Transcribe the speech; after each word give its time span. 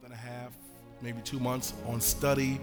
month 0.00 0.12
and 0.12 0.28
a 0.28 0.32
half, 0.32 0.52
maybe 1.02 1.20
two 1.22 1.40
months 1.40 1.72
on 1.86 2.00
study, 2.00 2.60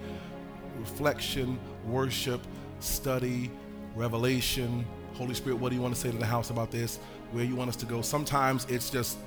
reflection, 0.80 1.60
worship, 1.85 2.40
study, 2.80 3.52
revelation. 3.96 4.86
Holy 5.15 5.34
Spirit, 5.34 5.58
what 5.58 5.70
do 5.70 5.76
you 5.76 5.82
want 5.82 5.94
to 5.94 6.00
say 6.00 6.12
to 6.12 6.18
the 6.18 6.26
house 6.26 6.50
about 6.50 6.71
this? 6.71 6.98
Where 7.32 7.44
you 7.44 7.56
want 7.56 7.70
us 7.70 7.76
to 7.78 7.86
go? 7.86 8.02
Sometimes 8.02 8.66
it's 8.70 8.90
just 8.90 9.18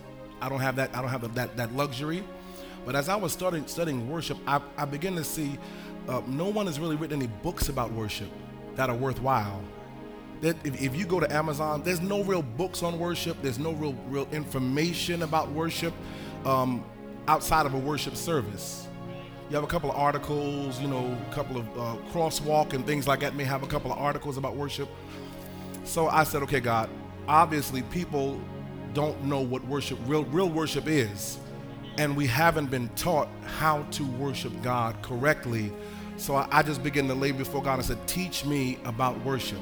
I 0.40 0.48
don't 0.48 0.60
have 0.60 0.76
that. 0.76 0.94
I 0.94 1.02
don't 1.02 1.10
have 1.10 1.34
that 1.34 1.56
that 1.56 1.74
luxury. 1.74 2.22
But 2.86 2.96
as 2.96 3.08
I 3.08 3.16
was 3.16 3.32
starting 3.32 3.66
studying 3.66 4.08
worship, 4.08 4.38
I, 4.46 4.60
I 4.76 4.84
began 4.84 5.14
to 5.16 5.24
see 5.24 5.58
uh, 6.08 6.22
no 6.26 6.48
one 6.48 6.66
has 6.66 6.80
really 6.80 6.96
written 6.96 7.18
any 7.18 7.30
books 7.42 7.68
about 7.68 7.92
worship 7.92 8.28
that 8.76 8.88
are 8.88 8.96
worthwhile. 8.96 9.62
That 10.40 10.56
if, 10.64 10.80
if 10.80 10.96
you 10.96 11.04
go 11.04 11.20
to 11.20 11.30
Amazon, 11.30 11.82
there's 11.82 12.00
no 12.00 12.22
real 12.22 12.42
books 12.42 12.82
on 12.82 12.98
worship. 12.98 13.36
There's 13.42 13.58
no 13.58 13.72
real 13.72 13.94
real 14.08 14.28
information 14.32 15.22
about 15.24 15.50
worship 15.50 15.92
um, 16.46 16.84
outside 17.28 17.66
of 17.66 17.74
a 17.74 17.78
worship 17.78 18.16
service. 18.16 18.88
You 19.48 19.54
have 19.54 19.64
a 19.64 19.68
couple 19.68 19.90
of 19.90 19.96
articles, 19.96 20.80
you 20.80 20.88
know, 20.88 21.16
a 21.30 21.34
couple 21.34 21.58
of 21.58 21.66
uh, 21.78 21.96
crosswalk 22.10 22.72
and 22.72 22.84
things 22.84 23.06
like 23.06 23.20
that. 23.20 23.36
May 23.36 23.44
have 23.44 23.62
a 23.62 23.66
couple 23.66 23.92
of 23.92 23.98
articles 23.98 24.36
about 24.36 24.56
worship. 24.56 24.88
So 25.84 26.08
I 26.08 26.24
said, 26.24 26.42
okay, 26.42 26.60
God, 26.60 26.90
obviously 27.28 27.82
people 27.82 28.40
don't 28.94 29.22
know 29.24 29.40
what 29.40 29.64
worship, 29.66 29.98
real, 30.06 30.24
real 30.24 30.48
worship 30.48 30.86
is. 30.86 31.38
And 31.98 32.16
we 32.16 32.26
haven't 32.26 32.70
been 32.70 32.88
taught 32.90 33.28
how 33.58 33.82
to 33.92 34.04
worship 34.04 34.52
God 34.62 35.00
correctly. 35.02 35.72
So 36.16 36.34
I, 36.34 36.48
I 36.50 36.62
just 36.62 36.82
began 36.82 37.08
to 37.08 37.14
lay 37.14 37.32
before 37.32 37.62
God 37.62 37.74
and 37.74 37.84
said, 37.84 38.06
teach 38.06 38.44
me 38.44 38.78
about 38.84 39.22
worship. 39.24 39.60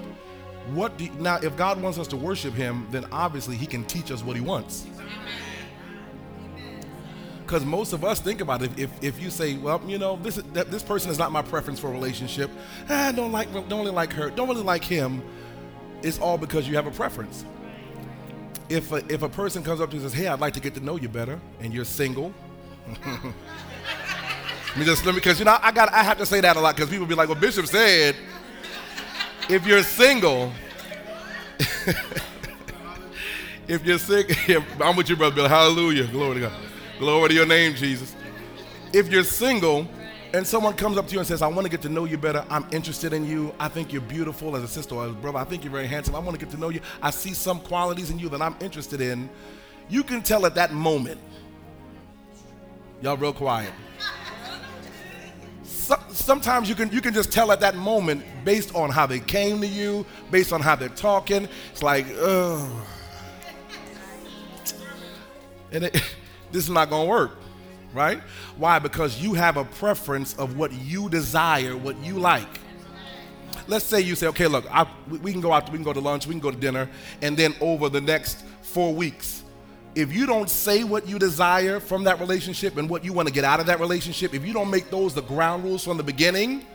What 0.73 0.97
do 0.99 1.05
you, 1.05 1.11
now, 1.19 1.37
if 1.37 1.57
God 1.57 1.81
wants 1.81 1.99
us 1.99 2.09
to 2.09 2.17
worship 2.17 2.55
Him, 2.55 2.87
then 2.91 3.07
obviously 3.13 3.57
He 3.57 3.67
can 3.67 3.85
teach 3.85 4.11
us 4.11 4.23
what 4.23 4.37
He 4.37 4.43
wants. 4.43 4.87
Because 7.47 7.65
most 7.65 7.93
of 7.93 8.05
us 8.05 8.19
think 8.19 8.41
about 8.41 8.61
it. 8.63 8.77
If, 8.77 8.91
if 9.05 9.23
you 9.23 9.31
say, 9.31 9.57
well, 9.57 9.81
you 9.87 9.99
know, 9.99 10.17
this 10.17 10.35
this 10.53 10.83
person 10.83 11.13
is 11.13 11.19
not 11.19 11.31
my 11.31 11.43
preference 11.43 11.79
for 11.79 11.87
a 11.87 11.93
relationship. 11.93 12.51
I 12.89 13.13
don't 13.13 13.31
like, 13.31 13.53
don't 13.53 13.71
really 13.71 13.93
like 13.93 14.13
her, 14.15 14.31
don't 14.31 14.49
really 14.49 14.65
like 14.65 14.83
him. 14.83 15.23
It's 16.03 16.19
all 16.19 16.39
because 16.39 16.69
you 16.69 16.75
have 16.75 16.89
a 16.89 16.91
preference. 16.91 17.45
If 18.69 18.91
a, 18.91 18.97
if 19.09 19.23
a 19.23 19.29
person 19.29 19.63
comes 19.63 19.81
up 19.81 19.91
to 19.91 19.97
you 19.97 20.03
and 20.03 20.11
says, 20.11 20.21
hey, 20.21 20.27
I'd 20.27 20.41
like 20.41 20.55
to 20.55 20.61
get 20.61 20.75
to 20.75 20.81
know 20.81 20.97
you 20.97 21.09
better, 21.09 21.41
and 21.61 21.73
you're 21.73 21.85
single. 21.85 22.35
let 23.07 23.23
me 24.77 24.85
just 24.85 25.07
let 25.07 25.15
me 25.15 25.21
because 25.21 25.39
you 25.39 25.45
know 25.45 25.57
I 25.63 25.71
got 25.71 25.93
I 25.93 26.03
have 26.03 26.19
to 26.19 26.27
say 26.27 26.41
that 26.41 26.57
a 26.57 26.61
lot 26.61 26.75
because 26.75 26.91
people 26.91 27.07
be 27.07 27.15
like, 27.15 27.29
well, 27.29 27.39
Bishop 27.39 27.67
said, 27.67 28.17
if 29.49 29.65
you're 29.65 29.85
single, 29.85 30.51
if 33.69 33.85
you're 33.85 33.99
sick, 33.99 34.37
I'm 34.81 34.97
with 34.97 35.09
you, 35.09 35.17
brother 35.17 35.37
Bill. 35.37 35.49
Hallelujah, 35.49 36.09
glory 36.09 36.35
to 36.35 36.41
God. 36.41 36.53
Glory 36.99 37.29
to 37.29 37.35
your 37.35 37.47
name, 37.47 37.75
Jesus. 37.75 38.17
If 38.91 39.09
you're 39.09 39.23
single 39.23 39.87
and 40.33 40.47
someone 40.47 40.73
comes 40.73 40.97
up 40.97 41.07
to 41.09 41.13
you 41.13 41.19
and 41.19 41.29
says, 41.29 41.43
I 41.43 41.47
want 41.47 41.67
to 41.67 41.71
get 41.71 41.83
to 41.83 41.91
know 41.91 42.07
you 42.07 42.17
better, 42.17 42.43
I'm 42.49 42.67
interested 42.73 43.13
in 43.13 43.27
you, 43.27 43.55
I 43.61 43.69
think 43.69 43.93
you're 43.93 44.01
beautiful 44.01 44.57
as 44.57 44.63
a 44.63 44.69
sister 44.69 44.95
or 44.95 45.05
as 45.05 45.11
a 45.11 45.15
brother, 45.15 45.37
I 45.37 45.45
think 45.45 45.63
you're 45.63 45.73
very 45.73 45.87
handsome, 45.87 46.15
I 46.15 46.21
want 46.21 46.39
to 46.39 46.43
get 46.43 46.51
to 46.55 46.61
know 46.61 46.71
you, 46.71 46.81
I 47.03 47.11
see 47.11 47.35
some 47.35 47.61
qualities 47.61 48.11
in 48.11 48.19
you 48.19 48.31
that 48.31 48.41
I'm 48.41 48.57
interested 48.61 49.03
in, 49.03 49.29
you 49.91 50.03
can 50.03 50.23
tell 50.23 50.47
at 50.47 50.55
that 50.55 50.73
moment. 50.73 51.21
Y'all 53.03 53.19
real 53.19 53.35
quiet. 53.35 53.73
So, 55.65 55.97
sometimes 56.09 56.67
you 56.69 56.75
can 56.75 56.91
you 56.91 57.03
can 57.03 57.13
just 57.13 57.31
tell 57.31 57.53
at 57.53 57.61
that 57.61 57.77
moment 57.77 58.25
based 58.45 58.75
on 58.75 58.89
how 58.89 59.05
they 59.05 59.21
came 59.21 59.61
to 59.61 59.67
you, 59.67 60.07
based 60.31 60.53
on 60.53 60.63
how 60.63 60.75
they're 60.75 60.89
talking. 60.89 61.47
It's 61.73 61.83
like, 61.83 62.07
ugh. 62.19 62.69
And 65.73 65.85
it, 65.85 66.03
this 66.53 66.65
is 66.65 66.71
not 66.71 66.91
going 66.91 67.07
to 67.07 67.11
work, 67.11 67.39
right? 67.93 68.21
Why? 68.57 68.79
Because 68.79 69.21
you 69.21 69.35
have 69.35 69.57
a 69.57 69.65
preference 69.65 70.35
of 70.35 70.57
what 70.57 70.73
you 70.73 71.09
desire, 71.09 71.77
what 71.77 71.97
you 72.05 72.19
like. 72.19 72.61
Let's 73.69 73.85
say 73.85 74.01
you 74.01 74.15
say, 74.15 74.29
okay, 74.29 74.47
look, 74.47 74.65
I, 74.71 74.87
we 75.09 75.33
can 75.33 75.41
go 75.41 75.53
out, 75.53 75.71
we 75.71 75.79
can 75.79 75.85
go 75.85 75.93
to 75.93 76.01
lunch, 76.01 76.27
we 76.27 76.35
can 76.35 76.41
go 76.41 76.51
to 76.51 76.57
dinner, 76.57 76.89
and 77.23 77.37
then 77.37 77.55
over 77.61 77.89
the 77.89 78.01
next 78.01 78.45
four 78.63 78.95
weeks, 78.95 79.43
if 79.95 80.13
you 80.13 80.27
don't 80.27 80.51
say 80.51 80.85
what 80.85 81.09
you 81.09 81.19
desire 81.19 81.81
from 81.81 82.05
that 82.05 82.21
relationship 82.21 82.77
and 82.77 82.89
what 82.89 83.03
you 83.03 83.15
want 83.15 83.27
to 83.29 83.35
get 83.35 83.45
out 83.45 83.61
of 83.61 83.67
that 83.67 83.81
relationship, 83.81 84.35
if 84.35 84.47
you 84.47 84.53
don't 84.53 84.71
make 84.71 84.91
those 84.91 85.15
the 85.15 85.23
ground 85.23 85.65
rules 85.65 85.83
from 85.83 85.97
the 85.97 86.03
beginning, 86.03 86.67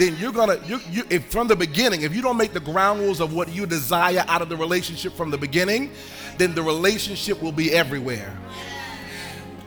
then 0.00 0.16
you're 0.16 0.32
gonna 0.32 0.58
you, 0.64 0.80
you 0.90 1.04
if 1.10 1.26
from 1.26 1.46
the 1.46 1.54
beginning 1.54 2.02
if 2.02 2.14
you 2.14 2.22
don't 2.22 2.38
make 2.38 2.54
the 2.54 2.60
ground 2.60 3.00
rules 3.00 3.20
of 3.20 3.34
what 3.34 3.52
you 3.52 3.66
desire 3.66 4.24
out 4.28 4.40
of 4.40 4.48
the 4.48 4.56
relationship 4.56 5.12
from 5.12 5.30
the 5.30 5.36
beginning 5.36 5.90
then 6.38 6.54
the 6.54 6.62
relationship 6.62 7.42
will 7.42 7.52
be 7.52 7.70
everywhere. 7.72 8.34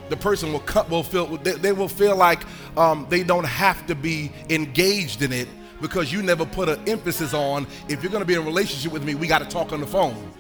The 0.10 0.18
person 0.18 0.52
will 0.52 0.62
cut 0.62 0.90
will 0.90 1.04
feel 1.04 1.38
they, 1.38 1.54
they 1.54 1.72
will 1.72 1.88
feel 1.88 2.16
like 2.16 2.42
um, 2.76 3.06
they 3.10 3.24
don't 3.24 3.46
have 3.46 3.86
to 3.88 3.96
be 3.96 4.32
engaged 4.50 5.22
in 5.22 5.32
it 5.32 5.48
because 5.82 6.12
you 6.12 6.24
never 6.24 6.46
put 6.46 6.68
an 6.68 6.82
emphasis 6.88 7.34
on 7.34 7.68
if 7.88 8.02
you're 8.02 8.12
to 8.22 8.26
be 8.26 8.34
in 8.34 8.42
a 8.42 8.46
relationship 8.46 8.92
with 8.92 9.04
me 9.04 9.14
we 9.14 9.28
got 9.28 9.40
to 9.40 9.48
talk 9.48 9.72
on 9.72 9.82
the 9.82 9.88
phone. 9.88 10.34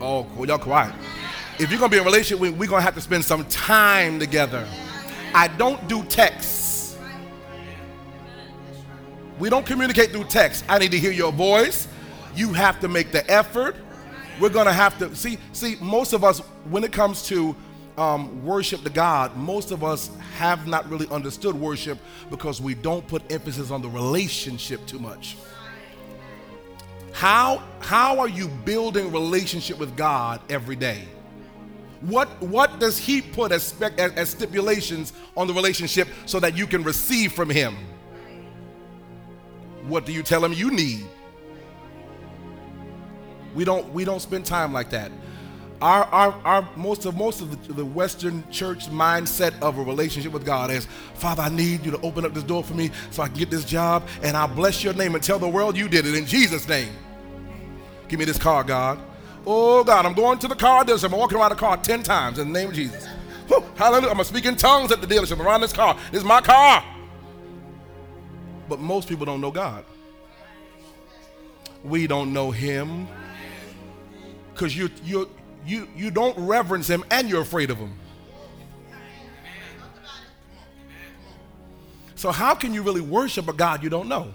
Oh 0.00 0.24
cool, 0.36 0.46
y'all 0.46 0.58
quiet. 0.58 0.94
If 1.58 1.70
you're 1.72 1.80
to 1.80 1.88
be 1.88 1.96
in 1.96 2.02
a 2.02 2.06
relationship 2.06 2.40
we're 2.40 2.68
to 2.68 2.80
have 2.80 2.94
to 2.94 3.00
spend 3.00 3.24
some 3.24 3.44
time 3.46 4.20
together. 4.20 4.66
I 5.34 5.48
don't 5.48 5.86
do 5.88 6.04
texts 6.04 6.57
we 9.38 9.50
don't 9.50 9.64
communicate 9.64 10.10
through 10.10 10.24
text. 10.24 10.64
I 10.68 10.78
need 10.78 10.90
to 10.90 10.98
hear 10.98 11.12
your 11.12 11.32
voice. 11.32 11.88
You 12.34 12.52
have 12.52 12.80
to 12.80 12.88
make 12.88 13.12
the 13.12 13.28
effort. 13.30 13.76
We're 14.40 14.50
to 14.50 14.72
have 14.72 14.98
to 14.98 15.14
see. 15.14 15.38
See, 15.52 15.76
most 15.80 16.12
of 16.12 16.24
us, 16.24 16.38
when 16.70 16.84
it 16.84 16.92
comes 16.92 17.26
to 17.28 17.56
um, 17.96 18.44
worship 18.44 18.82
to 18.84 18.90
God, 18.90 19.36
most 19.36 19.72
of 19.72 19.82
us 19.82 20.10
have 20.36 20.66
not 20.66 20.88
really 20.88 21.08
understood 21.08 21.54
worship 21.54 21.98
because 22.30 22.60
we 22.60 22.74
don't 22.74 23.06
put 23.06 23.30
emphasis 23.32 23.70
on 23.70 23.82
the 23.82 23.88
relationship 23.88 24.86
too 24.86 24.98
much. 24.98 25.36
How 27.12 27.62
how 27.80 28.20
are 28.20 28.28
you 28.28 28.46
building 28.46 29.10
relationship 29.10 29.78
with 29.78 29.96
God 29.96 30.40
every 30.48 30.76
day? 30.76 31.02
What 32.00 32.28
what 32.40 32.78
does 32.78 32.96
He 32.96 33.20
put 33.20 33.50
as, 33.50 33.64
spec, 33.64 33.98
as 33.98 34.30
stipulations 34.30 35.12
on 35.36 35.48
the 35.48 35.52
relationship 35.54 36.06
so 36.26 36.38
that 36.38 36.56
you 36.56 36.68
can 36.68 36.84
receive 36.84 37.32
from 37.32 37.50
Him? 37.50 37.76
What 39.88 40.04
do 40.04 40.12
you 40.12 40.22
tell 40.22 40.44
him 40.44 40.52
you 40.52 40.70
need? 40.70 41.06
We 43.54 43.64
don't 43.64 43.92
we 43.92 44.04
don't 44.04 44.20
spend 44.20 44.44
time 44.44 44.72
like 44.72 44.90
that. 44.90 45.10
Our, 45.80 46.04
our, 46.06 46.32
our 46.44 46.68
most 46.74 47.06
of 47.06 47.16
most 47.16 47.40
of 47.40 47.68
the, 47.68 47.72
the, 47.72 47.84
Western 47.84 48.48
church 48.50 48.90
mindset 48.90 49.58
of 49.62 49.78
a 49.78 49.82
relationship 49.82 50.32
with 50.32 50.44
God 50.44 50.72
is, 50.72 50.88
Father, 51.14 51.42
I 51.42 51.50
need 51.50 51.84
you 51.84 51.92
to 51.92 52.00
open 52.00 52.24
up 52.24 52.34
this 52.34 52.42
door 52.42 52.64
for 52.64 52.74
me 52.74 52.90
so 53.12 53.22
I 53.22 53.28
can 53.28 53.36
get 53.36 53.48
this 53.48 53.64
job, 53.64 54.06
and 54.22 54.36
I'll 54.36 54.48
bless 54.48 54.82
your 54.82 54.92
name 54.94 55.14
and 55.14 55.22
tell 55.22 55.38
the 55.38 55.48
world 55.48 55.76
you 55.76 55.88
did 55.88 56.04
it 56.04 56.16
in 56.16 56.26
Jesus' 56.26 56.68
name. 56.68 56.92
Give 58.08 58.18
me 58.18 58.24
this 58.24 58.38
car, 58.38 58.64
God. 58.64 58.98
Oh 59.46 59.84
God, 59.84 60.04
I'm 60.04 60.14
going 60.14 60.40
to 60.40 60.48
the 60.48 60.56
car 60.56 60.84
dealership. 60.84 61.12
I'm 61.12 61.18
walking 61.18 61.38
around 61.38 61.50
the 61.50 61.56
car 61.56 61.76
ten 61.76 62.02
times 62.02 62.40
in 62.40 62.52
the 62.52 62.58
name 62.58 62.70
of 62.70 62.74
Jesus. 62.74 63.06
Whew, 63.46 63.64
hallelujah. 63.76 64.08
I'm 64.08 64.14
gonna 64.14 64.24
speak 64.24 64.46
in 64.46 64.56
tongues 64.56 64.90
at 64.90 65.00
the 65.00 65.06
dealership 65.06 65.38
around 65.38 65.60
this 65.60 65.72
car. 65.72 65.96
This 66.10 66.22
is 66.22 66.26
my 66.26 66.40
car. 66.40 66.82
But 68.68 68.80
most 68.80 69.08
people 69.08 69.24
don't 69.24 69.40
know 69.40 69.50
God. 69.50 69.84
We 71.82 72.06
don't 72.06 72.32
know 72.32 72.50
Him 72.50 73.08
because 74.52 74.76
you 74.76 74.90
you 75.04 75.30
you 75.64 75.88
you 75.96 76.10
don't 76.10 76.36
reverence 76.38 76.88
Him 76.88 77.04
and 77.10 77.28
you're 77.28 77.42
afraid 77.42 77.70
of 77.70 77.78
Him. 77.78 77.94
So 82.16 82.32
how 82.32 82.54
can 82.56 82.74
you 82.74 82.82
really 82.82 83.00
worship 83.00 83.48
a 83.48 83.52
God 83.52 83.82
you 83.82 83.88
don't 83.88 84.08
know? 84.08 84.32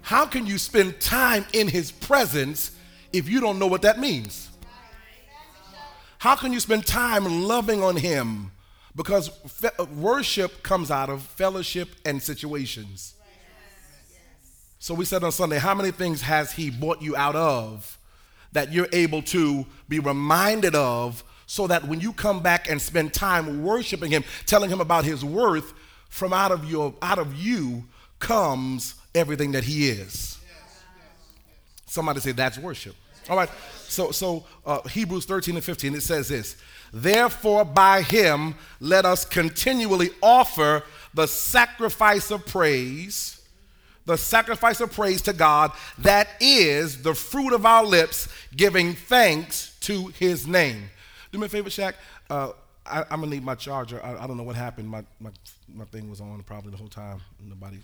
How 0.00 0.26
can 0.26 0.46
you 0.46 0.58
spend 0.58 1.00
time 1.00 1.44
in 1.52 1.66
His 1.66 1.90
presence 1.90 2.70
if 3.12 3.28
you 3.28 3.40
don't 3.40 3.58
know 3.58 3.66
what 3.66 3.82
that 3.82 3.98
means? 3.98 4.48
How 6.18 6.36
can 6.36 6.52
you 6.52 6.60
spend 6.60 6.86
time 6.86 7.24
loving 7.42 7.82
on 7.82 7.96
Him 7.96 8.52
because 8.96 9.28
fe- 9.46 9.84
worship 9.96 10.62
comes 10.62 10.90
out 10.90 11.10
of 11.10 11.22
fellowship 11.22 11.88
and 12.04 12.22
situations. 12.22 13.14
So 14.78 14.94
we 14.94 15.04
said 15.04 15.22
on 15.22 15.32
Sunday, 15.32 15.58
how 15.58 15.74
many 15.74 15.90
things 15.90 16.22
has 16.22 16.52
He 16.52 16.70
brought 16.70 17.02
you 17.02 17.14
out 17.14 17.36
of 17.36 17.98
that 18.52 18.72
you're 18.72 18.88
able 18.92 19.22
to 19.22 19.66
be 19.88 20.00
reminded 20.00 20.74
of 20.74 21.22
so 21.46 21.66
that 21.66 21.84
when 21.86 22.00
you 22.00 22.12
come 22.12 22.40
back 22.40 22.70
and 22.70 22.80
spend 22.80 23.12
time 23.12 23.62
worshiping 23.62 24.10
Him, 24.10 24.24
telling 24.46 24.70
Him 24.70 24.80
about 24.80 25.04
His 25.04 25.24
worth, 25.24 25.74
from 26.08 26.32
out 26.32 26.50
of 26.50 26.68
your 26.68 26.94
out 27.02 27.18
of 27.18 27.34
you 27.34 27.84
comes 28.18 28.94
everything 29.14 29.52
that 29.52 29.64
He 29.64 29.88
is. 29.88 30.38
Somebody 31.86 32.20
say 32.20 32.32
that's 32.32 32.58
worship. 32.58 32.94
All 33.28 33.36
right. 33.36 33.50
So 33.86 34.10
so 34.12 34.44
uh, 34.64 34.82
Hebrews 34.88 35.24
13 35.26 35.56
and 35.56 35.64
15 35.64 35.94
it 35.94 36.02
says 36.02 36.28
this. 36.28 36.56
Therefore, 36.92 37.64
by 37.64 38.02
him, 38.02 38.54
let 38.80 39.04
us 39.04 39.24
continually 39.24 40.10
offer 40.22 40.82
the 41.14 41.26
sacrifice 41.26 42.30
of 42.30 42.46
praise, 42.46 43.40
the 44.06 44.16
sacrifice 44.16 44.80
of 44.80 44.92
praise 44.92 45.22
to 45.22 45.32
God, 45.32 45.72
that 45.98 46.28
is 46.40 47.02
the 47.02 47.14
fruit 47.14 47.52
of 47.52 47.64
our 47.66 47.84
lips, 47.84 48.28
giving 48.56 48.94
thanks 48.94 49.76
to 49.80 50.08
his 50.08 50.46
name. 50.46 50.90
Do 51.32 51.38
me 51.38 51.46
a 51.46 51.48
favor, 51.48 51.70
Shaq. 51.70 51.94
Uh, 52.28 52.52
I, 52.86 53.00
am 53.10 53.20
gonna 53.20 53.28
need 53.28 53.44
my 53.44 53.54
charger. 53.54 54.04
I, 54.04 54.24
I, 54.24 54.26
don't 54.26 54.36
know 54.36 54.42
what 54.42 54.56
happened. 54.56 54.88
My, 54.88 55.04
my 55.20 55.30
my 55.72 55.84
thing 55.84 56.10
was 56.10 56.20
on 56.20 56.42
probably 56.42 56.70
the 56.72 56.76
whole 56.76 56.88
time. 56.88 57.20
Nobody 57.40 57.78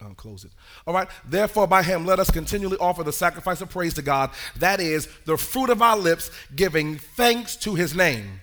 um, 0.00 0.14
close 0.14 0.44
it. 0.44 0.50
All 0.86 0.94
right. 0.94 1.08
Therefore, 1.24 1.66
by 1.66 1.82
him, 1.82 2.04
let 2.04 2.18
us 2.18 2.30
continually 2.30 2.76
offer 2.78 3.02
the 3.02 3.12
sacrifice 3.12 3.60
of 3.60 3.70
praise 3.70 3.94
to 3.94 4.02
God. 4.02 4.30
That 4.56 4.80
is 4.80 5.08
the 5.24 5.36
fruit 5.36 5.70
of 5.70 5.82
our 5.82 5.96
lips, 5.96 6.30
giving 6.54 6.98
thanks 6.98 7.56
to 7.56 7.74
his 7.74 7.94
name. 7.94 8.40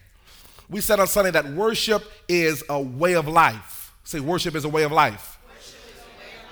We 0.69 0.81
said 0.81 0.99
on 0.99 1.07
Sunday 1.07 1.31
that 1.31 1.47
worship 1.47 2.03
is 2.27 2.63
a 2.69 2.79
way 2.79 3.13
of 3.13 3.27
life. 3.27 3.93
Say, 4.03 4.19
worship 4.19 4.55
is 4.55 4.65
a 4.65 4.69
way 4.69 4.83
of 4.83 4.91
life. 4.91 5.37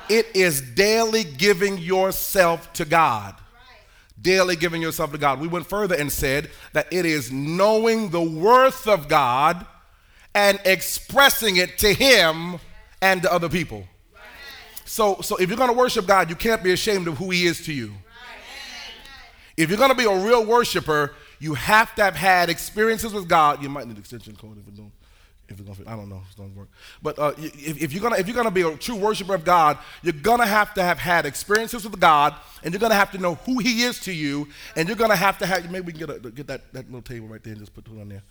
It 0.10 0.28
is 0.36 0.62
daily 0.62 1.24
giving 1.24 1.78
yourself 1.78 2.72
to 2.74 2.86
God. 2.86 3.36
Daily 4.22 4.56
giving 4.56 4.82
yourself 4.82 5.12
to 5.12 5.18
God. 5.18 5.40
We 5.40 5.48
went 5.48 5.66
further 5.66 5.96
and 5.96 6.12
said 6.12 6.50
that 6.74 6.88
it 6.92 7.06
is 7.06 7.32
knowing 7.32 8.10
the 8.10 8.22
worth 8.22 8.88
of 8.88 9.08
God 9.08 9.66
and 10.34 10.60
expressing 10.66 11.58
it 11.58 11.78
to 11.80 11.94
Him 11.94 12.60
and 13.02 13.22
to 13.24 13.32
other 13.32 13.50
people. 13.50 13.86
So, 14.86 15.22
so 15.22 15.36
if 15.38 15.50
you're 15.50 15.58
going 15.58 15.72
to 15.72 15.76
worship 15.76 16.06
God, 16.06 16.30
you 16.30 16.36
can't 16.36 16.64
be 16.64 16.72
ashamed 16.72 17.08
of 17.08 17.18
who 17.18 17.32
He 17.32 17.46
is 17.46 17.66
to 17.66 17.74
you. 17.74 17.94
If 19.58 19.70
you're 19.70 19.78
going 19.78 19.90
to 19.90 19.96
be 19.96 20.06
a 20.06 20.26
real 20.26 20.46
worshiper, 20.46 21.14
you 21.40 21.54
have 21.54 21.94
to 21.96 22.04
have 22.04 22.16
had 22.16 22.50
experiences 22.50 23.14
with 23.14 23.28
God. 23.28 23.62
You 23.62 23.70
might 23.70 23.88
need 23.88 23.98
extension 23.98 24.36
cord 24.36 24.58
if 24.58 24.66
you 24.66 24.74
don't. 24.74 24.92
If 25.48 25.60
it's 25.60 25.70
gonna, 25.70 25.90
I 25.90 25.96
don't 25.96 26.10
know, 26.10 26.22
if 26.24 26.28
it's 26.28 26.36
gonna 26.36 26.54
work. 26.56 26.70
But 27.04 27.20
uh, 27.20 27.34
if, 27.38 27.82
if, 27.82 27.94
you're 27.94 28.02
gonna 28.02 28.18
if 28.18 28.28
you're 28.28 28.36
gonna 28.36 28.50
be 28.50 28.64
a 28.64 28.76
true 28.78 28.96
worshiper 28.96 29.36
of 29.36 29.46
God, 29.46 29.78
you're 30.02 30.14
gonna 30.14 30.46
have 30.46 30.74
to 30.74 30.82
have 30.82 30.98
had 30.98 31.28
experiences 31.28 31.84
with 31.84 32.00
God, 32.00 32.34
and 32.64 32.74
you're 32.74 32.80
gonna 32.80 32.96
have 32.96 33.12
to 33.12 33.20
know 33.20 33.36
who 33.46 33.60
He 33.60 33.84
is 33.84 34.00
to 34.02 34.12
you, 34.12 34.48
and 34.76 34.88
you're 34.88 34.98
gonna 34.98 35.16
have 35.16 35.38
to 35.40 35.46
have. 35.46 35.70
Maybe 35.70 35.86
we 35.86 35.92
can 35.94 36.08
get 36.08 36.10
a, 36.10 36.32
get 36.32 36.48
that, 36.48 36.74
that 36.74 36.86
little 36.86 37.04
table 37.04 37.28
right 37.28 37.44
there 37.44 37.54
and 37.54 37.60
just 37.60 37.76
put 37.76 37.86
it 37.86 37.92
on 37.92 38.10
there. 38.10 38.24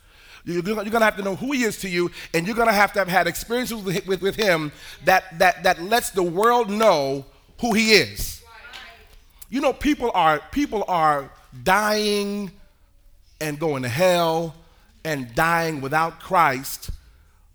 You're, 0.43 0.61
you're 0.61 0.91
gonna 0.91 1.05
have 1.05 1.15
to 1.15 1.23
know 1.23 1.35
who 1.37 1.53
He 1.53 1.63
is 1.63 1.79
to 1.79 1.89
you, 1.89 2.11
and 2.33 2.45
you're 2.45 2.55
gonna 2.55 2.73
have 2.73 2.91
to 2.93 2.99
have 2.99 3.07
had 3.07 3.27
experiences 3.27 3.81
with, 3.81 4.05
with, 4.05 4.21
with 4.21 4.35
Him 4.35 4.73
that 5.05 5.39
that 5.39 5.63
that 5.63 5.81
lets 5.81 6.09
the 6.09 6.23
world 6.23 6.69
know 6.69 7.25
who 7.61 7.73
He 7.73 7.93
is. 7.93 8.43
You 9.49 9.61
know, 9.61 9.71
people 9.71 10.11
are 10.13 10.41
people 10.51 10.83
are 10.89 11.31
dying 11.63 12.51
and 13.41 13.59
going 13.59 13.83
to 13.83 13.89
hell 13.89 14.55
and 15.03 15.33
dying 15.35 15.81
without 15.81 16.19
Christ 16.19 16.89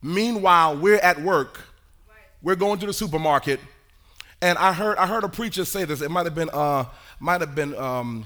Meanwhile, 0.03 0.79
we're 0.79 0.97
at 0.97 1.21
work. 1.21 1.61
We're 2.43 2.57
going 2.57 2.79
to 2.81 2.87
the 2.87 2.93
supermarket, 2.93 3.61
and 4.41 4.57
I 4.57 4.73
heard 4.73 4.97
I 4.97 5.07
heard 5.07 5.25
a 5.25 5.29
preacher 5.29 5.67
say 5.67 5.85
this. 5.85 6.01
It 6.01 6.11
might 6.11 6.25
have 6.25 6.35
been 6.35 6.49
uh, 6.51 6.87
might 7.19 7.43
have 7.43 7.55
been 7.55 7.75
um, 7.77 8.25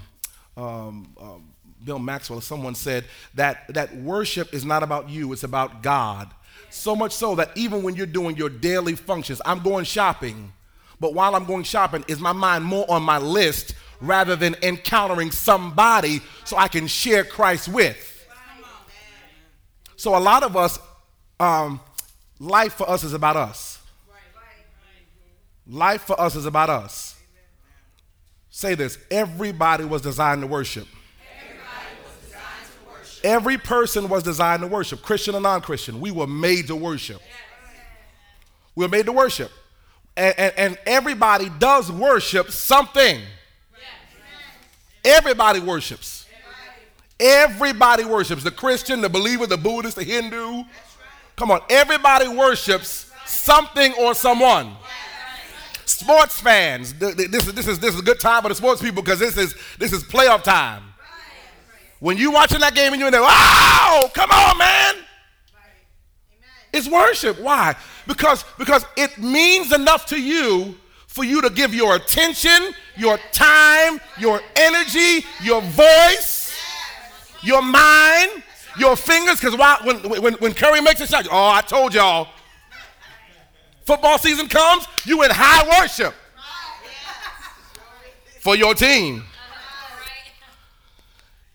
um, 0.56 1.12
um, 1.21 1.53
Bill 1.85 1.99
Maxwell. 1.99 2.41
Someone 2.41 2.77
said 2.77 3.06
that 3.35 3.75
that 3.75 3.97
worship 3.97 4.55
is 4.55 4.65
not 4.65 4.85
about 4.85 5.09
you; 5.09 5.33
it's 5.33 5.43
about 5.43 5.83
God. 5.83 6.31
So 6.71 6.95
much 6.95 7.12
so 7.12 7.35
that 7.35 7.51
even 7.56 7.83
when 7.83 7.97
you're 7.97 8.06
doing 8.06 8.37
your 8.37 8.51
daily 8.51 8.95
functions, 8.95 9.43
I'm 9.45 9.61
going 9.61 9.85
shopping, 9.85 10.53
but 11.01 11.12
while 11.12 11.35
I'm 11.35 11.45
going 11.45 11.65
shopping, 11.65 12.05
is 12.06 12.21
my 12.21 12.33
mind 12.33 12.65
more 12.65 12.89
on 12.89 13.03
my 13.03 13.19
list 13.19 13.75
rather 14.00 14.37
than 14.37 14.56
encountering 14.62 15.31
somebody 15.31 16.20
so 16.44 16.56
I 16.56 16.69
can 16.69 16.87
share 16.87 17.25
Christ 17.25 17.69
with? 17.69 18.11
So 19.96 20.17
a 20.17 20.20
lot 20.20 20.43
of 20.43 20.56
us 20.56 20.79
um, 21.41 21.81
life 22.38 22.75
for 22.75 22.88
us 22.88 23.05
is 23.05 23.12
about 23.12 23.37
us. 23.37 23.79
Life 25.67 26.02
for 26.02 26.20
us 26.20 26.37
is 26.37 26.46
about 26.46 26.69
us. 26.69 27.17
Say 28.50 28.75
this 28.75 28.99
everybody 29.11 29.85
was 29.85 30.02
designed 30.02 30.43
to 30.43 30.46
worship. 30.46 30.87
Every 33.25 33.56
person 33.56 34.11
was 34.11 34.23
designed 34.23 34.61
to 34.61 34.69
worship, 34.69 35.00
Christian 35.00 35.35
or 35.35 35.41
non 35.41 35.62
Christian. 35.62 35.99
We 35.99 36.11
were 36.11 36.26
made 36.26 36.67
to 36.67 36.76
worship. 36.76 37.23
We 38.75 38.85
were 38.85 38.91
made 38.91 39.06
to 39.06 39.12
worship. 39.12 39.50
And, 40.17 40.38
and, 40.38 40.55
and 40.56 40.79
everybody 40.87 41.49
does 41.58 41.91
worship 41.91 42.50
something. 42.50 43.20
Everybody 45.05 45.61
worships. 45.61 46.27
Everybody 47.21 48.05
worships. 48.05 48.43
The 48.43 48.51
Christian, 48.51 49.01
the 49.01 49.09
believer, 49.09 49.47
the 49.47 49.56
Buddhist, 49.56 49.97
the 49.97 50.05
Hindu, 50.05 50.65
Come 51.37 51.51
on, 51.51 51.61
everybody 51.69 52.29
worships 52.29 53.11
something 53.27 53.93
or 53.99 54.15
someone. 54.15 54.73
Sports 55.85 56.41
fans, 56.41 56.95
this 56.95 57.17
is, 57.47 57.53
this 57.53 57.67
is, 57.67 57.79
this 57.79 57.95
is 57.95 58.01
a 58.01 58.03
good 58.03 58.21
time 58.21 58.43
for 58.43 58.49
the 58.49 58.55
sports 58.55 58.81
people 58.81 59.03
because 59.03 59.19
this 59.19 59.37
is, 59.37 59.55
this 59.79 59.93
is 59.93 60.05
playoff 60.05 60.43
time. 60.43 60.83
When 62.01 62.17
you 62.17 62.31
watching 62.31 62.61
that 62.61 62.75
game 62.75 62.93
and 62.93 63.01
you're 63.01 63.09
in 63.09 63.12
there, 63.12 63.23
wow, 63.23 64.11
come 64.12 64.31
on, 64.31 64.59
man. 64.59 64.95
It's 66.73 66.89
worship. 66.89 67.41
Why? 67.41 67.77
Because, 68.06 68.45
because 68.59 68.85
it 68.97 69.17
means 69.19 69.73
enough 69.73 70.06
to 70.06 70.21
you 70.21 70.77
for 71.15 71.23
you 71.23 71.41
to 71.41 71.49
give 71.49 71.73
your 71.73 71.95
attention, 71.95 72.75
your 72.97 73.19
time, 73.31 74.01
your 74.19 74.41
energy, 74.57 75.25
your 75.45 75.63
voice, 75.63 76.53
your 77.41 77.63
mind, 77.63 78.43
your 78.77 78.97
fingers, 78.97 79.39
because 79.39 79.57
when, 79.85 80.21
when, 80.21 80.35
when 80.35 80.53
Curry 80.55 80.81
makes 80.81 81.01
a 81.01 81.07
shot, 81.07 81.29
oh, 81.31 81.51
I 81.51 81.61
told 81.61 81.95
y'all. 81.95 82.31
Football 83.85 84.19
season 84.19 84.49
comes, 84.49 84.89
you 85.05 85.23
in 85.23 85.31
high 85.33 85.81
worship 85.81 86.15
for 88.41 88.57
your 88.57 88.75
team. 88.75 89.23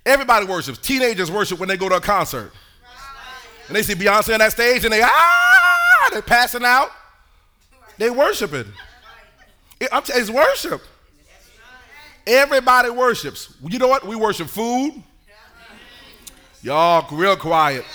Everybody 0.05 0.45
worships. 0.45 0.77
Teenagers 0.77 1.29
worship 1.29 1.59
when 1.59 1.67
they 1.67 1.75
go 1.75 1.89
to 1.89 1.95
a 1.95 2.01
concert. 2.01 2.53
And 3.67 3.75
they 3.75 3.83
see 3.83 3.93
Beyonce 3.93 4.31
on 4.31 4.39
that 4.39 4.53
stage 4.53 4.85
and 4.85 4.93
they, 4.93 5.01
ah, 5.03 6.09
they're 6.13 6.21
passing 6.21 6.63
out. 6.63 6.91
They 7.97 8.09
worshiping. 8.09 8.71
It, 9.79 9.89
it's 9.91 10.29
worship. 10.29 10.81
Everybody 12.27 12.89
worships. 12.89 13.53
You 13.67 13.79
know 13.79 13.87
what? 13.87 14.05
We 14.05 14.15
worship 14.15 14.47
food. 14.47 15.01
Y'all 16.61 17.07
real 17.15 17.37
quiet. 17.37 17.85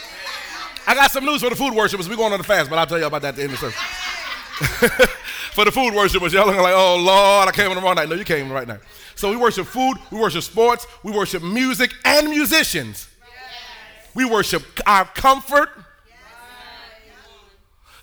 I 0.87 0.95
got 0.95 1.11
some 1.11 1.25
news 1.25 1.43
for 1.43 1.51
the 1.51 1.57
food 1.57 1.75
worshipers. 1.75 2.09
We're 2.09 2.17
going 2.17 2.33
on 2.33 2.39
the 2.39 2.45
fast, 2.45 2.69
but 2.69 2.79
I'll 2.79 2.87
tell 2.87 2.99
you 2.99 3.07
about 3.07 3.23
that 3.23 3.29
at 3.29 3.37
the 3.37 3.43
end 3.43 3.53
of 3.53 3.61
the 3.61 3.71
service. 3.71 5.09
for 5.53 5.65
the 5.65 5.73
food 5.73 5.95
worshipers, 5.95 6.33
y'all 6.33 6.47
looking 6.47 6.63
like, 6.63 6.75
oh 6.75 6.97
Lord, 6.97 7.49
I 7.49 7.53
came 7.53 7.71
on 7.71 7.77
the 7.77 7.83
wrong 7.83 7.95
night. 7.95 8.09
No, 8.09 8.15
you 8.15 8.25
came 8.25 8.51
right 8.51 8.67
now. 8.67 8.79
So 9.15 9.31
we 9.31 9.37
worship 9.37 9.67
food, 9.67 9.97
we 10.11 10.19
worship 10.19 10.43
sports, 10.43 10.87
we 11.03 11.13
worship 11.13 11.43
music 11.43 11.93
and 12.05 12.29
musicians. 12.29 13.09
Yes. 13.21 14.11
We 14.15 14.25
worship 14.25 14.63
our 14.87 15.05
comfort, 15.05 15.71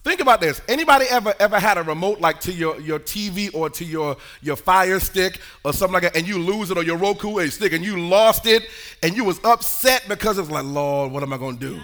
Think 0.03 0.19
about 0.19 0.41
this. 0.41 0.59
Anybody 0.67 1.05
ever 1.11 1.33
ever 1.39 1.59
had 1.59 1.77
a 1.77 1.83
remote 1.83 2.19
like 2.19 2.39
to 2.41 2.51
your, 2.51 2.79
your 2.79 2.99
TV 2.99 3.53
or 3.53 3.69
to 3.69 3.85
your, 3.85 4.17
your 4.41 4.55
Fire 4.55 4.99
Stick 4.99 5.39
or 5.63 5.73
something 5.73 5.93
like 5.93 6.03
that, 6.03 6.17
and 6.17 6.27
you 6.27 6.39
lose 6.39 6.71
it 6.71 6.77
or 6.77 6.83
your 6.83 6.97
Roku 6.97 7.37
a 7.37 7.49
stick 7.51 7.73
and 7.73 7.85
you 7.85 7.99
lost 7.99 8.47
it 8.47 8.63
and 9.03 9.15
you 9.15 9.23
was 9.23 9.39
upset 9.43 10.05
because 10.07 10.39
it 10.39 10.41
was 10.41 10.49
like, 10.49 10.65
Lord, 10.65 11.11
what 11.11 11.21
am 11.21 11.31
I 11.33 11.37
gonna 11.37 11.57
do? 11.57 11.79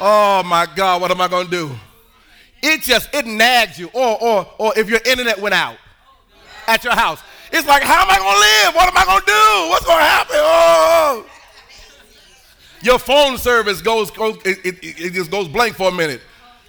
oh 0.00 0.42
my 0.44 0.66
God, 0.74 1.00
what 1.00 1.12
am 1.12 1.20
I 1.20 1.28
gonna 1.28 1.48
do? 1.48 1.70
It 2.62 2.82
just 2.82 3.14
it 3.14 3.26
nags 3.26 3.78
you. 3.78 3.90
Or 3.92 4.20
or 4.20 4.46
or 4.58 4.72
if 4.76 4.90
your 4.90 5.00
internet 5.06 5.40
went 5.40 5.54
out 5.54 5.76
at 6.66 6.82
your 6.82 6.94
house, 6.94 7.22
it's 7.52 7.66
like, 7.68 7.84
how 7.84 8.02
am 8.02 8.10
I 8.10 8.18
gonna 8.18 8.40
live? 8.40 8.74
What 8.74 8.88
am 8.88 8.96
I 8.96 9.04
gonna 9.04 9.24
do? 9.24 9.70
What's 9.70 9.86
gonna 9.86 10.02
happen? 10.02 10.36
Oh. 10.36 11.22
oh, 11.22 11.26
oh. 11.26 11.30
Your 12.82 12.98
phone 12.98 13.38
service 13.38 13.80
goes, 13.82 14.10
goes 14.10 14.36
it, 14.44 14.58
it, 14.64 14.78
it 14.82 15.12
just 15.12 15.30
goes 15.30 15.46
blank 15.46 15.76
for 15.76 15.88
a 15.88 15.92
minute. 15.92 16.20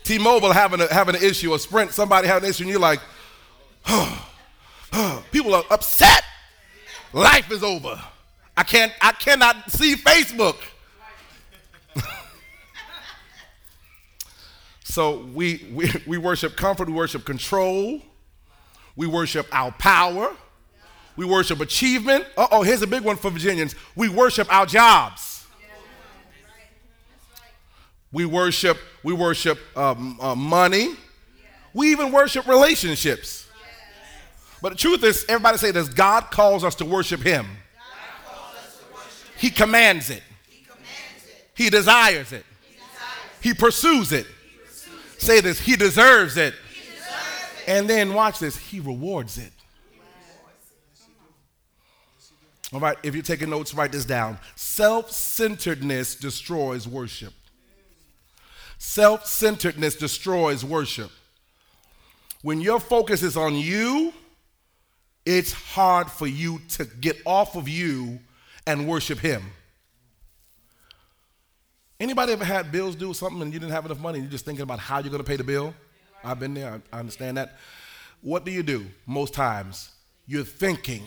T-Mobile 0.10 0.54
having 0.54 0.82
a, 0.82 0.92
having 0.92 1.16
an 1.16 1.22
issue, 1.22 1.52
or 1.52 1.60
Sprint, 1.60 1.92
somebody 1.92 2.28
having 2.28 2.46
an 2.46 2.50
issue, 2.50 2.64
and 2.64 2.72
you're 2.72 2.80
like, 2.80 3.00
oh, 3.86 4.28
oh. 4.94 5.24
people 5.32 5.54
are 5.54 5.64
upset. 5.70 6.24
Life 7.14 7.52
is 7.52 7.62
over. 7.62 8.02
I 8.58 8.64
can't, 8.64 8.92
I 9.04 9.12
cannot 9.12 9.72
see 9.72 9.96
Facebook. 9.96 10.56
so 14.84 15.28
we, 15.32 15.68
we, 15.72 15.92
we 16.08 16.18
worship 16.18 16.58
comfort, 16.58 16.88
we 16.88 16.94
worship 16.96 17.24
control, 17.24 18.02
we 18.96 19.06
worship 19.06 19.46
our 19.52 19.72
power, 19.74 20.36
we 21.18 21.26
worship 21.26 21.60
achievement. 21.60 22.26
Uh 22.36 22.48
oh, 22.52 22.64
here's 22.64 22.82
a 22.82 22.88
big 22.88 23.04
one 23.04 23.16
for 23.16 23.30
Virginians. 23.30 23.76
We 23.96 24.10
worship 24.10 24.52
our 24.52 24.66
jobs. 24.66 25.29
We 28.12 28.26
worship, 28.26 28.78
we 29.04 29.14
worship 29.14 29.60
um, 29.78 30.18
uh, 30.20 30.36
money. 30.36 30.96
We 31.74 31.92
even 31.92 32.12
worship 32.12 32.48
relationships. 32.48 33.48
But 34.62 34.70
the 34.70 34.78
truth 34.78 35.04
is, 35.04 35.26
everybody 35.30 35.58
say 35.58 35.72
this 35.72 35.88
God 35.90 36.32
calls 36.32 36.64
us 36.64 36.76
to 36.76 36.86
worship 36.86 37.22
Him. 37.22 37.46
He 39.38 39.50
commands 39.50 40.10
it. 40.10 40.24
He 41.56 41.70
desires 41.70 42.34
it. 42.34 42.46
He 43.42 43.54
pursues 43.54 44.12
it. 44.12 44.26
Say 45.18 45.42
this, 45.42 45.60
He 45.60 45.76
deserves 45.76 46.38
it. 46.38 46.54
And 47.68 47.88
then 47.90 48.14
watch 48.14 48.40
this, 48.40 48.58
He 48.58 48.80
rewards 48.80 49.38
it. 49.38 49.52
All 52.72 52.80
right, 52.80 52.98
if 53.02 53.16
you're 53.16 53.24
taking 53.24 53.50
notes, 53.50 53.74
write 53.74 53.92
this 53.92 54.06
down. 54.06 54.38
Self 54.56 55.12
centeredness 55.12 56.16
destroys 56.16 56.88
worship. 56.88 57.34
Self 58.80 59.26
centeredness 59.26 59.96
destroys 59.96 60.64
worship. 60.64 61.12
When 62.42 62.62
your 62.62 62.80
focus 62.80 63.22
is 63.22 63.36
on 63.36 63.54
you, 63.54 64.14
it's 65.26 65.52
hard 65.52 66.10
for 66.10 66.26
you 66.26 66.62
to 66.70 66.86
get 66.86 67.18
off 67.26 67.58
of 67.58 67.68
you 67.68 68.20
and 68.66 68.88
worship 68.88 69.20
Him. 69.20 69.44
Anybody 72.00 72.32
ever 72.32 72.46
had 72.46 72.72
bills 72.72 72.96
due 72.96 73.14
something 73.14 73.42
and 73.42 73.54
you 73.54 73.60
didn't 73.60 73.74
have 73.74 73.86
enough 73.86 74.00
money 74.00 74.20
you're 74.20 74.30
just 74.30 74.46
thinking 74.46 74.64
about 74.64 74.80
how 74.80 75.00
you're 75.00 75.12
going 75.12 75.22
to 75.22 75.28
pay 75.30 75.36
the 75.36 75.44
bill? 75.44 75.74
I've 76.24 76.40
been 76.40 76.54
there, 76.54 76.82
I 76.94 77.00
understand 77.00 77.36
that. 77.36 77.58
What 78.22 78.46
do 78.46 78.52
you 78.52 78.64
do 78.64 78.86
most 79.06 79.34
times? 79.34 79.92
You're 80.26 80.46
thinking, 80.46 81.04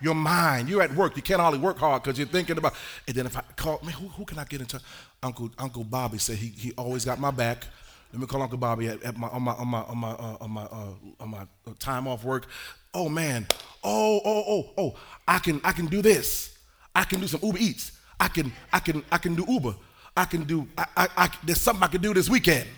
your 0.00 0.16
mind, 0.16 0.68
you're 0.68 0.82
at 0.82 0.92
work, 0.96 1.14
you 1.14 1.22
can't 1.22 1.40
hardly 1.40 1.60
work 1.60 1.78
hard 1.78 2.02
because 2.02 2.18
you're 2.18 2.26
thinking 2.26 2.58
about, 2.58 2.74
and 3.06 3.16
then 3.16 3.26
if 3.26 3.36
I 3.36 3.42
call, 3.54 3.78
man, 3.84 3.92
who, 3.92 4.08
who 4.08 4.24
can 4.24 4.40
I 4.40 4.44
get 4.44 4.60
into? 4.60 4.80
Uncle, 5.22 5.50
Uncle 5.58 5.84
Bobby 5.84 6.18
said 6.18 6.36
he, 6.36 6.48
he 6.48 6.72
always 6.72 7.04
got 7.04 7.20
my 7.20 7.30
back. 7.30 7.66
Let 8.12 8.20
me 8.20 8.26
call 8.26 8.42
Uncle 8.42 8.58
Bobby 8.58 8.88
at, 8.88 9.02
at 9.02 9.16
my, 9.16 9.28
on 9.28 9.42
my, 9.42 9.52
on 9.52 9.68
my, 9.68 9.80
on 9.82 9.98
my, 9.98 10.10
uh, 10.10 10.36
on 10.40 10.50
my, 10.50 10.62
uh, 10.62 10.92
on 11.20 11.30
my 11.30 11.46
time 11.78 12.08
off 12.08 12.24
work. 12.24 12.46
Oh 12.92 13.08
man, 13.08 13.46
oh, 13.82 14.20
oh, 14.24 14.44
oh, 14.48 14.70
oh, 14.76 14.94
I 15.26 15.38
can, 15.38 15.60
I 15.64 15.72
can 15.72 15.86
do 15.86 16.02
this. 16.02 16.58
I 16.94 17.04
can 17.04 17.20
do 17.20 17.26
some 17.26 17.40
Uber 17.42 17.58
Eats. 17.58 17.92
I 18.20 18.28
can, 18.28 18.52
I 18.72 18.80
can, 18.80 19.02
I 19.10 19.18
can 19.18 19.34
do 19.34 19.44
Uber. 19.48 19.74
I 20.16 20.26
can 20.26 20.44
do, 20.44 20.68
I, 20.76 20.86
I, 20.96 21.08
I, 21.16 21.30
there's 21.44 21.60
something 21.60 21.82
I 21.82 21.86
can 21.86 22.02
do 22.02 22.12
this 22.12 22.28
weekend. 22.28 22.68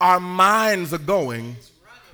Our 0.00 0.18
minds 0.18 0.92
are 0.92 0.98
going 0.98 1.54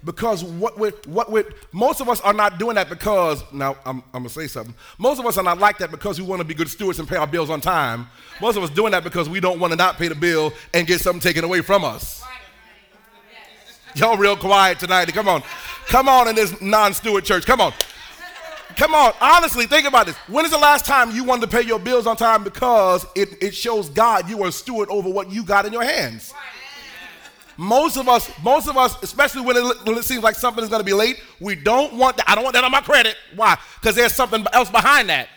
because 0.04 0.42
what 0.42 0.78
we're, 0.78 0.92
what 1.06 1.30
we're, 1.30 1.44
most 1.72 2.00
of 2.00 2.08
us 2.08 2.20
are 2.22 2.32
not 2.32 2.58
doing 2.58 2.74
that 2.74 2.88
because, 2.88 3.42
now 3.52 3.76
I'm, 3.84 3.98
I'm 4.12 4.22
gonna 4.22 4.28
say 4.28 4.46
something. 4.46 4.74
Most 4.98 5.18
of 5.18 5.26
us 5.26 5.38
are 5.38 5.44
not 5.44 5.58
like 5.58 5.78
that 5.78 5.90
because 5.90 6.20
we 6.20 6.26
wanna 6.26 6.44
be 6.44 6.54
good 6.54 6.68
stewards 6.68 6.98
and 6.98 7.08
pay 7.08 7.16
our 7.16 7.26
bills 7.26 7.50
on 7.50 7.60
time. 7.60 8.08
Most 8.40 8.56
of 8.56 8.62
us 8.62 8.70
doing 8.70 8.92
that 8.92 9.04
because 9.04 9.28
we 9.28 9.40
don't 9.40 9.60
wanna 9.60 9.76
not 9.76 9.96
pay 9.96 10.08
the 10.08 10.14
bill 10.14 10.52
and 10.74 10.86
get 10.86 11.00
something 11.00 11.20
taken 11.20 11.44
away 11.44 11.60
from 11.60 11.84
us. 11.84 12.22
Y'all 13.94 14.16
real 14.16 14.36
quiet 14.36 14.78
tonight. 14.78 15.12
Come 15.12 15.28
on. 15.28 15.42
Come 15.86 16.08
on 16.08 16.28
in 16.28 16.34
this 16.34 16.60
non 16.60 16.94
steward 16.94 17.24
church. 17.24 17.44
Come 17.44 17.60
on. 17.60 17.72
Come 18.76 18.94
on, 18.94 19.12
honestly, 19.20 19.66
think 19.66 19.86
about 19.86 20.06
this. 20.06 20.16
When 20.28 20.46
is 20.46 20.50
the 20.50 20.58
last 20.58 20.86
time 20.86 21.10
you 21.10 21.24
wanted 21.24 21.50
to 21.50 21.56
pay 21.56 21.62
your 21.62 21.78
bills 21.78 22.06
on 22.06 22.16
time 22.16 22.42
because 22.42 23.04
it, 23.14 23.42
it 23.42 23.54
shows 23.54 23.90
God 23.90 24.30
you 24.30 24.42
are 24.42 24.48
a 24.48 24.52
steward 24.52 24.88
over 24.88 25.10
what 25.10 25.30
you 25.30 25.44
got 25.44 25.66
in 25.66 25.72
your 25.74 25.84
hands? 25.84 26.32
Most 27.56 27.96
of 27.96 28.08
us, 28.08 28.30
most 28.42 28.68
of 28.68 28.76
us, 28.76 29.00
especially 29.02 29.42
when 29.42 29.56
it, 29.56 29.86
when 29.86 29.96
it 29.96 30.04
seems 30.04 30.22
like 30.22 30.34
something 30.34 30.62
is 30.62 30.70
going 30.70 30.80
to 30.80 30.86
be 30.86 30.92
late, 30.92 31.20
we 31.40 31.54
don't 31.54 31.94
want 31.94 32.16
that. 32.16 32.28
I 32.28 32.34
don't 32.34 32.44
want 32.44 32.54
that 32.54 32.64
on 32.64 32.70
my 32.70 32.80
credit. 32.80 33.16
Why? 33.36 33.58
Because 33.80 33.94
there's 33.94 34.14
something 34.14 34.44
else 34.52 34.70
behind 34.70 35.08
that. 35.08 35.28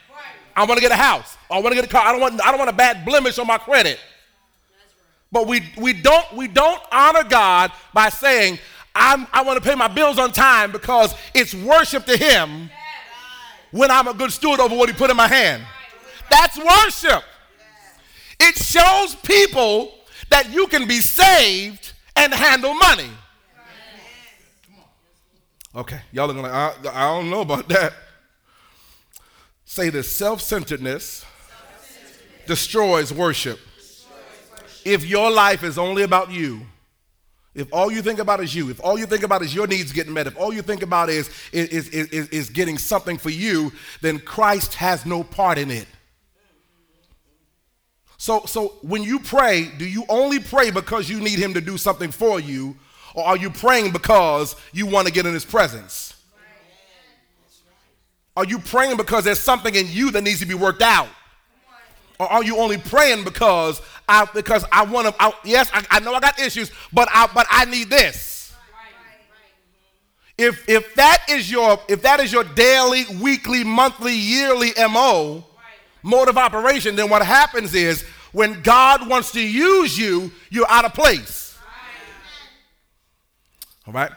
I 0.56 0.64
want 0.64 0.78
to 0.78 0.82
get 0.82 0.92
a 0.92 0.96
house. 0.96 1.38
I 1.52 1.60
want 1.60 1.70
to 1.70 1.76
get 1.76 1.86
a 1.86 1.90
car. 1.90 2.06
I 2.06 2.12
don't 2.12 2.22
want. 2.22 2.42
I 2.42 2.50
don't 2.50 2.58
want 2.58 2.70
a 2.70 2.76
bad 2.76 3.06
blemish 3.06 3.38
on 3.38 3.48
my 3.48 3.58
credit. 3.58 4.00
But 5.32 5.48
we 5.48 5.62
we 5.78 5.92
don't 5.92 6.34
we 6.34 6.48
don't 6.48 6.82
honor 6.92 7.24
God 7.24 7.72
by 7.94 8.08
saying 8.10 8.60
I'm, 8.96 9.28
I 9.34 9.44
want 9.44 9.62
to 9.62 9.70
pay 9.70 9.76
my 9.76 9.90
bills 9.90 10.18
on 10.18 10.32
time 10.32 10.72
because 10.72 11.14
it's 11.34 11.54
worship 11.54 12.06
to 12.06 12.16
Him 12.16 12.70
when 13.72 13.92
I'm 13.92 14.08
a 14.08 14.14
good 14.14 14.32
steward 14.32 14.62
over 14.62 14.74
what 14.76 14.88
He 14.88 14.96
put 14.96 15.10
in 15.10 15.18
my 15.18 15.28
hand. 15.28 15.64
That's 16.30 16.58
worship. 16.58 17.24
It 18.40 18.56
shows 18.56 19.16
people 19.16 19.94
that 20.30 20.52
you 20.52 20.68
can 20.68 20.88
be 20.88 21.00
saved 21.02 21.92
and 22.16 22.34
handle 22.34 22.74
money. 22.74 23.10
Okay, 25.76 26.00
y'all 26.12 26.32
are 26.32 26.34
gonna, 26.34 26.48
I, 26.48 26.74
I 26.94 27.02
don't 27.14 27.30
know 27.30 27.42
about 27.42 27.68
that. 27.70 27.94
Say 29.66 29.90
this 29.90 30.10
self 30.10 30.42
centeredness 30.42 31.26
destroys 32.46 33.12
worship. 33.12 33.60
If 34.86 35.04
your 35.04 35.32
life 35.32 35.64
is 35.64 35.78
only 35.78 36.04
about 36.04 36.32
you, 36.32 36.62
if 37.56 37.74
all 37.74 37.92
you 37.92 38.02
think 38.02 38.20
about 38.20 38.42
is 38.42 38.54
you, 38.54 38.70
if 38.70 38.84
all 38.84 39.00
you 39.00 39.06
think 39.06 39.24
about 39.24 39.42
is 39.42 39.56
your 39.56 39.66
needs 39.66 39.92
getting 39.92 40.14
met, 40.14 40.28
if 40.28 40.38
all 40.38 40.54
you 40.54 40.62
think 40.62 40.84
about 40.84 41.10
is, 41.10 41.30
is, 41.52 41.90
is, 41.90 42.08
is, 42.10 42.30
is 42.30 42.50
getting 42.50 42.78
something 42.78 43.18
for 43.18 43.30
you, 43.30 43.72
then 44.02 44.20
Christ 44.20 44.76
has 44.76 45.06
no 45.06 45.24
part 45.24 45.58
in 45.58 45.72
it. 45.72 45.88
So, 48.26 48.42
so 48.48 48.70
when 48.82 49.04
you 49.04 49.20
pray, 49.20 49.70
do 49.78 49.88
you 49.88 50.04
only 50.10 50.40
pray 50.40 50.72
because 50.72 51.08
you 51.08 51.20
need 51.20 51.38
him 51.38 51.54
to 51.54 51.62
do 51.62 51.78
something 51.78 52.10
for 52.10 52.40
you, 52.40 52.76
or 53.14 53.24
are 53.24 53.38
you 53.38 53.52
praying 53.52 53.92
because 53.92 54.56
you 54.74 54.88
want 54.88 55.06
to 55.06 55.14
get 55.14 55.28
in 55.28 55.34
his 55.36 55.46
presence? 55.46 56.16
Are 58.36 58.44
you 58.44 58.58
praying 58.58 58.98
because 58.98 59.26
there's 59.26 59.40
something 59.40 59.76
in 59.76 59.86
you 59.90 60.10
that 60.10 60.24
needs 60.24 60.40
to 60.40 60.48
be 60.48 60.56
worked 60.56 60.82
out? 60.82 61.08
Or 62.20 62.26
are 62.26 62.44
you 62.44 62.58
only 62.58 62.80
praying 62.80 63.26
because 63.26 63.80
I 64.10 64.26
because 64.34 64.66
I 64.72 64.86
want 64.86 65.16
to? 65.16 65.34
yes, 65.44 65.70
I, 65.72 65.86
I, 65.92 66.00
know 66.00 66.16
I 66.16 66.20
got 66.20 66.40
issues, 66.40 66.72
but 66.92 67.08
I 67.12 67.28
but 67.32 67.46
I 67.52 67.66
need 67.66 67.92
this. 67.92 68.56
If 70.36 70.68
if 70.68 70.96
that 70.96 71.26
is 71.30 71.52
your 71.52 71.80
if 71.88 72.02
that 72.02 72.20
is 72.22 72.34
your 72.34 72.44
daily, 72.44 73.06
weekly, 73.22 73.64
monthly, 73.64 74.16
yearly 74.16 74.72
mo, 74.90 75.46
mode 76.02 76.28
of 76.28 76.40
operation, 76.40 76.96
then 76.96 77.08
what 77.08 77.24
happens 77.24 77.76
is 77.76 78.04
when 78.36 78.62
God 78.64 79.08
wants 79.08 79.32
to 79.32 79.40
use 79.40 79.98
you, 79.98 80.30
you're 80.50 80.70
out 80.70 80.84
of 80.84 80.94
place. 80.94 81.58
All 83.88 83.94
right? 83.94 84.12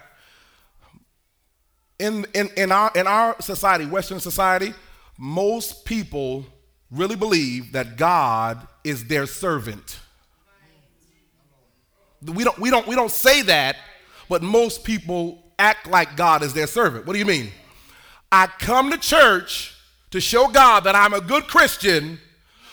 In, 2.00 2.26
in, 2.34 2.48
in, 2.56 2.72
our, 2.72 2.90
in 2.96 3.06
our 3.06 3.40
society, 3.40 3.86
Western 3.86 4.18
society, 4.18 4.74
most 5.16 5.84
people 5.84 6.44
really 6.90 7.14
believe 7.14 7.70
that 7.74 7.96
God 7.96 8.66
is 8.82 9.04
their 9.04 9.24
servant. 9.24 10.00
We 12.20 12.42
don't, 12.42 12.58
we, 12.58 12.70
don't, 12.70 12.88
we 12.88 12.96
don't 12.96 13.12
say 13.12 13.42
that, 13.42 13.76
but 14.28 14.42
most 14.42 14.82
people 14.82 15.44
act 15.60 15.86
like 15.86 16.16
God 16.16 16.42
is 16.42 16.52
their 16.52 16.66
servant. 16.66 17.06
What 17.06 17.12
do 17.12 17.20
you 17.20 17.24
mean? 17.24 17.52
I 18.32 18.48
come 18.48 18.90
to 18.90 18.98
church 18.98 19.76
to 20.10 20.20
show 20.20 20.48
God 20.48 20.80
that 20.84 20.96
I'm 20.96 21.14
a 21.14 21.20
good 21.20 21.44
Christian 21.44 22.18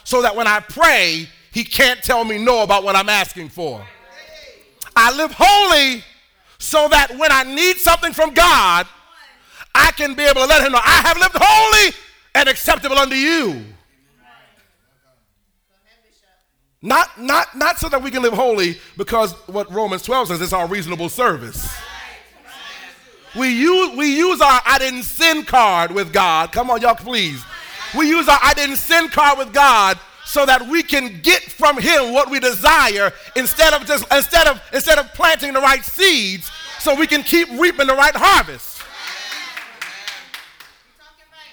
so 0.04 0.24
that 0.24 0.36
when 0.36 0.48
I 0.48 0.60
pray, 0.60 1.28
he 1.56 1.64
can't 1.64 2.04
tell 2.04 2.26
me 2.26 2.38
no 2.38 2.64
about 2.64 2.84
what 2.84 2.98
I'm 2.98 3.08
asking 3.08 3.48
for. 3.48 3.82
I 4.94 5.16
live 5.16 5.32
holy 5.34 6.04
so 6.58 6.90
that 6.90 7.18
when 7.18 7.32
I 7.32 7.44
need 7.44 7.78
something 7.78 8.12
from 8.12 8.34
God, 8.34 8.86
I 9.74 9.92
can 9.92 10.16
be 10.16 10.24
able 10.24 10.42
to 10.42 10.48
let 10.48 10.66
him 10.66 10.74
know 10.74 10.82
I 10.84 11.02
have 11.06 11.18
lived 11.18 11.38
holy 11.40 11.96
and 12.36 12.50
acceptable 12.50 12.98
unto 12.98 13.16
you. 13.16 13.64
Not, 16.82 17.22
not, 17.22 17.56
not 17.56 17.78
so 17.78 17.88
that 17.88 18.04
we 18.04 18.12
can 18.12 18.22
live 18.22 18.34
holy 18.34 18.78
because 18.98 19.32
what 19.48 19.72
Romans 19.72 20.02
12 20.02 20.28
says 20.28 20.42
is 20.42 20.52
our 20.52 20.68
reasonable 20.68 21.08
service. 21.08 21.74
We 23.34 23.48
use, 23.48 23.96
we 23.96 24.14
use 24.14 24.42
our 24.42 24.60
I 24.66 24.78
didn't 24.78 25.04
sin 25.04 25.46
card 25.46 25.92
with 25.92 26.12
God. 26.12 26.52
Come 26.52 26.70
on, 26.70 26.82
y'all, 26.82 26.96
please. 26.96 27.42
We 27.98 28.10
use 28.10 28.28
our 28.28 28.40
I 28.44 28.54
didn't 28.56 28.76
sin 28.76 29.08
card 29.08 29.38
with 29.38 29.54
God 29.54 29.98
so 30.36 30.46
that 30.46 30.68
we 30.68 30.84
can 30.84 31.22
get 31.22 31.42
from 31.44 31.80
him 31.80 32.12
what 32.12 32.30
we 32.30 32.42
desire 32.42 33.13
instead 33.38 33.72
of 33.72 33.88
just 33.88 34.06
instead 34.13 34.48
of 34.48 34.62
instead 34.74 35.00
of 35.00 35.08
planting 35.13 35.54
the 35.54 35.62
right 35.62 35.82
seeds 35.82 36.51
so 36.77 36.94
we 36.94 37.08
can 37.08 37.24
keep 37.24 37.48
reaping 37.58 37.88
the 37.88 37.96
right 37.96 38.13
harvest. 38.13 38.82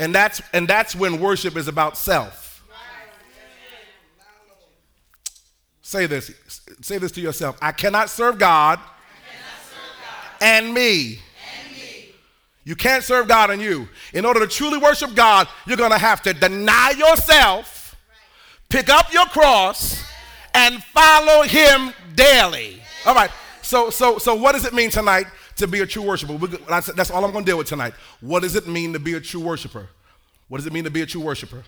And 0.01 0.13
that's 0.13 0.43
and 0.53 0.67
that's 0.67 0.97
when 0.97 1.21
worship 1.21 1.57
is 1.57 1.69
about 1.69 1.97
self. 1.97 2.65
Say 5.83 6.07
this. 6.07 6.33
Say 6.81 6.99
this 6.99 7.13
to 7.13 7.21
yourself. 7.21 7.57
I 7.63 7.71
cannot 7.71 8.11
serve 8.11 8.37
God, 8.37 8.81
and 10.41 10.75
me. 10.75 11.21
You 12.65 12.75
can't 12.75 13.05
serve 13.05 13.29
God 13.29 13.51
and 13.51 13.63
you. 13.63 13.89
In 14.13 14.25
order 14.25 14.41
to 14.41 14.47
truly 14.49 14.79
worship 14.79 15.15
God, 15.15 15.47
you're 15.67 15.77
going 15.77 15.91
to 15.91 15.99
have 15.99 16.23
to 16.23 16.33
deny 16.33 16.91
yourself, 16.97 17.82
pick 18.73 18.89
up 18.89 19.13
your 19.13 19.27
cross, 19.27 20.03
and 20.55 20.83
follow 20.83 21.43
Him 21.43 21.93
daily. 22.15 22.83
All 23.05 23.15
right. 23.15 23.31
So, 23.61 23.91
so, 23.91 24.19
so, 24.19 24.35
what 24.35 24.53
does 24.53 24.65
it 24.65 24.73
mean 24.73 24.89
tonight 24.89 25.27
to 25.57 25.67
be 25.67 25.81
a 25.81 25.87
true 25.87 26.03
worshiper? 26.03 26.39
That's 26.69 27.11
all 27.11 27.25
I'm 27.25 27.33
going 27.33 27.45
to 27.45 27.51
deal 27.51 27.59
with 27.59 27.69
tonight. 27.69 27.93
What 28.21 28.43
does 28.43 28.57
it 28.57 28.67
mean 28.67 28.95
to 28.95 28.99
be 28.99 29.13
a 29.15 29.21
true 29.21 29.43
worshiper? 29.43 29.89
What 30.49 30.59
does 30.59 30.67
it 30.67 30.73
mean 30.73 30.85
to 30.85 30.91
be 30.91 31.03
a 31.03 31.07
true 31.07 31.21
worshiper? 31.21 31.63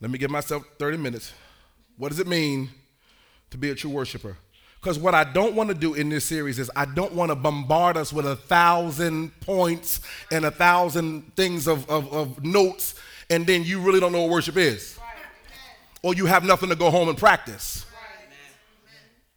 Let 0.00 0.12
me 0.12 0.18
give 0.18 0.30
myself 0.30 0.62
30 0.78 0.96
minutes. 0.98 1.32
What 1.96 2.10
does 2.10 2.20
it 2.20 2.28
mean 2.28 2.70
to 3.50 3.58
be 3.58 3.70
a 3.70 3.74
true 3.74 3.90
worshiper? 3.90 4.36
Because 4.80 4.96
what 4.96 5.14
I 5.14 5.24
don't 5.24 5.56
want 5.56 5.70
to 5.70 5.74
do 5.74 5.94
in 5.94 6.08
this 6.08 6.24
series 6.24 6.60
is 6.60 6.70
I 6.76 6.84
don't 6.84 7.14
want 7.14 7.32
to 7.32 7.34
bombard 7.34 7.96
us 7.96 8.12
with 8.12 8.26
a 8.26 8.36
thousand 8.36 9.38
points 9.40 10.00
and 10.30 10.44
a 10.44 10.52
thousand 10.52 11.34
things 11.34 11.66
of, 11.66 11.88
of, 11.90 12.12
of 12.12 12.44
notes, 12.44 12.94
and 13.28 13.44
then 13.44 13.64
you 13.64 13.80
really 13.80 13.98
don't 13.98 14.12
know 14.12 14.22
what 14.22 14.30
worship 14.30 14.56
is. 14.56 14.97
Or 16.02 16.14
you 16.14 16.26
have 16.26 16.44
nothing 16.44 16.68
to 16.68 16.76
go 16.76 16.90
home 16.90 17.08
and 17.08 17.18
practice. 17.18 17.84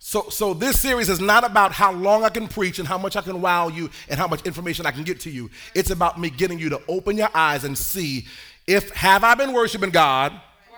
So, 0.04 0.30
so 0.30 0.54
this 0.54 0.80
series 0.80 1.10
is 1.10 1.22
not 1.22 1.44
about 1.44 1.72
how 1.72 1.92
long 1.92 2.24
I 2.24 2.30
can 2.30 2.48
preach 2.48 2.80
and 2.80 2.88
how 2.88 2.98
much 2.98 3.16
I 3.16 3.22
can 3.22 3.40
wow 3.40 3.68
you 3.68 3.90
and 4.10 4.20
how 4.20 4.28
much 4.28 4.46
information 4.46 4.86
I 4.86 4.92
can 4.92 5.04
get 5.04 5.20
to 5.22 5.30
you. 5.30 5.50
It's 5.74 5.90
about 5.90 6.20
me 6.20 6.30
getting 6.30 6.60
you 6.60 6.70
to 6.70 6.82
open 6.88 7.18
your 7.18 7.30
eyes 7.34 7.64
and 7.64 7.78
see 7.78 8.26
if 8.68 8.90
have 8.92 9.24
I 9.24 9.36
been 9.36 9.54
worshiping 9.54 9.90
God 9.92 10.34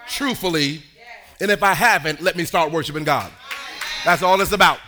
truthfully, 0.08 0.84
and 1.40 1.50
if 1.50 1.64
I 1.64 1.74
haven't, 1.74 2.22
let 2.22 2.36
me 2.36 2.46
start 2.46 2.72
worshiping 2.72 3.04
God. 3.04 3.32
That's 4.06 4.22
all 4.22 4.40
it's 4.42 4.52
about. 4.52 4.80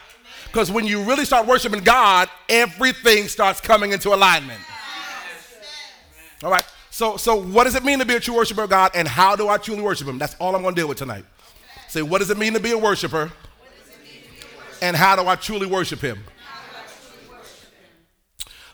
Because 0.45 0.71
when 0.71 0.85
you 0.85 1.03
really 1.03 1.25
start 1.25 1.47
worshiping 1.47 1.83
God, 1.83 2.29
everything 2.47 3.27
starts 3.27 3.59
coming 3.59 3.93
into 3.93 4.13
alignment. 4.13 4.61
All 6.43 6.51
right. 6.51 6.65
So, 6.95 7.17
so 7.17 7.35
what 7.35 7.65
does 7.65 7.75
it 7.75 7.83
mean 7.83 7.99
to 7.99 8.05
be 8.05 8.15
a 8.15 8.21
true 8.21 8.35
worshiper 8.35 8.63
of 8.63 8.69
God, 8.69 8.91
and 8.95 9.05
how 9.05 9.35
do 9.35 9.49
I 9.49 9.57
truly 9.57 9.81
worship 9.81 10.07
Him? 10.07 10.17
That's 10.17 10.33
all 10.39 10.55
I'm 10.55 10.63
to 10.63 10.71
deal 10.71 10.87
with 10.87 10.97
tonight. 10.97 11.25
Say, 11.89 12.01
what 12.01 12.19
does 12.19 12.29
it 12.29 12.37
mean 12.37 12.53
to 12.53 12.59
be 12.61 12.71
a 12.71 12.77
worshiper, 12.77 13.33
and 14.81 14.95
how 14.95 15.17
do 15.17 15.27
I 15.27 15.35
truly 15.35 15.67
worship 15.67 15.99
Him? 15.99 16.23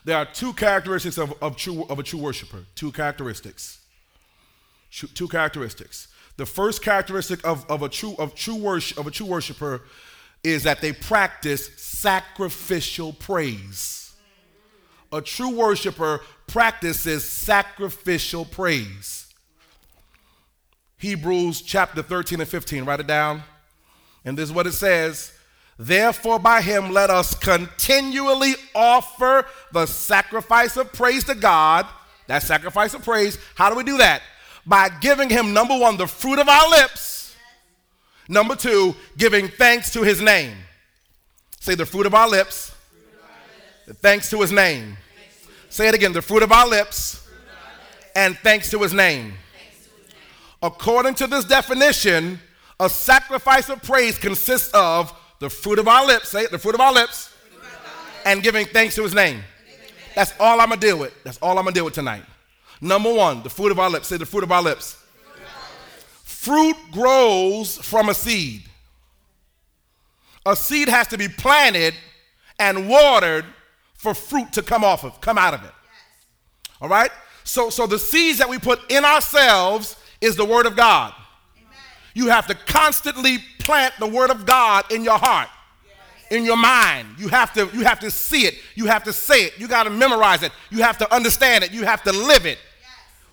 There 0.04 0.16
are 0.16 0.24
two 0.24 0.52
characteristics 0.52 1.18
of, 1.18 1.34
of, 1.42 1.56
true, 1.56 1.84
of 1.90 1.98
a 1.98 2.04
true 2.04 2.20
worshiper. 2.20 2.64
Two 2.76 2.92
characteristics. 2.92 3.80
Two 4.92 5.26
characteristics. 5.26 6.06
The 6.36 6.46
first 6.46 6.80
characteristic 6.80 7.44
of, 7.44 7.68
of 7.68 7.82
a 7.82 7.88
true 7.88 8.14
of 8.20 8.36
true 8.36 8.54
worship 8.54 8.98
of 8.98 9.08
a 9.08 9.10
true 9.10 9.26
worshiper 9.26 9.82
is 10.44 10.62
that 10.62 10.80
they 10.80 10.92
practice 10.92 11.70
sacrificial 11.76 13.14
praise. 13.14 14.14
A 15.10 15.20
true 15.20 15.50
worshiper 15.50 16.20
practices 16.52 17.24
sacrificial 17.24 18.44
praise. 18.44 19.26
Hebrews 20.98 21.62
chapter 21.62 22.02
13 22.02 22.40
and 22.40 22.48
15, 22.48 22.84
write 22.84 23.00
it 23.00 23.06
down. 23.06 23.42
And 24.24 24.36
this 24.36 24.50
is 24.50 24.52
what 24.54 24.66
it 24.66 24.72
says 24.72 25.32
Therefore, 25.78 26.38
by 26.38 26.60
him, 26.60 26.92
let 26.92 27.08
us 27.08 27.34
continually 27.34 28.52
offer 28.74 29.46
the 29.72 29.86
sacrifice 29.86 30.76
of 30.76 30.92
praise 30.92 31.24
to 31.24 31.34
God. 31.34 31.86
That 32.28 32.42
sacrifice 32.42 32.92
of 32.92 33.02
praise. 33.02 33.38
How 33.54 33.70
do 33.70 33.76
we 33.76 33.82
do 33.82 33.96
that? 33.96 34.22
By 34.66 34.90
giving 35.00 35.30
him, 35.30 35.54
number 35.54 35.76
one, 35.76 35.96
the 35.96 36.06
fruit 36.06 36.38
of 36.38 36.48
our 36.48 36.68
lips. 36.68 37.34
Number 38.28 38.54
two, 38.54 38.94
giving 39.16 39.48
thanks 39.48 39.90
to 39.94 40.02
his 40.02 40.20
name. 40.20 40.54
Say 41.60 41.74
the 41.74 41.86
fruit 41.86 42.06
of 42.06 42.14
our 42.14 42.28
lips, 42.28 42.74
thanks 43.86 44.28
to 44.30 44.40
his 44.40 44.52
name. 44.52 44.98
Say 45.72 45.88
it 45.88 45.94
again 45.94 46.12
the 46.12 46.20
fruit 46.20 46.42
of 46.42 46.52
our 46.52 46.68
lips, 46.68 47.26
and 48.14 48.36
thanks 48.36 48.70
to 48.72 48.78
his 48.80 48.92
name. 48.92 49.32
According 50.62 51.14
to 51.14 51.26
this 51.26 51.46
definition, 51.46 52.38
a 52.78 52.90
sacrifice 52.90 53.70
of 53.70 53.82
praise 53.82 54.18
consists 54.18 54.70
of 54.74 55.18
the 55.38 55.48
fruit 55.48 55.78
of 55.78 55.88
our 55.88 56.06
lips, 56.06 56.28
say 56.28 56.42
it, 56.42 56.50
the 56.50 56.58
fruit 56.58 56.74
of 56.74 56.82
our 56.82 56.92
lips, 56.92 57.34
and 58.26 58.42
giving 58.42 58.66
thanks 58.66 58.96
to 58.96 59.02
his 59.02 59.14
name. 59.14 59.42
That's 60.14 60.34
all 60.38 60.60
I'm 60.60 60.68
gonna 60.68 60.78
deal 60.78 60.98
with. 60.98 61.14
That's 61.24 61.38
all 61.38 61.56
I'm 61.56 61.64
gonna 61.64 61.72
deal 61.72 61.86
with 61.86 61.94
tonight. 61.94 62.24
Number 62.82 63.10
one, 63.10 63.42
the 63.42 63.48
fruit 63.48 63.72
of 63.72 63.78
our 63.78 63.88
lips. 63.88 64.08
Say 64.08 64.18
the 64.18 64.26
fruit 64.26 64.44
of 64.44 64.52
our 64.52 64.62
lips. 64.62 65.02
Fruit 66.22 66.76
grows 66.90 67.78
from 67.78 68.10
a 68.10 68.14
seed. 68.14 68.64
A 70.44 70.54
seed 70.54 70.90
has 70.90 71.06
to 71.08 71.16
be 71.16 71.28
planted 71.28 71.94
and 72.58 72.90
watered 72.90 73.46
for 74.02 74.14
fruit 74.14 74.52
to 74.52 74.62
come 74.62 74.82
off 74.82 75.04
of, 75.04 75.20
come 75.20 75.38
out 75.38 75.54
of 75.54 75.62
it. 75.62 75.70
All 76.80 76.88
right? 76.88 77.12
So, 77.44 77.70
so 77.70 77.86
the 77.86 78.00
seeds 78.00 78.38
that 78.38 78.48
we 78.48 78.58
put 78.58 78.90
in 78.90 79.04
ourselves 79.04 79.96
is 80.20 80.34
the 80.34 80.44
word 80.44 80.66
of 80.66 80.74
God. 80.74 81.14
You 82.12 82.26
have 82.26 82.48
to 82.48 82.54
constantly 82.54 83.38
plant 83.60 83.94
the 84.00 84.08
word 84.08 84.30
of 84.30 84.44
God 84.44 84.90
in 84.90 85.04
your 85.04 85.18
heart, 85.18 85.48
in 86.32 86.44
your 86.44 86.56
mind. 86.56 87.10
You 87.16 87.28
have 87.28 87.54
to 87.54 87.70
you 87.72 87.84
have 87.84 88.00
to 88.00 88.10
see 88.10 88.42
it. 88.42 88.56
You 88.74 88.86
have 88.86 89.04
to 89.04 89.12
say 89.12 89.44
it. 89.44 89.56
You 89.56 89.68
got 89.68 89.84
to 89.84 89.90
memorize 89.90 90.42
it. 90.42 90.50
You 90.70 90.82
have 90.82 90.98
to 90.98 91.14
understand 91.14 91.62
it. 91.62 91.70
You 91.70 91.84
have 91.84 92.02
to 92.02 92.12
live 92.12 92.44
it. 92.44 92.58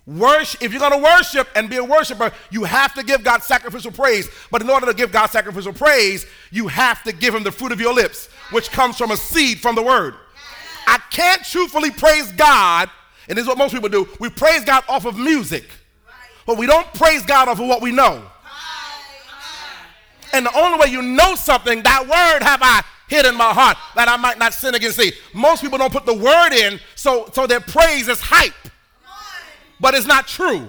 Worship, 0.05 0.61
if 0.61 0.71
you're 0.71 0.79
going 0.79 0.93
to 0.93 1.03
worship 1.03 1.47
and 1.55 1.69
be 1.69 1.77
a 1.77 1.83
worshiper, 1.83 2.31
you 2.51 2.63
have 2.63 2.93
to 2.93 3.03
give 3.03 3.23
God 3.23 3.41
sacrificial 3.41 3.91
praise. 3.91 4.29
But 4.51 4.61
in 4.61 4.69
order 4.69 4.85
to 4.85 4.93
give 4.93 5.11
God 5.11 5.27
sacrificial 5.31 5.73
praise, 5.73 6.25
you 6.51 6.67
have 6.67 7.03
to 7.03 7.11
give 7.11 7.33
him 7.33 7.43
the 7.43 7.51
fruit 7.51 7.71
of 7.71 7.81
your 7.81 7.93
lips, 7.93 8.27
which 8.51 8.71
comes 8.71 8.97
from 8.97 9.11
a 9.11 9.17
seed 9.17 9.59
from 9.59 9.75
the 9.75 9.83
word. 9.83 10.15
I 10.89 10.97
can't 11.11 11.43
truthfully 11.43 11.91
praise 11.91 12.31
God, 12.31 12.89
and 13.27 13.37
this 13.37 13.43
is 13.43 13.47
what 13.47 13.59
most 13.59 13.75
people 13.75 13.89
do. 13.89 14.09
We 14.19 14.27
praise 14.31 14.65
God 14.65 14.83
off 14.89 15.05
of 15.05 15.19
music, 15.19 15.65
but 16.47 16.57
we 16.57 16.65
don't 16.65 16.91
praise 16.95 17.23
God 17.23 17.47
off 17.47 17.59
of 17.59 17.67
what 17.67 17.79
we 17.79 17.91
know. 17.91 18.23
And 20.33 20.47
the 20.47 20.57
only 20.57 20.79
way 20.79 20.87
you 20.87 21.03
know 21.03 21.35
something, 21.35 21.83
that 21.83 22.01
word 22.01 22.43
have 22.43 22.61
I 22.63 22.81
hid 23.07 23.27
in 23.27 23.35
my 23.35 23.53
heart 23.53 23.77
that 23.93 24.07
I 24.07 24.17
might 24.17 24.39
not 24.39 24.51
sin 24.55 24.73
against 24.73 24.97
thee. 24.97 25.11
Most 25.31 25.61
people 25.61 25.77
don't 25.77 25.93
put 25.93 26.07
the 26.07 26.13
word 26.13 26.53
in, 26.53 26.79
so, 26.95 27.29
so 27.33 27.45
their 27.45 27.59
praise 27.59 28.07
is 28.07 28.19
hype, 28.19 28.53
but 29.79 29.93
it's 29.93 30.07
not 30.07 30.27
true. 30.27 30.67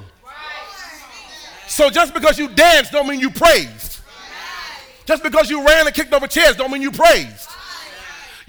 So 1.67 1.89
just 1.89 2.13
because 2.13 2.39
you 2.39 2.49
danced 2.49 2.93
don't 2.93 3.09
mean 3.09 3.21
you 3.21 3.31
praised. 3.31 4.01
Just 5.07 5.23
because 5.23 5.49
you 5.49 5.65
ran 5.67 5.87
and 5.87 5.95
kicked 5.95 6.13
over 6.13 6.27
chairs 6.27 6.57
don't 6.57 6.71
mean 6.71 6.83
you 6.83 6.91
praised. 6.91 7.50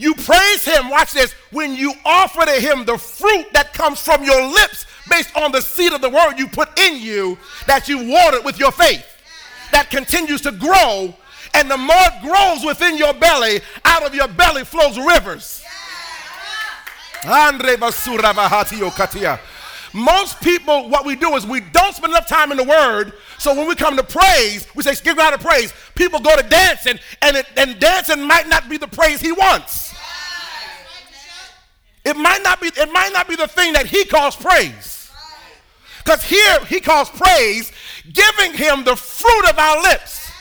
You 0.02 0.16
praise 0.16 0.66
him, 0.66 0.90
watch 0.90 1.14
this, 1.14 1.34
when 1.52 1.76
you 1.76 1.94
offer 2.04 2.44
to 2.44 2.54
him 2.54 2.86
the 2.86 2.98
fruit 2.98 3.46
that 3.54 3.72
comes 3.72 4.02
from 4.02 4.24
your 4.24 4.48
lips 4.48 4.88
based 5.08 5.38
on 5.38 5.52
the 5.52 5.62
seed 5.62 5.94
of 5.94 6.02
the 6.02 6.10
word 6.10 6.40
you 6.40 6.48
put 6.48 6.80
in 6.80 7.00
you 7.00 7.38
that 7.68 7.88
you 7.88 8.10
watered 8.10 8.44
with 8.44 8.58
your 8.58 8.72
faith 8.72 9.06
that 9.72 9.92
continues 9.92 10.42
to 10.42 10.54
grow. 10.54 11.14
And 11.54 11.70
the 11.70 11.78
more 11.78 11.96
it 11.96 12.24
grows 12.24 12.66
within 12.66 12.98
your 12.98 13.14
belly, 13.14 13.62
out 13.86 14.02
of 14.02 14.16
your 14.16 14.28
belly 14.28 14.64
flows 14.64 14.98
rivers. 14.98 15.64
Most 19.94 20.42
people, 20.42 20.90
what 20.90 21.06
we 21.06 21.16
do 21.16 21.36
is 21.36 21.46
we 21.46 21.60
don't 21.60 21.94
spend 21.94 22.12
enough 22.12 22.28
time 22.28 22.50
in 22.50 22.58
the 22.58 22.64
Word. 22.64 23.14
So 23.38 23.54
when 23.54 23.68
we 23.68 23.76
come 23.76 23.96
to 23.98 24.04
praise, 24.04 24.66
we 24.74 24.82
say, 24.82 24.96
give 25.04 25.18
God 25.18 25.36
a 25.36 25.38
praise. 25.38 25.74
People 25.94 26.20
go 26.22 26.36
to 26.36 26.50
dancing, 26.50 26.98
and, 27.22 27.38
it, 27.38 27.46
and 27.56 27.80
dancing 27.80 28.24
might 28.26 28.48
not 28.48 28.68
be 28.68 28.78
the 28.78 28.88
praise 28.88 29.22
He 29.22 29.32
wants. 29.32 29.91
It 32.04 32.18
might 32.18 32.42
not 32.44 32.60
be. 32.60 32.68
It 32.68 32.92
might 32.92 33.14
not 33.14 33.28
be 33.28 33.36
the 33.36 33.48
thing 33.48 33.74
that 33.74 33.86
He 33.86 34.06
calls 34.06 34.36
praise. 34.36 35.12
Because 36.04 36.24
here 36.24 36.66
He 36.66 36.80
calls 36.80 37.10
praise 37.10 37.72
giving 38.12 38.54
him 38.54 38.84
the 38.84 38.96
fruit 38.96 39.50
of 39.50 39.58
our 39.58 39.82
lips. 39.82 40.32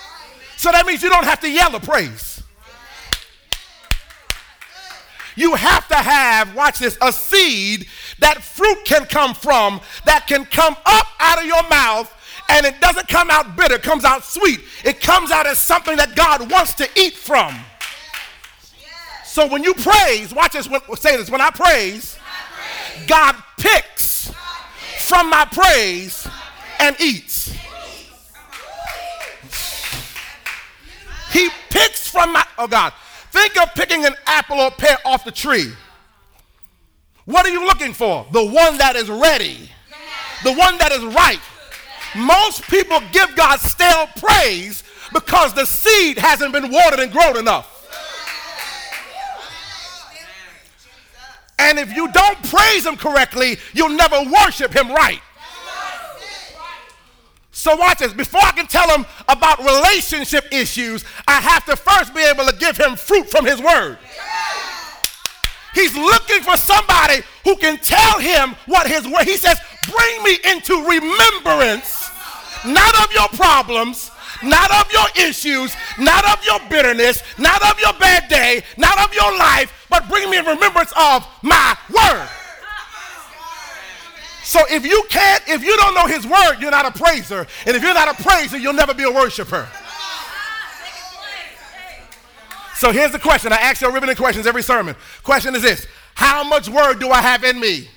So 0.56 0.70
that 0.72 0.86
means 0.86 1.02
you 1.02 1.08
don't 1.08 1.24
have 1.24 1.40
to 1.40 1.50
yell 1.50 1.74
a 1.74 1.80
praise. 1.80 2.42
You 5.36 5.54
have 5.54 5.88
to 5.88 5.94
have, 5.94 6.54
watch 6.54 6.78
this, 6.78 6.98
a 7.00 7.12
seed 7.12 7.86
that 8.18 8.42
fruit 8.42 8.84
can 8.84 9.06
come 9.06 9.32
from, 9.32 9.80
that 10.04 10.26
can 10.26 10.44
come 10.44 10.76
up 10.84 11.06
out 11.18 11.38
of 11.38 11.44
your 11.44 11.62
mouth, 11.68 12.12
and 12.50 12.66
it 12.66 12.80
doesn't 12.80 13.08
come 13.08 13.30
out 13.30 13.56
bitter, 13.56 13.76
it 13.76 13.82
comes 13.82 14.04
out 14.04 14.24
sweet. 14.24 14.60
It 14.84 15.00
comes 15.00 15.30
out 15.30 15.46
as 15.46 15.58
something 15.58 15.96
that 15.96 16.14
God 16.14 16.50
wants 16.50 16.74
to 16.74 16.88
eat 16.96 17.14
from. 17.14 17.54
So 19.30 19.46
when 19.46 19.62
you 19.62 19.74
praise, 19.74 20.34
watch 20.34 20.54
this, 20.54 20.68
say 20.96 21.16
this, 21.16 21.30
when 21.30 21.40
I 21.40 21.50
praise, 21.50 22.18
God 23.06 23.36
picks 23.56 24.32
from 24.98 25.30
my 25.30 25.44
praise 25.44 26.26
and 26.80 27.00
eats. 27.00 27.54
He 31.30 31.48
picks 31.68 32.10
from 32.10 32.32
my, 32.32 32.44
oh 32.58 32.66
God, 32.66 32.92
think 33.30 33.56
of 33.62 33.72
picking 33.76 34.04
an 34.04 34.16
apple 34.26 34.58
or 34.58 34.72
pear 34.72 34.98
off 35.04 35.24
the 35.24 35.30
tree. 35.30 35.70
What 37.24 37.46
are 37.46 37.50
you 37.50 37.64
looking 37.64 37.92
for? 37.92 38.26
The 38.32 38.44
one 38.44 38.78
that 38.78 38.96
is 38.96 39.08
ready, 39.08 39.70
the 40.42 40.54
one 40.54 40.76
that 40.78 40.90
is 40.90 41.04
ripe. 41.04 41.38
Most 42.16 42.62
people 42.62 42.98
give 43.12 43.36
God 43.36 43.60
stale 43.60 44.08
praise 44.16 44.82
because 45.12 45.54
the 45.54 45.66
seed 45.66 46.18
hasn't 46.18 46.52
been 46.52 46.72
watered 46.72 46.98
and 46.98 47.12
grown 47.12 47.36
enough. 47.36 47.76
And 51.60 51.78
if 51.78 51.94
you 51.94 52.10
don't 52.10 52.42
praise 52.44 52.86
Him 52.86 52.96
correctly, 52.96 53.58
you'll 53.72 53.90
never 53.90 54.22
worship 54.30 54.72
Him 54.72 54.90
right. 54.90 55.20
So 57.52 57.76
watch 57.76 57.98
this. 57.98 58.14
Before 58.14 58.40
I 58.42 58.52
can 58.52 58.66
tell 58.66 58.88
him 58.88 59.04
about 59.28 59.58
relationship 59.58 60.46
issues, 60.50 61.04
I 61.28 61.42
have 61.42 61.66
to 61.66 61.76
first 61.76 62.14
be 62.14 62.22
able 62.22 62.46
to 62.46 62.56
give 62.56 62.74
him 62.78 62.96
fruit 62.96 63.28
from 63.28 63.44
his 63.44 63.60
word. 63.60 63.98
He's 65.74 65.94
looking 65.94 66.40
for 66.42 66.56
somebody 66.56 67.20
who 67.44 67.56
can 67.56 67.76
tell 67.76 68.18
him 68.18 68.56
what 68.64 68.86
his 68.86 69.06
word. 69.06 69.24
He 69.24 69.36
says, 69.36 69.58
"Bring 69.82 70.22
me 70.22 70.38
into 70.44 70.84
remembrance, 70.86 72.08
not 72.64 72.94
of 73.04 73.12
your 73.12 73.28
problems, 73.28 74.10
not 74.42 74.70
of 74.72 74.92
your 74.92 75.28
issues, 75.28 75.74
not 75.98 76.24
of 76.32 76.44
your 76.44 76.60
bitterness, 76.68 77.22
not 77.38 77.62
of 77.70 77.78
your 77.80 77.92
bad 77.94 78.28
day, 78.28 78.62
not 78.76 78.98
of 78.98 79.14
your 79.14 79.36
life, 79.36 79.86
but 79.90 80.08
bring 80.08 80.30
me 80.30 80.38
in 80.38 80.44
remembrance 80.44 80.92
of 80.96 81.26
my 81.42 81.76
word." 81.88 82.28
So 84.42 84.60
if 84.68 84.84
you 84.84 85.04
can't, 85.08 85.44
if 85.46 85.62
you 85.62 85.76
don't 85.76 85.94
know 85.94 86.06
his 86.06 86.26
word, 86.26 86.56
you're 86.58 86.72
not 86.72 86.84
a 86.84 86.90
praiser. 86.90 87.46
And 87.66 87.76
if 87.76 87.82
you're 87.84 87.94
not 87.94 88.08
a 88.08 88.20
praiser, 88.20 88.58
you'll 88.58 88.72
never 88.72 88.92
be 88.92 89.04
a 89.04 89.10
worshiper. 89.10 89.68
So 92.80 92.92
here's 92.92 93.12
the 93.12 93.18
question. 93.18 93.52
I 93.52 93.58
ask 93.58 93.82
you 93.82 93.92
riveting 93.92 94.16
questions 94.16 94.46
every 94.46 94.62
sermon. 94.62 94.96
Question 95.22 95.54
is 95.54 95.62
this 95.62 95.86
How 96.14 96.42
much 96.42 96.68
word 96.68 96.98
do 96.98 97.10
I 97.10 97.20
have 97.20 97.44
in 97.44 97.60
me? 97.60 97.88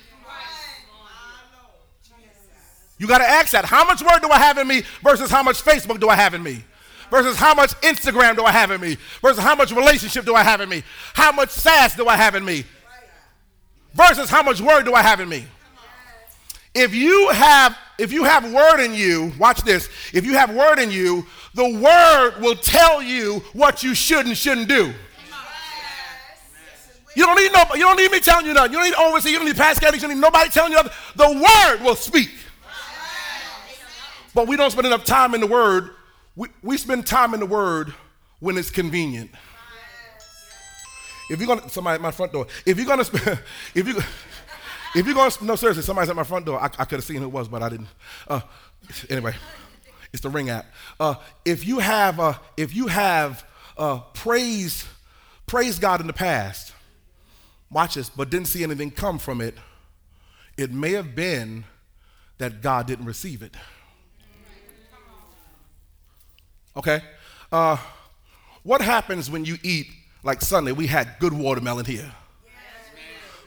You 2.98 3.06
got 3.06 3.18
to 3.18 3.28
ask 3.28 3.52
that. 3.52 3.64
How 3.64 3.84
much 3.84 4.02
word 4.02 4.20
do 4.22 4.30
I 4.30 4.38
have 4.38 4.58
in 4.58 4.68
me 4.68 4.82
versus 5.02 5.30
how 5.30 5.42
much 5.42 5.62
Facebook 5.62 6.00
do 6.00 6.08
I 6.08 6.16
have 6.16 6.34
in 6.34 6.42
me? 6.42 6.64
versus 7.10 7.36
how 7.36 7.54
much 7.54 7.70
Instagram 7.82 8.34
do 8.34 8.44
I 8.44 8.50
have 8.50 8.72
in 8.72 8.80
me 8.80 8.96
versus 9.22 9.42
how 9.42 9.54
much 9.54 9.70
relationship 9.70 10.24
do 10.24 10.34
I 10.34 10.42
have 10.42 10.60
in 10.60 10.68
me? 10.68 10.82
How 11.12 11.30
much 11.30 11.50
sass 11.50 11.94
do 11.94 12.08
I 12.08 12.16
have 12.16 12.34
in 12.34 12.44
me? 12.44 12.64
Versus 13.94 14.28
how 14.28 14.42
much 14.42 14.60
word 14.60 14.84
do 14.84 14.94
I 14.94 15.02
have 15.02 15.20
in 15.20 15.28
me? 15.28 15.44
If 16.74 16.92
you 16.92 17.28
have 17.30 17.78
if 17.98 18.12
you 18.12 18.24
have 18.24 18.52
word 18.52 18.84
in 18.84 18.92
you, 18.94 19.32
watch 19.38 19.62
this. 19.62 19.88
If 20.12 20.26
you 20.26 20.32
have 20.32 20.52
word 20.52 20.80
in 20.80 20.90
you, 20.90 21.24
the 21.54 21.78
word 21.78 22.40
will 22.40 22.56
tell 22.56 23.00
you 23.00 23.44
what 23.52 23.84
you 23.84 23.94
should 23.94 24.26
and 24.26 24.36
shouldn't 24.36 24.68
do. 24.68 24.92
You 27.14 27.26
don't 27.26 27.36
need 27.36 27.52
no, 27.52 27.62
you 27.74 27.82
don't 27.82 27.96
need 27.96 28.10
me 28.10 28.18
telling 28.18 28.46
you 28.46 28.54
nothing. 28.54 28.72
You 28.72 28.78
don't 28.78 28.90
need 28.90 28.96
overseer, 28.96 29.30
you 29.30 29.38
don't 29.38 29.46
need 29.46 29.56
candidates, 29.56 30.02
you 30.02 30.08
don't 30.08 30.16
need 30.16 30.20
nobody 30.20 30.50
telling 30.50 30.72
you 30.72 30.78
nothing. 30.78 30.92
The 31.14 31.30
word 31.30 31.84
will 31.84 31.94
speak. 31.94 32.30
But 34.34 34.48
we 34.48 34.56
don't 34.56 34.70
spend 34.70 34.86
enough 34.86 35.04
time 35.04 35.34
in 35.34 35.40
the 35.40 35.46
word. 35.46 35.90
We, 36.36 36.48
we 36.62 36.76
spend 36.76 37.06
time 37.06 37.34
in 37.34 37.40
the 37.40 37.46
word 37.46 37.94
when 38.40 38.58
it's 38.58 38.70
convenient. 38.70 39.30
If 41.30 41.38
you're 41.38 41.46
gonna 41.46 41.68
somebody 41.68 41.94
at 41.94 42.00
my 42.00 42.10
front 42.10 42.32
door, 42.32 42.46
if 42.66 42.76
you're 42.76 42.86
gonna 42.86 43.04
spend, 43.04 43.38
if 43.74 43.88
you 43.88 43.96
if 44.94 45.06
you're 45.06 45.14
gonna 45.14 45.32
no 45.40 45.56
seriously, 45.56 45.82
somebody's 45.82 46.10
at 46.10 46.16
my 46.16 46.24
front 46.24 46.44
door. 46.44 46.60
I, 46.60 46.64
I 46.64 46.84
could 46.84 46.96
have 46.96 47.04
seen 47.04 47.18
who 47.18 47.24
it 47.24 47.32
was, 47.32 47.48
but 47.48 47.62
I 47.62 47.68
didn't. 47.70 47.88
Uh, 48.28 48.40
anyway, 49.08 49.34
it's 50.12 50.22
the 50.22 50.28
ring 50.28 50.50
app. 50.50 50.66
Uh, 51.00 51.14
if 51.44 51.66
you 51.66 51.78
have 51.78 52.20
uh, 52.20 52.34
if 52.56 52.74
you 52.74 52.88
have 52.88 53.44
uh, 53.78 54.00
praise 54.12 54.84
praise 55.46 55.78
God 55.78 56.00
in 56.00 56.06
the 56.06 56.12
past, 56.12 56.74
watch 57.70 57.94
this, 57.94 58.10
but 58.10 58.28
didn't 58.28 58.48
see 58.48 58.62
anything 58.62 58.90
come 58.90 59.18
from 59.18 59.40
it, 59.40 59.54
it 60.58 60.72
may 60.72 60.92
have 60.92 61.14
been 61.14 61.64
that 62.38 62.60
God 62.60 62.86
didn't 62.86 63.06
receive 63.06 63.42
it. 63.42 63.54
Okay? 66.76 67.02
Uh, 67.50 67.76
what 68.62 68.80
happens 68.80 69.30
when 69.30 69.44
you 69.44 69.56
eat, 69.62 69.88
like 70.22 70.40
Sunday, 70.40 70.72
we 70.72 70.86
had 70.86 71.16
good 71.20 71.32
watermelon 71.32 71.84
here. 71.84 72.10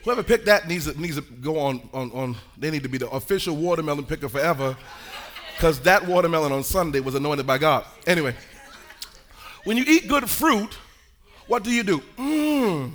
Whoever 0.04 0.24
picked 0.24 0.46
that 0.46 0.68
needs 0.68 0.92
to, 0.92 1.00
needs 1.00 1.16
to 1.16 1.22
go 1.22 1.60
on, 1.60 1.90
on, 1.94 2.12
on, 2.12 2.36
they 2.58 2.72
need 2.72 2.84
to 2.84 2.90
be 2.90 2.98
the 2.98 3.10
official 3.10 3.56
watermelon 3.56 4.06
picker 4.06 4.30
forever 4.30 4.78
because 5.56 5.82
that 5.82 6.06
watermelon 6.08 6.52
on 6.52 6.64
Sunday 6.64 7.00
was 7.00 7.16
anointed 7.16 7.46
by 7.46 7.58
God. 7.58 7.84
Anyway, 8.06 8.34
when 9.66 9.76
you 9.76 9.84
eat 9.86 10.08
good 10.08 10.30
fruit, 10.30 10.78
what 11.48 11.64
do 11.64 11.72
you 11.72 11.84
do? 11.84 12.02
Mmm. 12.18 12.92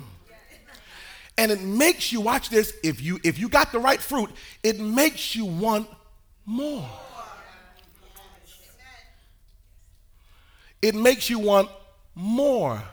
And 1.37 1.51
it 1.51 1.61
makes 1.61 2.11
you, 2.11 2.21
watch 2.21 2.49
this, 2.49 2.73
if 2.83 3.01
you, 3.01 3.19
if 3.23 3.37
you 3.37 3.49
got 3.49 3.71
the 3.71 3.79
right 3.79 3.99
fruit, 3.99 4.29
it 4.63 4.79
makes 4.79 5.35
you 5.35 5.45
want 5.45 5.87
more. 6.45 6.87
It 10.83 10.93
makes 10.93 11.29
you 11.29 11.39
want 11.39 11.69
more. 12.13 12.83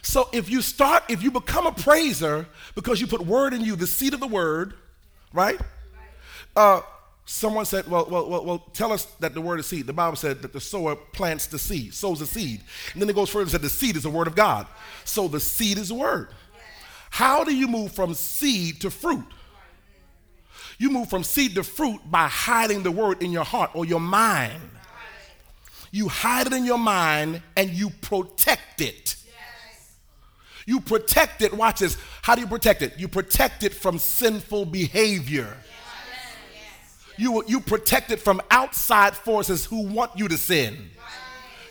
So 0.00 0.28
if 0.32 0.50
you 0.50 0.62
start, 0.62 1.04
if 1.10 1.22
you 1.22 1.30
become 1.30 1.66
a 1.66 1.72
praiser 1.72 2.46
because 2.74 2.98
you 2.98 3.06
put 3.06 3.20
word 3.20 3.52
in 3.52 3.60
you, 3.60 3.76
the 3.76 3.86
seed 3.86 4.14
of 4.14 4.20
the 4.20 4.26
word, 4.26 4.72
right? 5.34 5.60
Uh, 6.56 6.80
someone 7.26 7.66
said, 7.66 7.86
well, 7.88 8.08
well, 8.10 8.28
well, 8.28 8.44
well, 8.44 8.58
tell 8.72 8.90
us 8.90 9.04
that 9.20 9.34
the 9.34 9.40
word 9.40 9.60
is 9.60 9.66
seed. 9.66 9.86
The 9.86 9.92
Bible 9.92 10.16
said 10.16 10.40
that 10.40 10.54
the 10.54 10.60
sower 10.60 10.96
plants 10.96 11.46
the 11.46 11.58
seed, 11.58 11.92
sows 11.92 12.20
the 12.20 12.26
seed. 12.26 12.62
And 12.94 13.02
then 13.02 13.10
it 13.10 13.14
goes 13.14 13.28
further 13.28 13.42
and 13.42 13.50
said 13.50 13.60
the 13.60 13.68
seed 13.68 13.96
is 13.96 14.04
the 14.04 14.10
word 14.10 14.26
of 14.26 14.34
God. 14.34 14.66
So 15.04 15.28
the 15.28 15.40
seed 15.40 15.76
is 15.76 15.88
the 15.88 15.94
word. 15.94 16.28
How 17.10 17.44
do 17.44 17.54
you 17.54 17.68
move 17.68 17.92
from 17.92 18.14
seed 18.14 18.80
to 18.80 18.90
fruit? 18.90 19.26
You 20.78 20.88
move 20.88 21.10
from 21.10 21.22
seed 21.22 21.54
to 21.56 21.64
fruit 21.64 22.00
by 22.10 22.28
hiding 22.28 22.82
the 22.82 22.90
word 22.90 23.22
in 23.22 23.30
your 23.30 23.44
heart 23.44 23.72
or 23.74 23.84
your 23.84 24.00
mind 24.00 24.62
you 25.92 26.08
hide 26.08 26.46
it 26.46 26.54
in 26.54 26.64
your 26.64 26.78
mind 26.78 27.42
and 27.54 27.70
you 27.70 27.90
protect 27.90 28.80
it. 28.80 29.14
Yes. 29.26 29.92
You 30.64 30.80
protect 30.80 31.42
it. 31.42 31.52
Watch 31.52 31.80
this. 31.80 31.98
How 32.22 32.34
do 32.34 32.40
you 32.40 32.46
protect 32.46 32.80
it? 32.80 32.98
You 32.98 33.08
protect 33.08 33.62
it 33.62 33.74
from 33.74 33.98
sinful 33.98 34.64
behavior. 34.64 35.54
Yes. 36.54 37.14
You, 37.18 37.44
you 37.46 37.60
protect 37.60 38.10
it 38.10 38.20
from 38.20 38.40
outside 38.50 39.14
forces 39.14 39.66
who 39.66 39.86
want 39.86 40.12
you 40.16 40.28
to 40.28 40.38
sin. 40.38 40.90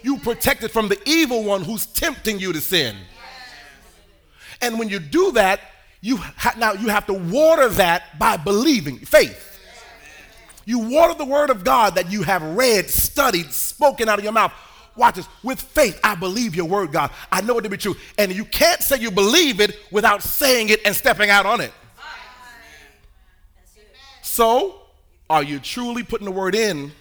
You 0.04 0.20
protect 0.20 0.64
it 0.64 0.70
from 0.70 0.88
the 0.88 1.02
evil 1.08 1.44
one 1.44 1.64
who's 1.64 1.88
tempting 1.88 2.40
you 2.40 2.54
to 2.54 2.62
sin. 2.62 2.96
Yes. 2.96 4.60
And 4.62 4.78
when 4.78 4.88
you 4.88 5.00
do 5.00 5.32
that, 5.32 5.62
you 6.00 6.18
ha- 6.18 6.56
now 6.60 6.74
you 6.74 6.90
have 6.90 7.08
to 7.08 7.14
water 7.14 7.70
that 7.70 8.20
by 8.20 8.38
believing 8.38 9.00
faith. 9.00 9.51
You 10.72 10.80
water 10.80 11.14
the 11.16 11.26
word 11.26 11.50
of 11.50 11.66
God 11.66 11.96
that 11.96 12.10
you 12.10 12.24
have 12.24 12.42
read, 12.42 12.90
studied, 12.90 13.52
spoken 13.52 14.08
out 14.08 14.20
of 14.20 14.24
your 14.24 14.32
mouth. 14.32 14.54
Watch 14.96 15.16
this. 15.16 15.28
With 15.44 15.60
faith, 15.60 16.00
I 16.02 16.16
believe 16.16 16.56
your 16.56 16.64
word, 16.64 16.94
God. 16.94 17.12
I 17.30 17.42
know 17.42 17.58
it 17.58 17.64
to 17.64 17.70
be 17.70 17.76
true. 17.76 17.98
And 18.18 18.34
you 18.34 18.46
can't 18.46 18.82
say 18.82 18.98
you 18.98 19.12
believe 19.12 19.60
it 19.60 19.78
without 19.92 20.24
saying 20.24 20.70
it 20.70 20.80
and 20.86 20.96
stepping 20.96 21.30
out 21.30 21.46
on 21.46 21.60
it. 21.60 21.74
So, 24.22 24.80
are 25.30 25.44
you 25.44 25.60
truly 25.60 26.04
putting 26.04 26.24
the 26.24 26.32
word 26.32 26.56
in? 26.56 26.94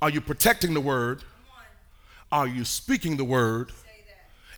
Are 0.00 0.10
you 0.10 0.20
protecting 0.20 0.74
the 0.74 0.80
word? 0.80 1.22
Are 2.32 2.48
you 2.48 2.64
speaking 2.64 3.18
the 3.18 3.24
word? 3.24 3.70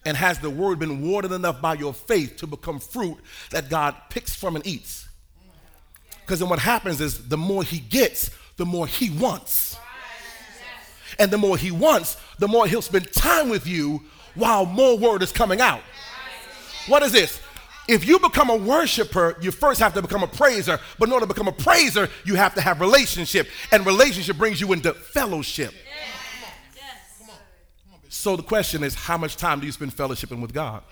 And 0.07 0.17
has 0.17 0.39
the 0.39 0.49
word 0.49 0.79
been 0.79 1.07
watered 1.07 1.33
enough 1.33 1.61
by 1.61 1.75
your 1.75 1.93
faith 1.93 2.39
to 2.39 2.47
become 2.47 2.79
fruit 2.79 3.19
that 3.51 3.69
God 3.69 3.95
picks 4.09 4.35
from 4.35 4.57
and 4.57 4.67
eats? 4.67 5.07
Because 6.25 6.39
then 6.39 6.49
what 6.49 6.59
happens 6.59 7.01
is 7.01 7.29
the 7.29 7.37
more 7.37 7.63
he 7.63 7.79
gets, 7.79 8.31
the 8.57 8.65
more 8.65 8.87
he 8.87 9.11
wants. 9.11 9.77
And 11.19 11.31
the 11.31 11.39
more 11.39 11.57
he 11.57 11.71
wants, 11.71 12.17
the 12.39 12.49
more 12.49 12.67
he'll 12.67 12.83
spend 12.83 13.13
time 13.13 13.49
with 13.49 13.67
you 13.67 14.03
while 14.35 14.67
more 14.67 14.97
word 14.97 15.23
is 15.23 15.33
coming 15.33 15.61
out. 15.61 15.83
What 16.89 17.03
is 17.03 17.13
this? 17.13 17.41
If 17.87 18.07
you 18.07 18.19
become 18.19 18.49
a 18.49 18.57
worshiper, 18.57 19.37
you 19.41 19.51
first 19.51 19.81
have 19.81 19.93
to 19.95 20.03
become 20.03 20.23
a 20.23 20.27
praiser. 20.27 20.79
But 20.99 21.09
in 21.09 21.13
order 21.13 21.27
to 21.27 21.33
become 21.33 21.49
a 21.49 21.53
praiser, 21.53 22.09
you 22.25 22.35
have 22.37 22.55
to 22.55 22.61
have 22.63 22.81
relationship. 22.81 23.47
And 23.71 23.85
relationship 23.85 24.39
brings 24.39 24.61
you 24.61 24.73
into 24.73 24.95
fellowship. 24.95 25.75
So 28.09 28.37
the 28.37 28.43
question 28.43 28.83
is, 28.83 28.95
how 28.95 29.19
much 29.19 29.37
time 29.37 29.61
do 29.61 29.67
you 29.67 29.73
spend 29.73 29.95
fellowshipping 29.95 30.41
with 30.41 30.55
God? 30.55 30.83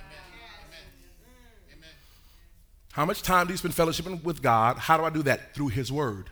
How 2.92 3.06
much 3.06 3.22
time 3.22 3.46
do 3.46 3.54
you 3.54 3.56
spend 3.56 3.74
fellowshipping 3.74 4.22
with 4.22 4.42
God? 4.42 4.76
How 4.76 4.98
do 4.98 5.04
I 5.04 5.10
do 5.10 5.22
that? 5.24 5.54
Through 5.54 5.68
His 5.68 5.90
Word. 5.90 6.28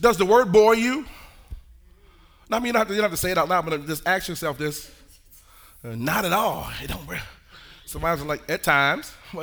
Does 0.00 0.18
the 0.18 0.26
Word 0.26 0.52
bore 0.52 0.74
you? 0.74 1.06
I 2.50 2.58
mean, 2.58 2.66
you 2.66 2.72
don't, 2.72 2.80
have 2.80 2.88
to, 2.88 2.94
you 2.94 3.00
don't 3.00 3.10
have 3.10 3.18
to 3.18 3.20
say 3.20 3.30
it 3.30 3.38
out 3.38 3.48
loud, 3.48 3.66
but 3.66 3.86
just 3.86 4.06
ask 4.06 4.28
yourself 4.28 4.58
this. 4.58 4.90
Uh, 5.84 5.94
not 5.96 6.24
at 6.24 6.32
all. 6.32 6.70
It 6.82 6.88
don't. 6.88 7.00
Somebody's 7.86 8.24
like, 8.24 8.48
at 8.50 8.62
times. 8.62 9.12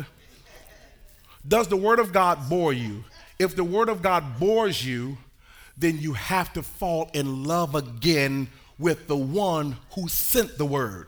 Does 1.47 1.67
the 1.67 1.77
Word 1.77 1.99
of 1.99 2.13
God 2.13 2.49
bore 2.49 2.73
you? 2.73 3.03
If 3.39 3.55
the 3.55 3.63
Word 3.63 3.89
of 3.89 4.01
God 4.01 4.39
bores 4.39 4.85
you, 4.85 5.17
then 5.77 5.97
you 5.97 6.13
have 6.13 6.53
to 6.53 6.61
fall 6.61 7.09
in 7.13 7.43
love 7.43 7.73
again 7.73 8.47
with 8.77 9.07
the 9.07 9.17
one 9.17 9.75
who 9.95 10.07
sent 10.07 10.57
the 10.57 10.65
Word. 10.65 11.07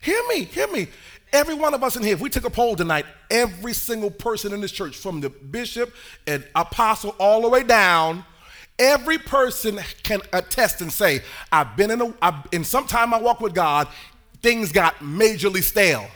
Hear 0.00 0.22
me, 0.28 0.44
hear 0.44 0.68
me. 0.68 0.88
Every 1.32 1.54
one 1.54 1.74
of 1.74 1.82
us 1.82 1.96
in 1.96 2.02
here, 2.02 2.14
if 2.14 2.20
we 2.20 2.30
took 2.30 2.44
a 2.44 2.50
poll 2.50 2.76
tonight, 2.76 3.04
every 3.30 3.72
single 3.72 4.10
person 4.10 4.52
in 4.52 4.60
this 4.60 4.72
church, 4.72 4.96
from 4.96 5.20
the 5.20 5.28
bishop 5.28 5.92
and 6.26 6.46
apostle 6.54 7.14
all 7.18 7.42
the 7.42 7.48
way 7.48 7.62
down, 7.62 8.24
every 8.78 9.18
person 9.18 9.80
can 10.02 10.20
attest 10.32 10.80
and 10.80 10.92
say, 10.92 11.22
I've 11.50 11.76
been 11.76 11.90
in 11.90 12.00
a, 12.00 12.14
I've, 12.22 12.46
in 12.52 12.64
some 12.64 12.86
time 12.86 13.12
I 13.12 13.18
walk 13.18 13.40
with 13.40 13.54
God, 13.54 13.88
things 14.42 14.72
got 14.72 14.96
majorly 14.96 15.62
stale. 15.62 16.06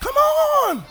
Come 0.00 0.16
on. 0.16 0.84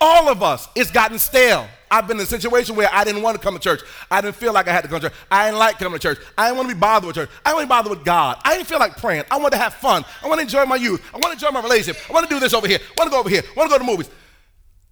All 0.00 0.28
of 0.28 0.42
us, 0.42 0.68
it's 0.74 0.90
gotten 0.90 1.18
stale. 1.18 1.68
I've 1.90 2.06
been 2.06 2.18
in 2.18 2.22
a 2.22 2.26
situation 2.26 2.76
where 2.76 2.88
I 2.92 3.02
didn't 3.02 3.22
want 3.22 3.36
to 3.36 3.42
come 3.42 3.54
to 3.54 3.60
church. 3.60 3.80
I 4.10 4.20
didn't 4.20 4.36
feel 4.36 4.52
like 4.52 4.68
I 4.68 4.72
had 4.72 4.82
to 4.82 4.88
come 4.88 5.00
to 5.00 5.08
church. 5.08 5.18
I 5.30 5.46
didn't 5.46 5.58
like 5.58 5.78
coming 5.78 5.98
to 5.98 6.02
church. 6.02 6.18
I 6.38 6.46
didn't 6.46 6.58
want 6.58 6.68
to 6.68 6.74
be 6.76 6.80
bothered 6.80 7.06
with 7.08 7.16
church. 7.16 7.30
I 7.44 7.50
didn't 7.50 7.56
want 7.56 7.64
to 7.64 7.66
be 7.66 7.70
bothered 7.70 7.90
with 7.98 8.04
God. 8.04 8.40
I 8.44 8.56
didn't 8.56 8.68
feel 8.68 8.78
like 8.78 8.96
praying. 8.96 9.24
I 9.28 9.38
wanted 9.38 9.56
to 9.56 9.56
have 9.56 9.74
fun. 9.74 10.04
I 10.22 10.28
want 10.28 10.38
to 10.38 10.42
enjoy 10.42 10.64
my 10.66 10.76
youth. 10.76 11.02
I 11.12 11.18
want 11.18 11.26
to 11.26 11.32
enjoy 11.32 11.50
my 11.50 11.60
relationship. 11.60 12.08
I 12.08 12.12
want 12.12 12.28
to 12.28 12.34
do 12.34 12.38
this 12.38 12.54
over 12.54 12.68
here. 12.68 12.78
I 12.80 12.94
want 12.96 13.08
to 13.08 13.10
go 13.10 13.18
over 13.18 13.28
here. 13.28 13.42
I 13.44 13.58
want 13.58 13.70
to 13.70 13.78
go 13.78 13.84
to 13.84 13.90
movies. 13.90 14.08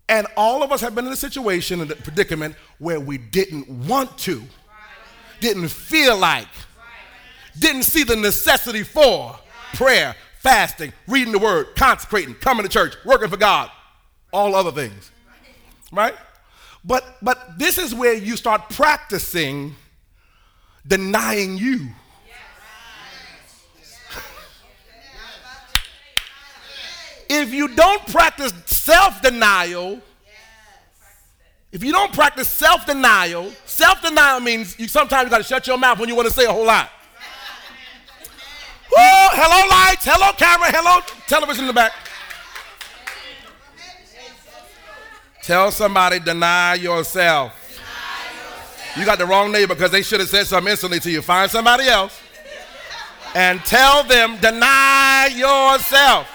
And 0.09 0.27
all 0.37 0.63
of 0.63 0.73
us 0.73 0.81
have 0.81 0.95
been 0.95 1.07
in 1.07 1.13
a 1.13 1.17
situation, 1.17 1.81
in 1.81 1.93
a 1.93 1.95
predicament 1.95 2.57
where 2.79 2.99
we 2.99 3.17
didn't 3.19 3.69
want 3.69 4.17
to, 4.19 4.43
didn't 5.41 5.69
feel 5.69 6.17
like, 6.17 6.49
didn't 7.59 7.85
see 7.85 8.03
the 8.03 8.17
necessity 8.17 8.83
for 8.83 9.39
prayer, 9.75 10.17
fasting, 10.39 10.93
reading 11.07 11.33
the 11.33 11.39
word, 11.39 11.77
consecrating, 11.77 12.35
coming 12.35 12.65
to 12.65 12.69
church, 12.69 12.95
working 13.05 13.29
for 13.29 13.37
God, 13.37 13.71
all 14.33 14.57
other 14.57 14.73
things. 14.73 15.13
Right? 15.93 16.15
But 16.89 17.05
but 17.21 17.59
this 17.59 17.77
is 17.77 17.95
where 17.95 18.15
you 18.15 18.37
start 18.39 18.71
practicing 18.71 19.77
denying 20.87 21.59
you. 21.59 21.89
if 27.29 27.53
you 27.53 27.69
don't 27.77 28.07
practice 28.07 28.55
self-denial, 28.65 30.01
If 31.71 31.85
you 31.85 31.93
don't 31.93 32.15
practice 32.15 32.49
self 32.49 32.87
denial, 32.87 33.53
self 33.67 34.01
denial 34.01 34.41
means 34.41 34.79
you 34.79 34.89
sometimes 34.89 35.25
you 35.27 35.31
got 35.31 35.39
to 35.39 35.45
shut 35.45 35.67
your 35.67 35.77
mouth 35.77 35.99
when 35.99 36.09
you 36.09 36.17
want 36.17 36.27
to 36.29 36.33
say 36.33 36.47
a 36.47 36.53
whole 36.53 36.65
lot. 36.65 36.91
Woo! 38.91 38.97
Hello, 38.97 39.69
lights. 39.69 40.07
Hello, 40.09 40.33
camera. 40.33 40.71
Hello, 40.73 41.03
television 41.27 41.65
in 41.65 41.67
the 41.67 41.75
back. 41.75 41.93
Tell 45.49 45.71
somebody, 45.71 46.21
deny 46.21 46.75
yourself. 46.75 47.55
You 48.95 49.07
got 49.07 49.17
the 49.17 49.25
wrong 49.25 49.51
neighbor 49.51 49.75
because 49.75 49.91
they 49.91 50.03
should 50.03 50.21
have 50.21 50.29
said 50.29 50.47
something 50.47 50.71
instantly 50.71 51.01
to 51.01 51.11
you. 51.11 51.23
Find 51.23 51.51
somebody 51.51 51.85
else 51.85 52.21
and 53.35 53.59
tell 53.61 54.05
them, 54.05 54.37
deny 54.43 55.31
yourself. 55.35 56.29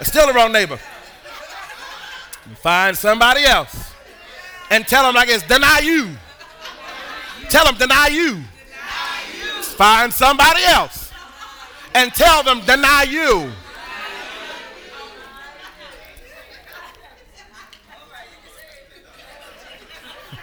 It's 0.00 0.08
still 0.08 0.26
the 0.26 0.32
wrong 0.32 0.52
neighbor. 0.52 0.78
Find 2.62 2.96
somebody 2.96 3.44
else 3.44 3.92
and 4.70 4.88
tell 4.88 5.02
them, 5.02 5.14
I 5.18 5.26
guess, 5.26 5.46
deny 5.46 5.80
you. 5.80 6.16
Tell 7.50 7.66
them, 7.66 7.76
deny 7.76 8.06
you. 8.06 8.40
Find 9.76 10.10
somebody 10.14 10.62
else 10.64 11.12
and 11.94 12.10
tell 12.14 12.42
them, 12.42 12.62
deny 12.64 13.02
you. 13.02 13.52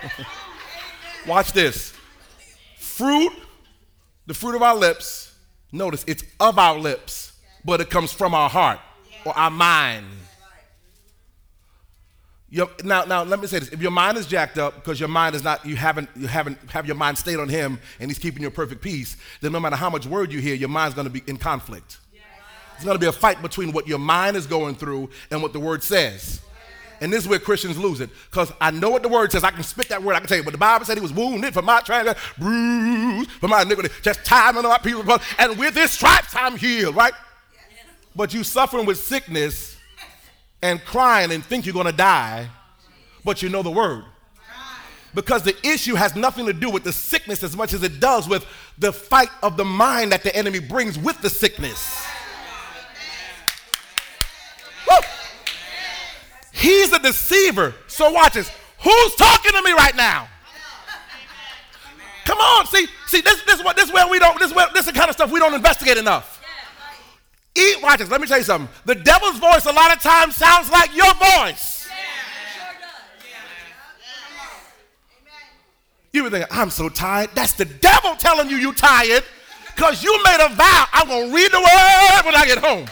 Watch 1.28 1.52
this. 1.52 1.94
Fruit, 2.78 3.32
the 4.26 4.34
fruit 4.34 4.56
of 4.56 4.62
our 4.62 4.76
lips, 4.76 5.34
notice 5.72 6.04
it's 6.08 6.24
of 6.40 6.58
our 6.60 6.78
lips, 6.78 7.34
but 7.64 7.82
it 7.82 7.90
comes 7.90 8.12
from 8.12 8.34
our 8.34 8.50
heart 8.50 8.80
or 9.26 9.38
our 9.38 9.52
mind. 9.52 10.06
Your, 12.50 12.70
now, 12.84 13.04
now 13.04 13.24
let 13.24 13.42
me 13.42 13.48
say 13.48 13.60
this: 13.60 13.70
if 13.70 13.82
your 13.82 13.92
mind 13.92 14.18
is 14.18 14.28
jacked 14.28 14.58
up 14.58 14.76
because 14.76 15.00
your 15.00 15.10
mind 15.10 15.36
is 15.36 15.44
not, 15.44 15.66
you 15.66 15.76
haven't, 15.76 16.10
you 16.16 16.28
haven't 16.28 16.58
have 16.72 16.86
your 16.86 16.96
mind 16.96 17.18
stayed 17.18 17.40
on 17.40 17.50
Him, 17.50 17.80
and 18.00 18.10
He's 18.10 18.20
keeping 18.20 18.44
you 18.44 18.50
perfect 18.50 18.82
peace, 18.82 19.18
then 19.42 19.52
no 19.52 19.60
matter 19.60 19.76
how 19.76 19.90
much 19.90 20.06
word 20.06 20.32
you 20.32 20.40
hear, 20.40 20.56
your 20.56 20.70
mind's 20.70 20.96
going 20.96 21.08
to 21.08 21.12
be 21.12 21.24
in 21.28 21.38
conflict. 21.38 21.98
It's 22.76 22.84
going 22.84 22.96
to 22.96 23.00
be 23.00 23.08
a 23.08 23.12
fight 23.12 23.42
between 23.42 23.72
what 23.72 23.88
your 23.88 24.00
mind 24.00 24.36
is 24.36 24.48
going 24.48 24.76
through 24.76 25.10
and 25.32 25.42
what 25.42 25.54
the 25.54 25.60
Word 25.60 25.82
says. 25.82 26.42
And 27.06 27.14
this 27.14 27.22
is 27.22 27.30
where 27.30 27.38
Christians 27.38 27.78
lose 27.78 28.02
it. 28.02 28.10
Because 28.32 28.52
I 28.60 28.72
know 28.72 28.90
what 28.90 29.04
the 29.04 29.10
word 29.10 29.32
says. 29.32 29.44
I 29.44 29.52
can 29.52 29.62
spit 29.62 29.90
that 29.90 30.02
word. 30.02 30.16
I 30.16 30.20
can 30.22 30.28
tell 30.28 30.38
you. 30.40 30.44
But 30.44 30.54
the 30.54 30.58
Bible 30.58 30.86
said 30.86 30.98
he 30.98 31.04
was 31.04 31.14
wounded 31.14 31.54
for 31.54 31.62
my 31.62 31.80
transgression, 31.82 32.20
bruised 32.40 33.30
for 33.30 33.48
my 33.48 33.62
iniquity. 33.62 33.94
Just 34.02 34.26
time 34.26 34.58
on 34.58 34.64
my 34.64 34.80
people. 34.80 35.16
And 35.38 35.56
with 35.60 35.76
his 35.76 35.92
stripes 35.92 36.36
I'm 36.36 36.58
healed, 36.58 36.96
right? 36.96 37.14
But 38.16 38.34
you 38.34 38.44
suffering 38.44 38.88
with 38.88 38.98
sickness 38.98 39.78
and 40.64 40.84
crying 40.84 41.32
and 41.32 41.46
think 41.46 41.68
you're 41.68 41.74
going 41.74 41.86
to 41.86 41.92
die, 41.92 42.50
but 43.24 43.44
you 43.44 43.50
know 43.50 43.62
the 43.62 43.70
word. 43.70 44.04
Because 45.14 45.44
the 45.44 45.56
issue 45.64 45.94
has 45.94 46.16
nothing 46.16 46.48
to 46.48 46.54
do 46.54 46.72
with 46.72 46.84
the 46.84 46.92
sickness 46.92 47.44
as 47.44 47.56
much 47.56 47.74
as 47.74 47.84
it 47.84 48.00
does 48.00 48.28
with 48.28 48.48
the 48.80 48.92
fight 48.92 49.30
of 49.44 49.58
the 49.58 49.66
mind 49.66 50.12
that 50.12 50.24
the 50.24 50.36
enemy 50.36 50.58
brings 50.58 50.98
with 50.98 51.22
the 51.22 51.30
sickness. 51.30 52.04
He's 56.66 56.92
a 56.94 56.98
deceiver. 56.98 57.76
So 57.86 58.10
watch 58.10 58.34
this. 58.34 58.50
Who's 58.82 59.16
talking 59.16 59.52
to 59.52 59.62
me 59.62 59.72
right 59.74 59.96
now? 59.96 60.28
Come 62.26 62.40
on, 62.40 62.66
see, 62.66 62.88
see, 63.06 63.22
this, 63.22 63.44
this, 63.44 63.64
what, 63.64 63.76
this 63.76 63.90
is 63.90 63.94
where 63.94 64.10
we 64.10 64.18
don't, 64.18 64.40
this, 64.40 64.50
is 64.50 64.56
where, 64.56 64.66
this 64.74 64.88
is 64.88 64.92
the 64.92 64.98
kind 64.98 65.08
of 65.08 65.16
stuff 65.16 65.32
we 65.32 65.40
don't 65.40 65.54
investigate 65.54 65.98
enough. 65.98 66.42
Eat, 67.56 67.84
watch 67.84 68.00
this. 68.00 68.10
Let 68.10 68.20
me 68.20 68.26
tell 68.26 68.40
you 68.40 68.44
something. 68.44 68.68
The 68.86 68.96
devil's 68.96 69.38
voice 69.38 69.68
a 69.68 69.72
lot 69.72 69.96
of 69.96 70.02
times 70.02 70.36
sounds 70.36 70.72
like 70.72 70.96
your 70.96 71.14
voice. 71.14 71.88
You 76.14 76.24
would 76.24 76.32
think, 76.32 76.48
I'm 76.50 76.72
so 76.72 76.90
tired. 76.90 77.30
That's 77.36 77.54
the 77.54 77.66
devil 77.66 78.16
telling 78.16 78.50
you 78.50 78.58
you're 78.58 78.74
tired 78.74 79.24
because 79.76 80.04
you 80.04 80.20
made 80.24 80.44
a 80.44 80.50
vow. 80.56 80.86
I'm 80.94 81.10
going 81.10 81.30
to 81.30 81.36
read 81.36 81.52
the 81.52 81.60
word 81.60 82.26
when 82.26 82.36
I 82.36 82.46
get 82.48 82.58
home. 82.58 82.88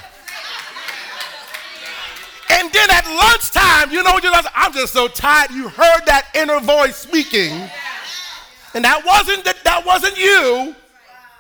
And 2.54 2.72
then 2.72 2.90
at 2.92 3.06
lunchtime, 3.08 3.92
you 3.92 4.04
know, 4.04 4.20
thought? 4.20 4.46
I'm 4.56 4.74
just 4.74 4.94
so 4.94 5.08
tired. 5.08 5.52
You 5.52 5.70
heard 5.70 6.06
that 6.06 6.28
inner 6.36 6.60
voice 6.60 6.96
speaking. 6.96 7.52
And 8.74 8.86
that 8.86 9.04
wasn't 9.06 9.44
the, 9.44 9.56
that 9.64 9.86
wasn't 9.86 10.18
you. 10.18 10.76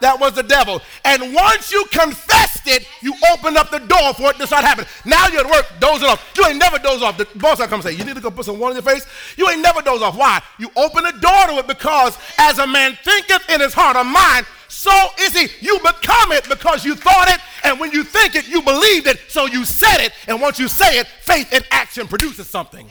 That 0.01 0.19
was 0.19 0.33
the 0.33 0.43
devil. 0.43 0.81
And 1.05 1.33
once 1.33 1.71
you 1.71 1.85
confessed 1.85 2.67
it, 2.67 2.85
you 3.01 3.13
opened 3.31 3.55
up 3.55 3.71
the 3.71 3.79
door 3.79 4.13
for 4.13 4.31
it 4.31 4.37
to 4.37 4.45
start 4.47 4.65
happening. 4.65 4.87
Now 5.05 5.27
you're 5.27 5.45
at 5.45 5.49
work 5.49 5.65
dozing 5.79 6.09
off. 6.09 6.33
You 6.35 6.45
ain't 6.45 6.57
never 6.57 6.77
doze 6.77 7.01
off. 7.01 7.17
The 7.17 7.25
boss 7.37 7.59
will 7.59 7.67
come 7.67 7.79
and 7.79 7.83
say, 7.83 7.93
You 7.93 8.03
need 8.03 8.15
to 8.15 8.21
go 8.21 8.29
put 8.29 8.45
some 8.45 8.59
water 8.59 8.75
in 8.75 8.83
your 8.83 8.93
face. 8.93 9.05
You 9.37 9.49
ain't 9.49 9.61
never 9.61 9.81
doze 9.81 10.01
off. 10.01 10.17
Why? 10.17 10.41
You 10.59 10.69
open 10.75 11.05
the 11.05 11.13
door 11.13 11.47
to 11.47 11.59
it 11.59 11.67
because 11.67 12.17
as 12.37 12.59
a 12.59 12.67
man 12.67 12.97
thinketh 13.01 13.49
in 13.49 13.61
his 13.61 13.73
heart 13.73 13.95
or 13.95 14.03
mind, 14.03 14.45
so 14.67 14.91
is 15.21 15.37
he. 15.37 15.47
You 15.65 15.79
become 15.79 16.33
it 16.33 16.49
because 16.49 16.83
you 16.83 16.95
thought 16.95 17.29
it, 17.29 17.39
and 17.63 17.79
when 17.79 17.91
you 17.91 18.03
think 18.03 18.35
it, 18.35 18.47
you 18.47 18.61
believed 18.61 19.07
it, 19.07 19.19
so 19.29 19.45
you 19.45 19.65
said 19.65 20.03
it, 20.03 20.11
and 20.27 20.41
once 20.41 20.59
you 20.59 20.67
say 20.67 20.99
it, 20.99 21.07
faith 21.21 21.51
in 21.53 21.63
action 21.71 22.07
produces 22.07 22.49
something. 22.49 22.87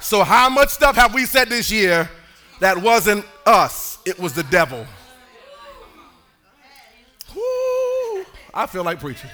So, 0.00 0.22
how 0.22 0.48
much 0.48 0.68
stuff 0.68 0.94
have 0.94 1.14
we 1.14 1.24
said 1.24 1.48
this 1.48 1.70
year 1.70 2.08
that 2.60 2.80
wasn't 2.80 3.24
us? 3.44 3.98
It 4.04 4.18
was 4.18 4.34
the 4.34 4.44
devil. 4.44 4.86
I 8.54 8.66
feel 8.66 8.84
like 8.84 9.00
preaching. 9.00 9.30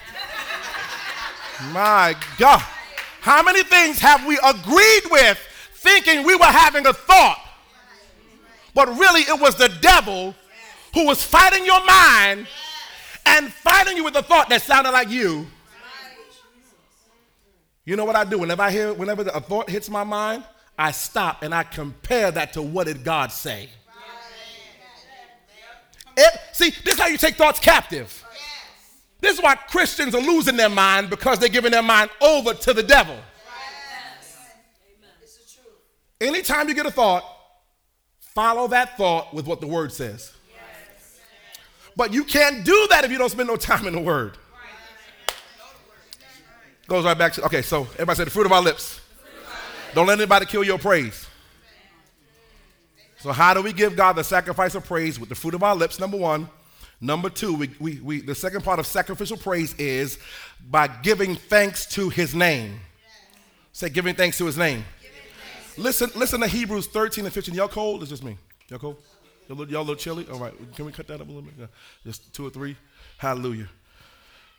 My 1.72 2.16
God. 2.38 2.62
How 3.20 3.42
many 3.42 3.62
things 3.62 4.00
have 4.00 4.26
we 4.26 4.38
agreed 4.44 5.02
with 5.10 5.38
thinking 5.74 6.24
we 6.24 6.34
were 6.34 6.44
having 6.44 6.86
a 6.86 6.92
thought? 6.92 7.38
But 8.74 8.88
really, 8.98 9.20
it 9.20 9.38
was 9.38 9.54
the 9.56 9.68
devil 9.80 10.34
who 10.94 11.06
was 11.06 11.22
fighting 11.22 11.64
your 11.64 11.84
mind 11.84 12.46
and 13.26 13.52
fighting 13.52 13.96
you 13.96 14.04
with 14.04 14.16
a 14.16 14.22
thought 14.22 14.48
that 14.48 14.62
sounded 14.62 14.90
like 14.90 15.08
you. 15.08 15.46
You 17.84 17.96
know 17.96 18.04
what 18.04 18.14
I 18.14 18.24
do? 18.24 18.38
Whenever 18.38 18.62
I 18.62 18.70
hear, 18.70 18.92
whenever 18.92 19.22
a 19.22 19.40
thought 19.40 19.68
hits 19.68 19.90
my 19.90 20.04
mind, 20.04 20.44
I 20.78 20.92
stop 20.92 21.42
and 21.42 21.54
I 21.54 21.64
compare 21.64 22.30
that 22.30 22.52
to 22.54 22.62
what 22.62 22.86
did 22.86 23.04
God 23.04 23.32
say. 23.32 23.68
It, 26.16 26.40
see, 26.52 26.70
this 26.84 26.94
is 26.94 27.00
how 27.00 27.06
you 27.06 27.16
take 27.16 27.36
thoughts 27.36 27.58
captive. 27.58 28.22
This 29.20 29.36
is 29.36 29.42
why 29.42 29.54
Christians 29.54 30.14
are 30.14 30.20
losing 30.20 30.56
their 30.56 30.68
mind 30.68 31.10
because 31.10 31.38
they're 31.38 31.48
giving 31.48 31.70
their 31.70 31.82
mind 31.82 32.10
over 32.20 32.54
to 32.54 32.74
the 32.74 32.82
devil. 32.82 33.16
Anytime 36.20 36.68
you 36.68 36.74
get 36.74 36.86
a 36.86 36.90
thought, 36.90 37.24
Follow 38.34 38.66
that 38.68 38.96
thought 38.96 39.34
with 39.34 39.46
what 39.46 39.60
the 39.60 39.66
word 39.66 39.92
says. 39.92 40.32
But 41.96 42.12
you 42.12 42.24
can't 42.24 42.64
do 42.64 42.86
that 42.90 43.04
if 43.04 43.10
you 43.10 43.18
don't 43.18 43.30
spend 43.30 43.48
no 43.48 43.56
time 43.56 43.86
in 43.86 43.94
the 43.94 44.00
word. 44.00 44.36
Goes 46.86 47.04
right 47.04 47.16
back 47.16 47.32
to, 47.34 47.44
okay, 47.46 47.62
so 47.62 47.82
everybody 47.94 48.16
said 48.16 48.26
the 48.26 48.30
fruit 48.30 48.46
of 48.46 48.52
our 48.52 48.62
lips. 48.62 49.00
Don't 49.94 50.06
let 50.06 50.18
anybody 50.18 50.46
kill 50.46 50.64
your 50.64 50.78
praise. 50.78 51.26
So, 53.18 53.30
how 53.30 53.54
do 53.54 53.62
we 53.62 53.72
give 53.72 53.94
God 53.94 54.14
the 54.14 54.24
sacrifice 54.24 54.74
of 54.74 54.84
praise 54.84 55.20
with 55.20 55.28
the 55.28 55.34
fruit 55.34 55.54
of 55.54 55.62
our 55.62 55.76
lips? 55.76 56.00
Number 56.00 56.16
one. 56.16 56.48
Number 57.00 57.28
two, 57.28 57.54
we, 57.54 57.70
we, 57.80 58.00
we, 58.00 58.20
the 58.20 58.34
second 58.34 58.62
part 58.62 58.78
of 58.78 58.86
sacrificial 58.86 59.36
praise 59.36 59.74
is 59.74 60.20
by 60.70 60.86
giving 60.86 61.34
thanks 61.34 61.84
to 61.86 62.08
his 62.08 62.32
name. 62.32 62.78
Say, 63.72 63.88
giving 63.88 64.14
thanks 64.14 64.38
to 64.38 64.46
his 64.46 64.56
name. 64.56 64.84
Listen, 65.76 66.10
listen 66.14 66.40
to 66.40 66.46
Hebrews 66.46 66.86
13 66.86 67.24
and 67.24 67.34
15. 67.34 67.54
Y'all 67.56 67.66
cold? 67.66 68.02
It's 68.02 68.10
just 68.10 68.22
me. 68.22 68.36
Y'all 68.68 68.78
cold? 68.78 68.98
Y'all, 69.56 69.80
a 69.80 69.82
little 69.82 69.94
chilly? 69.96 70.26
All 70.30 70.38
right. 70.38 70.52
Can 70.74 70.84
we 70.84 70.92
cut 70.92 71.06
that 71.08 71.20
up 71.20 71.28
a 71.28 71.32
little 71.32 71.42
bit? 71.42 71.68
Just 72.04 72.32
two 72.34 72.46
or 72.46 72.50
three. 72.50 72.76
Hallelujah. 73.18 73.68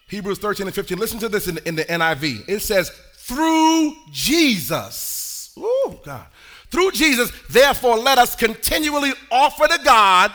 Hebrews 0.07 0.39
13 0.39 0.67
and 0.67 0.75
15. 0.75 0.97
Listen 0.97 1.19
to 1.19 1.29
this 1.29 1.47
in, 1.47 1.57
in 1.65 1.75
the 1.75 1.85
NIV. 1.85 2.47
It 2.47 2.59
says, 2.59 2.91
through 3.15 3.93
Jesus. 4.11 5.53
Oh, 5.57 5.99
God. 6.03 6.25
Through 6.69 6.91
Jesus, 6.91 7.31
therefore, 7.49 7.97
let 7.97 8.17
us 8.17 8.35
continually 8.35 9.13
offer 9.31 9.67
to 9.67 9.79
God 9.83 10.31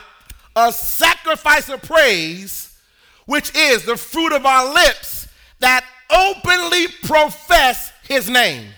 a 0.55 0.71
sacrifice 0.71 1.69
of 1.69 1.81
praise, 1.81 2.77
which 3.25 3.55
is 3.55 3.85
the 3.85 3.97
fruit 3.97 4.33
of 4.33 4.45
our 4.45 4.73
lips 4.73 5.27
that 5.59 5.85
openly 6.09 6.87
profess 7.03 7.91
his 8.03 8.29
name. 8.29 8.69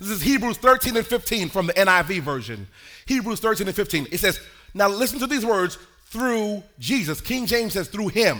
This 0.00 0.10
is 0.10 0.22
Hebrews 0.22 0.58
13 0.58 0.96
and 0.96 1.06
15 1.06 1.48
from 1.48 1.68
the 1.68 1.72
NIV 1.72 2.20
version. 2.20 2.66
Hebrews 3.06 3.40
13 3.40 3.68
and 3.68 3.76
15. 3.76 4.08
It 4.10 4.18
says, 4.18 4.40
Now 4.74 4.88
listen 4.88 5.20
to 5.20 5.26
these 5.26 5.46
words 5.46 5.78
through 6.06 6.62
Jesus. 6.78 7.20
King 7.20 7.46
James 7.46 7.72
says 7.72 7.88
through 7.88 8.08
him. 8.08 8.38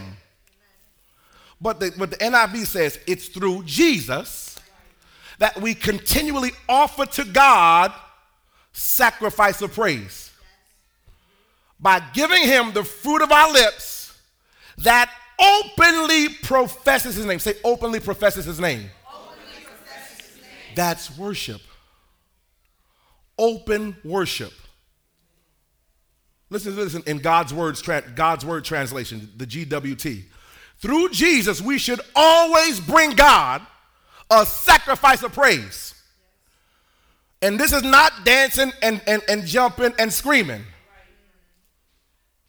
But 1.61 1.81
the, 1.81 1.93
but 1.97 2.11
the 2.11 2.17
NIV 2.17 2.67
says 2.67 2.99
it's 3.07 3.29
through 3.29 3.63
Jesus 3.65 4.59
that 5.39 5.61
we 5.61 5.75
continually 5.75 6.51
offer 6.69 7.07
to 7.07 7.25
God 7.25 7.93
sacrifice 8.73 9.63
of 9.63 9.73
praise 9.73 10.33
by 11.81 12.03
giving 12.13 12.43
him 12.43 12.73
the 12.73 12.85
fruit 12.85 13.23
of 13.23 13.33
our 13.33 13.53
lips 13.53 14.19
that 14.79 15.11
openly 15.39 16.29
professes 16.43 17.15
his 17.17 17.27
name. 17.27 17.39
Say, 17.39 17.55
openly 17.65 18.01
professes 18.01 18.45
his 18.45 18.61
name. 18.61 18.91
That's 20.75 21.17
worship. 21.17 21.61
Open 23.39 23.97
worship. 24.05 24.53
Listen 26.55 26.77
to 26.77 26.85
this 26.85 26.95
in 26.95 27.19
God's 27.19 27.53
words, 27.53 27.83
God's 27.83 28.45
word 28.45 28.65
translation, 28.65 29.29
the 29.37 29.45
GWT. 29.45 30.23
Through 30.79 31.09
Jesus, 31.09 31.61
we 31.61 31.79
should 31.79 32.01
always 32.15 32.79
bring 32.79 33.11
God 33.17 33.61
a 34.31 34.47
sacrifice 34.47 35.25
of 35.25 35.33
praise. 35.33 36.01
And 37.43 37.59
this 37.59 37.73
is 37.73 37.83
not 37.83 38.25
dancing 38.25 38.71
and, 38.83 39.03
and, 39.09 39.21
and 39.29 39.45
jumping 39.45 39.95
and 39.99 40.13
screaming. 40.13 40.63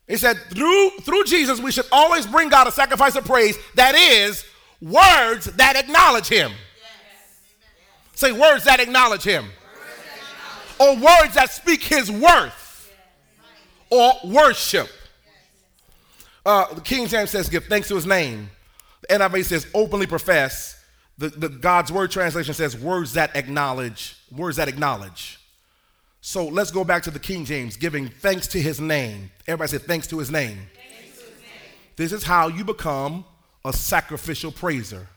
He 0.07 0.17
said, 0.17 0.37
through, 0.51 0.91
through 1.01 1.23
Jesus, 1.23 1.59
we 1.59 1.71
should 1.71 1.87
always 1.91 2.27
bring 2.27 2.49
God 2.49 2.67
a 2.67 2.71
sacrifice 2.71 3.15
of 3.15 3.25
praise 3.25 3.57
that 3.73 3.95
is 3.95 4.45
words 4.83 5.45
that 5.45 5.75
acknowledge 5.75 6.27
Him. 6.27 6.51
Yes. 6.51 7.39
Say 8.13 8.31
words 8.31 8.65
that 8.65 8.79
acknowledge 8.79 9.23
Him. 9.23 9.45
Or 10.79 10.93
words 10.93 11.33
that 11.33 11.49
speak 11.49 11.81
His 11.81 12.11
worth 12.11 12.61
or 13.95 14.13
worship. 14.31 14.89
Uh, 16.45 16.73
the 16.73 16.81
King 16.81 17.07
James 17.07 17.31
says, 17.31 17.49
give 17.49 17.65
thanks 17.65 17.87
to 17.87 17.95
His 17.95 18.05
name. 18.05 18.49
The 19.01 19.15
NIV 19.15 19.45
says, 19.45 19.67
openly 19.73 20.07
profess. 20.07 20.83
The, 21.17 21.29
the 21.29 21.49
God's 21.49 21.91
Word 21.91 22.11
translation 22.11 22.53
says, 22.53 22.77
words 22.77 23.13
that 23.13 23.35
acknowledge. 23.35 24.17
Words 24.31 24.57
that 24.57 24.67
acknowledge. 24.67 25.39
So 26.21 26.47
let's 26.47 26.71
go 26.71 26.83
back 26.83 27.03
to 27.03 27.11
the 27.11 27.19
King 27.19 27.45
James, 27.45 27.77
giving 27.77 28.07
thanks 28.07 28.47
to 28.47 28.59
his 28.59 28.81
name. 28.81 29.29
Everybody 29.47 29.69
say 29.69 29.77
thanks 29.77 30.07
to 30.07 30.17
his 30.17 30.31
name. 30.31 30.57
To 30.57 30.81
his 30.81 31.29
name. 31.39 31.71
This 31.97 32.11
is 32.11 32.23
how 32.23 32.47
you 32.47 32.63
become 32.63 33.25
a 33.63 33.71
sacrificial 33.71 34.51
praiser. 34.51 35.07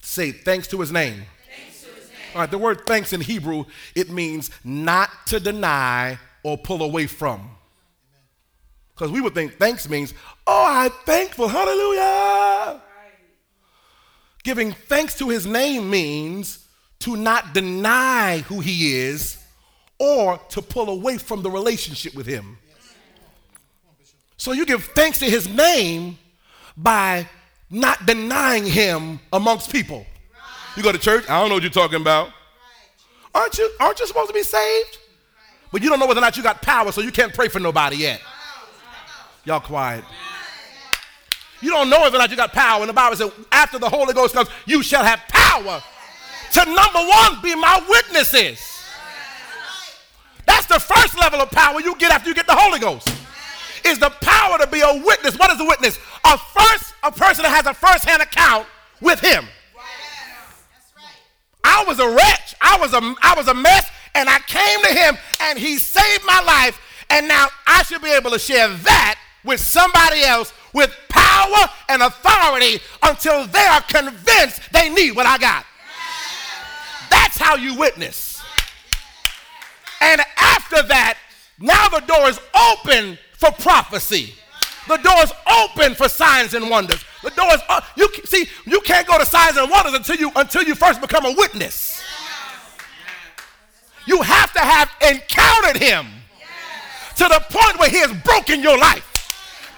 Say 0.00 0.32
thanks 0.32 0.66
to 0.68 0.80
his 0.80 0.90
name. 0.90 1.24
Thanks 1.54 1.82
to 1.82 1.90
his 1.90 2.08
name. 2.08 2.18
All 2.34 2.40
right, 2.40 2.50
the 2.50 2.56
word 2.56 2.86
thanks 2.86 3.12
in 3.12 3.20
Hebrew, 3.20 3.66
it 3.94 4.10
means 4.10 4.50
not 4.64 5.10
to 5.26 5.38
deny 5.38 6.18
or 6.42 6.56
pull 6.56 6.82
away 6.82 7.06
from. 7.06 7.50
Because 8.94 9.10
we 9.10 9.20
would 9.20 9.34
think 9.34 9.54
thanks 9.54 9.88
means, 9.88 10.14
oh, 10.46 10.66
I'm 10.66 10.90
thankful, 11.04 11.48
hallelujah. 11.48 12.80
Giving 14.44 14.72
thanks 14.72 15.18
to 15.18 15.28
his 15.28 15.46
name 15.46 15.90
means 15.90 16.66
to 17.00 17.16
not 17.16 17.54
deny 17.54 18.38
who 18.46 18.60
he 18.60 18.96
is 18.98 19.38
or 19.98 20.38
to 20.50 20.62
pull 20.62 20.90
away 20.90 21.18
from 21.18 21.42
the 21.42 21.50
relationship 21.50 22.14
with 22.14 22.26
him. 22.26 22.58
So 24.36 24.52
you 24.52 24.66
give 24.66 24.84
thanks 24.84 25.18
to 25.18 25.24
his 25.24 25.48
name 25.48 26.18
by 26.76 27.28
not 27.70 28.06
denying 28.06 28.66
him 28.66 29.18
amongst 29.32 29.72
people. 29.72 30.06
You 30.76 30.82
go 30.82 30.92
to 30.92 30.98
church, 30.98 31.24
I 31.28 31.40
don't 31.40 31.48
know 31.48 31.54
what 31.54 31.62
you're 31.62 31.72
talking 31.72 32.00
about. 32.00 32.30
Aren't 33.34 33.58
you, 33.58 33.70
aren't 33.80 33.98
you 33.98 34.06
supposed 34.06 34.28
to 34.28 34.34
be 34.34 34.42
saved? 34.42 34.98
But 35.72 35.82
you 35.82 35.88
don't 35.88 35.98
know 35.98 36.06
whether 36.06 36.20
or 36.20 36.22
not 36.22 36.36
you 36.36 36.42
got 36.42 36.62
power, 36.62 36.92
so 36.92 37.00
you 37.00 37.10
can't 37.10 37.34
pray 37.34 37.48
for 37.48 37.58
nobody 37.58 37.96
yet. 37.96 38.20
Y'all 39.44 39.60
quiet. 39.60 40.04
You 41.60 41.70
don't 41.70 41.88
know 41.88 42.00
whether 42.00 42.16
or 42.16 42.18
not 42.18 42.30
you 42.30 42.36
got 42.36 42.52
power. 42.52 42.80
And 42.80 42.88
the 42.88 42.94
Bible 42.94 43.16
says, 43.16 43.30
after 43.50 43.78
the 43.78 43.88
Holy 43.88 44.12
Ghost 44.12 44.34
comes, 44.34 44.48
you 44.66 44.82
shall 44.82 45.04
have 45.04 45.20
power 45.28 45.82
to 46.52 46.64
number 46.66 46.98
one, 46.98 47.40
be 47.42 47.54
my 47.54 47.84
witnesses. 47.88 48.60
That's 50.46 50.66
the 50.66 50.78
first 50.78 51.18
level 51.18 51.40
of 51.40 51.50
power 51.50 51.80
you 51.80 51.96
get 51.96 52.12
after 52.12 52.28
you 52.28 52.34
get 52.34 52.46
the 52.46 52.54
Holy 52.54 52.78
Ghost. 52.78 53.08
Is 53.84 53.98
the 53.98 54.10
power 54.20 54.58
to 54.58 54.66
be 54.66 54.80
a 54.80 55.02
witness. 55.04 55.38
What 55.38 55.50
is 55.50 55.60
a 55.60 55.64
witness? 55.64 55.98
A 56.24 56.38
first, 56.38 56.94
a 57.02 57.10
person 57.10 57.42
that 57.42 57.50
has 57.50 57.66
a 57.66 57.74
first-hand 57.74 58.22
account 58.22 58.66
with 59.00 59.20
him. 59.20 59.44
I 61.64 61.84
was 61.86 61.98
a 61.98 62.08
wretch. 62.08 62.54
I 62.60 62.78
was 62.78 62.92
a, 62.92 63.14
I 63.22 63.34
was 63.36 63.48
a 63.48 63.54
mess, 63.54 63.90
and 64.14 64.28
I 64.28 64.38
came 64.40 64.80
to 64.82 64.94
him, 64.94 65.16
and 65.40 65.58
he 65.58 65.78
saved 65.78 66.24
my 66.24 66.40
life. 66.40 66.80
And 67.10 67.26
now 67.26 67.48
I 67.66 67.82
should 67.82 68.00
be 68.00 68.12
able 68.12 68.30
to 68.30 68.38
share 68.38 68.68
that 68.68 69.18
with 69.44 69.60
somebody 69.60 70.22
else 70.22 70.52
with 70.72 70.94
power 71.08 71.68
and 71.88 72.02
authority 72.02 72.80
until 73.02 73.46
they 73.46 73.66
are 73.66 73.82
convinced 73.82 74.72
they 74.72 74.88
need 74.88 75.12
what 75.12 75.26
I 75.26 75.38
got. 75.38 75.64
That's 77.10 77.38
how 77.38 77.56
you 77.56 77.76
witness. 77.78 78.42
And 80.00 80.20
after 80.36 80.82
that, 80.82 81.18
now 81.58 81.88
the 81.88 82.00
door 82.00 82.28
is 82.28 82.40
open 82.72 83.18
for 83.32 83.50
prophecy. 83.52 84.34
The 84.88 84.96
door 84.98 85.22
is 85.22 85.32
open 85.50 85.94
for 85.94 86.08
signs 86.08 86.52
and 86.54 86.68
wonders. 86.68 87.02
The 87.22 87.30
door 87.30 87.54
is 87.54 87.60
uh, 87.68 87.80
you 87.96 88.08
see 88.24 88.46
you 88.66 88.80
can't 88.82 89.06
go 89.06 89.18
to 89.18 89.24
signs 89.24 89.56
and 89.56 89.70
wonders 89.70 89.94
until 89.94 90.16
you 90.16 90.30
until 90.36 90.62
you 90.62 90.74
first 90.74 91.00
become 91.00 91.24
a 91.24 91.32
witness. 91.32 92.02
You 94.06 94.20
have 94.20 94.52
to 94.52 94.60
have 94.60 94.90
encountered 95.00 95.80
him 95.80 96.06
to 97.16 97.24
the 97.24 97.42
point 97.48 97.78
where 97.78 97.88
he 97.88 97.98
has 97.98 98.12
broken 98.22 98.60
your 98.60 98.76
life, 98.76 99.13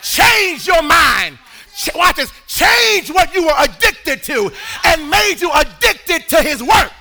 changed 0.02 0.66
your 0.66 0.82
mind. 0.82 1.38
Watch 1.94 2.16
this, 2.16 2.32
change 2.46 3.10
what 3.10 3.34
you 3.34 3.44
were 3.44 3.54
addicted 3.58 4.22
to 4.24 4.50
and 4.84 5.10
made 5.10 5.36
you 5.40 5.50
addicted 5.52 6.28
to 6.28 6.42
his 6.42 6.62
work. 6.62 6.92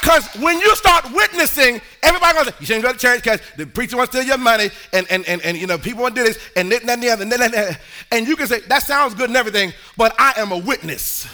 Because 0.00 0.26
when 0.42 0.58
you 0.58 0.74
start 0.76 1.12
witnessing, 1.12 1.80
everybody 2.02 2.38
goes, 2.38 2.52
you 2.58 2.66
shouldn't 2.66 2.84
go 2.84 2.92
to 2.92 2.98
church 2.98 3.22
because 3.22 3.40
the 3.56 3.66
preacher 3.66 3.96
wants 3.96 4.12
to 4.12 4.18
steal 4.18 4.28
your 4.28 4.38
money, 4.38 4.70
and, 4.92 5.06
and, 5.10 5.26
and, 5.28 5.40
and 5.42 5.56
you 5.56 5.66
know, 5.66 5.78
people 5.78 6.02
want 6.02 6.16
to 6.16 6.22
do 6.22 6.26
this, 6.26 6.38
and 6.56 6.72
this, 6.72 6.80
and 6.86 7.02
the 7.02 7.10
other, 7.10 7.22
and, 7.22 7.32
and, 7.32 7.78
and 8.10 8.26
you 8.26 8.34
can 8.34 8.46
say, 8.46 8.60
that 8.60 8.82
sounds 8.82 9.14
good 9.14 9.28
and 9.28 9.36
everything, 9.36 9.72
but 9.96 10.14
I 10.18 10.32
am 10.38 10.52
a 10.52 10.58
witness. 10.58 11.28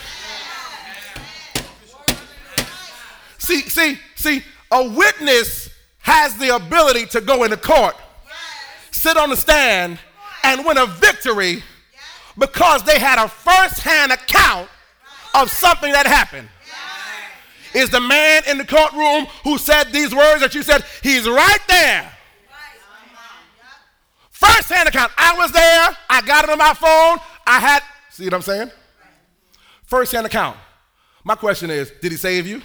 See, 3.39 3.61
see, 3.63 3.99
see, 4.17 4.43
a 4.71 4.89
witness 4.89 5.66
has 6.07 6.37
the 6.37 6.55
ability 6.55 7.05
to 7.05 7.21
go 7.21 7.43
into 7.43 7.57
court, 7.57 7.97
sit 8.93 9.17
on 9.17 9.29
the 9.29 9.37
stand, 9.37 9.99
and 10.45 10.65
win 10.65 10.79
a 10.79 10.87
victory 10.87 11.65
because 12.39 12.85
they 12.85 12.97
had 12.97 13.19
a 13.19 13.29
first 13.29 13.81
hand 13.81 14.13
account 14.13 14.69
of 15.35 15.51
something 15.51 15.91
that 15.91 16.07
happened 16.07 16.49
is 17.75 17.91
the 17.91 18.01
man 18.01 18.45
in 18.49 18.57
the 18.57 18.65
courtroom 18.65 19.27
who 19.43 19.59
said 19.59 19.93
these 19.93 20.15
words 20.15 20.41
that 20.43 20.55
you 20.55 20.63
said. 20.63 20.85
He's 21.03 21.29
right 21.29 21.59
there. 21.69 22.13
First 24.31 24.71
hand 24.71 24.89
account. 24.89 25.11
I 25.19 25.37
was 25.37 25.51
there. 25.51 25.97
I 26.09 26.23
got 26.25 26.45
it 26.45 26.51
on 26.51 26.59
my 26.59 26.73
phone. 26.73 27.19
I 27.45 27.59
had, 27.59 27.83
see 28.11 28.25
what 28.25 28.35
I'm 28.35 28.43
saying? 28.43 28.71
First 29.85 30.13
hand 30.13 30.25
account. 30.25 30.57
My 31.25 31.35
question 31.35 31.69
is 31.69 31.91
Did 32.01 32.13
he 32.13 32.17
save 32.17 32.47
you? 32.47 32.63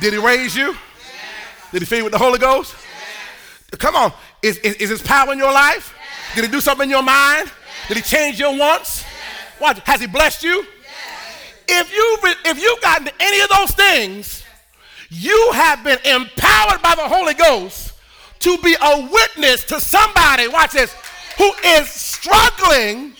Did 0.00 0.12
he 0.12 0.18
raise 0.18 0.56
you? 0.56 0.74
Did 1.74 1.82
he 1.82 1.86
feed 1.86 1.96
you 1.96 2.04
with 2.04 2.12
the 2.12 2.20
Holy 2.20 2.38
Ghost? 2.38 2.72
Come 3.78 3.96
on. 3.96 4.12
Is, 4.42 4.58
is, 4.58 4.76
is 4.76 4.90
his 4.90 5.02
power 5.02 5.32
in 5.32 5.38
your 5.38 5.52
life? 5.52 5.92
Did 6.36 6.44
he 6.44 6.50
do 6.50 6.60
something 6.60 6.84
in 6.84 6.90
your 6.90 7.02
mind? 7.02 7.50
Did 7.88 7.96
he 7.96 8.02
change 8.04 8.38
your 8.38 8.56
wants? 8.56 9.02
What? 9.58 9.80
Has 9.80 10.00
he 10.00 10.06
blessed 10.06 10.44
you? 10.44 10.64
If 11.66 11.92
you've, 11.92 12.36
if 12.44 12.62
you've 12.62 12.80
gotten 12.80 13.08
any 13.18 13.40
of 13.40 13.48
those 13.48 13.72
things, 13.72 14.44
you 15.10 15.50
have 15.52 15.82
been 15.82 15.98
empowered 16.04 16.80
by 16.80 16.94
the 16.94 17.08
Holy 17.08 17.34
Ghost 17.34 17.94
to 18.38 18.56
be 18.58 18.76
a 18.80 19.08
witness 19.10 19.64
to 19.64 19.80
somebody, 19.80 20.46
watch 20.46 20.74
this, 20.74 20.94
who 21.38 21.50
is 21.64 21.88
struggling 21.88 23.14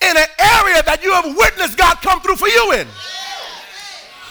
in 0.00 0.16
an 0.16 0.28
area 0.38 0.82
that 0.84 1.00
you 1.02 1.12
have 1.12 1.26
witnessed 1.36 1.76
God 1.76 1.96
come 1.96 2.22
through 2.22 2.36
for 2.36 2.48
you 2.48 2.72
in. 2.72 2.88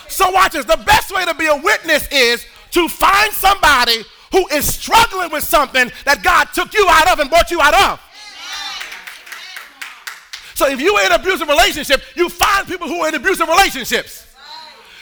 So, 0.07 0.31
watch 0.31 0.53
this. 0.53 0.65
The 0.65 0.81
best 0.83 1.13
way 1.13 1.25
to 1.25 1.35
be 1.35 1.45
a 1.45 1.55
witness 1.55 2.07
is 2.11 2.43
to 2.71 2.87
find 2.87 3.31
somebody 3.33 4.03
who 4.31 4.47
is 4.47 4.65
struggling 4.65 5.31
with 5.31 5.43
something 5.43 5.91
that 6.05 6.23
God 6.23 6.45
took 6.53 6.73
you 6.73 6.85
out 6.89 7.09
of 7.09 7.19
and 7.19 7.29
brought 7.29 7.51
you 7.51 7.61
out 7.61 7.73
of. 7.73 7.99
So 10.55 10.67
if 10.67 10.79
you're 10.79 10.99
in 11.01 11.11
an 11.11 11.19
abusive 11.19 11.47
relationship, 11.47 12.01
you 12.15 12.29
find 12.29 12.67
people 12.67 12.87
who 12.87 13.01
are 13.01 13.09
in 13.09 13.15
abusive 13.15 13.47
relationships. 13.47 14.27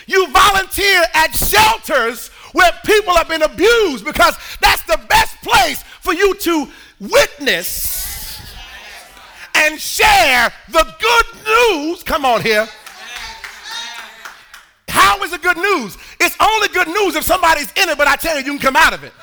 You 0.07 0.31
volunteer 0.31 1.03
at 1.13 1.35
shelters 1.35 2.29
where 2.53 2.71
people 2.85 3.13
have 3.13 3.27
been 3.27 3.43
abused 3.43 4.05
because 4.05 4.35
that's 4.61 4.81
the 4.83 4.99
best 5.09 5.35
place 5.41 5.83
for 6.01 6.13
you 6.13 6.33
to 6.35 6.67
witness 6.99 8.39
and 9.55 9.79
share 9.79 10.51
the 10.69 10.95
good 10.99 11.25
news. 11.45 12.03
Come 12.03 12.25
on 12.25 12.41
here. 12.41 12.67
How 14.87 15.21
is 15.23 15.31
the 15.31 15.37
good 15.37 15.57
news? 15.57 15.97
It's 16.19 16.35
only 16.39 16.67
good 16.69 16.87
news 16.87 17.15
if 17.15 17.23
somebody's 17.23 17.71
in 17.73 17.89
it, 17.89 17.97
but 17.97 18.07
I 18.07 18.15
tell 18.15 18.37
you, 18.37 18.45
you 18.45 18.51
can 18.51 18.59
come 18.59 18.75
out 18.75 18.93
of 18.93 19.03
it. 19.03 19.13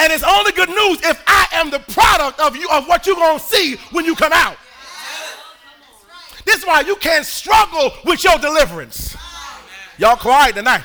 And 0.00 0.12
it's 0.12 0.24
only 0.24 0.52
good 0.52 0.68
news 0.68 1.00
if 1.02 1.22
I 1.26 1.46
am 1.52 1.70
the 1.70 1.80
product 1.80 2.40
of 2.40 2.56
you 2.56 2.68
of 2.70 2.86
what 2.86 3.06
you're 3.06 3.16
gonna 3.16 3.38
see 3.38 3.76
when 3.90 4.04
you 4.04 4.14
come 4.14 4.32
out. 4.32 4.56
This 6.44 6.58
is 6.58 6.66
why 6.66 6.80
you 6.80 6.96
can't 6.96 7.26
struggle 7.26 7.92
with 8.04 8.24
your 8.24 8.38
deliverance. 8.38 9.16
Y'all 9.98 10.16
quiet 10.16 10.54
tonight. 10.54 10.82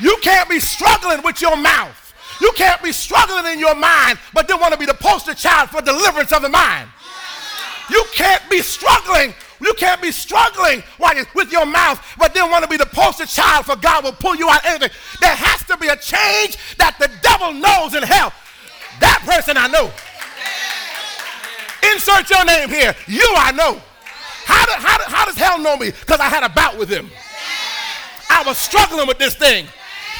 You 0.00 0.16
can't 0.22 0.48
be 0.48 0.58
struggling 0.58 1.22
with 1.22 1.40
your 1.42 1.56
mouth. 1.56 1.96
You 2.40 2.52
can't 2.52 2.82
be 2.82 2.90
struggling 2.90 3.52
in 3.52 3.58
your 3.58 3.74
mind, 3.74 4.18
but 4.32 4.48
then 4.48 4.58
want 4.58 4.72
to 4.72 4.78
be 4.78 4.86
the 4.86 4.94
poster 4.94 5.34
child 5.34 5.68
for 5.68 5.82
deliverance 5.82 6.32
of 6.32 6.40
the 6.40 6.48
mind. 6.48 6.88
You 7.90 8.04
can't 8.14 8.42
be 8.48 8.62
struggling 8.62 9.34
You 9.60 9.74
can't 9.74 10.00
be 10.00 10.10
struggling 10.10 10.82
with 11.34 11.52
your 11.52 11.66
mouth, 11.66 12.00
but 12.18 12.34
then 12.34 12.50
want 12.50 12.64
to 12.64 12.70
be 12.70 12.76
the 12.76 12.86
poster 12.86 13.26
child 13.26 13.66
for 13.66 13.76
God 13.76 14.04
will 14.04 14.12
pull 14.12 14.34
you 14.34 14.48
out 14.48 14.60
of 14.60 14.66
anything. 14.66 14.90
There 15.20 15.34
has 15.34 15.64
to 15.64 15.76
be 15.76 15.88
a 15.88 15.96
change 15.96 16.56
that 16.78 16.96
the 16.98 17.10
devil 17.22 17.52
knows 17.52 17.94
in 17.94 18.02
hell. 18.02 18.32
That 19.00 19.22
person 19.24 19.56
I 19.56 19.68
know. 19.68 19.90
Insert 21.92 22.28
your 22.30 22.44
name 22.44 22.68
here. 22.68 22.94
You 23.06 23.26
I 23.36 23.52
know. 23.52 23.80
How, 24.44 24.66
do, 24.66 24.72
how, 24.72 24.98
do, 24.98 25.04
how 25.06 25.24
does 25.24 25.36
hell 25.36 25.58
know 25.58 25.76
me? 25.76 25.90
Because 25.90 26.20
I 26.20 26.28
had 26.28 26.42
a 26.42 26.48
bout 26.48 26.78
with 26.78 26.88
him. 26.88 27.10
I 28.28 28.42
was 28.46 28.58
struggling 28.58 29.06
with 29.06 29.18
this 29.18 29.34
thing. 29.34 29.66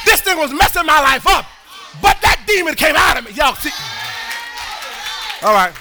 This 0.05 0.21
thing 0.21 0.37
was 0.37 0.53
messing 0.53 0.85
my 0.85 0.99
life 1.01 1.27
up. 1.27 1.45
But 2.01 2.17
that 2.21 2.43
demon 2.47 2.75
came 2.75 2.95
out 2.95 3.17
of 3.17 3.25
me. 3.25 3.31
Y'all 3.33 3.55
see? 3.55 3.71
All 5.43 5.53
right. 5.53 5.73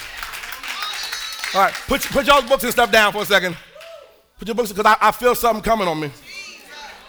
All 1.55 1.61
right. 1.63 1.75
Put, 1.87 2.03
put 2.03 2.27
y'all's 2.27 2.49
books 2.49 2.65
and 2.65 2.73
stuff 2.73 2.93
down 2.93 3.13
for 3.13 3.23
a 3.23 3.27
second. 3.27 3.57
Put 4.39 4.49
your 4.49 4.55
books, 4.55 4.73
because 4.73 4.87
I, 4.87 5.09
I 5.09 5.13
feel 5.13 5.35
something 5.35 5.63
coming 5.63 5.89
on 5.89 6.01
me. 6.01 6.11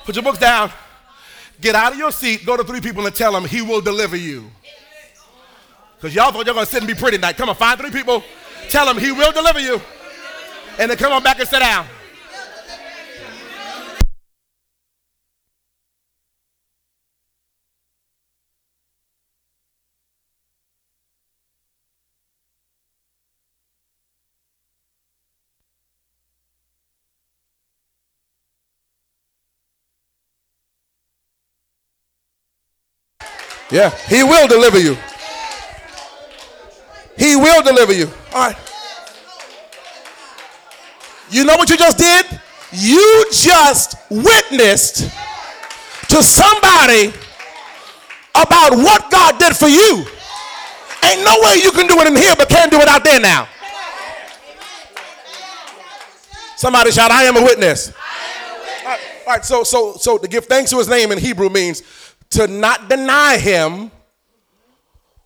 Put 0.04 0.16
your 0.16 0.24
books 0.24 0.40
down. 0.40 0.72
Get 1.60 1.76
out 1.76 1.94
of 1.94 1.98
your 1.98 2.12
seat. 2.12 2.46
Go 2.46 2.58
to 2.58 2.64
three 2.64 2.82
people 2.82 3.06
and 3.06 3.16
tell 3.16 3.32
them 3.32 3.46
he 3.46 3.62
will 3.62 3.82
deliver 3.82 4.18
you. 4.18 4.50
Because 5.96 6.16
y'all 6.16 6.32
thought 6.32 6.46
you're 6.46 6.56
going 6.56 6.66
to 6.66 6.72
sit 6.72 6.80
and 6.80 6.88
be 6.88 6.96
pretty 6.96 7.18
tonight. 7.18 7.38
Come 7.38 7.50
on, 7.50 7.56
find 7.56 7.80
three 7.80 7.92
people. 7.92 8.24
Tell 8.70 8.88
them 8.88 8.98
he 8.98 9.12
will 9.12 9.32
deliver 9.32 9.60
you. 9.60 9.80
And 10.80 10.90
then 10.90 10.98
come 10.98 11.14
on 11.14 11.22
back 11.22 11.40
and 11.40 11.48
sit 11.48 11.60
down. 11.60 11.86
Yeah, 33.72 33.90
he 34.08 34.24
will 34.24 34.48
deliver 34.48 34.80
you. 34.80 34.98
He 37.18 37.36
will 37.36 37.62
deliver 37.64 37.94
you. 37.94 38.08
All 38.34 38.48
right. 38.48 38.56
You 41.30 41.46
know 41.46 41.56
what 41.56 41.70
you 41.70 41.78
just 41.78 41.98
did? 41.98 42.26
You 42.74 43.26
just 43.32 43.96
witnessed 44.10 45.10
to 46.10 46.22
somebody 46.22 47.14
about 48.36 48.76
what 48.76 49.10
God 49.10 49.40
did 49.40 49.56
for 49.56 49.68
you. 49.68 50.06
Ain't 51.04 51.26
no 51.26 51.36
way 51.44 51.62
you 51.64 51.72
can 51.72 51.88
do 51.88 52.00
it 52.02 52.08
in 52.08 52.16
here, 52.16 52.36
but 52.38 52.50
can't 52.50 52.72
do 52.72 52.80
it 52.80 52.88
out 52.88 53.04
there 53.04 53.20
now. 53.20 53.48
Somebody 56.58 56.92
shout, 56.92 57.12
I 57.12 57.24
am 57.24 57.38
a 57.38 57.44
witness. 57.44 57.88
Am 57.88 57.94
a 57.94 58.60
witness. 58.60 58.84
All, 58.84 58.92
right, 58.92 59.00
all 59.26 59.34
right, 59.34 59.46
so 59.46 59.64
so 59.64 59.94
so 59.94 60.18
to 60.18 60.28
give 60.28 60.46
thanks 60.46 60.70
to 60.72 60.78
his 60.78 60.88
name 60.88 61.12
in 61.12 61.18
Hebrew 61.18 61.50
means 61.50 61.82
to 62.32 62.48
not 62.48 62.90
deny 62.90 63.38
him 63.38 63.92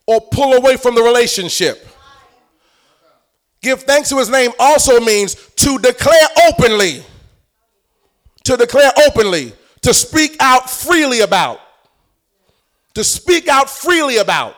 or 0.06 0.22
pull 0.22 0.54
away 0.54 0.78
from 0.78 0.96
the 0.96 1.02
relationship. 1.02 1.88
Give 3.62 3.82
thanks 3.82 4.10
to 4.10 4.18
his 4.18 4.30
name 4.30 4.52
also 4.60 5.00
means 5.00 5.36
to 5.56 5.80
declare 5.80 6.28
openly. 6.50 7.04
To 8.44 8.58
declare 8.58 8.92
openly. 9.08 9.54
To 9.82 9.94
speak 9.94 10.36
out 10.40 10.70
freely 10.70 11.22
about. 11.22 11.60
To 12.94 13.04
speak 13.04 13.48
out 13.48 13.70
freely 13.70 14.18
about. 14.18 14.56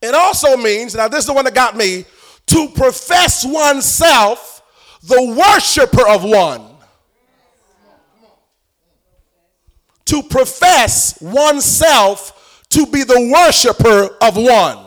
It 0.00 0.14
also 0.14 0.56
means, 0.56 0.94
now 0.94 1.08
this 1.08 1.20
is 1.20 1.26
the 1.26 1.32
one 1.32 1.44
that 1.44 1.54
got 1.54 1.76
me, 1.76 2.04
to 2.46 2.68
profess 2.68 3.44
oneself 3.44 4.62
the 5.02 5.36
worshiper 5.36 6.08
of 6.08 6.24
one. 6.24 6.69
To 10.10 10.24
profess 10.24 11.20
oneself 11.22 12.64
to 12.68 12.84
be 12.86 13.04
the 13.04 13.30
worshiper 13.32 14.16
of 14.20 14.36
one. 14.36 14.78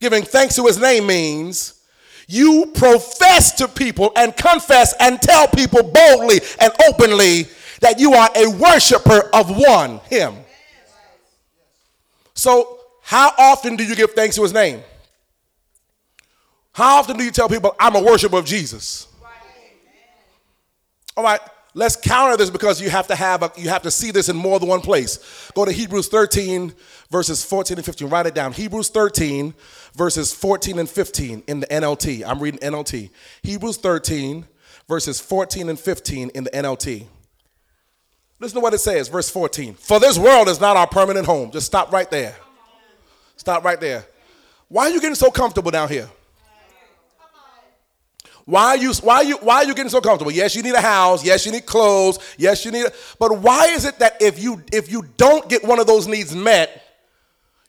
Giving 0.00 0.22
thanks 0.22 0.54
to 0.56 0.66
his 0.66 0.78
name 0.78 1.08
means 1.08 1.80
you 2.28 2.70
profess 2.74 3.52
to 3.56 3.66
people 3.66 4.12
and 4.14 4.36
confess 4.36 4.94
and 5.00 5.20
tell 5.20 5.48
people 5.48 5.82
boldly 5.82 6.40
and 6.60 6.72
openly 6.88 7.48
that 7.80 7.98
you 7.98 8.12
are 8.14 8.30
a 8.36 8.48
worshiper 8.48 9.28
of 9.34 9.50
one, 9.50 9.98
him. 10.08 10.36
So, 12.34 12.78
how 13.02 13.32
often 13.38 13.74
do 13.74 13.84
you 13.84 13.96
give 13.96 14.12
thanks 14.12 14.36
to 14.36 14.42
his 14.42 14.52
name? 14.52 14.82
How 16.72 17.00
often 17.00 17.16
do 17.16 17.24
you 17.24 17.32
tell 17.32 17.48
people, 17.48 17.74
I'm 17.78 17.96
a 17.96 18.02
worshiper 18.02 18.38
of 18.38 18.44
Jesus? 18.44 19.08
All 21.16 21.24
right, 21.24 21.40
Let's 21.74 21.96
counter 21.96 22.36
this 22.36 22.50
because 22.50 22.82
you 22.82 22.90
have 22.90 23.06
to 23.06 23.14
have 23.14 23.42
a, 23.42 23.50
you 23.56 23.70
have 23.70 23.82
to 23.82 23.90
see 23.90 24.10
this 24.10 24.28
in 24.28 24.36
more 24.36 24.60
than 24.60 24.68
one 24.68 24.82
place. 24.82 25.50
Go 25.54 25.64
to 25.64 25.72
Hebrews 25.72 26.08
13 26.08 26.74
verses 27.10 27.42
14 27.44 27.78
and 27.78 27.84
15. 27.84 28.08
Write 28.08 28.26
it 28.26 28.34
down. 28.34 28.52
Hebrews 28.52 28.90
13 28.90 29.54
verses 29.94 30.34
14 30.34 30.78
and 30.78 30.88
15 30.88 31.44
in 31.46 31.60
the 31.60 31.66
NLT. 31.68 32.24
I'm 32.26 32.40
reading 32.40 32.60
NLT. 32.60 33.10
Hebrews 33.42 33.78
13 33.78 34.46
verses 34.86 35.18
14 35.20 35.70
and 35.70 35.80
15 35.80 36.30
in 36.34 36.44
the 36.44 36.50
NLT. 36.50 37.06
Listen 38.38 38.56
to 38.56 38.60
what 38.60 38.74
it 38.74 38.78
says, 38.78 39.08
verse 39.08 39.30
14. 39.30 39.74
For 39.74 40.00
this 40.00 40.18
world 40.18 40.48
is 40.48 40.60
not 40.60 40.76
our 40.76 40.86
permanent 40.86 41.26
home. 41.26 41.52
Just 41.52 41.66
stop 41.66 41.92
right 41.92 42.10
there. 42.10 42.34
Stop 43.36 43.64
right 43.64 43.80
there. 43.80 44.04
Why 44.68 44.84
are 44.84 44.90
you 44.90 45.00
getting 45.00 45.14
so 45.14 45.30
comfortable 45.30 45.70
down 45.70 45.88
here? 45.88 46.08
Why 48.44 48.68
are 48.68 48.76
you 48.76 48.92
why 48.94 49.16
are 49.16 49.24
you 49.24 49.36
why 49.38 49.56
are 49.56 49.64
you 49.64 49.74
getting 49.74 49.90
so 49.90 50.00
comfortable? 50.00 50.32
Yes, 50.32 50.56
you 50.56 50.62
need 50.62 50.74
a 50.74 50.80
house. 50.80 51.24
Yes, 51.24 51.46
you 51.46 51.52
need 51.52 51.64
clothes. 51.64 52.18
Yes, 52.36 52.64
you 52.64 52.72
need. 52.72 52.86
A, 52.86 52.92
but 53.18 53.38
why 53.38 53.66
is 53.66 53.84
it 53.84 53.98
that 54.00 54.20
if 54.20 54.42
you 54.42 54.62
if 54.72 54.90
you 54.90 55.04
don't 55.16 55.48
get 55.48 55.64
one 55.64 55.78
of 55.78 55.86
those 55.86 56.08
needs 56.08 56.34
met, 56.34 56.82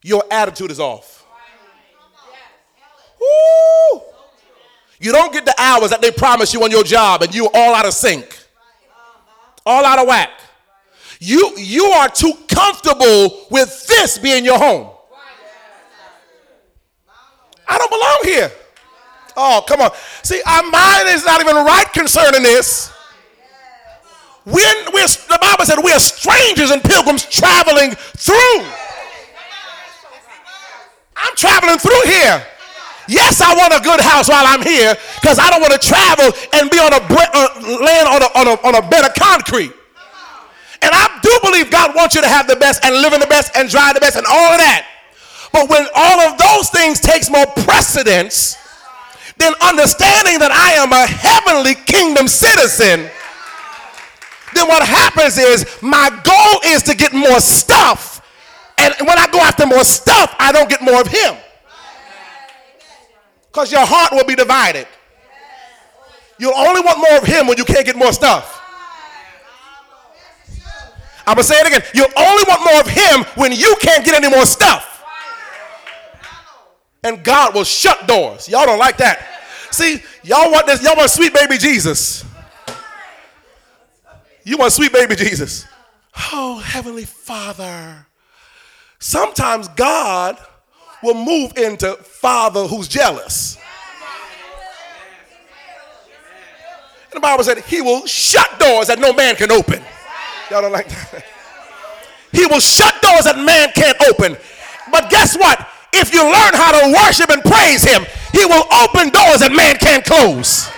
your 0.01 0.24
attitude 0.32 0.71
is 0.71 0.80
off? 0.80 1.26
Woo! 3.19 4.01
You 4.99 5.11
don't 5.11 5.32
get 5.32 5.45
the 5.45 5.55
hours 5.59 5.91
that 5.91 6.01
they 6.01 6.11
promise 6.11 6.53
you 6.53 6.63
on 6.63 6.71
your 6.71 6.84
job, 6.84 7.21
and 7.21 7.34
you're 7.36 7.51
all 7.53 7.76
out 7.76 7.86
of 7.86 7.93
sync, 7.93 8.38
all 9.65 9.86
out 9.86 9.99
of 9.99 10.07
whack. 10.07 10.32
You 11.19 11.53
you 11.57 11.86
are 11.86 12.09
too 12.09 12.34
comfortable 12.47 13.45
with 13.51 13.86
this 13.88 14.17
being 14.17 14.43
your 14.43 14.57
home. 14.57 14.89
I 17.67 17.78
don't 17.78 17.91
belong 17.91 18.19
here. 18.24 18.51
Oh, 19.36 19.64
come 19.68 19.82
on. 19.82 19.92
See, 20.22 20.42
our 20.46 20.64
mind 20.64 21.10
is 21.10 21.26
not 21.26 21.42
even 21.42 21.56
right 21.56 21.92
concerning 21.94 22.44
this. 22.44 22.92
When 24.46 24.76
we're, 24.94 25.08
the 25.08 25.40
Bible 25.42 25.66
said 25.66 25.80
we 25.84 25.92
are 25.92 26.00
strangers 26.00 26.72
and 26.72 26.84
pilgrims 26.84 27.26
traveling 27.26 27.92
through. 27.96 28.68
I'm 31.16 31.36
traveling 31.36 31.78
through 31.78 32.02
here. 32.06 32.46
Yes, 33.08 33.42
I 33.42 33.56
want 33.56 33.74
a 33.74 33.82
good 33.84 34.00
house 34.00 34.30
while 34.30 34.46
I'm 34.46 34.62
here 34.62 34.96
because 35.20 35.40
I 35.40 35.50
don't 35.50 35.62
want 35.62 35.74
to 35.74 35.80
travel 35.80 36.32
and 36.54 36.70
be 36.70 36.80
on 36.80 36.94
a 36.94 37.02
uh, 37.04 37.48
land 37.84 38.08
on 38.08 38.22
a, 38.24 38.30
on, 38.36 38.48
a, 38.48 38.56
on 38.68 38.76
a 38.76 38.90
bed 38.90 39.06
of 39.06 39.14
concrete. 39.14 39.72
And 40.82 40.92
I 40.92 41.20
do 41.22 41.32
believe 41.44 41.72
God 41.72 41.96
wants 41.96 42.16
you 42.16 42.22
to 42.22 42.28
have 42.28 42.48
the 42.48 42.56
best 42.56 42.84
and 42.84 42.96
live 43.02 43.14
in 43.14 43.20
the 43.20 43.28
best 43.28 43.56
and 43.56 43.70
drive 43.70 43.96
the 43.96 44.02
best 44.02 44.18
and 44.18 44.26
all 44.26 44.52
of 44.52 44.60
that. 44.60 44.88
But 45.52 45.70
when 45.70 45.88
all 45.96 46.20
of 46.22 46.38
those 46.38 46.70
things 46.70 47.00
takes 47.00 47.30
more 47.30 47.46
precedence 47.46 48.58
then 49.38 49.54
understanding 49.62 50.40
that 50.40 50.52
I 50.52 50.74
am 50.82 50.92
a 50.92 51.06
heavenly 51.06 51.76
kingdom 51.86 52.28
citizen, 52.28 53.10
then 54.54 54.68
what 54.68 54.86
happens 54.86 55.38
is 55.38 55.66
my 55.82 56.10
goal 56.24 56.74
is 56.74 56.84
to 56.84 56.96
get 56.96 57.14
more 57.14 57.40
stuff. 57.40 58.22
And 58.78 58.94
when 59.08 59.18
I 59.18 59.28
go 59.28 59.40
after 59.40 59.66
more 59.66 59.84
stuff, 59.84 60.36
I 60.40 60.52
don't 60.52 60.70
get 60.70 60.82
more 60.82 61.02
of 61.02 61.08
him. 61.08 61.36
Because 63.48 63.72
your 63.72 63.86
heart 63.86 64.12
will 64.12 64.26
be 64.26 64.36
divided. 64.36 64.88
You'll 66.40 66.56
only 66.56 66.82
want 66.82 67.00
more 67.00 67.18
of 67.18 67.24
him 67.24 67.48
when 67.48 67.58
you 67.58 67.66
can't 67.66 67.86
get 67.86 67.96
more 67.96 68.12
stuff. 68.12 68.62
I'm 71.26 71.36
going 71.36 71.38
to 71.38 71.44
say 71.44 71.60
it 71.60 71.68
again. 71.68 71.82
You'll 71.94 72.12
only 72.18 72.44
want 72.48 72.64
more 72.66 72.82
of 72.82 72.88
him 72.88 73.24
when 73.36 73.52
you 73.54 73.76
can't 73.80 74.04
get 74.04 74.16
any 74.16 74.30
more 74.30 74.46
stuff 74.46 74.93
and 77.04 77.24
God 77.24 77.54
will 77.54 77.64
shut 77.64 78.08
doors. 78.08 78.47
Y'all 78.47 78.66
don't 78.66 78.80
like 78.80 78.97
that. 78.97 79.28
See, 79.72 80.01
y'all 80.24 80.51
want 80.51 80.68
this, 80.68 80.84
y'all 80.84 80.95
want 80.95 81.10
sweet 81.10 81.34
baby 81.34 81.58
Jesus. 81.58 82.26
You 84.43 84.58
want 84.58 84.74
sweet 84.74 84.91
baby 84.91 85.16
Jesus. 85.16 85.66
Oh, 86.32 86.60
Heavenly 86.60 87.06
Father. 87.06 88.06
Sometimes 88.99 89.68
God 89.70 90.38
will 91.01 91.16
move 91.16 91.58
into 91.58 91.93
Father 91.95 92.66
who's 92.68 92.88
jealous. 92.88 93.58
And 97.06 97.18
the 97.18 97.20
Bible 97.20 97.43
said 97.43 97.60
he 97.60 97.82
will 97.82 98.06
shut 98.06 98.60
doors 98.60 98.88
that 98.88 98.99
no 98.99 99.14
man 99.14 99.36
can 99.36 99.51
open. 99.51 99.84
Y'all 100.49 100.62
don't 100.62 100.72
like 100.72 100.89
that? 100.89 101.26
He 102.32 102.45
will 102.47 102.60
shut 102.60 103.01
doors 103.01 103.26
that 103.26 103.38
man 103.38 103.72
can't 103.74 103.97
open. 104.10 104.38
But 104.91 105.10
guess 105.10 105.38
what? 105.38 105.68
If 105.94 106.14
you 106.14 106.24
learn 106.24 106.54
how 106.54 106.74
to 106.74 106.94
worship 106.94 107.30
and 107.30 107.41
praise 107.44 107.84
him, 107.84 108.06
He 108.34 108.46
will 108.46 108.66
open 108.84 109.10
doors 109.14 109.39
that 109.46 109.54
man 109.54 109.78
can't 109.78 110.04
close. 110.04 110.70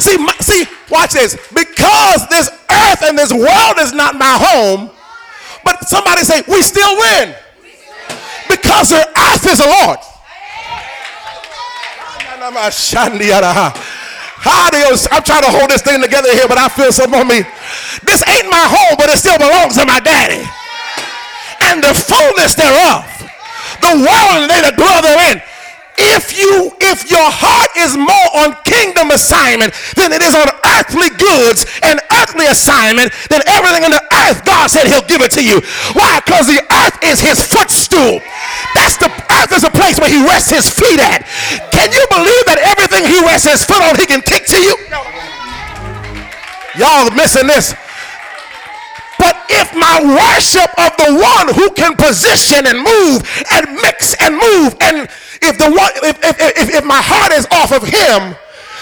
See, 0.00 0.18
my, 0.18 0.34
see, 0.40 0.66
watch 0.90 1.12
this. 1.12 1.36
Because 1.54 2.26
this 2.28 2.50
earth 2.50 3.02
and 3.04 3.16
this 3.16 3.32
world 3.32 3.76
is 3.78 3.92
not 3.92 4.16
my 4.16 4.34
home, 4.34 4.90
but 5.64 5.86
somebody 5.88 6.24
say, 6.24 6.42
we 6.48 6.62
still 6.62 6.96
win. 6.98 7.34
Because 8.48 8.90
the 8.90 9.04
earth 9.30 9.46
is 9.46 9.58
the 9.58 9.68
Lord. 9.68 9.98
I'm 15.12 15.22
trying 15.22 15.46
to 15.46 15.52
hold 15.54 15.70
this 15.70 15.82
thing 15.82 16.02
together 16.02 16.32
here, 16.34 16.48
but 16.48 16.58
I 16.58 16.68
feel 16.68 16.90
something 16.90 17.20
on 17.20 17.28
me. 17.28 17.46
This 18.02 18.26
ain't 18.26 18.50
my 18.50 18.66
home, 18.66 18.98
but 18.98 19.08
it 19.08 19.18
still 19.18 19.38
belongs 19.38 19.78
to 19.78 19.86
my 19.86 20.00
daddy. 20.00 20.42
And 21.62 21.78
the 21.78 21.94
fullness 21.94 22.58
thereof, 22.58 23.06
the 23.82 23.94
world 23.98 24.46
and 24.46 24.48
they 24.48 24.62
that 24.62 24.78
dwell 24.78 25.02
therein. 25.02 25.42
If 25.98 26.32
you 26.40 26.72
if 26.80 27.04
your 27.12 27.28
heart 27.28 27.68
is 27.76 28.00
more 28.00 28.28
on 28.40 28.56
kingdom 28.64 29.12
assignment 29.12 29.76
than 29.92 30.08
it 30.08 30.24
is 30.24 30.32
on 30.32 30.48
earthly 30.80 31.12
goods 31.20 31.68
and 31.84 32.00
earthly 32.16 32.48
assignment 32.48 33.12
then 33.28 33.44
everything 33.44 33.84
in 33.84 33.92
the 33.92 34.00
earth 34.24 34.40
god 34.48 34.72
said 34.72 34.88
he'll 34.88 35.04
give 35.04 35.20
it 35.20 35.30
to 35.36 35.44
you. 35.44 35.60
Why? 35.92 36.24
Because 36.24 36.48
the 36.48 36.64
earth 36.64 36.96
is 37.04 37.20
his 37.20 37.44
footstool. 37.44 38.24
That's 38.72 38.96
the 38.96 39.12
earth 39.12 39.52
is 39.52 39.68
a 39.68 39.72
place 39.74 40.00
where 40.00 40.08
he 40.08 40.24
rests 40.24 40.48
his 40.48 40.64
feet 40.64 40.96
at. 40.98 41.28
Can 41.76 41.92
you 41.92 42.04
believe 42.08 42.44
that 42.48 42.58
everything 42.64 43.04
he 43.04 43.20
rests 43.20 43.44
his 43.44 43.60
foot 43.60 43.84
on 43.84 43.92
he 44.00 44.08
can 44.08 44.24
take 44.24 44.48
to 44.48 44.58
you? 44.58 44.74
Y'all 46.80 47.12
missing 47.12 47.46
this 47.46 47.76
but 49.22 49.36
if 49.48 49.72
my 49.76 50.02
worship 50.02 50.68
of 50.82 50.90
the 50.98 51.14
one 51.14 51.54
who 51.54 51.70
can 51.74 51.94
position 51.94 52.66
and 52.66 52.78
move 52.78 53.22
and 53.52 53.76
mix 53.76 54.16
and 54.20 54.34
move, 54.34 54.74
and 54.80 55.08
if 55.40 55.58
the 55.58 55.70
one, 55.70 55.90
if, 56.02 56.18
if, 56.24 56.58
if, 56.58 56.74
if 56.74 56.84
my 56.84 57.00
heart 57.00 57.30
is 57.30 57.46
off 57.52 57.70
of 57.70 57.84
him, 57.84 58.34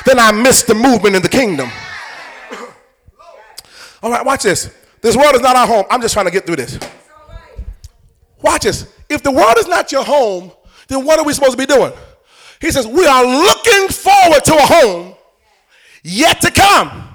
then 0.07 0.19
I 0.19 0.33
miss 0.33 0.63
the 0.63 0.75
movement 0.75 1.15
in 1.15 1.21
the 1.21 1.29
kingdom. 1.29 1.69
All 4.03 4.11
right, 4.11 4.25
watch 4.25 4.45
this. 4.45 4.75
This 5.03 5.15
world 5.15 5.35
is 5.35 5.43
not 5.43 5.57
our 5.57 5.67
home. 5.67 5.85
I'm 5.91 6.01
just 6.01 6.15
trying 6.15 6.25
to 6.25 6.33
get 6.33 6.47
through 6.47 6.57
this. 6.57 6.79
Watch 8.41 8.63
this. 8.63 8.91
If 9.11 9.23
the 9.23 9.31
world 9.31 9.59
is 9.59 9.69
not 9.69 9.93
your 9.93 10.05
home, 10.05 10.53
then 10.89 11.05
what 11.05 11.19
are 11.19 11.25
we 11.27 11.35
supposed 11.35 11.53
to 11.53 11.59
be 11.59 11.67
doing? 11.67 11.93
He 12.63 12.71
says, 12.71 12.87
We 12.87 13.07
are 13.07 13.25
looking 13.25 13.89
forward 13.89 14.43
to 14.45 14.55
a 14.55 14.67
home 14.67 15.15
yet 16.03 16.41
to 16.41 16.51
come. 16.51 17.09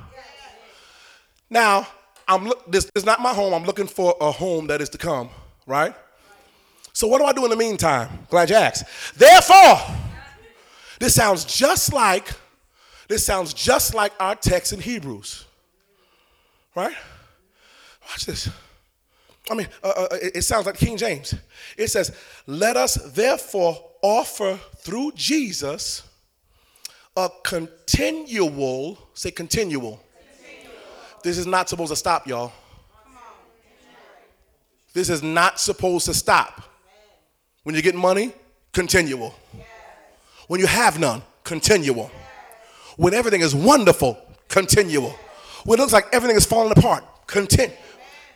Now, 1.50 1.88
I'm 2.28 2.46
look, 2.46 2.72
this 2.72 2.90
is 2.96 3.06
not 3.06 3.22
my 3.22 3.34
home. 3.34 3.54
I'm 3.54 3.66
looking 3.66 3.88
for 3.88 4.16
a 4.20 4.32
home 4.32 4.68
that 4.68 4.82
is 4.82 4.90
to 4.90 4.98
come, 4.98 5.30
right? 5.68 5.94
So 6.94 7.08
what 7.08 7.20
do 7.20 7.26
I 7.26 7.34
do 7.34 7.44
in 7.44 7.50
the 7.50 7.58
meantime? 7.58 8.26
Glad 8.30 8.50
you 8.50 8.56
asked. 8.56 8.86
Therefore, 9.16 9.80
this 11.00 11.14
sounds 11.14 11.46
just 11.46 11.94
like 11.94 12.30
this 13.08 13.26
sounds 13.26 13.54
just 13.54 13.94
like 13.94 14.14
our 14.20 14.36
text 14.36 14.74
in 14.74 14.80
Hebrews, 14.80 15.46
right? 16.76 16.96
Watch 18.10 18.26
this. 18.26 18.50
I 19.50 19.54
mean, 19.54 19.68
uh, 19.84 20.08
uh, 20.12 20.18
it 20.22 20.44
sounds 20.44 20.66
like 20.66 20.78
King 20.78 20.98
James. 20.98 21.36
It 21.78 21.90
says, 21.90 22.12
"Let 22.48 22.78
us 22.78 22.96
therefore 22.96 23.92
offer 24.02 24.60
through 24.78 25.12
Jesus 25.14 26.04
a 27.16 27.30
continual, 27.44 29.10
say 29.14 29.32
continual, 29.32 30.02
this 31.26 31.40
is 31.40 31.48
not 31.48 31.68
supposed 31.68 31.90
to 31.90 31.96
stop, 31.96 32.28
y'all. 32.28 32.54
This 34.94 35.10
is 35.10 35.24
not 35.24 35.60
supposed 35.60 36.06
to 36.06 36.14
stop. 36.14 36.62
When 37.64 37.74
you 37.74 37.82
get 37.82 37.96
money, 37.96 38.32
continual. 38.72 39.34
When 40.48 40.60
you 40.60 40.68
have 40.68 41.00
none, 41.00 41.24
continual. 41.44 42.12
When 42.96 43.16
everything 43.16 43.42
is 43.42 43.56
wonderful, 43.56 44.20
continual. 44.50 45.16
When 45.64 45.80
it 45.80 45.82
looks 45.82 45.94
like 45.94 46.06
everything 46.14 46.38
is 46.38 46.46
falling 46.46 46.78
apart, 46.78 47.04
continue. 47.26 47.76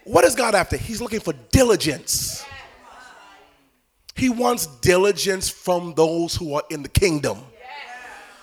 What 0.03 0.25
is 0.25 0.33
God 0.33 0.55
after? 0.55 0.75
He's 0.75 0.99
looking 0.99 1.19
for 1.19 1.33
diligence. 1.51 2.43
He 4.15 4.29
wants 4.29 4.65
diligence 4.65 5.47
from 5.47 5.93
those 5.93 6.35
who 6.35 6.55
are 6.55 6.63
in 6.71 6.81
the 6.81 6.89
kingdom. 6.89 7.37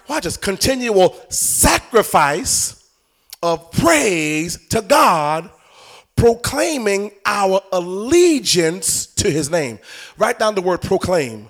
Why 0.07 0.21
just 0.21 0.41
continual 0.41 1.17
sacrifice 1.31 2.76
of 3.47 3.71
praise 3.71 4.59
to 4.69 4.83
God, 4.83 5.49
proclaiming 6.17 7.13
our 7.25 7.61
allegiance 7.71 9.07
to 9.07 9.31
his 9.31 9.49
name. 9.51 9.79
Write 10.19 10.39
down 10.39 10.57
the 10.57 10.63
word 10.63 10.83
proclaim. 10.83 11.49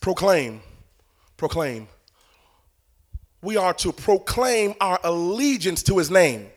Proclaim. 0.00 0.60
Proclaim. 1.38 1.88
We 3.40 3.56
are 3.56 3.72
to 3.74 3.92
proclaim 3.92 4.74
our 4.80 5.00
allegiance 5.02 5.82
to 5.84 5.96
his 5.96 6.10
name. 6.10 6.48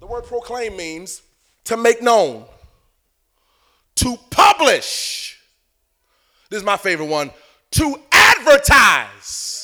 The 0.00 0.06
word 0.06 0.24
proclaim 0.24 0.76
means 0.76 1.22
to 1.64 1.76
make 1.76 2.02
known, 2.02 2.44
to 3.96 4.16
publish. 4.30 5.38
This 6.50 6.58
is 6.58 6.64
my 6.64 6.76
favorite 6.76 7.06
one 7.06 7.30
to 7.72 7.96
advertise 8.10 9.61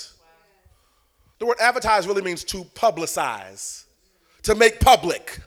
the 1.38 1.46
word 1.46 1.56
advertise 1.60 2.06
really 2.06 2.22
means 2.22 2.44
to 2.44 2.64
publicize, 2.74 3.84
to 4.42 4.54
make 4.54 4.80
public. 4.80 5.40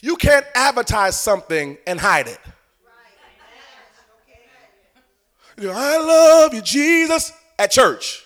You 0.00 0.16
can't 0.16 0.46
advertise 0.54 1.18
something 1.18 1.76
and 1.86 2.00
hide 2.00 2.28
it. 2.28 2.38
You 5.58 5.64
know, 5.64 5.74
I 5.74 5.98
love 5.98 6.54
you, 6.54 6.62
Jesus, 6.62 7.32
at 7.58 7.72
church, 7.72 8.24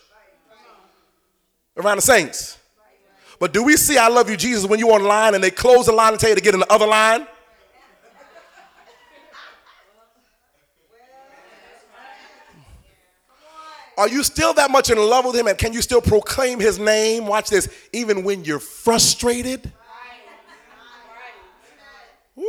around 1.76 1.96
the 1.96 2.02
saints. 2.02 2.58
But 3.40 3.52
do 3.52 3.64
we 3.64 3.76
see 3.76 3.96
I 3.96 4.08
love 4.08 4.28
you, 4.28 4.36
Jesus, 4.36 4.66
when 4.66 4.78
you're 4.78 4.92
online 4.92 5.34
and 5.34 5.42
they 5.42 5.50
close 5.50 5.86
the 5.86 5.92
line 5.92 6.12
and 6.12 6.20
tell 6.20 6.28
you 6.28 6.36
to 6.36 6.42
get 6.42 6.54
in 6.54 6.60
the 6.60 6.72
other 6.72 6.86
line? 6.86 7.26
Are 13.98 14.08
you 14.08 14.24
still 14.24 14.54
that 14.54 14.70
much 14.70 14.90
in 14.90 14.98
love 14.98 15.26
with 15.26 15.36
him 15.36 15.46
and 15.46 15.58
can 15.58 15.72
you 15.72 15.82
still 15.82 16.00
proclaim 16.00 16.60
his 16.60 16.78
name? 16.78 17.26
Watch 17.26 17.50
this, 17.50 17.68
even 17.92 18.24
when 18.24 18.44
you're 18.44 18.58
frustrated. 18.58 19.70
Woo. 22.34 22.44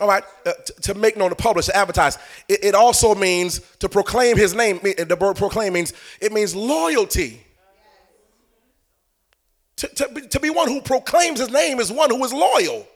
All 0.00 0.08
right, 0.08 0.24
uh, 0.46 0.52
t- 0.64 0.72
to 0.82 0.94
make 0.94 1.16
known, 1.16 1.28
to 1.28 1.36
publish, 1.36 1.66
to 1.66 1.76
advertise. 1.76 2.18
It, 2.48 2.64
it, 2.64 2.74
also 2.74 3.14
means 3.14 3.60
to 3.78 3.88
proclaim 3.88 4.36
his 4.36 4.54
name. 4.54 4.80
The 4.82 5.16
word 5.20 5.36
proclaim 5.36 5.74
means 5.74 5.92
it 6.20 6.32
means 6.32 6.56
loyalty. 6.56 7.44
To, 9.76 9.88
to, 9.88 10.28
to 10.28 10.40
be 10.40 10.50
one 10.50 10.68
who 10.68 10.80
proclaims 10.80 11.40
his 11.40 11.50
name 11.50 11.78
is 11.78 11.92
one 11.92 12.10
who 12.10 12.24
is 12.24 12.32
loyal. 12.32 12.86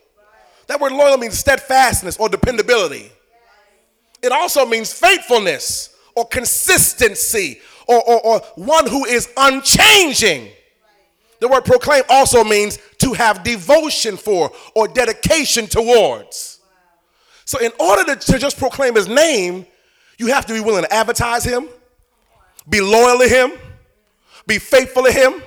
That 0.67 0.81
word 0.81 0.91
loyal 0.91 1.17
means 1.17 1.37
steadfastness 1.37 2.17
or 2.17 2.27
dependability. 2.29 3.11
It 4.21 4.31
also 4.31 4.65
means 4.65 4.91
faithfulness 4.91 5.95
or 6.17 6.25
consistency 6.27 7.61
or, 7.87 8.01
or, 8.03 8.25
or 8.25 8.39
one 8.55 8.87
who 8.87 9.05
is 9.05 9.29
unchanging. 9.37 10.49
The 11.39 11.47
word 11.47 11.63
proclaim 11.63 12.03
also 12.09 12.43
means 12.43 12.79
to 12.97 13.13
have 13.13 13.43
devotion 13.43 14.17
for 14.17 14.51
or 14.75 14.87
dedication 14.87 15.67
towards. 15.67 16.59
So, 17.45 17.59
in 17.59 17.71
order 17.79 18.15
to, 18.15 18.33
to, 18.33 18.39
just 18.39 18.57
proclaim 18.57 18.95
his 18.95 19.07
name, 19.07 19.67
you 20.17 20.27
have 20.27 20.47
to 20.47 20.53
be 20.53 20.59
willing 20.59 20.83
to 20.83 20.93
advertise 20.93 21.43
him, 21.43 21.69
be 22.67 22.81
loyal 22.81 23.19
to 23.19 23.27
him, 23.27 23.53
be 24.47 24.57
faithful 24.57 25.03
to 25.03 25.11
him, 25.11 25.41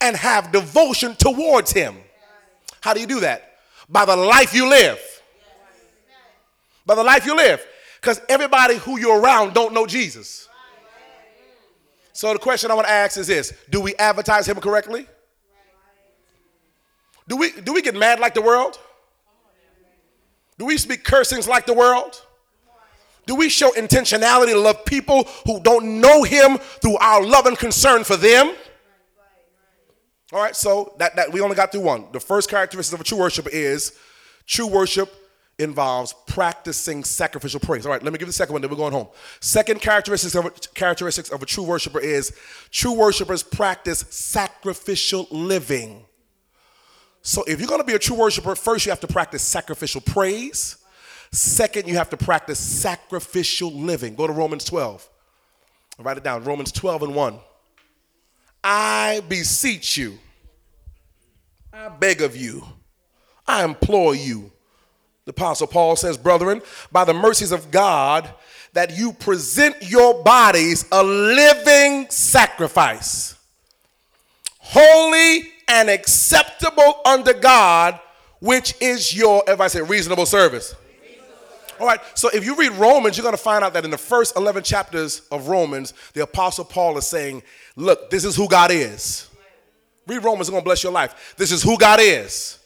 and 0.00 0.16
have 0.16 0.50
devotion 0.50 1.14
towards 1.14 1.70
him. 1.70 1.94
How 2.80 2.92
do 2.92 3.00
you 3.00 3.06
do 3.06 3.20
that? 3.20 3.60
By 3.88 4.04
the 4.04 4.16
life 4.16 4.52
you 4.52 4.68
live. 4.68 4.98
By 6.84 6.96
the 6.96 7.04
life 7.04 7.24
you 7.24 7.36
live. 7.36 7.64
Because 8.00 8.20
everybody 8.28 8.76
who 8.76 8.98
you're 8.98 9.20
around 9.20 9.52
don't 9.52 9.74
know 9.74 9.86
Jesus. 9.86 10.48
So 12.12 12.32
the 12.32 12.38
question 12.38 12.70
I 12.70 12.74
want 12.74 12.86
to 12.86 12.92
ask 12.92 13.18
is 13.18 13.26
this 13.26 13.52
Do 13.68 13.80
we 13.80 13.94
advertise 13.96 14.48
him 14.48 14.56
correctly? 14.56 15.06
Do 17.28 17.36
we, 17.36 17.52
do 17.52 17.72
we 17.72 17.82
get 17.82 17.94
mad 17.94 18.18
like 18.18 18.34
the 18.34 18.42
world? 18.42 18.78
Do 20.58 20.66
we 20.66 20.76
speak 20.76 21.04
cursings 21.04 21.46
like 21.46 21.64
the 21.64 21.74
world? 21.74 22.20
Do 23.26 23.36
we 23.36 23.48
show 23.48 23.70
intentionality 23.70 24.52
to 24.52 24.58
love 24.58 24.84
people 24.84 25.28
who 25.46 25.60
don't 25.60 26.00
know 26.00 26.24
him 26.24 26.58
through 26.58 26.96
our 26.96 27.24
love 27.24 27.46
and 27.46 27.56
concern 27.56 28.02
for 28.02 28.16
them? 28.16 28.54
All 30.32 30.40
right, 30.40 30.56
so 30.56 30.94
that, 30.98 31.16
that 31.16 31.32
we 31.32 31.40
only 31.40 31.54
got 31.54 31.70
through 31.70 31.82
one. 31.82 32.06
The 32.12 32.20
first 32.20 32.50
characteristic 32.50 32.94
of 32.94 33.00
a 33.00 33.04
true 33.04 33.18
worshiper 33.18 33.50
is 33.50 33.92
true 34.46 34.66
worship 34.66 35.19
involves 35.60 36.14
practicing 36.26 37.04
sacrificial 37.04 37.60
praise. 37.60 37.86
All 37.86 37.92
right, 37.92 38.02
let 38.02 38.12
me 38.12 38.18
give 38.18 38.28
the 38.28 38.32
second 38.32 38.54
one, 38.54 38.62
then 38.62 38.70
we're 38.70 38.76
going 38.76 38.92
home. 38.92 39.08
Second 39.40 39.80
characteristics 39.80 40.34
of, 40.34 40.74
characteristics 40.74 41.30
of 41.30 41.42
a 41.42 41.46
true 41.46 41.64
worshiper 41.64 42.00
is 42.00 42.32
true 42.70 42.94
worshipers 42.94 43.42
practice 43.42 44.04
sacrificial 44.10 45.26
living. 45.30 46.04
So 47.22 47.44
if 47.44 47.60
you're 47.60 47.68
going 47.68 47.80
to 47.80 47.86
be 47.86 47.94
a 47.94 47.98
true 47.98 48.16
worshiper, 48.16 48.54
first 48.54 48.86
you 48.86 48.90
have 48.90 49.00
to 49.00 49.06
practice 49.06 49.42
sacrificial 49.42 50.00
praise, 50.00 50.78
Second, 51.32 51.86
you 51.86 51.94
have 51.96 52.10
to 52.10 52.16
practice 52.16 52.58
sacrificial 52.58 53.72
living. 53.72 54.14
Go 54.14 54.26
to 54.26 54.32
Romans 54.32 54.64
12. 54.64 55.08
Write 55.98 56.16
it 56.16 56.24
down. 56.24 56.44
Romans 56.44 56.72
12 56.72 57.04
and 57.04 57.14
1. 57.14 57.38
I 58.62 59.22
beseech 59.28 59.96
you, 59.96 60.18
I 61.72 61.88
beg 61.88 62.20
of 62.20 62.36
you, 62.36 62.62
I 63.46 63.64
implore 63.64 64.14
you. 64.14 64.52
The 65.24 65.30
Apostle 65.30 65.66
Paul 65.66 65.96
says, 65.96 66.16
Brethren, 66.16 66.62
by 66.90 67.04
the 67.04 67.14
mercies 67.14 67.52
of 67.52 67.70
God, 67.70 68.28
that 68.72 68.96
you 68.96 69.12
present 69.12 69.76
your 69.90 70.22
bodies 70.22 70.86
a 70.92 71.02
living 71.02 72.08
sacrifice, 72.08 73.34
holy 74.58 75.50
and 75.68 75.88
acceptable 75.90 77.00
unto 77.04 77.32
God, 77.32 78.00
which 78.40 78.74
is 78.80 79.16
your, 79.16 79.42
if 79.46 79.60
I 79.60 79.66
say 79.68 79.82
reasonable 79.82 80.26
service. 80.26 80.74
All 81.78 81.86
right, 81.86 82.00
so 82.14 82.28
if 82.34 82.44
you 82.44 82.56
read 82.56 82.72
Romans, 82.72 83.16
you're 83.16 83.22
going 83.22 83.36
to 83.36 83.42
find 83.42 83.64
out 83.64 83.72
that 83.72 83.86
in 83.86 83.90
the 83.90 83.98
first 83.98 84.36
11 84.36 84.64
chapters 84.64 85.22
of 85.32 85.48
Romans, 85.48 85.94
the 86.12 86.22
Apostle 86.22 86.64
Paul 86.64 86.98
is 86.98 87.06
saying, 87.06 87.42
Look, 87.74 88.10
this 88.10 88.24
is 88.24 88.36
who 88.36 88.48
God 88.48 88.70
is. 88.70 89.28
Read 90.06 90.22
Romans, 90.22 90.42
it's 90.42 90.50
going 90.50 90.60
to 90.60 90.64
bless 90.64 90.82
your 90.82 90.92
life. 90.92 91.34
This 91.38 91.50
is 91.50 91.62
who 91.62 91.78
God 91.78 91.98
is. 92.02 92.59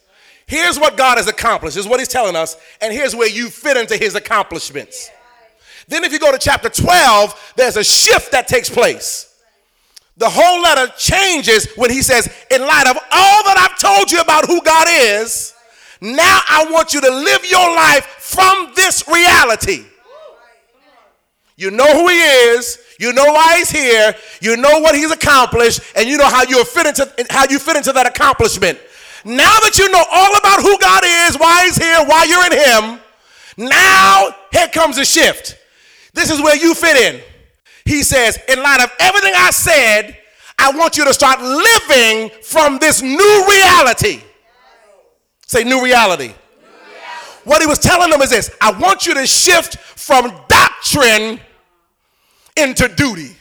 Here's 0.47 0.79
what 0.79 0.95
God 0.95 1.17
has 1.17 1.27
accomplished, 1.27 1.77
is 1.77 1.87
what 1.87 1.99
he's 1.99 2.07
telling 2.07 2.35
us, 2.35 2.55
and 2.81 2.93
here's 2.93 3.15
where 3.15 3.29
you 3.29 3.49
fit 3.49 3.77
into 3.77 3.97
his 3.97 4.15
accomplishments. 4.15 5.09
Then, 5.87 6.03
if 6.03 6.11
you 6.11 6.19
go 6.19 6.31
to 6.31 6.37
chapter 6.37 6.69
12, 6.69 7.53
there's 7.55 7.77
a 7.77 7.83
shift 7.83 8.31
that 8.31 8.47
takes 8.47 8.69
place. 8.69 9.31
The 10.17 10.29
whole 10.29 10.61
letter 10.61 10.91
changes 10.97 11.67
when 11.75 11.91
he 11.91 12.01
says, 12.01 12.33
In 12.49 12.61
light 12.61 12.87
of 12.87 12.97
all 12.97 13.43
that 13.43 13.57
I've 13.57 13.77
told 13.79 14.11
you 14.11 14.21
about 14.21 14.47
who 14.47 14.61
God 14.61 14.87
is, 14.89 15.53
now 16.01 16.39
I 16.49 16.67
want 16.71 16.93
you 16.93 17.01
to 17.01 17.09
live 17.09 17.45
your 17.49 17.75
life 17.75 18.05
from 18.05 18.71
this 18.75 19.07
reality. 19.07 19.85
You 21.57 21.71
know 21.71 21.91
who 21.93 22.09
he 22.09 22.19
is, 22.19 22.79
you 22.99 23.13
know 23.13 23.25
why 23.25 23.57
he's 23.57 23.69
here, 23.69 24.13
you 24.41 24.57
know 24.57 24.79
what 24.79 24.95
he's 24.95 25.11
accomplished, 25.11 25.81
and 25.95 26.07
you 26.07 26.17
know 26.17 26.27
how 26.27 26.43
you 26.43 26.63
fit 26.65 26.85
into 26.87 27.09
how 27.29 27.45
you 27.49 27.59
fit 27.59 27.77
into 27.77 27.93
that 27.93 28.05
accomplishment. 28.05 28.79
Now 29.25 29.57
that 29.59 29.79
you 29.79 29.89
know 29.89 30.03
all 30.11 30.37
about 30.37 30.61
who 30.61 30.77
God 30.77 31.03
is, 31.03 31.37
why 31.39 31.65
he's 31.65 31.77
here, 31.77 32.05
why 32.05 32.25
you're 32.25 32.45
in 32.45 32.93
him, 32.93 33.01
now 33.57 34.29
here 34.51 34.67
comes 34.67 34.99
a 34.99 35.05
shift. 35.05 35.57
This 36.13 36.29
is 36.29 36.39
where 36.39 36.55
you 36.55 36.75
fit 36.75 36.95
in. 36.95 37.21
He 37.85 38.03
says, 38.03 38.39
in 38.47 38.61
light 38.61 38.83
of 38.83 38.91
everything 38.99 39.33
I 39.35 39.49
said, 39.49 40.17
I 40.59 40.71
want 40.77 40.95
you 40.95 41.05
to 41.05 41.13
start 41.13 41.41
living 41.41 42.29
from 42.43 42.77
this 42.77 43.01
new 43.01 43.45
reality. 43.49 44.21
Say 45.47 45.63
new 45.63 45.83
reality. 45.83 46.33
What 47.45 47.61
he 47.61 47.67
was 47.67 47.79
telling 47.79 48.09
them 48.09 48.21
is 48.21 48.29
this 48.29 48.55
I 48.61 48.71
want 48.71 49.05
you 49.05 49.13
to 49.15 49.25
shift 49.25 49.77
from 49.77 50.31
doctrine 50.47 51.39
into 52.55 52.87
duty. 52.89 53.35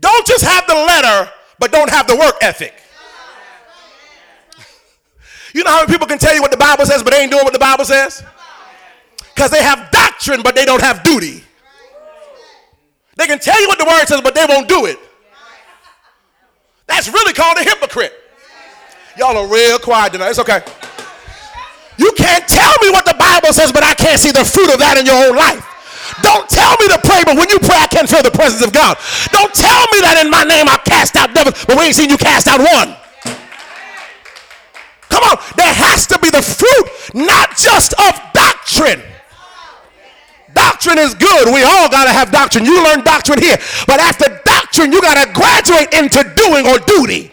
Don't 0.00 0.26
just 0.26 0.44
have 0.44 0.66
the 0.66 0.74
letter, 0.74 1.30
but 1.58 1.72
don't 1.72 1.90
have 1.90 2.06
the 2.06 2.16
work 2.16 2.36
ethic. 2.40 2.74
You 5.54 5.64
know 5.64 5.70
how 5.70 5.80
many 5.80 5.92
people 5.92 6.06
can 6.06 6.18
tell 6.18 6.34
you 6.34 6.42
what 6.42 6.50
the 6.50 6.58
Bible 6.58 6.84
says, 6.84 7.02
but 7.02 7.10
they 7.10 7.22
ain't 7.22 7.32
doing 7.32 7.42
what 7.42 7.54
the 7.54 7.58
Bible 7.58 7.86
says? 7.86 8.22
Because 9.34 9.50
they 9.50 9.62
have 9.62 9.90
doctrine, 9.90 10.42
but 10.42 10.54
they 10.54 10.66
don't 10.66 10.82
have 10.82 11.02
duty. 11.02 11.42
They 13.16 13.26
can 13.26 13.38
tell 13.38 13.60
you 13.60 13.66
what 13.66 13.78
the 13.78 13.84
word 13.84 14.06
says, 14.06 14.20
but 14.20 14.34
they 14.34 14.44
won't 14.48 14.68
do 14.68 14.86
it. 14.86 14.98
That's 16.86 17.08
really 17.08 17.32
called 17.32 17.56
a 17.58 17.64
hypocrite. 17.64 18.12
Y'all 19.16 19.36
are 19.36 19.46
real 19.46 19.78
quiet 19.78 20.12
tonight. 20.12 20.30
It's 20.30 20.38
okay. 20.38 20.62
You 21.98 22.12
can't 22.16 22.46
tell 22.46 22.74
me 22.80 22.90
what 22.90 23.04
the 23.04 23.16
Bible 23.18 23.52
says, 23.52 23.72
but 23.72 23.82
I 23.82 23.94
can't 23.94 24.20
see 24.20 24.30
the 24.30 24.44
fruit 24.44 24.72
of 24.72 24.78
that 24.78 24.96
in 24.98 25.04
your 25.04 25.28
own 25.28 25.36
life. 25.36 25.67
Don't 26.28 26.44
tell 26.44 26.76
me 26.76 26.92
to 26.92 27.00
pray, 27.00 27.24
but 27.24 27.40
when 27.40 27.48
you 27.48 27.58
pray, 27.58 27.80
I 27.80 27.88
can't 27.88 28.04
feel 28.04 28.20
the 28.20 28.30
presence 28.30 28.60
of 28.60 28.70
God. 28.70 29.00
Don't 29.32 29.48
tell 29.56 29.84
me 29.96 30.04
that 30.04 30.20
in 30.20 30.28
my 30.28 30.44
name 30.44 30.68
I 30.68 30.76
cast 30.84 31.16
out 31.16 31.32
devils, 31.32 31.56
but 31.64 31.80
we 31.80 31.88
ain't 31.88 31.96
seen 31.96 32.12
you 32.12 32.20
cast 32.20 32.44
out 32.52 32.60
one. 32.60 32.92
Come 35.08 35.24
on, 35.24 35.40
there 35.56 35.72
has 35.72 36.04
to 36.12 36.20
be 36.20 36.28
the 36.28 36.44
fruit, 36.44 36.86
not 37.16 37.56
just 37.56 37.96
of 37.96 38.12
doctrine. 38.36 39.00
Doctrine 40.52 41.00
is 41.00 41.16
good. 41.16 41.48
We 41.48 41.64
all 41.64 41.88
got 41.88 42.04
to 42.04 42.12
have 42.12 42.30
doctrine. 42.30 42.68
You 42.68 42.76
learn 42.84 43.00
doctrine 43.08 43.40
here. 43.40 43.56
But 43.86 44.00
after 44.00 44.28
doctrine, 44.44 44.92
you 44.92 45.00
got 45.00 45.16
to 45.16 45.32
graduate 45.32 45.96
into 45.96 46.20
doing 46.36 46.68
or 46.68 46.76
duty. 46.84 47.32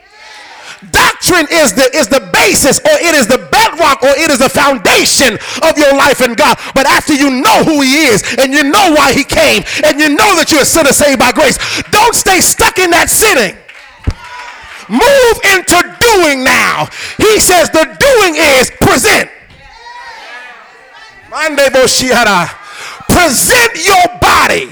Doctrine 0.91 1.47
is 1.51 1.73
the 1.73 1.89
is 1.95 2.07
the 2.07 2.19
basis 2.33 2.79
or 2.79 2.95
it 2.99 3.15
is 3.15 3.27
the 3.27 3.39
bedrock 3.51 4.03
or 4.03 4.13
it 4.17 4.29
is 4.29 4.39
the 4.39 4.49
foundation 4.49 5.39
of 5.63 5.77
your 5.77 5.93
life 5.95 6.21
in 6.21 6.33
God. 6.33 6.59
But 6.73 6.85
after 6.85 7.13
you 7.13 7.29
know 7.41 7.63
who 7.63 7.81
he 7.81 8.11
is 8.11 8.23
and 8.37 8.53
you 8.53 8.63
know 8.63 8.93
why 8.93 9.13
he 9.13 9.23
came 9.23 9.63
and 9.83 9.99
you 9.99 10.09
know 10.09 10.35
that 10.35 10.51
you're 10.51 10.61
a 10.61 10.65
sinner 10.65 10.91
saved 10.93 11.19
by 11.19 11.31
grace, 11.31 11.57
don't 11.91 12.15
stay 12.15 12.41
stuck 12.41 12.77
in 12.79 12.91
that 12.91 13.09
sinning. 13.09 13.55
Move 14.89 15.37
into 15.55 15.79
doing 15.97 16.43
now. 16.43 16.85
He 17.17 17.39
says 17.39 17.69
the 17.71 17.85
doing 17.97 18.35
is 18.37 18.69
present. 18.81 19.31
Present 23.09 23.71
your 23.85 24.19
body. 24.19 24.69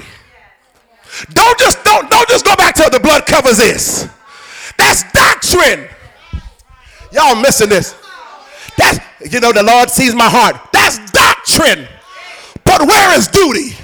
Don't 1.32 1.58
just 1.58 1.82
don't 1.84 2.10
don't 2.10 2.28
just 2.28 2.44
go 2.44 2.54
back 2.56 2.74
to 2.76 2.88
the 2.90 3.00
blood 3.00 3.26
covers 3.26 3.58
this. 3.58 4.08
That's 4.78 5.02
doctrine. 5.12 5.88
Y'all 7.14 7.36
missing 7.36 7.68
this. 7.68 7.94
That's, 8.76 8.98
you 9.32 9.38
know, 9.38 9.52
the 9.52 9.62
Lord 9.62 9.88
sees 9.88 10.14
my 10.14 10.28
heart. 10.28 10.56
That's 10.72 10.98
doctrine. 11.12 11.86
But 12.64 12.82
where 12.88 13.16
is 13.16 13.28
duty? 13.28 13.78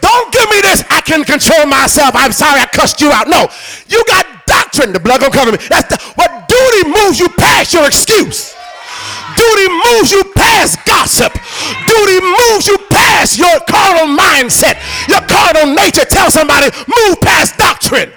Don't 0.00 0.32
give 0.32 0.48
me 0.50 0.60
this, 0.62 0.82
I 0.90 1.00
can 1.04 1.22
control 1.22 1.66
myself. 1.66 2.16
I'm 2.16 2.32
sorry 2.32 2.60
I 2.60 2.66
cussed 2.66 3.00
you 3.00 3.12
out. 3.12 3.28
No, 3.28 3.46
you 3.86 4.02
got 4.08 4.26
doctrine. 4.46 4.92
The 4.92 5.00
blood 5.00 5.20
gonna 5.20 5.32
cover 5.32 5.52
me. 5.52 5.58
That's 5.68 5.88
the, 5.92 5.98
what 6.16 6.48
duty 6.48 6.88
moves 6.88 7.20
you 7.20 7.28
past 7.28 7.72
your 7.72 7.86
excuse. 7.86 8.56
Duty 9.36 9.68
moves 9.68 10.10
you 10.10 10.24
past 10.34 10.84
gossip. 10.84 11.32
Duty 11.86 12.18
moves 12.20 12.66
you 12.66 12.76
past 12.90 13.38
your 13.38 13.60
carnal 13.68 14.16
mindset, 14.16 14.80
your 15.08 15.20
carnal 15.28 15.74
nature. 15.74 16.04
Tell 16.04 16.30
somebody, 16.30 16.74
move 16.88 17.20
past 17.20 17.56
doctrine. 17.56 18.12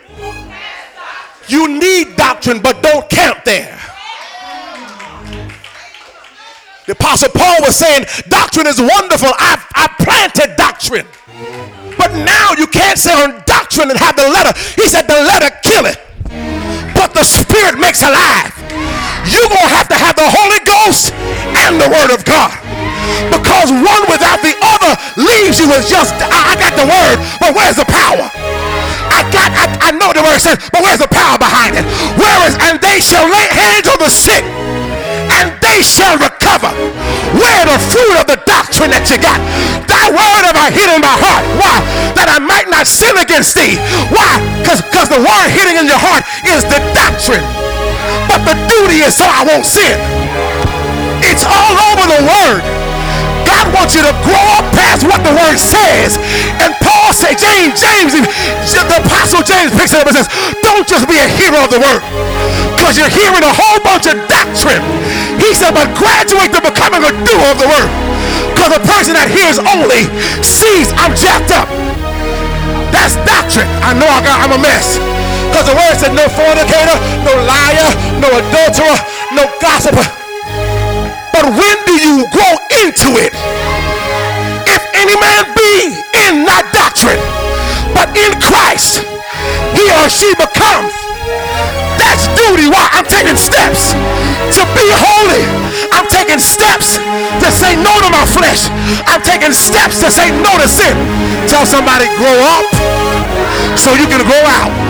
You 1.48 1.80
need 1.80 2.16
doctrine, 2.16 2.60
but 2.62 2.82
don't 2.82 3.10
camp 3.10 3.44
there. 3.44 3.80
The 6.86 6.94
Apostle 6.94 7.30
Paul 7.34 7.62
was 7.62 7.76
saying, 7.76 8.06
Doctrine 8.30 8.68
is 8.68 8.78
wonderful. 8.78 9.30
I've, 9.40 9.66
I 9.74 9.90
planted 9.98 10.56
doctrine. 10.56 11.06
But 11.98 12.14
now 12.14 12.54
you 12.58 12.68
can't 12.68 12.98
say 12.98 13.14
on 13.14 13.42
doctrine 13.46 13.90
and 13.90 13.98
have 13.98 14.16
the 14.16 14.30
letter. 14.30 14.54
He 14.78 14.86
said, 14.90 15.10
The 15.10 15.22
letter 15.26 15.50
kill 15.66 15.86
it, 15.90 15.98
but 16.94 17.14
the 17.14 17.26
Spirit 17.26 17.82
makes 17.82 18.02
alive. 18.06 18.54
You're 19.26 19.50
going 19.50 19.66
to 19.66 19.74
have 19.74 19.90
to 19.90 19.98
have 19.98 20.14
the 20.14 20.30
Holy 20.30 20.62
Ghost 20.62 21.10
and 21.66 21.82
the 21.82 21.90
Word 21.90 22.14
of 22.14 22.22
God. 22.26 22.54
Because 23.34 23.74
one 23.74 24.06
without 24.06 24.46
the 24.46 24.54
other 24.62 24.94
leaves 25.18 25.58
you 25.58 25.66
as 25.74 25.90
just, 25.90 26.14
I, 26.22 26.54
I 26.54 26.56
got 26.58 26.74
the 26.78 26.86
Word, 26.86 27.18
but 27.42 27.58
where's 27.58 27.78
the 27.82 27.90
power? 27.90 28.30
I 29.12 29.22
got, 29.32 29.50
I, 29.54 29.90
I 29.90 29.92
know 29.96 30.14
the 30.14 30.24
word 30.24 30.40
says, 30.40 30.58
but 30.72 30.82
where's 30.82 31.00
the 31.00 31.12
power 31.12 31.38
behind 31.38 31.78
it? 31.78 31.86
Where 32.18 32.40
is, 32.48 32.58
and 32.60 32.80
they 32.82 33.00
shall 33.00 33.26
lay 33.28 33.48
hands 33.52 33.88
on 33.88 34.00
the 34.00 34.10
sick 34.10 34.46
and 35.32 35.52
they 35.62 35.82
shall 35.82 36.18
recover. 36.18 36.72
Where 37.36 37.64
the 37.68 37.80
fruit 37.92 38.16
of 38.22 38.26
the 38.30 38.40
doctrine 38.48 38.92
that 38.94 39.10
you 39.12 39.18
got? 39.20 39.42
That 39.92 40.14
word 40.14 40.44
have 40.48 40.56
I 40.58 40.72
hid 40.72 40.88
in 40.88 41.02
my 41.02 41.16
heart. 41.18 41.44
Why? 41.60 41.82
That 42.16 42.32
I 42.32 42.40
might 42.40 42.70
not 42.72 42.88
sin 42.88 43.18
against 43.20 43.58
thee. 43.58 43.76
Why? 44.14 44.40
Because 44.62 45.12
the 45.12 45.20
word 45.20 45.48
hidden 45.52 45.84
in 45.84 45.86
your 45.90 46.00
heart 46.00 46.24
is 46.48 46.64
the 46.70 46.80
doctrine. 46.96 47.44
But 48.30 48.48
the 48.48 48.56
duty 48.72 49.04
is 49.04 49.18
so 49.18 49.26
I 49.28 49.44
won't 49.44 49.68
sin. 49.68 49.98
It's 51.26 51.44
all 51.44 51.76
over 51.92 52.06
the 52.08 52.22
word. 52.24 52.85
God 53.56 53.72
want 53.72 53.96
you 53.96 54.04
to 54.04 54.12
grow 54.28 54.46
up 54.60 54.68
past 54.76 55.08
what 55.08 55.24
the 55.24 55.32
word 55.32 55.56
says. 55.56 56.20
And 56.60 56.76
Paul 56.84 57.16
said, 57.16 57.40
James, 57.40 57.80
James, 57.80 58.12
the 58.12 58.84
apostle 58.84 59.48
James 59.48 59.72
picks 59.72 59.96
it 59.96 60.04
up 60.04 60.12
and 60.12 60.20
says, 60.20 60.28
don't 60.60 60.84
just 60.84 61.08
be 61.08 61.16
a 61.16 61.28
hearer 61.40 61.64
of 61.64 61.72
the 61.72 61.80
word. 61.80 62.04
Because 62.76 63.00
you're 63.00 63.08
hearing 63.08 63.40
a 63.48 63.56
whole 63.56 63.80
bunch 63.80 64.12
of 64.12 64.20
doctrine. 64.28 64.84
He 65.40 65.56
said, 65.56 65.72
but 65.72 65.88
graduate 65.96 66.52
to 66.52 66.60
becoming 66.60 67.00
a 67.08 67.16
doer 67.24 67.48
of 67.48 67.56
the 67.56 67.70
word. 67.72 67.88
Because 68.52 68.76
a 68.76 68.84
person 68.84 69.16
that 69.16 69.32
hears 69.32 69.56
only 69.72 70.12
sees 70.44 70.92
I'm 71.00 71.16
jacked 71.16 71.56
up. 71.56 71.72
That's 72.92 73.16
doctrine. 73.24 73.72
I 73.80 73.96
know 73.96 74.08
I 74.12 74.20
got, 74.20 74.36
I'm 74.44 74.52
a 74.52 74.60
mess. 74.60 75.00
Because 75.48 75.72
the 75.72 75.78
word 75.80 75.96
said 75.96 76.12
no 76.12 76.28
fornicator, 76.28 77.00
no 77.24 77.32
liar, 77.48 77.88
no 78.20 78.28
adulterer, 78.36 79.00
no 79.32 79.48
gossiper 79.64 80.25
but 81.36 81.52
when 81.52 81.78
do 81.84 81.96
you 82.00 82.24
grow 82.32 82.56
into 82.80 83.20
it? 83.20 83.36
If 84.72 84.82
any 84.96 85.20
man 85.20 85.44
be 85.52 86.00
in 86.32 86.48
that 86.48 86.72
doctrine, 86.72 87.20
but 87.92 88.08
in 88.16 88.32
Christ, 88.40 89.04
he 89.76 89.84
or 90.00 90.08
she 90.08 90.32
becomes. 90.40 90.96
That's 92.00 92.32
duty. 92.40 92.72
Why? 92.72 92.88
I'm 92.96 93.04
taking 93.04 93.36
steps 93.36 93.92
to 94.56 94.64
be 94.80 94.88
holy. 94.88 95.44
I'm 95.92 96.08
taking 96.08 96.40
steps 96.40 96.96
to 97.44 97.48
say 97.52 97.76
no 97.76 97.92
to 98.00 98.10
my 98.16 98.24
flesh. 98.24 98.72
I'm 99.04 99.20
taking 99.20 99.52
steps 99.52 100.00
to 100.08 100.12
say 100.16 100.32
no 100.32 100.56
to 100.56 100.68
sin. 100.72 100.96
Tell 101.52 101.68
somebody, 101.68 102.08
grow 102.16 102.40
up 102.56 102.68
so 103.76 103.92
you 103.92 104.08
can 104.08 104.24
grow 104.24 104.44
out. 104.56 104.85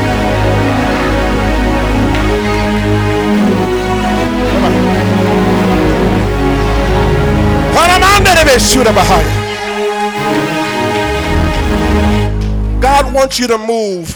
God 12.81 13.13
wants 13.13 13.37
you 13.37 13.47
to 13.47 13.57
move 13.57 14.09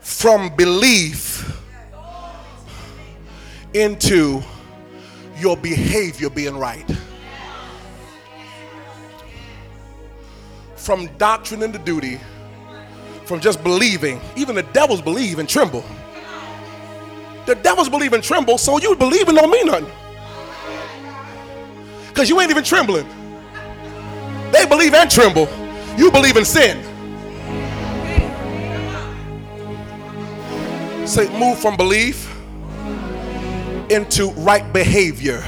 from 0.00 0.54
belief 0.56 1.62
into 3.72 4.42
your 5.38 5.56
behavior 5.56 6.28
being 6.28 6.56
right. 6.56 6.84
From 10.74 11.06
doctrine 11.16 11.62
into 11.62 11.78
duty, 11.78 12.20
from 13.26 13.38
just 13.38 13.62
believing. 13.62 14.20
Even 14.34 14.56
the 14.56 14.64
devils 14.64 15.00
believe 15.00 15.38
and 15.38 15.48
tremble. 15.48 15.84
The 17.46 17.54
devils 17.54 17.88
believe 17.88 18.12
and 18.12 18.24
tremble, 18.24 18.58
so 18.58 18.78
you 18.78 18.96
believing 18.96 19.36
don't 19.36 19.50
mean 19.50 19.66
nothing. 19.66 20.03
Because 22.14 22.30
you 22.30 22.40
ain't 22.40 22.52
even 22.52 22.62
trembling. 22.62 23.08
They 24.52 24.64
believe 24.66 24.94
and 24.94 25.10
tremble. 25.10 25.48
You 25.98 26.12
believe 26.12 26.36
in 26.36 26.44
sin. 26.44 26.80
Say, 31.08 31.28
move 31.36 31.58
from 31.58 31.76
belief 31.76 32.32
into 33.90 34.30
right 34.36 34.72
behavior. 34.72 35.40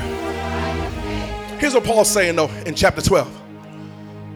Here's 1.61 1.73
what 1.73 1.85
Paul's 1.85 2.11
saying 2.11 2.35
though 2.35 2.51
in 2.67 2.75
chapter 2.75 3.01
12. 3.01 3.43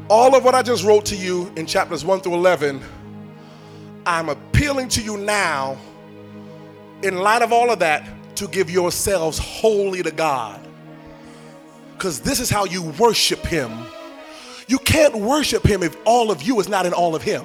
All 0.09 0.37
of 0.37 0.45
what 0.45 0.55
I 0.55 0.63
just 0.63 0.85
wrote 0.85 1.07
to 1.07 1.17
you 1.17 1.53
in 1.57 1.67
chapters 1.67 2.05
1 2.05 2.21
through 2.21 2.35
11, 2.35 2.81
I'm 4.07 4.29
appealing 4.29 4.89
to 4.91 5.03
you 5.03 5.17
now, 5.17 5.77
in 7.03 7.17
light 7.17 7.43
of 7.43 7.53
all 7.53 7.73
of 7.73 7.81
that, 7.81 8.09
to 8.37 8.47
give 8.47 8.71
yourselves 8.71 9.37
wholly 9.37 10.05
to 10.05 10.13
God. 10.13 10.60
Because 12.01 12.19
this 12.19 12.41
is 12.41 12.49
how 12.49 12.65
you 12.65 12.81
worship 12.99 13.41
Him. 13.41 13.71
You 14.69 14.79
can't 14.79 15.15
worship 15.15 15.67
Him 15.67 15.83
if 15.83 15.95
all 16.07 16.31
of 16.31 16.41
you 16.41 16.59
is 16.59 16.67
not 16.67 16.87
in 16.87 16.95
all 16.95 17.15
of 17.15 17.21
Him. 17.23 17.45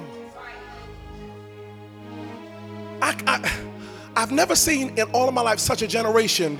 I, 3.02 3.14
I, 3.26 3.52
I've 4.16 4.32
never 4.32 4.56
seen 4.56 4.98
in 4.98 5.10
all 5.10 5.28
of 5.28 5.34
my 5.34 5.42
life 5.42 5.58
such 5.58 5.82
a 5.82 5.86
generation 5.86 6.58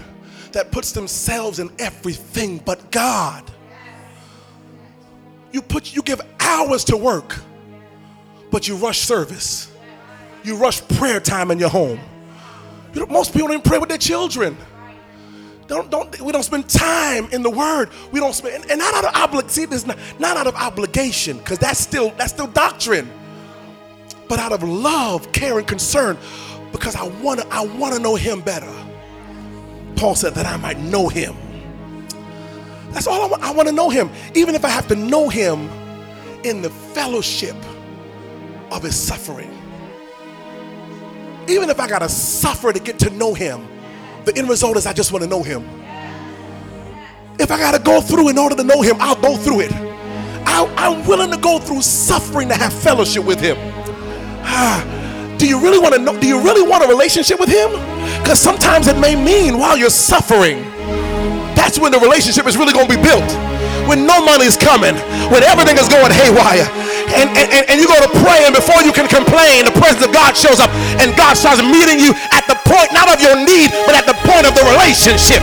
that 0.53 0.70
puts 0.72 0.92
themselves 0.92 1.59
in 1.59 1.70
everything 1.78 2.59
but 2.59 2.90
God. 2.90 3.51
You 5.51 5.62
put 5.62 5.97
you 5.97 6.03
give 6.03 6.20
hours 6.38 6.84
to 6.84 6.99
work, 6.99 7.34
but 8.51 8.68
you 8.68 8.76
rush 8.76 8.99
service. 8.99 9.72
You 10.44 10.57
rush 10.57 10.86
prayer 10.86 11.18
time 11.18 11.51
in 11.51 11.59
your 11.59 11.70
home. 11.70 11.99
You 12.92 13.01
know, 13.01 13.07
most 13.07 13.32
people 13.32 13.49
don't 13.49 13.61
even 13.61 13.70
pray 13.70 13.78
with 13.78 13.88
their 13.88 13.97
children. 13.97 14.55
Don't, 15.66 15.90
don't, 15.90 16.20
we 16.20 16.30
don't 16.32 16.44
spend 16.44 16.68
time 16.68 17.28
in 17.32 17.42
the 17.42 17.50
word. 17.50 17.90
We 18.12 18.20
don't 18.20 18.34
spend, 18.34 18.70
and 18.70 18.78
not 18.78 18.94
out 18.94 19.04
of 19.04 19.14
obligation. 19.16 19.66
See, 19.68 19.86
not, 19.86 19.98
not 20.20 20.36
out 20.36 20.46
of 20.46 20.54
obligation, 20.54 21.38
because 21.38 21.58
that's 21.58 21.80
still 21.80 22.10
that's 22.10 22.32
still 22.32 22.46
doctrine. 22.46 23.10
But 24.28 24.38
out 24.38 24.52
of 24.52 24.62
love, 24.62 25.32
care, 25.32 25.58
and 25.58 25.66
concern, 25.66 26.18
because 26.72 26.94
I 26.94 27.04
want 27.04 27.40
to 27.40 27.46
I 27.48 27.64
want 27.64 27.94
to 27.94 28.00
know 28.00 28.14
Him 28.14 28.42
better. 28.42 28.72
Paul 29.96 30.14
said 30.14 30.34
that 30.34 30.46
I 30.46 30.56
might 30.56 30.78
know 30.78 31.08
Him. 31.08 31.34
That's 32.90 33.08
all 33.08 33.22
I 33.22 33.26
want. 33.26 33.42
I 33.42 33.50
want 33.52 33.68
to 33.68 33.74
know 33.74 33.90
Him, 33.90 34.10
even 34.34 34.54
if 34.54 34.64
I 34.64 34.68
have 34.68 34.86
to 34.88 34.96
know 34.96 35.28
Him 35.28 35.68
in 36.44 36.62
the 36.62 36.70
fellowship 36.70 37.56
of 38.70 38.84
His 38.84 38.96
suffering. 38.96 39.50
Even 41.48 41.70
if 41.70 41.80
I 41.80 41.88
got 41.88 42.00
to 42.00 42.08
suffer 42.08 42.72
to 42.72 42.80
get 42.80 42.98
to 43.00 43.10
know 43.10 43.34
Him, 43.34 43.66
the 44.26 44.36
end 44.36 44.48
result 44.48 44.76
is 44.76 44.86
I 44.86 44.92
just 44.92 45.12
want 45.12 45.22
to 45.22 45.30
know 45.30 45.42
Him. 45.42 45.64
If 47.38 47.50
I 47.50 47.58
got 47.58 47.72
to 47.72 47.82
go 47.82 48.00
through 48.00 48.28
in 48.28 48.38
order 48.38 48.56
to 48.56 48.64
know 48.64 48.82
Him, 48.82 48.96
I'll 48.98 49.20
go 49.20 49.36
through 49.36 49.60
it. 49.60 49.72
I, 50.46 50.66
am 50.90 51.06
willing 51.06 51.30
to 51.30 51.38
go 51.38 51.58
through 51.58 51.82
suffering 51.82 52.48
to 52.48 52.54
have 52.54 52.72
fellowship 52.72 53.24
with 53.24 53.40
Him. 53.40 53.56
Ah, 54.42 54.82
do 55.38 55.46
you 55.46 55.60
really 55.60 55.78
want 55.78 55.94
to 55.94 56.00
know? 56.00 56.18
Do 56.18 56.26
you 56.26 56.42
really 56.42 56.66
want 56.66 56.84
a 56.84 56.88
relationship 56.88 57.38
with 57.38 57.48
Him? 57.48 57.70
Because 58.20 58.40
sometimes 58.40 58.88
it 58.88 58.98
may 58.98 59.14
mean 59.14 59.58
while 59.58 59.76
you're 59.76 59.90
suffering, 59.90 60.64
that's 61.54 61.78
when 61.78 61.92
the 61.92 62.00
relationship 62.00 62.46
is 62.46 62.56
really 62.56 62.72
going 62.72 62.88
to 62.88 62.94
be 62.96 63.02
built. 63.02 63.26
When 63.86 64.02
no 64.02 64.18
money 64.24 64.50
is 64.50 64.56
coming, 64.56 64.98
when 65.30 65.46
everything 65.46 65.78
is 65.78 65.86
going 65.86 66.10
haywire, 66.10 66.66
and, 67.14 67.30
and, 67.38 67.64
and 67.70 67.76
you 67.78 67.86
go 67.86 67.94
to 68.02 68.10
pray, 68.26 68.42
and 68.42 68.50
before 68.50 68.82
you 68.82 68.90
can 68.90 69.06
complain, 69.06 69.62
the 69.62 69.76
presence 69.78 70.02
of 70.02 70.10
God 70.10 70.34
shows 70.34 70.58
up, 70.58 70.70
and 70.98 71.14
God 71.14 71.38
starts 71.38 71.62
meeting 71.62 72.02
you 72.02 72.10
at 72.34 72.42
the 72.50 72.55
point 72.66 72.90
not 72.92 73.08
of 73.10 73.18
your 73.22 73.38
need, 73.38 73.70
but 73.86 73.94
at 73.94 74.06
the 74.06 74.16
point 74.26 74.44
of 74.46 74.54
the 74.54 74.64
relationship. 74.74 75.42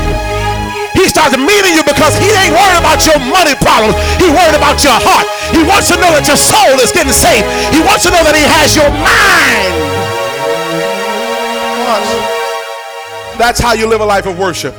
He 0.94 1.10
starts 1.10 1.34
meeting 1.36 1.74
you 1.74 1.84
because 1.84 2.14
he 2.22 2.30
ain't 2.30 2.54
worried 2.54 2.78
about 2.78 3.02
your 3.04 3.18
money 3.18 3.58
problems. 3.58 3.98
He 4.22 4.30
worried 4.30 4.56
about 4.56 4.84
your 4.86 4.94
heart. 4.94 5.26
He 5.50 5.66
wants 5.66 5.90
to 5.90 5.98
know 5.98 6.14
that 6.14 6.28
your 6.30 6.38
soul 6.38 6.78
is 6.80 6.94
getting 6.94 7.12
saved. 7.12 7.50
He 7.74 7.82
wants 7.82 8.06
to 8.06 8.12
know 8.14 8.22
that 8.22 8.38
he 8.38 8.46
has 8.46 8.78
your 8.78 8.90
mind. 8.94 9.74
That's 13.40 13.60
how 13.60 13.74
you 13.74 13.88
live 13.88 14.02
a 14.02 14.06
life 14.06 14.28
of 14.28 14.38
worship. 14.38 14.76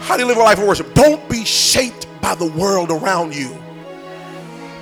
How 0.00 0.16
do 0.16 0.22
you 0.22 0.28
live 0.28 0.36
a 0.36 0.42
life 0.42 0.58
of 0.58 0.66
worship? 0.68 0.92
Don't 0.94 1.26
be 1.28 1.44
shaped 1.44 2.06
by 2.20 2.34
the 2.34 2.46
world 2.46 2.90
around 2.90 3.34
you. 3.34 3.56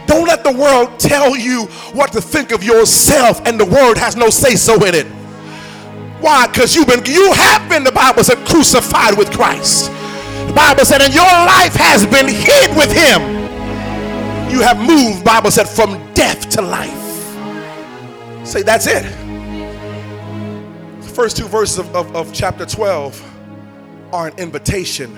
Don't 0.07 0.26
let 0.26 0.42
the 0.42 0.53
world 0.53 0.98
tell 0.98 1.36
you 1.36 1.66
what 1.92 2.11
to 2.12 2.20
think 2.20 2.51
of 2.51 2.64
yourself, 2.64 3.40
and 3.46 3.61
the 3.61 3.64
word 3.64 3.96
has 3.96 4.16
no 4.16 4.28
say 4.28 4.57
so 4.57 4.74
in 4.84 4.94
it. 4.96 5.20
Why? 6.21 6.47
Because 6.47 6.77
you've 6.77 6.87
been, 6.87 7.05
you 7.07 7.33
have 7.33 7.68
been, 7.68 7.83
the 7.83 7.93
Bible 7.93 8.23
said, 8.23 8.47
crucified 8.47 9.16
with 9.16 9.31
Christ. 9.33 9.91
The 10.47 10.53
Bible 10.55 10.85
said, 10.85 11.01
and 11.01 11.14
your 11.14 11.25
life 11.25 11.75
has 11.75 12.05
been 12.05 12.29
hid 12.29 12.77
with 12.77 12.93
him. 12.93 13.23
You 14.51 14.61
have 14.61 14.79
moved, 14.79 15.25
Bible 15.25 15.51
said, 15.51 15.68
from 15.68 16.12
death 16.12 16.51
to 16.51 16.62
life. 16.62 16.91
Say, 18.47 18.62
that's 18.62 18.87
it. 18.87 19.05
The 21.01 21.09
first 21.09 21.37
two 21.37 21.47
verses 21.47 21.79
of, 21.79 21.95
of, 21.97 22.14
of 22.14 22.35
chapter 22.35 22.66
12 22.66 23.25
are 24.12 24.27
an 24.27 24.39
invitation, 24.39 25.16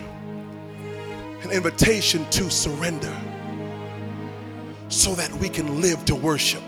an 1.43 1.51
invitation 1.51 2.25
to 2.31 2.49
surrender 2.51 3.15
so 4.89 5.15
that 5.15 5.33
we 5.33 5.49
can 5.49 5.81
live 5.81 6.05
to 6.05 6.15
worship. 6.15 6.63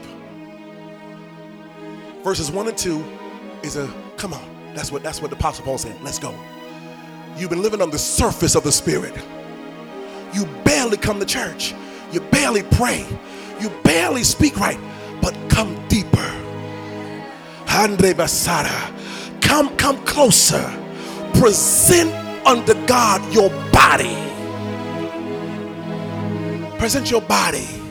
Verses 2.25 2.51
1 2.51 2.69
and 2.69 2.79
2 2.79 3.05
is 3.63 3.77
a 3.77 4.04
come 4.17 4.33
on. 4.33 4.75
That's 4.75 4.91
what 4.91 5.03
that's 5.03 5.21
what 5.21 5.31
the 5.31 5.37
apostle 5.37 5.65
Paul 5.65 5.79
said. 5.79 6.01
Let's 6.03 6.19
go. 6.19 6.35
You've 7.37 7.51
been 7.51 7.63
living 7.63 7.83
on 7.83 7.91
the 7.91 7.99
surface 7.99 8.55
of 8.55 8.65
the 8.65 8.73
spirit. 8.73 9.15
You 10.33 10.47
barely 10.65 10.97
come 10.97 11.21
to 11.21 11.27
church. 11.27 11.75
You 12.13 12.21
barely 12.21 12.63
pray. 12.63 13.07
You 13.61 13.71
barely 13.83 14.25
speak 14.25 14.59
right. 14.59 14.79
But 15.21 15.37
come 15.49 15.87
deeper. 15.89 16.31
Andre 17.69 18.15
Basara. 18.15 18.93
Come, 19.41 19.77
come 19.77 20.05
closer. 20.05 20.63
Present 21.35 22.13
unto 22.47 22.75
God 22.87 23.21
your 23.33 23.51
body. 23.73 24.17
Present 26.79 27.11
your 27.11 27.23
body 27.23 27.85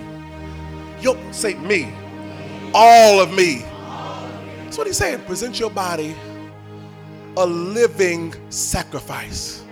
your, 1.03 1.17
say 1.33 1.55
me. 1.55 1.93
All 2.73 3.19
of 3.19 3.33
me. 3.33 3.65
That's 4.73 4.79
what 4.79 4.87
he's 4.87 4.97
saying. 4.97 5.19
Present 5.25 5.59
your 5.59 5.69
body 5.69 6.15
a 7.37 7.45
living 7.45 8.33
sacrifice. 8.49 9.63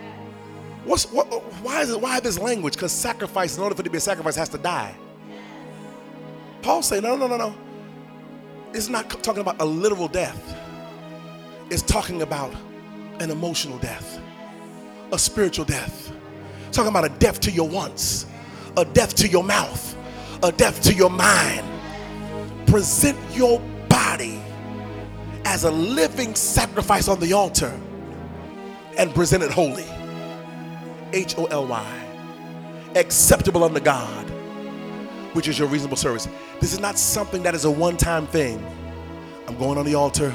What's 0.85 1.11
what, 1.11 1.25
why 1.63 1.81
is 1.81 1.89
it 1.89 1.99
why 1.99 2.19
this 2.19 2.37
language? 2.37 2.73
Because 2.75 2.91
sacrifice, 2.91 3.57
in 3.57 3.63
order 3.63 3.73
for 3.73 3.81
it 3.81 3.85
to 3.85 3.89
be 3.89 3.97
a 3.97 3.99
sacrifice, 3.99 4.35
has 4.35 4.49
to 4.49 4.59
die. 4.59 4.95
Paul 6.61 6.83
say, 6.83 7.01
no, 7.01 7.15
no, 7.15 7.25
no, 7.25 7.35
no. 7.35 7.55
It's 8.75 8.89
not 8.89 9.09
talking 9.23 9.41
about 9.41 9.59
a 9.59 9.65
literal 9.65 10.07
death. 10.07 10.55
It's 11.71 11.81
talking 11.81 12.21
about 12.21 12.53
an 13.19 13.31
emotional 13.31 13.79
death, 13.79 14.19
a 15.11 15.17
spiritual 15.17 15.65
death. 15.65 16.13
talking 16.71 16.89
about 16.89 17.05
a 17.05 17.09
death 17.17 17.39
to 17.39 17.49
your 17.49 17.67
wants, 17.67 18.27
a 18.77 18.85
death 18.85 19.15
to 19.15 19.27
your 19.27 19.43
mouth, 19.43 19.97
a 20.43 20.51
death 20.51 20.79
to 20.83 20.93
your 20.93 21.09
mind. 21.09 21.65
Present 22.67 23.17
your 23.35 23.59
body 23.89 24.39
as 25.45 25.63
a 25.63 25.71
living 25.71 26.35
sacrifice 26.35 27.07
on 27.07 27.19
the 27.19 27.33
altar 27.33 27.77
and 28.97 29.13
present 29.13 29.43
it 29.43 29.51
holy. 29.51 29.85
H 31.13 31.37
O 31.37 31.45
L 31.45 31.67
Y. 31.67 32.07
Acceptable 32.95 33.63
unto 33.63 33.79
God, 33.79 34.29
which 35.33 35.47
is 35.47 35.57
your 35.57 35.67
reasonable 35.67 35.97
service. 35.97 36.27
This 36.59 36.73
is 36.73 36.79
not 36.79 36.97
something 36.97 37.43
that 37.43 37.55
is 37.55 37.65
a 37.65 37.71
one 37.71 37.97
time 37.97 38.27
thing. 38.27 38.65
I'm 39.47 39.57
going 39.57 39.77
on 39.77 39.85
the 39.85 39.95
altar. 39.95 40.33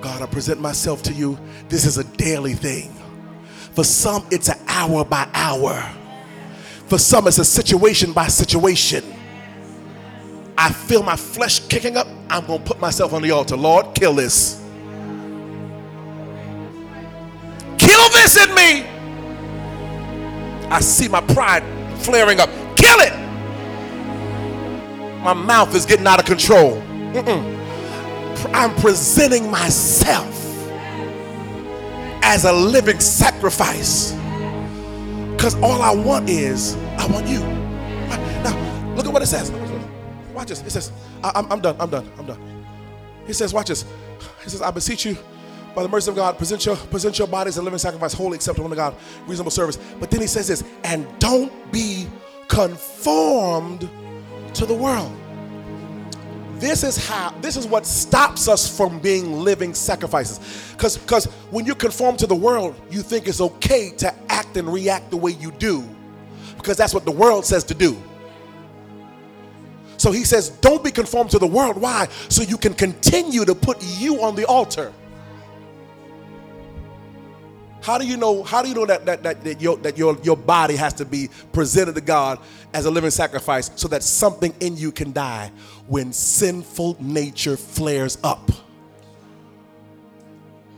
God, 0.00 0.22
I 0.22 0.26
present 0.26 0.60
myself 0.60 1.02
to 1.04 1.12
you. 1.12 1.38
This 1.68 1.84
is 1.84 1.98
a 1.98 2.04
daily 2.04 2.54
thing. 2.54 2.92
For 3.72 3.84
some, 3.84 4.24
it's 4.30 4.48
an 4.48 4.58
hour 4.68 5.04
by 5.04 5.28
hour. 5.34 5.88
For 6.86 6.98
some, 6.98 7.26
it's 7.26 7.38
a 7.38 7.44
situation 7.44 8.12
by 8.12 8.28
situation. 8.28 9.04
I 10.60 10.72
feel 10.72 11.04
my 11.04 11.14
flesh 11.14 11.60
kicking 11.68 11.96
up. 11.96 12.08
I'm 12.28 12.44
going 12.44 12.58
to 12.58 12.64
put 12.64 12.80
myself 12.80 13.12
on 13.12 13.22
the 13.22 13.30
altar. 13.30 13.56
Lord, 13.56 13.94
kill 13.94 14.12
this. 14.12 14.60
Kill 17.78 18.10
this 18.10 18.36
in 18.36 18.52
me. 18.56 18.82
I 20.68 20.80
see 20.80 21.06
my 21.06 21.20
pride 21.20 21.62
flaring 22.00 22.40
up. 22.40 22.50
Kill 22.76 22.98
it. 22.98 23.12
My 25.22 25.32
mouth 25.32 25.76
is 25.76 25.86
getting 25.86 26.08
out 26.08 26.18
of 26.18 26.26
control. 26.26 26.72
Mm-mm. 27.12 27.54
I'm 28.52 28.74
presenting 28.76 29.48
myself 29.48 30.34
as 32.22 32.44
a 32.44 32.52
living 32.52 32.98
sacrifice. 32.98 34.12
Because 35.36 35.54
all 35.62 35.82
I 35.82 35.94
want 35.94 36.28
is, 36.28 36.76
I 36.98 37.06
want 37.06 37.28
you. 37.28 37.38
Now, 38.42 38.94
look 38.96 39.06
at 39.06 39.12
what 39.12 39.22
it 39.22 39.26
says. 39.26 39.52
Watch 40.38 40.50
this. 40.50 40.62
It 40.62 40.70
says, 40.70 40.92
I, 41.24 41.44
am 41.50 41.60
done, 41.60 41.74
I'm 41.80 41.90
done, 41.90 42.08
I'm 42.16 42.24
done. 42.24 42.40
He 43.26 43.32
says, 43.32 43.52
watch 43.52 43.66
this. 43.66 43.84
He 44.44 44.50
says, 44.50 44.62
I 44.62 44.70
beseech 44.70 45.04
you 45.04 45.16
by 45.74 45.82
the 45.82 45.88
mercy 45.88 46.10
of 46.12 46.16
God, 46.16 46.38
present 46.38 46.64
your, 46.64 46.76
present 46.76 47.18
your 47.18 47.26
bodies 47.26 47.56
a 47.56 47.62
living 47.62 47.80
sacrifice, 47.80 48.12
holy, 48.12 48.36
acceptable 48.36 48.70
to 48.70 48.76
God, 48.76 48.94
reasonable 49.26 49.50
service. 49.50 49.80
But 49.98 50.12
then 50.12 50.20
he 50.20 50.28
says 50.28 50.46
this, 50.46 50.62
and 50.84 51.08
don't 51.18 51.52
be 51.72 52.06
conformed 52.46 53.90
to 54.54 54.64
the 54.64 54.74
world. 54.74 55.12
This 56.60 56.84
is 56.84 57.04
how 57.08 57.30
this 57.40 57.56
is 57.56 57.66
what 57.66 57.84
stops 57.84 58.46
us 58.46 58.76
from 58.76 59.00
being 59.00 59.40
living 59.40 59.74
sacrifices. 59.74 60.38
Because 60.72 60.98
because 60.98 61.24
when 61.50 61.66
you 61.66 61.74
conform 61.74 62.16
to 62.18 62.28
the 62.28 62.34
world, 62.36 62.80
you 62.90 63.02
think 63.02 63.26
it's 63.26 63.40
okay 63.40 63.90
to 63.96 64.14
act 64.28 64.56
and 64.56 64.72
react 64.72 65.10
the 65.10 65.16
way 65.16 65.32
you 65.32 65.50
do. 65.50 65.82
Because 66.56 66.76
that's 66.76 66.94
what 66.94 67.04
the 67.04 67.12
world 67.12 67.44
says 67.44 67.64
to 67.64 67.74
do. 67.74 68.00
So 69.98 70.12
he 70.12 70.24
says, 70.24 70.48
don't 70.48 70.82
be 70.82 70.90
conformed 70.90 71.30
to 71.32 71.38
the 71.38 71.46
world. 71.46 71.76
Why? 71.76 72.08
So 72.28 72.42
you 72.42 72.56
can 72.56 72.72
continue 72.72 73.44
to 73.44 73.54
put 73.54 73.78
you 73.98 74.22
on 74.22 74.36
the 74.36 74.46
altar. 74.46 74.92
How 77.82 77.98
do 77.98 78.06
you 78.06 78.16
know? 78.16 78.42
How 78.42 78.62
do 78.62 78.68
you 78.68 78.74
know 78.74 78.86
that 78.86 79.06
that, 79.06 79.22
that, 79.22 79.44
that, 79.44 79.60
your, 79.60 79.76
that 79.78 79.96
your, 79.96 80.16
your 80.22 80.36
body 80.36 80.76
has 80.76 80.94
to 80.94 81.04
be 81.04 81.30
presented 81.52 81.94
to 81.94 82.00
God 82.00 82.38
as 82.74 82.84
a 82.84 82.90
living 82.90 83.10
sacrifice 83.10 83.70
so 83.76 83.88
that 83.88 84.02
something 84.02 84.54
in 84.60 84.76
you 84.76 84.92
can 84.92 85.12
die 85.12 85.50
when 85.86 86.12
sinful 86.12 86.96
nature 87.00 87.56
flares 87.56 88.18
up? 88.22 88.50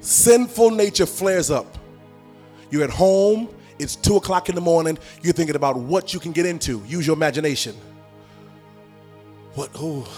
Sinful 0.00 0.70
nature 0.70 1.06
flares 1.06 1.50
up. 1.50 1.78
You're 2.70 2.84
at 2.84 2.90
home, 2.90 3.48
it's 3.78 3.96
two 3.96 4.16
o'clock 4.16 4.48
in 4.48 4.54
the 4.54 4.60
morning, 4.60 4.98
you're 5.22 5.32
thinking 5.32 5.56
about 5.56 5.76
what 5.76 6.14
you 6.14 6.20
can 6.20 6.32
get 6.32 6.46
into. 6.46 6.82
Use 6.86 7.06
your 7.06 7.16
imagination. 7.16 7.74
What, 9.54 9.70
oh, 9.74 10.08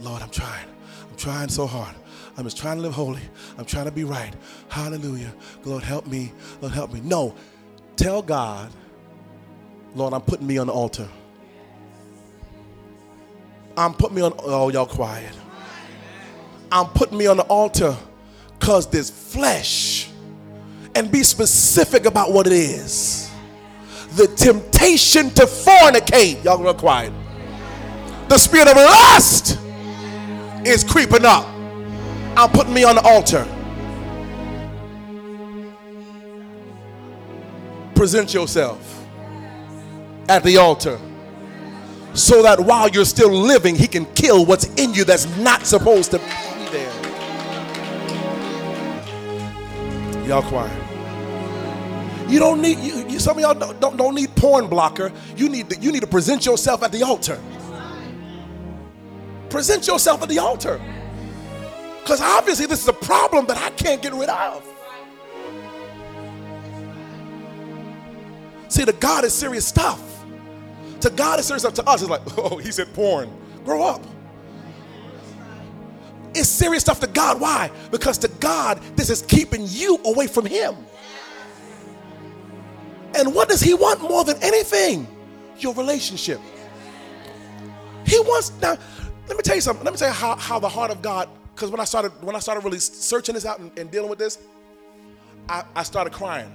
Lord, 0.00 0.22
I'm 0.22 0.30
trying. 0.30 0.66
I'm 1.10 1.16
trying 1.16 1.48
so 1.48 1.66
hard. 1.66 1.94
I'm 2.36 2.44
just 2.44 2.56
trying 2.58 2.76
to 2.76 2.82
live 2.82 2.92
holy. 2.92 3.22
I'm 3.56 3.64
trying 3.64 3.84
to 3.84 3.92
be 3.92 4.04
right. 4.04 4.34
Hallelujah. 4.68 5.32
Lord, 5.64 5.82
help 5.82 6.06
me. 6.06 6.32
Lord, 6.60 6.74
help 6.74 6.92
me. 6.92 7.00
No. 7.00 7.34
Tell 7.96 8.22
God, 8.22 8.72
Lord, 9.94 10.12
I'm 10.12 10.20
putting 10.20 10.46
me 10.46 10.58
on 10.58 10.66
the 10.66 10.72
altar. 10.72 11.08
I'm 13.76 13.94
putting 13.94 14.16
me 14.16 14.22
on, 14.22 14.34
oh, 14.38 14.68
y'all 14.70 14.86
quiet. 14.86 15.32
I'm 16.70 16.86
putting 16.86 17.16
me 17.16 17.26
on 17.26 17.36
the 17.36 17.44
altar 17.44 17.96
because 18.58 18.88
there's 18.90 19.10
flesh. 19.10 20.10
And 20.96 21.10
be 21.10 21.22
specific 21.24 22.06
about 22.06 22.32
what 22.32 22.46
it 22.46 22.52
is. 22.52 23.30
The 24.14 24.28
temptation 24.28 25.30
to 25.30 25.42
fornicate, 25.42 26.44
y'all 26.44 26.62
real 26.62 26.74
quiet. 26.74 27.12
The 28.28 28.38
spirit 28.38 28.68
of 28.68 28.76
lust 28.76 29.58
is 30.66 30.82
creeping 30.82 31.24
up. 31.24 31.46
I'm 32.36 32.50
putting 32.50 32.74
me 32.74 32.84
on 32.84 32.96
the 32.96 33.02
altar. 33.02 33.46
Present 37.94 38.34
yourself 38.34 39.04
at 40.28 40.42
the 40.42 40.56
altar 40.56 40.98
so 42.14 42.42
that 42.42 42.58
while 42.60 42.88
you're 42.88 43.04
still 43.04 43.30
living, 43.30 43.76
He 43.76 43.86
can 43.86 44.06
kill 44.14 44.46
what's 44.46 44.66
in 44.74 44.94
you 44.94 45.04
that's 45.04 45.26
not 45.38 45.66
supposed 45.66 46.10
to 46.12 46.18
be 46.18 46.24
there. 46.70 46.92
Y'all 50.26 50.42
quiet. 50.42 50.80
You 52.28 52.38
don't 52.38 52.62
need 52.62 52.78
you, 52.78 53.06
you, 53.08 53.18
some 53.18 53.36
of 53.36 53.42
y'all 53.42 53.54
don't, 53.54 53.78
don't, 53.80 53.96
don't 53.96 54.14
need 54.14 54.34
porn 54.34 54.66
blocker. 54.66 55.12
You 55.36 55.48
need 55.48 55.68
to, 55.70 55.78
you 55.78 55.92
need 55.92 56.00
to 56.00 56.06
present 56.06 56.46
yourself 56.46 56.82
at 56.82 56.90
the 56.90 57.02
altar. 57.02 57.38
Present 59.54 59.86
yourself 59.86 60.20
at 60.20 60.28
the 60.28 60.40
altar. 60.40 60.80
Because 62.02 62.20
obviously, 62.20 62.66
this 62.66 62.82
is 62.82 62.88
a 62.88 62.92
problem 62.92 63.46
that 63.46 63.56
I 63.56 63.70
can't 63.70 64.02
get 64.02 64.12
rid 64.12 64.28
of. 64.28 64.66
See, 68.66 68.84
to 68.84 68.92
God 68.92 69.22
is 69.22 69.32
serious 69.32 69.64
stuff. 69.64 70.24
To 71.02 71.08
God 71.08 71.38
is 71.38 71.46
serious 71.46 71.62
stuff. 71.62 71.74
To 71.74 71.88
us, 71.88 72.02
it's 72.02 72.10
like, 72.10 72.22
oh, 72.36 72.56
he 72.56 72.72
said 72.72 72.92
porn. 72.94 73.30
Grow 73.64 73.84
up. 73.84 74.04
It's 76.34 76.48
serious 76.48 76.82
stuff 76.82 76.98
to 76.98 77.06
God. 77.06 77.40
Why? 77.40 77.70
Because 77.92 78.18
to 78.18 78.28
God, 78.40 78.80
this 78.96 79.08
is 79.08 79.22
keeping 79.22 79.66
you 79.68 80.00
away 80.04 80.26
from 80.26 80.46
Him. 80.46 80.74
And 83.16 83.32
what 83.32 83.48
does 83.48 83.60
He 83.60 83.72
want 83.72 84.02
more 84.02 84.24
than 84.24 84.36
anything? 84.42 85.06
Your 85.60 85.74
relationship. 85.74 86.40
He 88.04 88.18
wants, 88.18 88.50
now, 88.60 88.76
let 89.28 89.36
me 89.36 89.42
tell 89.42 89.54
you 89.54 89.60
something. 89.60 89.84
Let 89.84 89.92
me 89.92 89.98
tell 89.98 90.08
you 90.08 90.14
how, 90.14 90.36
how 90.36 90.58
the 90.58 90.68
heart 90.68 90.90
of 90.90 91.02
God 91.02 91.28
because 91.54 91.70
when 91.70 91.80
I 91.80 91.84
started 91.84 92.10
when 92.22 92.34
I 92.34 92.40
started 92.40 92.64
really 92.64 92.80
searching 92.80 93.34
this 93.34 93.46
out 93.46 93.58
and, 93.60 93.76
and 93.78 93.90
dealing 93.90 94.10
with 94.10 94.18
this, 94.18 94.38
I, 95.48 95.64
I, 95.74 95.82
started 95.82 96.12
crying. 96.12 96.52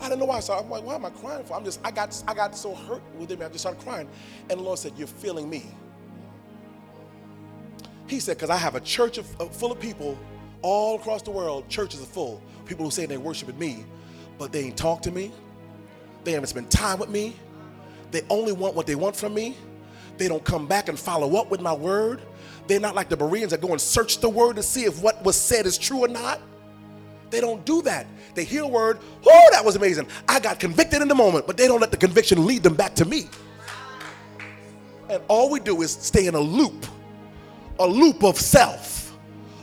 I 0.00 0.08
didn't 0.08 0.20
know 0.20 0.26
why. 0.26 0.40
So 0.40 0.54
I'm 0.54 0.68
like, 0.68 0.84
why 0.84 0.96
am 0.96 1.04
I 1.04 1.10
crying 1.10 1.44
for? 1.44 1.54
I'm 1.54 1.64
just 1.64 1.80
I 1.84 1.90
got 1.90 2.20
I 2.26 2.34
got 2.34 2.56
so 2.56 2.74
hurt 2.74 3.02
with 3.16 3.30
him. 3.30 3.40
I 3.42 3.48
just 3.48 3.60
started 3.60 3.80
crying, 3.82 4.08
and 4.50 4.58
the 4.58 4.64
Lord 4.64 4.78
said, 4.78 4.92
"You're 4.96 5.06
feeling 5.06 5.48
me." 5.48 5.64
He 8.08 8.18
said, 8.18 8.36
"Because 8.36 8.50
I 8.50 8.56
have 8.56 8.74
a 8.74 8.80
church 8.80 9.18
of, 9.18 9.26
full 9.54 9.70
of 9.70 9.78
people 9.78 10.18
all 10.62 10.96
across 10.96 11.22
the 11.22 11.30
world. 11.30 11.68
Churches 11.68 12.02
are 12.02 12.06
full. 12.06 12.42
People 12.66 12.84
who 12.84 12.90
say 12.90 13.06
they're 13.06 13.20
worshiping 13.20 13.58
me, 13.58 13.84
but 14.38 14.52
they 14.52 14.64
ain't 14.64 14.76
talk 14.76 15.02
to 15.02 15.10
me. 15.10 15.32
They 16.24 16.32
haven't 16.32 16.48
spent 16.48 16.70
time 16.70 16.98
with 16.98 17.08
me. 17.08 17.36
They 18.10 18.22
only 18.28 18.52
want 18.52 18.74
what 18.74 18.86
they 18.86 18.94
want 18.94 19.16
from 19.16 19.34
me. 19.34 19.56
They 20.18 20.28
don't 20.28 20.44
come 20.44 20.66
back 20.66 20.88
and 20.88 20.98
follow 20.98 21.36
up 21.36 21.50
with 21.50 21.60
my 21.60 21.72
word. 21.72 22.22
They're 22.66 22.80
not 22.80 22.94
like 22.94 23.08
the 23.08 23.16
Bereans 23.16 23.50
that 23.50 23.60
go 23.60 23.72
and 23.72 23.80
search 23.80 24.18
the 24.18 24.28
word 24.28 24.56
to 24.56 24.62
see 24.62 24.84
if 24.84 25.02
what 25.02 25.22
was 25.24 25.36
said 25.36 25.66
is 25.66 25.76
true 25.78 26.04
or 26.04 26.08
not. 26.08 26.40
They 27.30 27.40
don't 27.40 27.64
do 27.64 27.82
that. 27.82 28.06
They 28.34 28.44
hear 28.44 28.62
a 28.62 28.68
word, 28.68 28.98
oh, 29.26 29.48
that 29.52 29.64
was 29.64 29.74
amazing. 29.74 30.06
I 30.28 30.38
got 30.38 30.60
convicted 30.60 31.02
in 31.02 31.08
the 31.08 31.14
moment, 31.14 31.46
but 31.46 31.56
they 31.56 31.66
don't 31.66 31.80
let 31.80 31.90
the 31.90 31.96
conviction 31.96 32.46
lead 32.46 32.62
them 32.62 32.74
back 32.74 32.94
to 32.96 33.04
me. 33.04 33.28
And 35.08 35.22
all 35.28 35.50
we 35.50 35.58
do 35.58 35.82
is 35.82 35.92
stay 35.92 36.26
in 36.26 36.34
a 36.34 36.40
loop, 36.40 36.86
a 37.78 37.86
loop 37.86 38.22
of 38.22 38.36
self, 38.38 39.16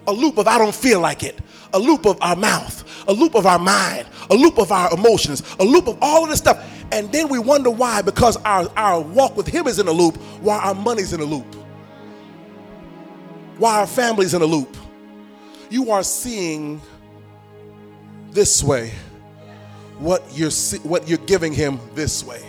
a 0.07 0.11
loop 0.11 0.37
of 0.37 0.47
I 0.47 0.57
don't 0.57 0.73
feel 0.73 0.99
like 0.99 1.23
it, 1.23 1.39
a 1.73 1.79
loop 1.79 2.05
of 2.05 2.17
our 2.21 2.35
mouth, 2.35 3.07
a 3.07 3.13
loop 3.13 3.35
of 3.35 3.45
our 3.45 3.59
mind, 3.59 4.07
a 4.29 4.35
loop 4.35 4.57
of 4.57 4.71
our 4.71 4.93
emotions, 4.93 5.43
a 5.59 5.63
loop 5.63 5.87
of 5.87 5.97
all 6.01 6.23
of 6.23 6.29
this 6.29 6.39
stuff. 6.39 6.65
And 6.91 7.11
then 7.11 7.29
we 7.29 7.39
wonder 7.39 7.69
why, 7.69 8.01
because 8.01 8.37
our, 8.37 8.67
our 8.75 9.01
walk 9.01 9.37
with 9.37 9.47
Him 9.47 9.67
is 9.67 9.79
in 9.79 9.87
a 9.87 9.91
loop, 9.91 10.17
why 10.41 10.59
our 10.59 10.75
money's 10.75 11.13
in 11.13 11.19
a 11.19 11.25
loop 11.25 11.55
why 13.59 13.79
our 13.79 13.87
family's 13.87 14.33
in 14.33 14.41
a 14.41 14.45
loop. 14.45 14.75
You 15.69 15.91
are 15.91 16.01
seeing 16.01 16.81
this 18.31 18.63
way 18.63 18.93
what 19.99 20.23
you're 20.33 20.51
what 20.83 21.07
you're 21.07 21.17
giving 21.19 21.53
him 21.53 21.79
this 21.93 22.23
way. 22.23 22.41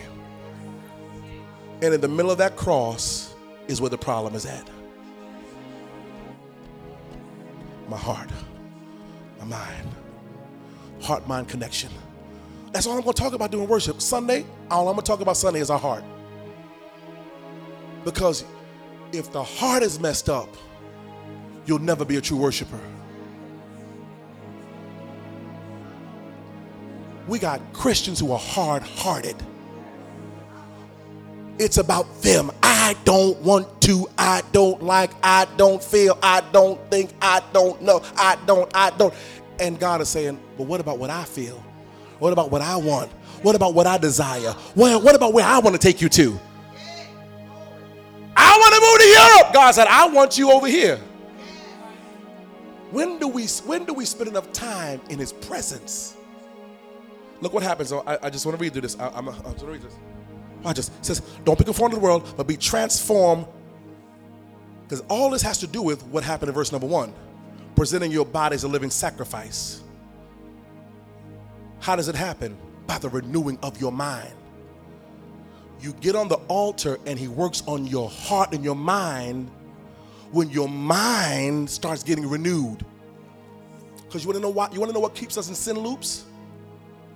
And 1.82 1.92
in 1.92 2.00
the 2.00 2.08
middle 2.08 2.30
of 2.30 2.38
that 2.38 2.56
cross 2.56 3.34
is 3.66 3.80
where 3.80 3.90
the 3.90 3.98
problem 3.98 4.34
is 4.34 4.46
at. 4.46 4.70
My 7.88 7.96
heart, 7.96 8.30
my 9.40 9.46
mind, 9.46 9.88
heart 11.02 11.26
mind 11.26 11.48
connection. 11.48 11.90
That's 12.72 12.86
all 12.86 12.94
I'm 12.96 13.02
going 13.02 13.14
to 13.14 13.22
talk 13.22 13.32
about 13.32 13.50
doing 13.50 13.68
worship. 13.68 14.00
Sunday, 14.00 14.44
all 14.70 14.88
I'm 14.88 14.94
going 14.94 15.04
to 15.04 15.10
talk 15.10 15.20
about 15.20 15.36
Sunday 15.36 15.60
is 15.60 15.70
our 15.70 15.78
heart. 15.78 16.04
Because 18.04 18.44
if 19.12 19.32
the 19.32 19.42
heart 19.42 19.82
is 19.82 19.98
messed 19.98 20.28
up, 20.28 20.48
you'll 21.66 21.80
never 21.80 22.04
be 22.04 22.16
a 22.16 22.20
true 22.20 22.36
worshiper. 22.36 22.80
We 27.26 27.38
got 27.38 27.60
Christians 27.72 28.18
who 28.18 28.32
are 28.32 28.38
hard 28.38 28.82
hearted. 28.82 29.36
It's 31.60 31.76
about 31.76 32.22
them. 32.22 32.50
I 32.62 32.96
don't 33.04 33.38
want 33.42 33.82
to. 33.82 34.08
I 34.16 34.40
don't 34.50 34.82
like. 34.82 35.10
I 35.22 35.46
don't 35.58 35.84
feel. 35.84 36.18
I 36.22 36.40
don't 36.52 36.80
think. 36.90 37.10
I 37.20 37.42
don't 37.52 37.82
know. 37.82 38.02
I 38.16 38.38
don't. 38.46 38.74
I 38.74 38.88
don't. 38.88 39.12
And 39.60 39.78
God 39.78 40.00
is 40.00 40.08
saying, 40.08 40.40
but 40.56 40.66
what 40.66 40.80
about 40.80 40.98
what 40.98 41.10
I 41.10 41.24
feel? 41.24 41.62
What 42.18 42.32
about 42.32 42.50
what 42.50 42.62
I 42.62 42.78
want? 42.78 43.12
What 43.42 43.56
about 43.56 43.74
what 43.74 43.86
I 43.86 43.98
desire? 43.98 44.54
Well, 44.74 45.02
what 45.02 45.14
about 45.14 45.34
where 45.34 45.44
I 45.44 45.58
want 45.58 45.74
to 45.74 45.78
take 45.78 46.00
you 46.00 46.08
to? 46.08 46.40
I 48.34 48.58
want 48.58 48.74
to 48.74 48.80
move 48.80 48.98
to 48.98 49.06
Europe. 49.06 49.52
God 49.52 49.70
said, 49.72 49.86
I 49.86 50.08
want 50.08 50.38
you 50.38 50.50
over 50.52 50.66
here. 50.66 50.96
When 52.90 53.18
do 53.18 53.28
we 53.28 53.46
when 53.66 53.84
do 53.84 53.92
we 53.92 54.06
spend 54.06 54.30
enough 54.30 54.50
time 54.52 55.02
in 55.10 55.18
his 55.18 55.34
presence? 55.34 56.16
Look 57.42 57.52
what 57.52 57.62
happens. 57.62 57.92
I, 57.92 58.18
I 58.22 58.30
just 58.30 58.46
want 58.46 58.56
to 58.56 58.62
read 58.62 58.72
through 58.72 58.82
this. 58.82 58.98
I, 58.98 59.18
am 59.18 59.26
going 59.26 59.54
to 59.54 59.66
read 59.66 59.82
this. 59.82 59.94
I 60.64 60.72
just 60.72 61.04
says, 61.04 61.20
don't 61.44 61.58
be 61.58 61.64
conformed 61.64 61.94
to 61.94 62.00
the 62.00 62.04
world, 62.04 62.34
but 62.36 62.46
be 62.46 62.56
transformed. 62.56 63.46
Because 64.82 65.02
all 65.08 65.30
this 65.30 65.42
has 65.42 65.58
to 65.58 65.66
do 65.66 65.82
with 65.82 66.02
what 66.06 66.24
happened 66.24 66.48
in 66.48 66.54
verse 66.54 66.72
number 66.72 66.86
one 66.86 67.12
presenting 67.76 68.12
your 68.12 68.26
body 68.26 68.54
as 68.54 68.64
a 68.64 68.68
living 68.68 68.90
sacrifice. 68.90 69.82
How 71.78 71.96
does 71.96 72.08
it 72.08 72.14
happen? 72.14 72.58
By 72.86 72.98
the 72.98 73.08
renewing 73.08 73.58
of 73.62 73.80
your 73.80 73.92
mind. 73.92 74.34
You 75.80 75.94
get 75.94 76.14
on 76.14 76.28
the 76.28 76.36
altar 76.48 76.98
and 77.06 77.18
he 77.18 77.26
works 77.26 77.62
on 77.66 77.86
your 77.86 78.10
heart 78.10 78.52
and 78.52 78.62
your 78.62 78.74
mind 78.74 79.50
when 80.30 80.50
your 80.50 80.68
mind 80.68 81.70
starts 81.70 82.02
getting 82.02 82.28
renewed. 82.28 82.84
Because 84.04 84.24
you 84.24 84.28
want 84.28 84.36
to 84.36 84.42
know 84.42 84.50
what 84.50 84.74
you 84.74 84.80
want 84.80 84.90
to 84.90 84.94
know 84.94 85.00
what 85.00 85.14
keeps 85.14 85.38
us 85.38 85.48
in 85.48 85.54
sin 85.54 85.78
loops? 85.78 86.26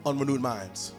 Unrenewed 0.07 0.41
minds. 0.41 0.95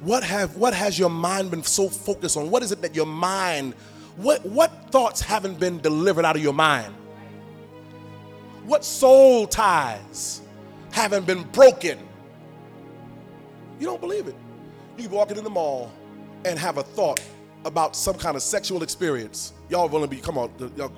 What 0.00 0.24
have 0.24 0.56
what 0.56 0.74
has 0.74 0.98
your 0.98 1.10
mind 1.10 1.50
been 1.50 1.62
so 1.62 1.88
focused 1.88 2.36
on? 2.36 2.50
What 2.50 2.62
is 2.62 2.72
it 2.72 2.80
that 2.82 2.94
your 2.94 3.06
mind 3.06 3.74
what 4.16 4.44
what 4.44 4.90
thoughts 4.90 5.20
haven't 5.20 5.58
been 5.58 5.78
delivered 5.78 6.24
out 6.24 6.36
of 6.36 6.42
your 6.42 6.52
mind? 6.52 6.94
What 8.64 8.84
soul 8.84 9.46
ties 9.46 10.42
haven't 10.92 11.26
been 11.26 11.42
broken? 11.44 11.98
You 13.78 13.86
don't 13.86 14.00
believe 14.00 14.28
it. 14.28 14.34
You 14.96 15.08
be 15.08 15.14
walking 15.14 15.38
in 15.38 15.44
the 15.44 15.50
mall 15.50 15.90
and 16.44 16.58
have 16.58 16.78
a 16.78 16.82
thought 16.82 17.20
about 17.64 17.96
some 17.96 18.16
kind 18.16 18.36
of 18.36 18.42
sexual 18.42 18.82
experience. 18.82 19.52
Y'all 19.68 19.88
want 19.88 20.04
to 20.04 20.08
be, 20.08 20.20
come 20.20 20.38
on. 20.38 20.50
Y'all. 20.76 20.92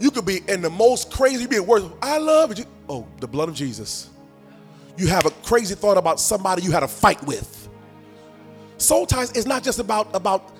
You 0.00 0.10
could 0.10 0.26
be 0.26 0.40
in 0.48 0.60
the 0.60 0.70
most 0.70 1.10
crazy, 1.10 1.42
you 1.42 1.48
be 1.48 1.60
worse. 1.60 1.84
I 2.00 2.18
love 2.18 2.52
it. 2.52 2.66
Oh, 2.88 3.06
the 3.20 3.26
blood 3.26 3.48
of 3.48 3.54
Jesus. 3.54 4.10
You 4.96 5.06
have 5.08 5.26
a 5.26 5.30
crazy 5.30 5.74
thought 5.74 5.96
about 5.96 6.20
somebody 6.20 6.62
you 6.62 6.72
had 6.72 6.82
a 6.82 6.88
fight 6.88 7.24
with. 7.24 7.57
Soul 8.78 9.06
ties 9.06 9.32
is 9.32 9.44
not 9.44 9.62
just 9.62 9.80
about, 9.80 10.14
about 10.14 10.52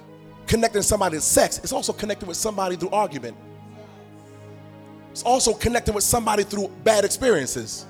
connecting 0.47 0.83
somebody 0.83 1.17
to 1.17 1.21
sex, 1.21 1.59
it's 1.59 1.73
also 1.73 1.93
connecting 1.93 2.29
with 2.29 2.37
somebody 2.37 2.77
through 2.77 2.91
argument. 2.91 3.37
It's 5.13 5.23
also 5.23 5.53
connecting 5.53 5.95
with 5.95 6.05
somebody 6.05 6.43
through 6.43 6.69
bad 6.85 7.05
experiences. 7.05 7.87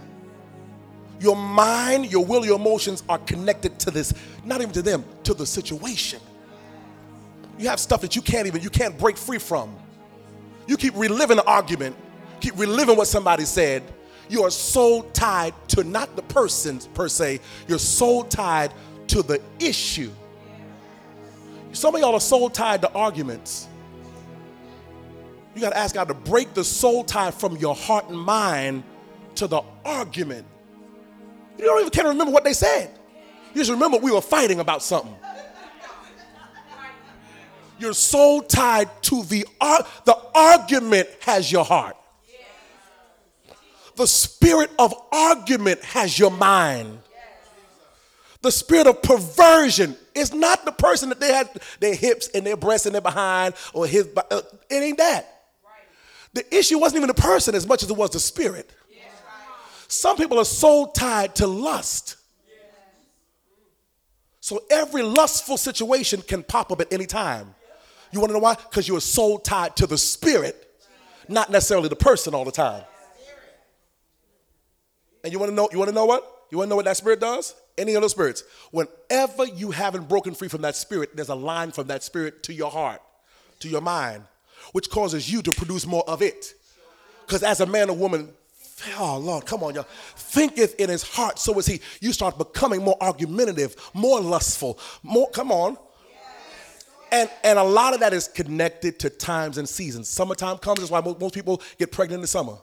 Your 1.20 1.36
mind, 1.36 2.12
your 2.12 2.24
will, 2.24 2.44
your 2.44 2.56
emotions 2.56 3.02
are 3.08 3.18
connected 3.18 3.78
to 3.80 3.90
this, 3.90 4.14
not 4.44 4.60
even 4.60 4.72
to 4.74 4.82
them, 4.82 5.04
to 5.24 5.34
the 5.34 5.44
situation. 5.44 6.20
You 7.58 7.68
have 7.68 7.80
stuff 7.80 8.02
that 8.02 8.14
you 8.14 8.22
can't 8.22 8.46
even, 8.46 8.62
you 8.62 8.70
can't 8.70 8.96
break 8.96 9.16
free 9.16 9.38
from. 9.38 9.74
You 10.66 10.76
keep 10.76 10.94
reliving 10.96 11.38
the 11.38 11.44
argument, 11.44 11.96
keep 12.40 12.56
reliving 12.56 12.96
what 12.96 13.08
somebody 13.08 13.44
said. 13.44 13.82
You 14.28 14.44
are 14.44 14.50
so 14.50 15.02
tied 15.12 15.54
to 15.68 15.82
not 15.82 16.14
the 16.14 16.22
person 16.22 16.78
per 16.94 17.08
se, 17.08 17.40
you're 17.66 17.78
so 17.78 18.22
tied 18.24 18.72
to 19.08 19.22
the 19.22 19.40
issue. 19.58 20.10
Some 21.72 21.94
of 21.94 22.00
y'all 22.00 22.14
are 22.14 22.20
so 22.20 22.48
tied 22.48 22.82
to 22.82 22.92
arguments. 22.92 23.68
You 25.54 25.60
got 25.60 25.70
to 25.70 25.78
ask 25.78 25.94
God 25.94 26.08
to 26.08 26.14
break 26.14 26.54
the 26.54 26.64
soul 26.64 27.04
tie 27.04 27.30
from 27.30 27.56
your 27.56 27.74
heart 27.74 28.08
and 28.08 28.18
mind 28.18 28.84
to 29.36 29.46
the 29.46 29.62
argument. 29.84 30.46
You 31.58 31.64
don't 31.64 31.80
even 31.80 31.90
can't 31.90 32.08
remember 32.08 32.32
what 32.32 32.44
they 32.44 32.52
said. 32.52 32.90
You 33.52 33.60
just 33.60 33.70
remember 33.70 33.98
we 33.98 34.12
were 34.12 34.20
fighting 34.20 34.60
about 34.60 34.82
something. 34.82 35.14
You're 37.78 37.94
so 37.94 38.40
tied 38.40 39.02
to 39.04 39.22
the 39.24 39.46
the 40.04 40.16
argument 40.34 41.08
has 41.20 41.50
your 41.50 41.64
heart. 41.64 41.96
The 43.96 44.06
spirit 44.06 44.70
of 44.78 44.94
argument 45.10 45.82
has 45.82 46.18
your 46.18 46.30
mind. 46.30 47.00
The 48.40 48.52
spirit 48.52 48.86
of 48.86 49.02
perversion 49.02 49.96
is 50.14 50.32
not 50.32 50.64
the 50.64 50.72
person 50.72 51.08
that 51.08 51.20
they 51.20 51.32
had 51.32 51.50
their 51.80 51.94
hips 51.94 52.28
and 52.28 52.46
their 52.46 52.56
breasts 52.56 52.86
and 52.86 52.94
their 52.94 53.02
behind 53.02 53.54
or 53.74 53.86
his. 53.86 54.08
Uh, 54.16 54.42
it 54.70 54.74
ain't 54.82 54.98
that. 54.98 55.34
The 56.34 56.56
issue 56.56 56.78
wasn't 56.78 56.98
even 56.98 57.08
the 57.08 57.20
person 57.20 57.54
as 57.54 57.66
much 57.66 57.82
as 57.82 57.90
it 57.90 57.96
was 57.96 58.10
the 58.10 58.20
spirit. 58.20 58.70
Some 59.88 60.16
people 60.18 60.38
are 60.38 60.44
so 60.44 60.90
tied 60.94 61.34
to 61.36 61.46
lust. 61.46 62.16
So 64.40 64.62
every 64.70 65.02
lustful 65.02 65.56
situation 65.56 66.22
can 66.22 66.42
pop 66.42 66.70
up 66.70 66.80
at 66.80 66.92
any 66.92 67.06
time. 67.06 67.54
You 68.12 68.20
want 68.20 68.30
to 68.30 68.34
know 68.34 68.40
why? 68.40 68.54
Because 68.54 68.86
you 68.86 68.96
are 68.96 69.00
so 69.00 69.38
tied 69.38 69.76
to 69.76 69.86
the 69.86 69.98
spirit, 69.98 70.70
not 71.28 71.50
necessarily 71.50 71.88
the 71.88 71.96
person 71.96 72.34
all 72.34 72.44
the 72.44 72.52
time. 72.52 72.84
And 75.24 75.32
you 75.32 75.38
want 75.38 75.50
to 75.50 75.54
know? 75.54 75.68
You 75.72 75.78
want 75.78 75.88
to 75.88 75.94
know 75.94 76.06
what? 76.06 76.37
You 76.50 76.58
want 76.58 76.68
to 76.68 76.70
know 76.70 76.76
what 76.76 76.86
that 76.86 76.96
spirit 76.96 77.20
does? 77.20 77.54
Any 77.76 77.94
other 77.94 78.08
spirits? 78.08 78.42
Whenever 78.70 79.46
you 79.46 79.70
haven't 79.70 80.08
broken 80.08 80.34
free 80.34 80.48
from 80.48 80.62
that 80.62 80.76
spirit, 80.76 81.14
there's 81.14 81.28
a 81.28 81.34
line 81.34 81.70
from 81.70 81.86
that 81.88 82.02
spirit 82.02 82.42
to 82.44 82.52
your 82.52 82.70
heart, 82.70 83.00
to 83.60 83.68
your 83.68 83.80
mind 83.80 84.24
which 84.72 84.90
causes 84.90 85.30
you 85.30 85.42
to 85.42 85.52
produce 85.52 85.86
more 85.86 86.08
of 86.08 86.22
it. 86.22 86.54
Because 87.26 87.42
as 87.42 87.60
a 87.60 87.66
man 87.66 87.90
or 87.90 87.96
woman, 87.96 88.30
oh 88.98 89.18
Lord, 89.18 89.46
come 89.46 89.62
on, 89.62 89.74
y'all, 89.74 89.86
thinketh 90.16 90.78
in 90.80 90.88
his 90.88 91.02
heart, 91.02 91.38
so 91.38 91.58
is 91.58 91.66
he. 91.66 91.80
You 92.00 92.12
start 92.12 92.38
becoming 92.38 92.82
more 92.82 92.96
argumentative, 93.00 93.76
more 93.94 94.20
lustful, 94.20 94.78
more, 95.02 95.30
come 95.30 95.52
on. 95.52 95.76
And, 97.10 97.30
and 97.42 97.58
a 97.58 97.64
lot 97.64 97.94
of 97.94 98.00
that 98.00 98.12
is 98.12 98.28
connected 98.28 98.98
to 99.00 99.10
times 99.10 99.56
and 99.56 99.66
seasons. 99.66 100.10
Summertime 100.10 100.58
comes, 100.58 100.80
that's 100.80 100.90
why 100.90 101.00
most 101.00 101.34
people 101.34 101.62
get 101.78 101.90
pregnant 101.90 102.18
in 102.18 102.22
the 102.22 102.26
summer. 102.26 102.58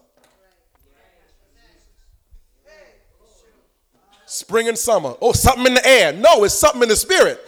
Spring 4.26 4.68
and 4.68 4.78
summer. 4.78 5.16
Oh, 5.22 5.34
something 5.34 5.66
in 5.68 5.76
the 5.76 5.88
air. 5.88 6.14
No, 6.14 6.44
it's 6.44 6.54
something 6.54 6.84
in 6.84 6.90
the 6.90 6.96
spirit. 6.96 7.40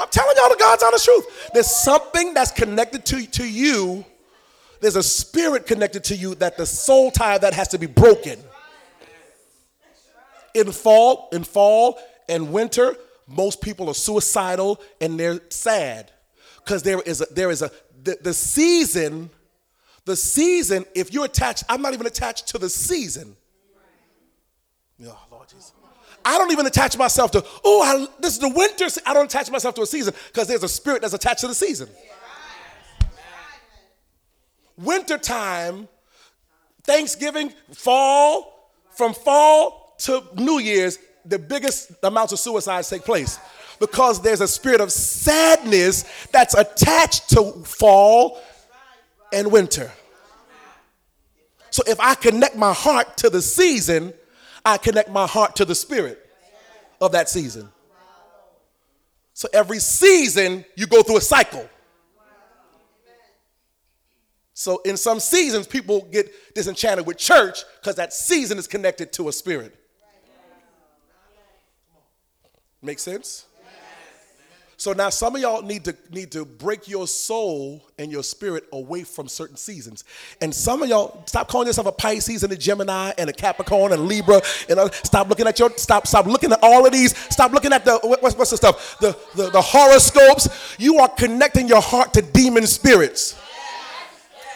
I'm 0.00 0.08
telling 0.10 0.34
y'all 0.36 0.48
the 0.48 0.56
God's 0.58 0.82
honest 0.82 1.04
truth. 1.04 1.50
There's 1.54 1.70
something 1.70 2.34
that's 2.34 2.50
connected 2.50 3.04
to, 3.06 3.24
to 3.24 3.48
you. 3.48 4.04
There's 4.80 4.96
a 4.96 5.02
spirit 5.02 5.66
connected 5.66 6.02
to 6.04 6.16
you 6.16 6.34
that 6.36 6.56
the 6.56 6.66
soul 6.66 7.12
tie 7.12 7.38
that 7.38 7.54
has 7.54 7.68
to 7.68 7.78
be 7.78 7.86
broken. 7.86 8.40
In 10.54 10.72
fall, 10.72 11.28
in 11.32 11.44
fall 11.44 11.98
and 12.28 12.52
winter, 12.52 12.96
most 13.28 13.62
people 13.62 13.88
are 13.88 13.94
suicidal 13.94 14.80
and 15.00 15.18
they're 15.18 15.40
sad 15.50 16.10
because 16.64 16.82
there 16.82 17.00
is 17.00 17.20
a, 17.20 17.26
there 17.26 17.50
is 17.50 17.62
a 17.62 17.70
the, 18.02 18.18
the 18.20 18.34
season. 18.34 19.30
The 20.04 20.16
season, 20.16 20.84
if 20.94 21.12
you're 21.12 21.24
attached, 21.24 21.64
I'm 21.68 21.80
not 21.82 21.94
even 21.94 22.06
attached 22.06 22.48
to 22.48 22.58
the 22.58 22.68
season. 22.68 23.36
Oh, 25.04 25.18
Lord 25.30 25.48
Jesus. 25.48 25.72
I 26.24 26.38
don't 26.38 26.52
even 26.52 26.66
attach 26.66 26.96
myself 26.96 27.32
to, 27.32 27.44
oh, 27.64 28.08
this 28.20 28.34
is 28.34 28.38
the 28.38 28.48
winter. 28.48 28.86
I 29.06 29.14
don't 29.14 29.26
attach 29.26 29.50
myself 29.50 29.74
to 29.76 29.82
a 29.82 29.86
season 29.86 30.14
because 30.28 30.46
there's 30.46 30.62
a 30.62 30.68
spirit 30.68 31.02
that's 31.02 31.14
attached 31.14 31.40
to 31.40 31.48
the 31.48 31.54
season. 31.54 31.88
Wintertime, 34.76 35.88
Thanksgiving, 36.84 37.52
fall, 37.72 38.72
from 38.90 39.14
fall 39.14 39.94
to 40.00 40.22
New 40.36 40.58
Year's, 40.58 40.98
the 41.24 41.38
biggest 41.38 41.92
amounts 42.02 42.32
of 42.32 42.38
suicides 42.38 42.88
take 42.88 43.04
place 43.04 43.38
because 43.78 44.20
there's 44.22 44.40
a 44.40 44.48
spirit 44.48 44.80
of 44.80 44.90
sadness 44.92 46.04
that's 46.32 46.54
attached 46.54 47.30
to 47.30 47.52
fall 47.64 48.40
and 49.32 49.50
winter. 49.50 49.90
So 51.70 51.82
if 51.86 51.98
I 51.98 52.14
connect 52.14 52.56
my 52.56 52.72
heart 52.72 53.16
to 53.18 53.30
the 53.30 53.40
season, 53.40 54.12
I 54.64 54.78
connect 54.78 55.10
my 55.10 55.26
heart 55.26 55.56
to 55.56 55.64
the 55.64 55.74
spirit 55.74 56.18
of 57.00 57.12
that 57.12 57.28
season. 57.28 57.68
So 59.34 59.48
every 59.52 59.78
season, 59.78 60.64
you 60.76 60.86
go 60.86 61.02
through 61.02 61.16
a 61.16 61.22
cycle. 61.22 61.68
So 64.54 64.80
in 64.84 64.96
some 64.96 65.18
seasons, 65.18 65.66
people 65.66 66.02
get 66.12 66.54
disenchanted 66.54 67.06
with 67.06 67.16
church 67.16 67.60
because 67.80 67.96
that 67.96 68.12
season 68.12 68.58
is 68.58 68.66
connected 68.66 69.12
to 69.14 69.28
a 69.28 69.32
spirit. 69.32 69.74
Make 72.82 72.98
sense? 72.98 73.46
So 74.82 74.92
now 74.92 75.10
some 75.10 75.36
of 75.36 75.40
y'all 75.40 75.62
need 75.62 75.84
to 75.84 75.94
need 76.10 76.32
to 76.32 76.44
break 76.44 76.88
your 76.88 77.06
soul 77.06 77.88
and 78.00 78.10
your 78.10 78.24
spirit 78.24 78.64
away 78.72 79.04
from 79.04 79.28
certain 79.28 79.56
seasons. 79.56 80.02
And 80.40 80.52
some 80.52 80.82
of 80.82 80.88
y'all 80.88 81.22
stop 81.26 81.46
calling 81.46 81.68
yourself 81.68 81.86
a 81.86 81.92
Pisces 81.92 82.42
and 82.42 82.52
a 82.52 82.56
Gemini 82.56 83.12
and 83.16 83.30
a 83.30 83.32
Capricorn 83.32 83.92
and 83.92 84.00
a 84.00 84.04
Libra 84.04 84.42
and 84.68 84.92
stop 85.04 85.28
looking 85.28 85.46
at 85.46 85.56
your 85.60 85.70
stop 85.76 86.08
stop 86.08 86.26
looking 86.26 86.50
at 86.50 86.58
all 86.64 86.84
of 86.84 86.90
these. 86.90 87.16
Stop 87.32 87.52
looking 87.52 87.72
at 87.72 87.84
the 87.84 88.00
what's, 88.02 88.34
what's 88.34 88.50
the 88.50 88.56
stuff 88.56 88.98
the, 88.98 89.16
the 89.36 89.50
the 89.50 89.62
horoscopes. 89.62 90.48
You 90.80 90.98
are 90.98 91.08
connecting 91.10 91.68
your 91.68 91.80
heart 91.80 92.12
to 92.14 92.20
demon 92.20 92.66
spirits. 92.66 93.40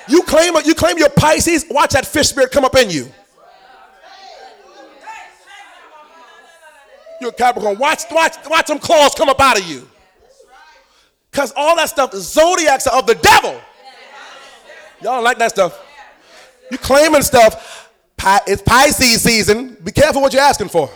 You 0.09 0.22
claim 0.22 0.55
you 0.64 0.74
claim 0.74 0.99
your 0.99 1.11
Pisces. 1.11 1.66
Watch 1.70 1.93
that 1.93 2.05
fish 2.05 2.31
spirit 2.31 2.51
come 2.51 2.64
up 2.64 2.74
in 2.74 2.91
you. 2.91 3.07
You're 7.20 7.31
a 7.31 7.33
Capricorn. 7.33 7.79
Watch, 7.79 8.03
watch, 8.11 8.35
watch 8.51 8.66
them 8.66 8.81
claws 8.81 9.14
come 9.14 9.29
up 9.29 9.41
out 9.41 9.61
of 9.61 9.64
you. 9.68 9.89
Because 11.37 11.53
all 11.55 11.76
that 11.76 11.91
stuff, 11.91 12.14
zodiacs 12.14 12.87
are 12.87 12.99
of 12.99 13.07
the 13.07 13.14
devil. 13.14 13.61
Y'all 15.03 15.22
like 15.22 15.37
that 15.37 15.51
stuff. 15.51 15.78
You 16.70 16.78
claiming 16.78 17.20
stuff. 17.20 17.91
It's 18.47 18.62
Pisces 18.62 19.20
season. 19.20 19.76
Be 19.84 19.93
careful 19.93 20.22
what 20.22 20.32
you're 20.32 20.41
asking 20.41 20.70
for. 20.70 20.89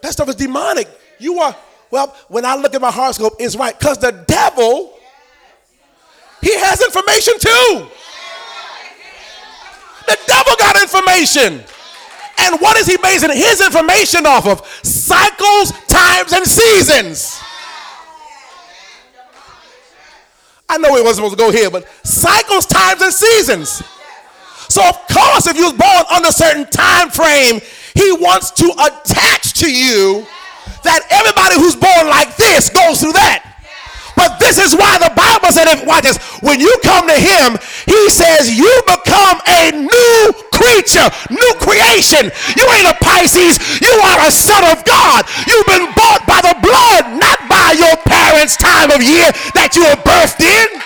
That 0.00 0.12
stuff 0.12 0.30
is 0.30 0.34
demonic. 0.36 0.88
You 1.18 1.38
are, 1.40 1.54
well, 1.90 2.16
when 2.28 2.46
I 2.46 2.56
look 2.56 2.74
at 2.74 2.80
my 2.80 2.90
horoscope, 2.90 3.34
it's 3.38 3.54
right. 3.54 3.78
Because 3.78 3.98
the 3.98 4.12
devil, 4.12 4.94
he 6.40 6.56
has 6.56 6.80
information 6.80 7.34
too. 7.38 7.86
The 10.06 10.18
devil 10.26 10.54
got 10.58 10.80
information. 10.80 11.62
And 12.38 12.60
what 12.60 12.76
is 12.76 12.86
he 12.86 12.96
basing 12.96 13.30
his 13.30 13.60
information 13.60 14.26
off 14.26 14.46
of? 14.46 14.66
Cycles, 14.82 15.72
times, 15.88 16.32
and 16.32 16.46
seasons. 16.46 17.40
I 20.68 20.78
know 20.78 20.96
it 20.96 21.04
wasn't 21.04 21.26
supposed 21.26 21.38
to 21.38 21.44
go 21.44 21.50
here, 21.50 21.70
but 21.70 21.88
cycles, 22.04 22.66
times, 22.66 23.00
and 23.00 23.12
seasons. 23.12 23.82
So 24.68 24.86
of 24.86 24.96
course, 25.08 25.46
if 25.46 25.56
you 25.56 25.64
was 25.64 25.72
born 25.72 26.04
under 26.10 26.28
a 26.28 26.32
certain 26.32 26.66
time 26.66 27.08
frame, 27.10 27.60
he 27.94 28.12
wants 28.12 28.50
to 28.52 28.72
attach 28.72 29.54
to 29.60 29.72
you 29.72 30.26
that 30.82 31.00
everybody 31.10 31.54
who's 31.56 31.76
born 31.76 32.06
like 32.08 32.36
this 32.36 32.68
goes 32.68 33.00
through 33.00 33.12
that. 33.12 33.55
But 34.16 34.40
this 34.40 34.56
is 34.56 34.74
why 34.74 34.96
the 34.96 35.12
Bible 35.12 35.52
said, 35.52 35.68
if, 35.68 35.84
watch 35.84 36.02
this, 36.02 36.16
when 36.40 36.58
you 36.58 36.72
come 36.82 37.06
to 37.06 37.14
him, 37.20 37.60
he 37.84 38.08
says 38.08 38.48
you 38.48 38.72
become 38.88 39.38
a 39.44 39.70
new 39.76 40.32
creature, 40.56 41.04
new 41.28 41.52
creation. 41.60 42.32
You 42.56 42.64
ain't 42.72 42.88
a 42.88 42.96
Pisces, 43.04 43.60
you 43.80 43.92
are 43.92 44.26
a 44.26 44.32
son 44.32 44.64
of 44.72 44.82
God. 44.84 45.28
You've 45.46 45.68
been 45.68 45.92
bought 45.92 46.24
by 46.24 46.40
the 46.40 46.56
blood, 46.64 47.20
not 47.20 47.44
by 47.46 47.76
your 47.76 47.96
parents' 48.08 48.56
time 48.56 48.90
of 48.90 49.04
year 49.04 49.28
that 49.52 49.76
you 49.76 49.84
were 49.84 50.00
birthed 50.00 50.40
in. 50.40 50.80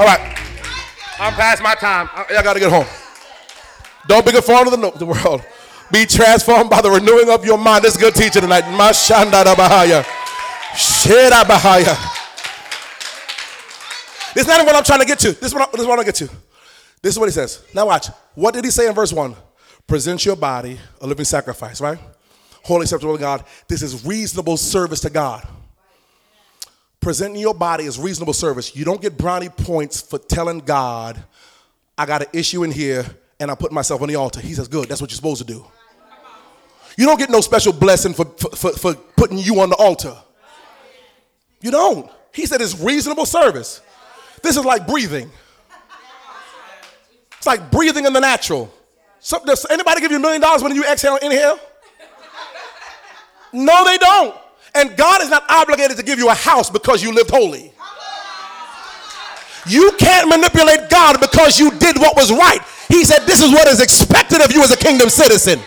All 0.00 0.06
right. 0.08 0.34
I'm 1.20 1.34
past 1.34 1.62
my 1.62 1.74
time. 1.74 2.08
I, 2.12 2.24
I 2.38 2.42
got 2.42 2.54
to 2.54 2.60
get 2.60 2.72
home. 2.72 2.86
Don't 4.08 4.24
be 4.24 4.32
conformed 4.32 4.70
to 4.70 4.76
the, 4.76 4.90
the 4.92 5.06
world. 5.06 5.44
Be 5.92 6.06
transformed 6.06 6.70
by 6.70 6.80
the 6.80 6.90
renewing 6.90 7.30
of 7.30 7.44
your 7.44 7.58
mind. 7.58 7.84
This 7.84 7.94
is 7.94 8.00
good 8.00 8.14
teaching 8.14 8.42
tonight. 8.42 8.64
Mashanda 8.64 9.44
Bahaya. 9.44 9.44
Shera 9.44 9.54
Bahaya. 9.54 10.23
This 14.34 14.42
is 14.42 14.48
not 14.48 14.66
what 14.66 14.74
I'm 14.74 14.82
trying 14.82 15.00
to 15.00 15.06
get 15.06 15.18
to. 15.20 15.32
This 15.32 15.44
is 15.44 15.54
what 15.54 15.68
I, 15.68 15.70
this 15.70 15.80
is 15.82 15.86
what 15.86 15.98
I 15.98 16.04
get 16.04 16.16
to. 16.16 16.28
This 17.00 17.14
is 17.14 17.18
what 17.18 17.26
he 17.26 17.32
says. 17.32 17.64
Now 17.72 17.86
watch. 17.86 18.08
What 18.34 18.54
did 18.54 18.64
he 18.64 18.70
say 18.70 18.88
in 18.88 18.94
verse 18.94 19.12
1? 19.12 19.36
Present 19.86 20.24
your 20.24 20.36
body 20.36 20.78
a 21.00 21.06
living 21.06 21.24
sacrifice, 21.24 21.80
right? 21.80 21.98
Holy 22.64 22.82
acceptable 22.82 23.14
to 23.14 23.20
God. 23.20 23.44
This 23.68 23.82
is 23.82 24.04
reasonable 24.04 24.56
service 24.56 25.00
to 25.00 25.10
God. 25.10 25.46
Presenting 27.00 27.40
your 27.40 27.54
body 27.54 27.84
is 27.84 27.98
reasonable 27.98 28.32
service. 28.32 28.74
You 28.74 28.86
don't 28.86 29.02
get 29.02 29.18
brownie 29.18 29.50
points 29.50 30.00
for 30.00 30.18
telling 30.18 30.60
God, 30.60 31.22
I 31.98 32.06
got 32.06 32.22
an 32.22 32.28
issue 32.32 32.64
in 32.64 32.70
here 32.70 33.04
and 33.38 33.50
I 33.50 33.54
put 33.54 33.70
myself 33.70 34.00
on 34.00 34.08
the 34.08 34.16
altar. 34.16 34.40
He 34.40 34.54
says, 34.54 34.68
Good, 34.68 34.88
that's 34.88 35.02
what 35.02 35.10
you're 35.10 35.16
supposed 35.16 35.46
to 35.46 35.52
do. 35.52 35.64
You 36.96 37.04
don't 37.04 37.18
get 37.18 37.28
no 37.28 37.42
special 37.42 37.72
blessing 37.72 38.14
for, 38.14 38.24
for, 38.24 38.56
for, 38.56 38.72
for 38.72 38.94
putting 38.94 39.36
you 39.36 39.60
on 39.60 39.68
the 39.68 39.76
altar. 39.76 40.16
You 41.64 41.70
don't. 41.70 42.10
He 42.30 42.44
said 42.44 42.60
it's 42.60 42.78
reasonable 42.78 43.24
service. 43.24 43.80
This 44.42 44.58
is 44.58 44.66
like 44.66 44.86
breathing. 44.86 45.30
It's 47.38 47.46
like 47.46 47.70
breathing 47.70 48.04
in 48.04 48.12
the 48.12 48.20
natural. 48.20 48.70
So, 49.18 49.42
does 49.46 49.64
anybody 49.70 50.02
give 50.02 50.10
you 50.10 50.18
a 50.18 50.20
million 50.20 50.42
dollars 50.42 50.62
when 50.62 50.74
you 50.74 50.84
exhale 50.84 51.14
and 51.14 51.32
inhale? 51.32 51.58
No, 53.54 53.82
they 53.86 53.96
don't. 53.96 54.36
And 54.74 54.94
God 54.94 55.22
is 55.22 55.30
not 55.30 55.42
obligated 55.48 55.96
to 55.96 56.02
give 56.02 56.18
you 56.18 56.28
a 56.28 56.34
house 56.34 56.68
because 56.68 57.02
you 57.02 57.14
lived 57.14 57.30
holy. 57.30 57.72
You 59.66 59.92
can't 59.98 60.28
manipulate 60.28 60.90
God 60.90 61.18
because 61.18 61.58
you 61.58 61.70
did 61.78 61.96
what 61.96 62.14
was 62.14 62.30
right. 62.30 62.60
He 62.88 63.06
said, 63.06 63.20
This 63.20 63.40
is 63.40 63.50
what 63.50 63.68
is 63.68 63.80
expected 63.80 64.42
of 64.42 64.52
you 64.52 64.62
as 64.62 64.70
a 64.70 64.76
kingdom 64.76 65.08
citizen. 65.08 65.60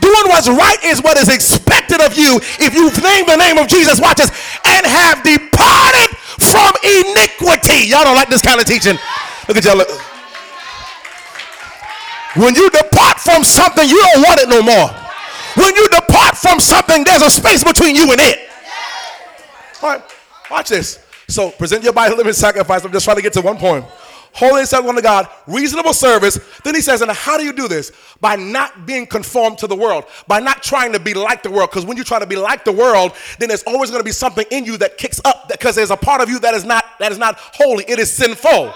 Doing 0.00 0.26
what's 0.30 0.48
right 0.48 0.78
is 0.84 1.02
what 1.02 1.16
is 1.16 1.28
expected 1.28 2.00
of 2.00 2.16
you 2.16 2.38
if 2.62 2.74
you 2.74 2.90
name 3.02 3.26
the 3.26 3.36
name 3.36 3.58
of 3.58 3.66
Jesus, 3.66 4.00
watch 4.00 4.18
this, 4.18 4.30
and 4.64 4.86
have 4.86 5.22
departed 5.22 6.08
from 6.38 6.70
iniquity. 6.82 7.88
Y'all 7.90 8.04
don't 8.04 8.14
like 8.14 8.28
this 8.28 8.42
kind 8.42 8.60
of 8.60 8.66
teaching. 8.66 8.96
Look 9.48 9.56
at 9.56 9.64
y'all. 9.64 9.76
Look. 9.76 9.88
When 12.36 12.54
you 12.54 12.70
depart 12.70 13.18
from 13.18 13.42
something, 13.42 13.88
you 13.88 13.98
don't 13.98 14.22
want 14.22 14.40
it 14.40 14.48
no 14.48 14.62
more. 14.62 14.88
When 15.56 15.74
you 15.74 15.88
depart 15.88 16.36
from 16.36 16.60
something, 16.60 17.02
there's 17.02 17.22
a 17.22 17.30
space 17.30 17.64
between 17.64 17.96
you 17.96 18.12
and 18.12 18.20
it. 18.20 18.48
All 19.82 19.90
right, 19.90 20.02
watch 20.50 20.68
this. 20.68 21.04
So 21.26 21.50
present 21.50 21.82
your 21.82 21.92
body 21.92 22.14
living 22.14 22.32
sacrifice. 22.32 22.84
I'm 22.84 22.92
just 22.92 23.04
trying 23.04 23.16
to 23.16 23.22
get 23.22 23.32
to 23.34 23.40
one 23.40 23.56
point 23.56 23.84
holy 24.38 24.64
and 24.72 24.86
one 24.86 24.94
to 24.94 25.02
God, 25.02 25.28
reasonable 25.48 25.92
service. 25.92 26.38
Then 26.62 26.74
he 26.76 26.80
says, 26.80 27.02
and 27.02 27.10
how 27.10 27.36
do 27.36 27.44
you 27.44 27.52
do 27.52 27.66
this? 27.66 27.90
By 28.20 28.36
not 28.36 28.86
being 28.86 29.06
conformed 29.06 29.58
to 29.58 29.66
the 29.66 29.74
world, 29.74 30.04
by 30.28 30.38
not 30.38 30.62
trying 30.62 30.92
to 30.92 31.00
be 31.00 31.12
like 31.12 31.42
the 31.42 31.50
world. 31.50 31.70
Because 31.70 31.84
when 31.84 31.96
you 31.96 32.04
try 32.04 32.20
to 32.20 32.26
be 32.26 32.36
like 32.36 32.64
the 32.64 32.72
world, 32.72 33.12
then 33.38 33.48
there's 33.48 33.64
always 33.64 33.90
going 33.90 34.00
to 34.00 34.04
be 34.04 34.12
something 34.12 34.46
in 34.50 34.64
you 34.64 34.76
that 34.78 34.96
kicks 34.96 35.20
up 35.24 35.48
because 35.48 35.74
there's 35.74 35.90
a 35.90 35.96
part 35.96 36.20
of 36.20 36.28
you 36.28 36.38
that 36.38 36.54
is 36.54 36.64
not 36.64 36.84
that 37.00 37.10
is 37.10 37.18
not 37.18 37.36
holy. 37.38 37.84
It 37.88 37.98
is 37.98 38.10
sinful. 38.10 38.72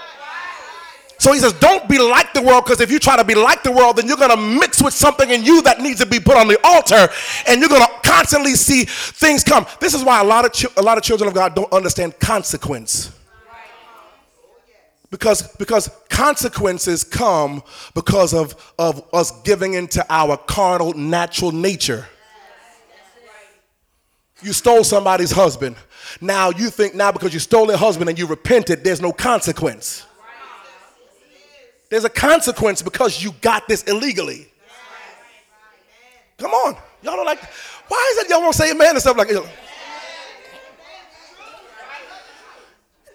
So 1.19 1.31
he 1.31 1.39
says, 1.39 1.53
don't 1.53 1.87
be 1.87 1.99
like 1.99 2.33
the 2.33 2.41
world, 2.41 2.65
because 2.65 2.81
if 2.81 2.91
you 2.91 2.99
try 2.99 3.15
to 3.15 3.23
be 3.23 3.35
like 3.35 3.63
the 3.63 3.71
world, 3.71 3.95
then 3.95 4.07
you're 4.07 4.17
going 4.17 4.31
to 4.31 4.59
mix 4.59 4.83
with 4.83 4.93
something 4.93 5.29
in 5.29 5.45
you 5.45 5.61
that 5.61 5.79
needs 5.79 5.99
to 6.01 6.05
be 6.05 6.19
put 6.19 6.35
on 6.35 6.49
the 6.49 6.59
altar, 6.65 7.07
and 7.47 7.61
you're 7.61 7.69
going 7.69 7.81
to 7.81 7.91
constantly 8.03 8.55
see 8.55 8.83
things 8.83 9.41
come. 9.41 9.65
This 9.79 9.93
is 9.93 10.03
why 10.03 10.19
a 10.19 10.23
lot 10.23 10.43
of 10.43 10.51
ch- 10.51 10.75
a 10.75 10.81
lot 10.81 10.97
of 10.97 11.03
children 11.03 11.29
of 11.29 11.33
God 11.33 11.55
don't 11.55 11.71
understand 11.71 12.19
consequence 12.19 13.11
because 15.13 15.43
because 15.57 15.91
consequences 16.09 17.03
come 17.03 17.61
because 17.93 18.33
of 18.33 18.73
of 18.79 19.07
us 19.13 19.29
giving 19.43 19.75
into 19.75 20.03
our 20.09 20.35
carnal 20.35 20.91
natural 20.93 21.51
nature. 21.51 22.07
You 24.41 24.53
stole 24.53 24.83
somebody's 24.83 25.29
husband. 25.29 25.75
Now 26.19 26.49
you 26.49 26.71
think 26.71 26.95
now 26.95 27.11
because 27.11 27.31
you 27.31 27.39
stole 27.39 27.67
their 27.67 27.77
husband 27.77 28.09
and 28.09 28.17
you 28.17 28.25
repented 28.25 28.83
there's 28.83 29.01
no 29.01 29.13
consequence. 29.13 30.03
There's 31.91 32.05
a 32.05 32.09
consequence 32.09 32.81
because 32.81 33.23
you 33.23 33.33
got 33.39 33.67
this 33.67 33.83
illegally. 33.83 34.47
Come 36.39 36.49
on. 36.49 36.73
Y'all 37.03 37.15
don't 37.17 37.27
like 37.27 37.43
why 37.87 38.13
is 38.13 38.25
it 38.25 38.31
y'all 38.31 38.41
won't 38.41 38.55
say 38.55 38.71
amen 38.71 38.89
and 38.89 38.99
stuff 38.99 39.15
like 39.15 39.27
that? 39.27 39.45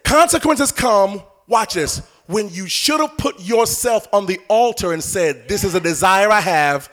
Consequences 0.04 0.70
come 0.70 1.24
watch 1.48 1.74
this, 1.74 2.02
when 2.26 2.48
you 2.50 2.68
should 2.68 3.00
have 3.00 3.16
put 3.16 3.40
yourself 3.40 4.06
on 4.12 4.26
the 4.26 4.38
altar 4.48 4.92
and 4.92 5.02
said, 5.02 5.48
This 5.48 5.64
is 5.64 5.74
a 5.74 5.80
desire 5.80 6.30
I 6.30 6.40
have, 6.40 6.92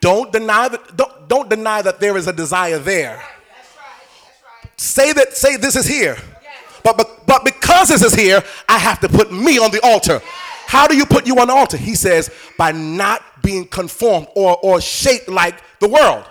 don't 0.00 0.30
deny 0.30 0.68
that, 0.68 0.96
don't, 0.96 1.28
don't 1.28 1.48
deny 1.48 1.80
that 1.82 1.98
there 1.98 2.16
is 2.16 2.28
a 2.28 2.32
desire 2.32 2.78
there. 2.78 3.22
Say 4.76 5.12
that, 5.12 5.34
say 5.34 5.56
this 5.56 5.76
is 5.76 5.86
here. 5.86 6.16
But, 6.82 6.98
but, 6.98 7.26
but 7.26 7.44
because 7.44 7.88
this 7.88 8.02
is 8.02 8.14
here, 8.14 8.44
I 8.68 8.76
have 8.76 9.00
to 9.00 9.08
put 9.08 9.32
me 9.32 9.58
on 9.58 9.70
the 9.70 9.80
altar. 9.82 10.20
How 10.66 10.86
do 10.86 10.94
you 10.96 11.06
put 11.06 11.26
you 11.26 11.38
on 11.38 11.48
the 11.48 11.54
altar? 11.54 11.78
He 11.78 11.94
says, 11.94 12.30
by 12.58 12.72
not 12.72 13.22
being 13.42 13.66
conformed 13.66 14.26
or, 14.34 14.58
or 14.62 14.80
shaped 14.80 15.28
like 15.28 15.62
the 15.78 15.88
world. 15.88 16.26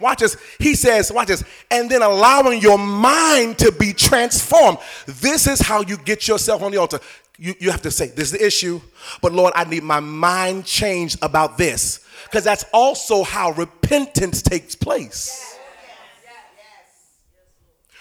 Watch 0.00 0.20
this. 0.20 0.36
He 0.58 0.74
says, 0.74 1.12
watch 1.12 1.28
this, 1.28 1.44
and 1.70 1.90
then 1.90 2.02
allowing 2.02 2.60
your 2.60 2.78
mind 2.78 3.58
to 3.58 3.70
be 3.70 3.92
transformed. 3.92 4.78
This 5.06 5.46
is 5.46 5.60
how 5.60 5.82
you 5.82 5.98
get 5.98 6.26
yourself 6.26 6.62
on 6.62 6.72
the 6.72 6.78
altar. 6.78 7.00
You, 7.36 7.54
you 7.58 7.70
have 7.70 7.82
to 7.82 7.90
say, 7.90 8.08
This 8.08 8.32
is 8.32 8.38
the 8.38 8.46
issue, 8.46 8.80
but 9.22 9.32
Lord, 9.32 9.52
I 9.56 9.64
need 9.64 9.82
my 9.82 10.00
mind 10.00 10.64
changed 10.64 11.18
about 11.22 11.58
this. 11.58 12.00
Because 12.24 12.44
that's 12.44 12.64
also 12.72 13.22
how 13.22 13.52
repentance 13.52 14.42
takes 14.42 14.74
place. 14.74 15.56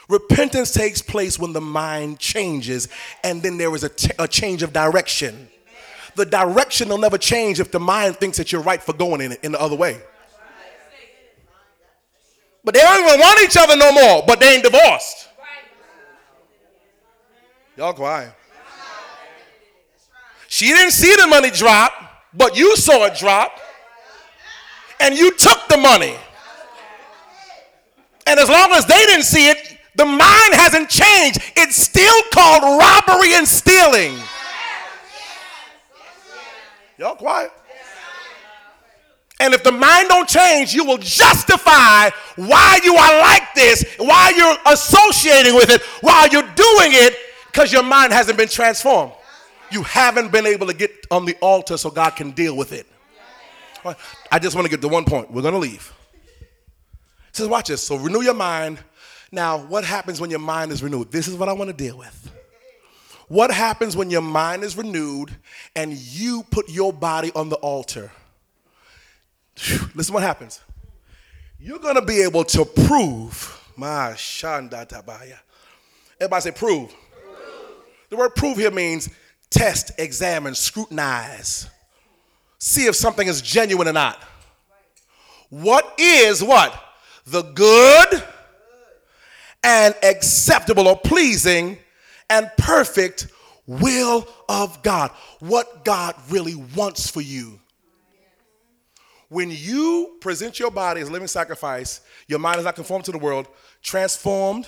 Repentance 0.09 0.71
takes 0.73 1.01
place 1.01 1.37
when 1.37 1.53
the 1.53 1.61
mind 1.61 2.19
changes 2.19 2.89
and 3.23 3.43
then 3.43 3.57
there 3.57 3.73
is 3.75 3.83
a, 3.83 3.89
t- 3.89 4.11
a 4.17 4.27
change 4.27 4.63
of 4.63 4.73
direction. 4.73 5.47
The 6.15 6.25
direction 6.25 6.89
will 6.89 6.97
never 6.97 7.17
change 7.17 7.59
if 7.59 7.71
the 7.71 7.79
mind 7.79 8.17
thinks 8.17 8.37
that 8.37 8.51
you're 8.51 8.63
right 8.63 8.81
for 8.81 8.93
going 8.93 9.21
in 9.21 9.33
it 9.33 9.39
in 9.43 9.51
the 9.51 9.61
other 9.61 9.75
way. 9.75 10.01
But 12.63 12.73
they 12.73 12.81
don't 12.81 13.07
even 13.07 13.19
want 13.19 13.41
each 13.41 13.57
other 13.57 13.75
no 13.75 13.91
more, 13.91 14.23
but 14.27 14.39
they 14.39 14.55
ain't 14.55 14.63
divorced. 14.63 15.29
Y'all 17.77 17.93
quiet. 17.93 18.33
She 20.47 20.67
didn't 20.67 20.91
see 20.91 21.15
the 21.15 21.27
money 21.27 21.51
drop, 21.51 21.93
but 22.33 22.57
you 22.57 22.75
saw 22.75 23.05
it 23.05 23.15
drop. 23.15 23.59
And 24.99 25.17
you 25.17 25.33
took 25.35 25.67
the 25.69 25.77
money. 25.77 26.15
And 28.27 28.39
as 28.39 28.49
long 28.49 28.71
as 28.73 28.85
they 28.85 29.05
didn't 29.05 29.23
see 29.23 29.47
it, 29.47 29.79
The 29.99 30.05
mind 30.05 30.53
hasn't 30.53 30.87
changed. 30.89 31.39
It's 31.57 31.75
still 31.75 32.21
called 32.33 32.63
robbery 32.79 33.33
and 33.33 33.45
stealing. 33.45 34.17
Y'all 36.97 37.17
quiet? 37.17 37.51
And 39.39 39.53
if 39.53 39.63
the 39.63 39.71
mind 39.71 40.09
don't 40.09 40.27
change, 40.27 40.73
you 40.73 40.83
will 40.83 40.97
justify 40.97 42.09
why 42.35 42.79
you 42.83 42.95
are 42.95 43.21
like 43.21 43.53
this, 43.55 43.85
why 43.97 44.33
you're 44.35 44.57
associating 44.73 45.55
with 45.55 45.69
it, 45.69 45.81
why 46.01 46.27
you're 46.31 46.41
doing 46.41 46.91
it, 46.91 47.15
because 47.47 47.71
your 47.71 47.83
mind 47.83 48.11
hasn't 48.11 48.37
been 48.37 48.49
transformed. 48.49 49.13
You 49.71 49.83
haven't 49.83 50.31
been 50.31 50.45
able 50.45 50.67
to 50.67 50.73
get 50.73 50.91
on 51.09 51.25
the 51.25 51.35
altar 51.41 51.77
so 51.77 51.89
God 51.89 52.11
can 52.11 52.31
deal 52.31 52.57
with 52.57 52.73
it. 52.73 52.85
I 54.31 54.39
just 54.39 54.55
want 54.55 54.65
to 54.65 54.69
get 54.69 54.81
to 54.81 54.89
one 54.89 55.05
point. 55.05 55.31
We're 55.31 55.41
going 55.41 55.53
to 55.53 55.59
leave. 55.59 55.93
Says, 57.31 57.47
watch 57.47 57.69
this. 57.69 57.81
So 57.81 57.95
renew 57.95 58.21
your 58.21 58.33
mind. 58.33 58.79
Now, 59.31 59.59
what 59.59 59.85
happens 59.85 60.19
when 60.19 60.29
your 60.29 60.39
mind 60.39 60.71
is 60.71 60.83
renewed? 60.83 61.11
This 61.11 61.27
is 61.27 61.35
what 61.35 61.47
I 61.47 61.53
want 61.53 61.69
to 61.69 61.75
deal 61.75 61.97
with. 61.97 62.31
What 63.29 63.51
happens 63.51 63.95
when 63.95 64.09
your 64.09 64.23
mind 64.23 64.63
is 64.63 64.75
renewed 64.75 65.31
and 65.75 65.93
you 65.93 66.43
put 66.49 66.67
your 66.67 66.91
body 66.91 67.31
on 67.35 67.47
the 67.49 67.57
altar? 67.57 68.11
Listen 69.95 70.13
what 70.13 70.23
happens. 70.23 70.61
You're 71.59 71.79
going 71.79 71.95
to 71.95 72.01
be 72.01 72.21
able 72.21 72.43
to 72.45 72.65
prove. 72.65 73.55
My 73.75 74.11
shanda 74.15 74.87
tabaya. 74.87 75.37
Everybody 76.19 76.41
say 76.41 76.51
prove. 76.51 76.89
prove. 76.89 76.95
The 78.09 78.17
word 78.17 78.35
prove 78.35 78.57
here 78.57 78.71
means 78.71 79.09
test, 79.49 79.91
examine, 79.97 80.53
scrutinize. 80.53 81.69
See 82.57 82.85
if 82.87 82.95
something 82.95 83.27
is 83.27 83.41
genuine 83.41 83.87
or 83.87 83.93
not. 83.93 84.21
What 85.49 85.95
is 85.97 86.43
what? 86.43 86.77
The 87.25 87.41
good 87.41 88.23
and 89.63 89.95
acceptable 90.03 90.87
or 90.87 90.97
pleasing 90.97 91.77
and 92.29 92.49
perfect 92.57 93.27
will 93.65 94.27
of 94.47 94.81
God. 94.83 95.11
What 95.39 95.85
God 95.85 96.15
really 96.29 96.55
wants 96.55 97.09
for 97.09 97.21
you. 97.21 97.59
When 99.29 99.51
you 99.51 100.17
present 100.21 100.59
your 100.59 100.71
body 100.71 101.01
as 101.01 101.07
a 101.07 101.11
living 101.11 101.27
sacrifice, 101.27 102.01
your 102.27 102.39
mind 102.39 102.57
is 102.57 102.65
not 102.65 102.75
conformed 102.75 103.05
to 103.05 103.11
the 103.11 103.19
world, 103.19 103.47
transformed. 103.83 104.67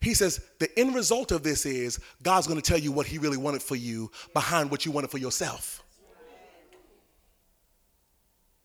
He 0.00 0.12
says 0.12 0.44
the 0.58 0.68
end 0.78 0.94
result 0.94 1.32
of 1.32 1.42
this 1.42 1.64
is 1.64 1.98
God's 2.22 2.46
going 2.46 2.60
to 2.60 2.66
tell 2.66 2.78
you 2.78 2.92
what 2.92 3.06
He 3.06 3.16
really 3.16 3.38
wanted 3.38 3.62
for 3.62 3.76
you 3.76 4.10
behind 4.34 4.70
what 4.70 4.84
you 4.84 4.92
wanted 4.92 5.10
for 5.10 5.18
yourself. 5.18 5.82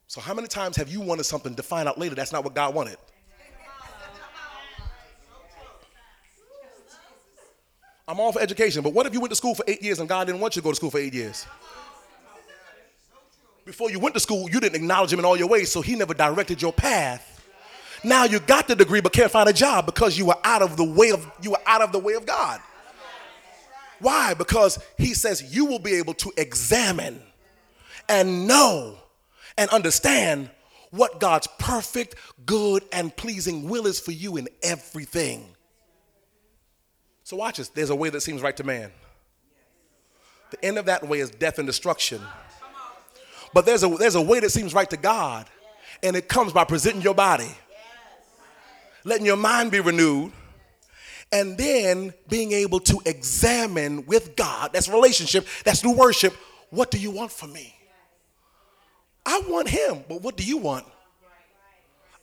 So, 0.07 0.19
how 0.19 0.33
many 0.33 0.47
times 0.47 0.75
have 0.75 0.89
you 0.89 0.99
wanted 0.99 1.23
something 1.23 1.55
to 1.55 1.63
find 1.63 1.87
out 1.87 1.97
later 1.97 2.15
that's 2.15 2.33
not 2.33 2.43
what 2.43 2.53
God 2.53 2.75
wanted? 2.75 2.97
I'm 8.07 8.19
all 8.19 8.31
for 8.31 8.41
education, 8.41 8.81
but 8.81 8.91
what 8.91 9.05
if 9.05 9.13
you 9.13 9.21
went 9.21 9.29
to 9.29 9.35
school 9.35 9.53
for 9.53 9.63
eight 9.67 9.83
years 9.83 9.99
and 9.99 10.09
God 10.09 10.25
didn't 10.25 10.41
want 10.41 10.55
you 10.55 10.61
to 10.61 10.63
go 10.63 10.71
to 10.71 10.75
school 10.75 10.89
for 10.89 10.97
eight 10.97 11.13
years? 11.13 11.45
Before 13.69 13.91
you 13.91 13.99
went 13.99 14.15
to 14.15 14.19
school, 14.19 14.49
you 14.49 14.59
didn't 14.59 14.77
acknowledge 14.77 15.13
him 15.13 15.19
in 15.19 15.25
all 15.25 15.37
your 15.37 15.47
ways, 15.47 15.71
so 15.71 15.81
he 15.81 15.93
never 15.93 16.15
directed 16.15 16.59
your 16.59 16.73
path. 16.73 17.45
Now 18.03 18.23
you 18.23 18.39
got 18.39 18.67
the 18.67 18.75
degree 18.75 18.99
but 18.99 19.13
can't 19.13 19.29
find 19.29 19.47
a 19.47 19.53
job 19.53 19.85
because 19.85 20.17
you 20.17 20.25
were 20.25 20.37
out 20.43 20.63
of 20.63 20.75
the 20.75 20.83
way 20.83 21.11
of 21.11 21.31
you 21.39 21.51
were 21.51 21.61
out 21.67 21.83
of 21.83 21.91
the 21.91 21.99
way 21.99 22.13
of 22.13 22.25
God. 22.25 22.59
Why? 23.99 24.33
Because 24.33 24.79
he 24.97 25.13
says 25.13 25.53
you 25.55 25.65
will 25.65 25.77
be 25.77 25.93
able 25.93 26.15
to 26.15 26.31
examine 26.35 27.21
and 28.07 28.47
know 28.47 28.97
and 29.55 29.69
understand 29.69 30.49
what 30.89 31.19
God's 31.19 31.47
perfect, 31.59 32.15
good, 32.47 32.83
and 32.91 33.15
pleasing 33.15 33.69
will 33.69 33.85
is 33.85 33.99
for 33.99 34.13
you 34.13 34.37
in 34.37 34.47
everything. 34.63 35.45
So 37.23 37.37
watch 37.37 37.57
this. 37.57 37.69
There's 37.69 37.91
a 37.91 37.95
way 37.95 38.09
that 38.09 38.21
seems 38.21 38.41
right 38.41 38.57
to 38.57 38.63
man. 38.63 38.91
The 40.49 40.65
end 40.65 40.79
of 40.79 40.87
that 40.87 41.07
way 41.07 41.19
is 41.19 41.29
death 41.29 41.59
and 41.59 41.67
destruction. 41.67 42.19
But 43.53 43.65
there's 43.65 43.83
a, 43.83 43.87
there's 43.87 44.15
a 44.15 44.21
way 44.21 44.39
that 44.39 44.51
seems 44.51 44.73
right 44.73 44.89
to 44.89 44.97
God, 44.97 45.47
and 46.03 46.15
it 46.15 46.27
comes 46.27 46.53
by 46.53 46.63
presenting 46.63 47.01
your 47.01 47.15
body, 47.15 47.49
letting 49.03 49.25
your 49.25 49.37
mind 49.37 49.71
be 49.71 49.79
renewed, 49.79 50.31
and 51.31 51.57
then 51.57 52.13
being 52.27 52.51
able 52.51 52.79
to 52.81 53.01
examine 53.05 54.05
with 54.05 54.35
God. 54.35 54.71
That's 54.73 54.87
relationship, 54.87 55.47
that's 55.63 55.83
new 55.83 55.93
worship. 55.93 56.33
What 56.69 56.91
do 56.91 56.99
you 56.99 57.11
want 57.11 57.31
from 57.31 57.53
me? 57.53 57.75
I 59.25 59.41
want 59.47 59.67
Him, 59.67 60.03
but 60.07 60.21
what 60.21 60.37
do 60.37 60.43
you 60.43 60.57
want? 60.57 60.85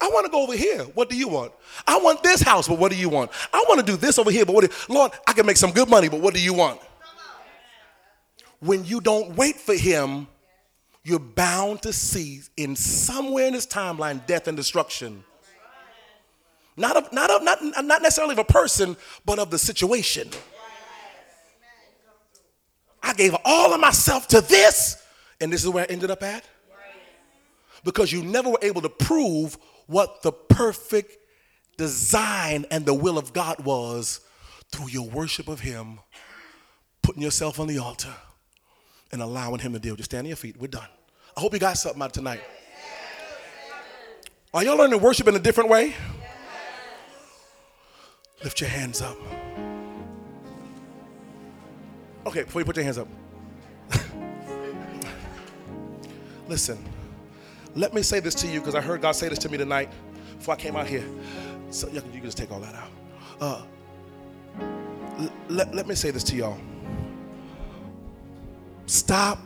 I 0.00 0.08
want 0.08 0.26
to 0.26 0.30
go 0.30 0.42
over 0.42 0.54
here. 0.54 0.82
What 0.82 1.08
do 1.08 1.16
you 1.16 1.28
want? 1.28 1.52
I 1.86 1.98
want 1.98 2.22
this 2.22 2.42
house, 2.42 2.68
but 2.68 2.78
what 2.78 2.92
do 2.92 2.98
you 2.98 3.08
want? 3.08 3.30
I 3.52 3.64
want 3.68 3.80
to 3.80 3.86
do 3.86 3.96
this 3.96 4.18
over 4.18 4.30
here, 4.30 4.44
but 4.44 4.54
what 4.54 4.64
do 4.64 4.70
you, 4.70 4.94
Lord, 4.94 5.12
I 5.26 5.32
can 5.32 5.46
make 5.46 5.56
some 5.56 5.72
good 5.72 5.88
money, 5.88 6.08
but 6.08 6.20
what 6.20 6.34
do 6.34 6.40
you 6.40 6.52
want? 6.52 6.80
When 8.60 8.84
you 8.84 9.00
don't 9.00 9.36
wait 9.36 9.56
for 9.56 9.74
him, 9.74 10.26
you're 11.06 11.20
bound 11.20 11.82
to 11.82 11.92
see 11.92 12.40
in 12.56 12.74
somewhere 12.74 13.46
in 13.46 13.52
this 13.52 13.64
timeline 13.64 14.26
death 14.26 14.48
and 14.48 14.56
destruction. 14.56 15.22
Not 16.76 16.96
of, 16.96 17.12
not 17.12 17.30
of, 17.30 17.44
not, 17.44 17.60
not 17.62 18.02
necessarily 18.02 18.32
of 18.32 18.40
a 18.40 18.44
person, 18.44 18.96
but 19.24 19.38
of 19.38 19.52
the 19.52 19.58
situation. 19.58 20.28
I 23.00 23.14
gave 23.14 23.36
all 23.44 23.72
of 23.72 23.80
myself 23.80 24.26
to 24.28 24.40
this, 24.40 25.00
and 25.40 25.52
this 25.52 25.62
is 25.62 25.70
where 25.70 25.84
I 25.84 25.86
ended 25.86 26.10
up 26.10 26.24
at. 26.24 26.44
Because 27.84 28.10
you 28.10 28.24
never 28.24 28.50
were 28.50 28.58
able 28.60 28.82
to 28.82 28.88
prove 28.88 29.56
what 29.86 30.22
the 30.22 30.32
perfect 30.32 31.16
design 31.76 32.66
and 32.72 32.84
the 32.84 32.94
will 32.94 33.16
of 33.16 33.32
God 33.32 33.64
was 33.64 34.22
through 34.72 34.88
your 34.88 35.08
worship 35.08 35.46
of 35.46 35.60
Him, 35.60 36.00
putting 37.02 37.22
yourself 37.22 37.60
on 37.60 37.68
the 37.68 37.78
altar, 37.78 38.12
and 39.12 39.22
allowing 39.22 39.60
Him 39.60 39.72
to 39.74 39.78
deal. 39.78 39.94
Just 39.94 40.10
stand 40.10 40.24
on 40.24 40.30
your 40.30 40.36
feet. 40.36 40.56
We're 40.56 40.66
done. 40.66 40.88
I 41.36 41.40
hope 41.40 41.52
you 41.52 41.58
got 41.58 41.76
something 41.76 42.00
out 42.00 42.14
tonight. 42.14 42.40
Are 44.54 44.64
y'all 44.64 44.78
learning 44.78 45.00
worship 45.00 45.28
in 45.28 45.36
a 45.36 45.38
different 45.38 45.68
way? 45.68 45.94
Lift 48.42 48.60
your 48.60 48.70
hands 48.70 49.02
up. 49.02 49.18
Okay, 52.26 52.44
before 52.44 52.62
you 52.62 52.64
put 52.64 52.76
your 52.76 52.84
hands 52.84 52.96
up. 52.96 53.08
Listen, 56.48 56.82
let 57.74 57.92
me 57.92 58.00
say 58.00 58.18
this 58.18 58.34
to 58.36 58.46
you 58.46 58.60
because 58.60 58.74
I 58.74 58.80
heard 58.80 59.02
God 59.02 59.12
say 59.12 59.28
this 59.28 59.38
to 59.40 59.50
me 59.50 59.58
tonight 59.58 59.90
before 60.38 60.54
I 60.54 60.56
came 60.56 60.74
out 60.74 60.86
here. 60.86 61.04
So 61.70 61.88
you 61.88 62.00
can 62.00 62.22
just 62.22 62.38
take 62.38 62.50
all 62.50 62.60
that 62.60 62.74
out. 62.74 62.90
Uh, 63.40 63.62
let, 65.48 65.74
let 65.74 65.86
me 65.86 65.94
say 65.94 66.10
this 66.10 66.24
to 66.24 66.36
y'all. 66.36 66.58
Stop 68.86 69.38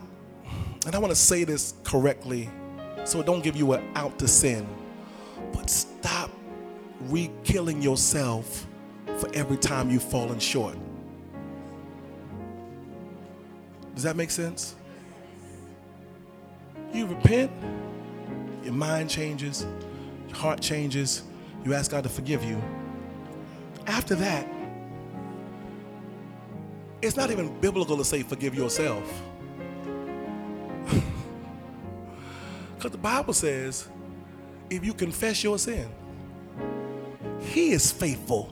and 0.85 0.95
I 0.95 0.99
want 0.99 1.11
to 1.11 1.15
say 1.15 1.43
this 1.43 1.75
correctly 1.83 2.49
so 3.03 3.19
it 3.19 3.25
don't 3.25 3.43
give 3.43 3.55
you 3.55 3.73
an 3.73 3.83
out 3.95 4.17
to 4.19 4.27
sin. 4.27 4.67
But 5.53 5.69
stop 5.69 6.31
re-killing 7.01 7.81
yourself 7.81 8.67
for 9.17 9.29
every 9.33 9.57
time 9.57 9.89
you've 9.89 10.03
fallen 10.03 10.39
short. 10.39 10.75
Does 13.95 14.03
that 14.03 14.15
make 14.15 14.31
sense? 14.31 14.75
You 16.93 17.07
repent, 17.07 17.51
your 18.63 18.73
mind 18.73 19.09
changes, 19.09 19.65
your 20.27 20.37
heart 20.37 20.61
changes, 20.61 21.23
you 21.63 21.73
ask 21.73 21.91
God 21.91 22.03
to 22.03 22.09
forgive 22.09 22.43
you. 22.43 22.61
After 23.87 24.15
that, 24.15 24.47
it's 27.01 27.15
not 27.15 27.31
even 27.31 27.59
biblical 27.59 27.97
to 27.97 28.05
say 28.05 28.23
forgive 28.23 28.55
yourself. 28.55 29.03
Because 32.81 32.93
the 32.93 32.97
Bible 32.97 33.33
says, 33.33 33.87
if 34.71 34.83
you 34.83 34.95
confess 34.95 35.43
your 35.43 35.59
sin, 35.59 35.87
He 37.39 37.73
is 37.73 37.91
faithful 37.91 38.51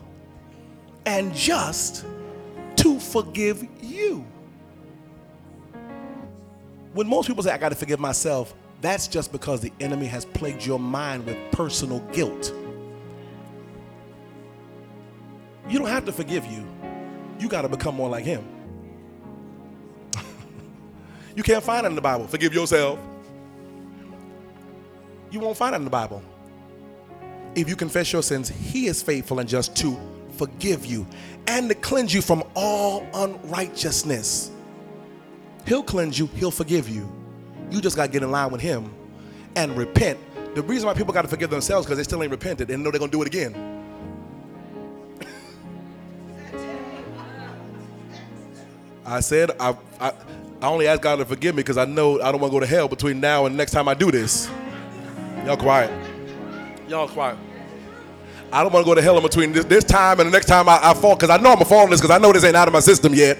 and 1.04 1.34
just 1.34 2.06
to 2.76 3.00
forgive 3.00 3.66
you. 3.82 4.24
When 6.92 7.08
most 7.08 7.26
people 7.26 7.42
say, 7.42 7.50
I 7.50 7.58
got 7.58 7.70
to 7.70 7.74
forgive 7.74 7.98
myself, 7.98 8.54
that's 8.80 9.08
just 9.08 9.32
because 9.32 9.62
the 9.62 9.72
enemy 9.80 10.06
has 10.06 10.24
plagued 10.24 10.64
your 10.64 10.78
mind 10.78 11.26
with 11.26 11.36
personal 11.50 11.98
guilt. 12.12 12.54
You 15.68 15.80
don't 15.80 15.88
have 15.88 16.04
to 16.04 16.12
forgive 16.12 16.46
you, 16.46 16.64
you 17.40 17.48
got 17.48 17.62
to 17.62 17.68
become 17.68 17.96
more 17.96 18.08
like 18.08 18.24
Him. 18.24 18.44
you 21.34 21.42
can't 21.42 21.64
find 21.64 21.84
it 21.84 21.88
in 21.88 21.96
the 21.96 22.00
Bible. 22.00 22.28
Forgive 22.28 22.54
yourself. 22.54 23.00
You 25.30 25.40
won't 25.40 25.56
find 25.56 25.74
it 25.74 25.78
in 25.78 25.84
the 25.84 25.90
Bible. 25.90 26.22
If 27.54 27.68
you 27.68 27.76
confess 27.76 28.12
your 28.12 28.22
sins, 28.22 28.48
He 28.48 28.86
is 28.86 29.02
faithful 29.02 29.40
and 29.40 29.48
just 29.48 29.76
to 29.76 29.98
forgive 30.36 30.86
you 30.86 31.06
and 31.46 31.68
to 31.68 31.74
cleanse 31.74 32.14
you 32.14 32.22
from 32.22 32.44
all 32.54 33.06
unrighteousness. 33.14 34.50
He'll 35.66 35.82
cleanse 35.82 36.18
you, 36.18 36.26
He'll 36.26 36.50
forgive 36.50 36.88
you. 36.88 37.10
You 37.70 37.80
just 37.80 37.96
got 37.96 38.06
to 38.06 38.12
get 38.12 38.22
in 38.22 38.30
line 38.30 38.50
with 38.50 38.60
Him 38.60 38.92
and 39.56 39.76
repent. 39.76 40.18
The 40.54 40.62
reason 40.62 40.86
why 40.86 40.94
people 40.94 41.12
got 41.12 41.22
to 41.22 41.28
forgive 41.28 41.50
themselves 41.50 41.86
because 41.86 41.96
they 41.96 42.04
still 42.04 42.22
ain't 42.22 42.32
repented 42.32 42.70
and 42.70 42.82
know 42.82 42.90
they're 42.90 42.98
going 42.98 43.10
to 43.10 43.16
do 43.16 43.22
it 43.22 43.28
again. 43.28 43.76
I 49.04 49.20
said, 49.20 49.50
I, 49.58 49.76
I, 50.00 50.12
I 50.62 50.66
only 50.68 50.86
ask 50.86 51.02
God 51.02 51.16
to 51.16 51.24
forgive 51.24 51.54
me 51.54 51.62
because 51.62 51.78
I 51.78 51.84
know 51.84 52.20
I 52.20 52.30
don't 52.30 52.40
want 52.40 52.52
to 52.52 52.56
go 52.56 52.60
to 52.60 52.66
hell 52.66 52.86
between 52.86 53.20
now 53.20 53.46
and 53.46 53.56
next 53.56 53.72
time 53.72 53.88
I 53.88 53.94
do 53.94 54.10
this. 54.10 54.48
Y'all 55.50 55.56
quiet. 55.56 55.90
Y'all 56.86 57.08
quiet. 57.08 57.36
I 58.52 58.62
don't 58.62 58.72
want 58.72 58.84
to 58.86 58.88
go 58.88 58.94
to 58.94 59.02
hell 59.02 59.16
in 59.16 59.22
between 59.24 59.50
this, 59.50 59.64
this 59.64 59.82
time 59.82 60.20
and 60.20 60.28
the 60.28 60.30
next 60.30 60.46
time 60.46 60.68
I, 60.68 60.78
I 60.80 60.94
fall 60.94 61.16
because 61.16 61.28
I 61.28 61.38
know 61.38 61.50
I'm 61.50 61.56
gonna 61.56 61.64
fall 61.64 61.88
this 61.88 62.00
because 62.00 62.14
I 62.14 62.18
know 62.18 62.32
this 62.32 62.44
ain't 62.44 62.54
out 62.54 62.68
of 62.68 62.72
my 62.72 62.78
system 62.78 63.12
yet. 63.12 63.36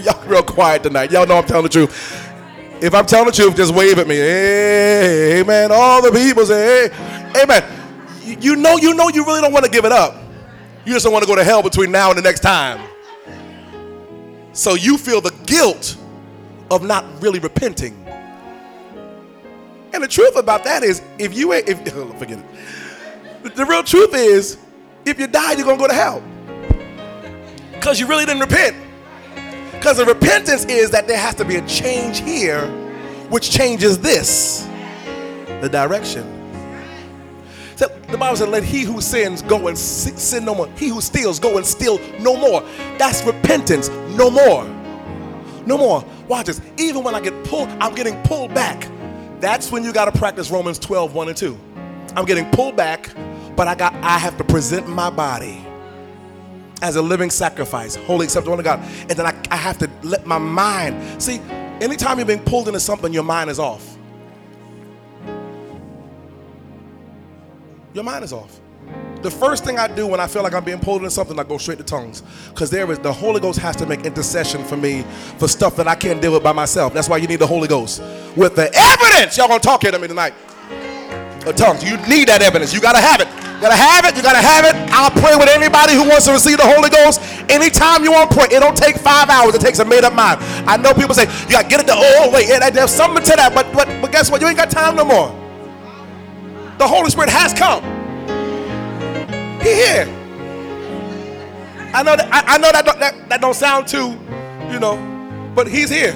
Y'all 0.02 0.26
real 0.26 0.42
quiet 0.42 0.82
tonight. 0.82 1.12
Y'all 1.12 1.26
know 1.26 1.36
I'm 1.36 1.44
telling 1.44 1.64
the 1.64 1.68
truth. 1.68 1.92
If 2.82 2.94
I'm 2.94 3.04
telling 3.04 3.26
the 3.26 3.32
truth, 3.32 3.56
just 3.56 3.74
wave 3.74 3.98
at 3.98 4.08
me. 4.08 4.14
Hey, 4.14 5.40
amen. 5.40 5.68
All 5.70 6.00
the 6.00 6.10
people 6.10 6.46
say, 6.46 6.88
hey, 6.88 7.42
amen. 7.42 7.62
You 8.40 8.56
know, 8.56 8.78
you 8.78 8.94
know, 8.94 9.10
you 9.10 9.22
really 9.26 9.42
don't 9.42 9.52
want 9.52 9.66
to 9.66 9.70
give 9.70 9.84
it 9.84 9.92
up. 9.92 10.16
You 10.86 10.94
just 10.94 11.04
don't 11.04 11.12
want 11.12 11.24
to 11.24 11.28
go 11.28 11.36
to 11.36 11.44
hell 11.44 11.62
between 11.62 11.92
now 11.92 12.08
and 12.08 12.16
the 12.16 12.22
next 12.22 12.40
time. 12.40 12.80
So 14.54 14.76
you 14.76 14.96
feel 14.96 15.20
the 15.20 15.34
guilt 15.44 15.98
of 16.70 16.82
not 16.82 17.04
really 17.20 17.38
repenting. 17.38 18.03
And 19.94 20.02
the 20.02 20.08
truth 20.08 20.34
about 20.34 20.64
that 20.64 20.82
is, 20.82 21.00
if 21.18 21.36
you 21.36 21.52
ain't, 21.52 21.68
if 21.68 21.78
forget 22.18 22.40
it. 22.40 23.54
The 23.54 23.64
real 23.64 23.84
truth 23.84 24.12
is, 24.12 24.58
if 25.04 25.20
you 25.20 25.28
die, 25.28 25.52
you're 25.52 25.64
gonna 25.64 25.78
go 25.78 25.86
to 25.86 25.94
hell 25.94 26.22
because 27.72 28.00
you 28.00 28.06
really 28.06 28.24
didn't 28.24 28.40
repent. 28.40 28.76
Because 29.72 29.98
the 29.98 30.04
repentance 30.06 30.64
is 30.64 30.90
that 30.90 31.06
there 31.06 31.18
has 31.18 31.34
to 31.36 31.44
be 31.44 31.56
a 31.56 31.66
change 31.68 32.20
here, 32.20 32.66
which 33.28 33.50
changes 33.50 33.98
this, 33.98 34.66
the 35.60 35.68
direction. 35.68 36.24
So 37.76 37.86
the 38.08 38.16
Bible 38.16 38.36
said, 38.36 38.48
"Let 38.48 38.64
he 38.64 38.82
who 38.82 39.00
sins 39.00 39.42
go 39.42 39.68
and 39.68 39.78
sin 39.78 40.44
no 40.44 40.54
more. 40.54 40.68
He 40.76 40.88
who 40.88 41.00
steals 41.00 41.38
go 41.38 41.56
and 41.56 41.66
steal 41.66 42.00
no 42.18 42.36
more." 42.36 42.64
That's 42.98 43.22
repentance. 43.22 43.90
No 44.16 44.30
more. 44.30 44.64
No 45.66 45.78
more. 45.78 46.04
Watch 46.26 46.46
this. 46.46 46.60
Even 46.78 47.04
when 47.04 47.14
I 47.14 47.20
get 47.20 47.44
pulled, 47.44 47.68
I'm 47.80 47.94
getting 47.94 48.20
pulled 48.22 48.54
back. 48.54 48.88
That's 49.44 49.70
when 49.70 49.84
you 49.84 49.92
got 49.92 50.06
to 50.06 50.18
practice 50.18 50.50
Romans 50.50 50.78
12, 50.78 51.12
1 51.12 51.28
and 51.28 51.36
2. 51.36 51.60
I'm 52.16 52.24
getting 52.24 52.50
pulled 52.52 52.76
back, 52.76 53.10
but 53.54 53.68
I 53.68 53.74
got 53.74 53.92
I 53.96 54.16
have 54.16 54.38
to 54.38 54.44
present 54.44 54.88
my 54.88 55.10
body 55.10 55.62
as 56.80 56.96
a 56.96 57.02
living 57.02 57.28
sacrifice, 57.28 57.94
holy 57.94 58.24
acceptable 58.24 58.56
to 58.56 58.62
God. 58.62 58.80
And 59.00 59.10
then 59.10 59.26
I, 59.26 59.38
I 59.50 59.56
have 59.56 59.76
to 59.80 59.90
let 60.02 60.24
my 60.24 60.38
mind 60.38 61.22
see, 61.22 61.40
anytime 61.82 62.16
you're 62.16 62.26
being 62.26 62.42
pulled 62.42 62.68
into 62.68 62.80
something, 62.80 63.12
your 63.12 63.22
mind 63.22 63.50
is 63.50 63.58
off. 63.58 63.98
Your 67.92 68.04
mind 68.04 68.24
is 68.24 68.32
off. 68.32 68.58
The 69.24 69.30
first 69.30 69.64
thing 69.64 69.78
I 69.78 69.88
do 69.88 70.06
when 70.06 70.20
I 70.20 70.26
feel 70.26 70.42
like 70.42 70.52
I'm 70.52 70.64
being 70.64 70.78
pulled 70.78 70.98
into 70.98 71.10
something, 71.10 71.38
I 71.38 71.44
go 71.44 71.56
straight 71.56 71.78
to 71.78 71.84
tongues. 71.84 72.22
Because 72.50 72.68
there 72.68 72.90
is 72.92 72.98
the 72.98 73.10
Holy 73.10 73.40
Ghost 73.40 73.58
has 73.58 73.74
to 73.76 73.86
make 73.86 74.04
intercession 74.04 74.62
for 74.62 74.76
me 74.76 75.02
for 75.38 75.48
stuff 75.48 75.76
that 75.76 75.88
I 75.88 75.94
can't 75.94 76.20
deal 76.20 76.34
with 76.34 76.42
by 76.42 76.52
myself. 76.52 76.92
That's 76.92 77.08
why 77.08 77.16
you 77.16 77.26
need 77.26 77.38
the 77.38 77.46
Holy 77.46 77.66
Ghost. 77.66 78.02
With 78.36 78.54
the 78.54 78.70
evidence, 78.74 79.38
y'all 79.38 79.48
gonna 79.48 79.60
talk 79.60 79.80
here 79.80 79.92
to 79.92 79.98
me 79.98 80.08
tonight. 80.08 80.34
The 81.40 81.54
tongues. 81.54 81.82
You 81.82 81.96
need 82.06 82.28
that 82.28 82.42
evidence. 82.42 82.74
You 82.74 82.82
gotta 82.82 83.00
have 83.00 83.22
it. 83.22 83.28
You 83.28 83.60
gotta 83.62 83.80
have 83.80 84.04
it. 84.04 84.14
You 84.14 84.22
gotta 84.22 84.44
have 84.44 84.66
it. 84.66 84.74
I'll 84.92 85.10
pray 85.10 85.36
with 85.36 85.48
anybody 85.48 85.94
who 85.94 86.06
wants 86.06 86.26
to 86.26 86.32
receive 86.32 86.58
the 86.58 86.68
Holy 86.68 86.90
Ghost. 86.90 87.22
Anytime 87.48 88.04
you 88.04 88.12
want 88.12 88.30
to 88.30 88.36
pray, 88.36 88.48
it 88.54 88.60
don't 88.60 88.76
take 88.76 88.96
five 88.96 89.30
hours. 89.30 89.54
It 89.54 89.62
takes 89.62 89.78
a 89.78 89.86
made 89.86 90.04
up 90.04 90.12
mind. 90.12 90.40
I 90.68 90.76
know 90.76 90.92
people 90.92 91.14
say 91.14 91.24
you 91.48 91.56
gotta 91.56 91.68
get 91.68 91.80
it 91.80 91.86
to. 91.86 91.94
Oh 91.96 92.30
wait, 92.30 92.48
yeah, 92.48 92.68
there's 92.68 92.90
something 92.90 93.24
to 93.24 93.36
that. 93.36 93.54
But 93.54 93.72
but 93.72 93.88
but 94.02 94.12
guess 94.12 94.30
what? 94.30 94.42
You 94.42 94.48
ain't 94.48 94.58
got 94.58 94.68
time 94.68 94.96
no 94.96 95.04
more. 95.06 95.32
The 96.76 96.86
Holy 96.86 97.08
Spirit 97.08 97.30
has 97.30 97.54
come. 97.54 97.93
He 99.64 99.74
here. 99.74 100.06
I 101.94 102.02
know 102.02 102.16
that 102.16 102.28
I, 102.30 102.54
I 102.54 102.58
know 102.58 102.70
that, 102.70 102.84
that 102.84 103.28
that 103.30 103.40
don't 103.40 103.54
sound 103.54 103.88
too, 103.88 104.10
you 104.70 104.78
know, 104.78 104.98
but 105.54 105.66
he's 105.66 105.88
here. 105.88 106.12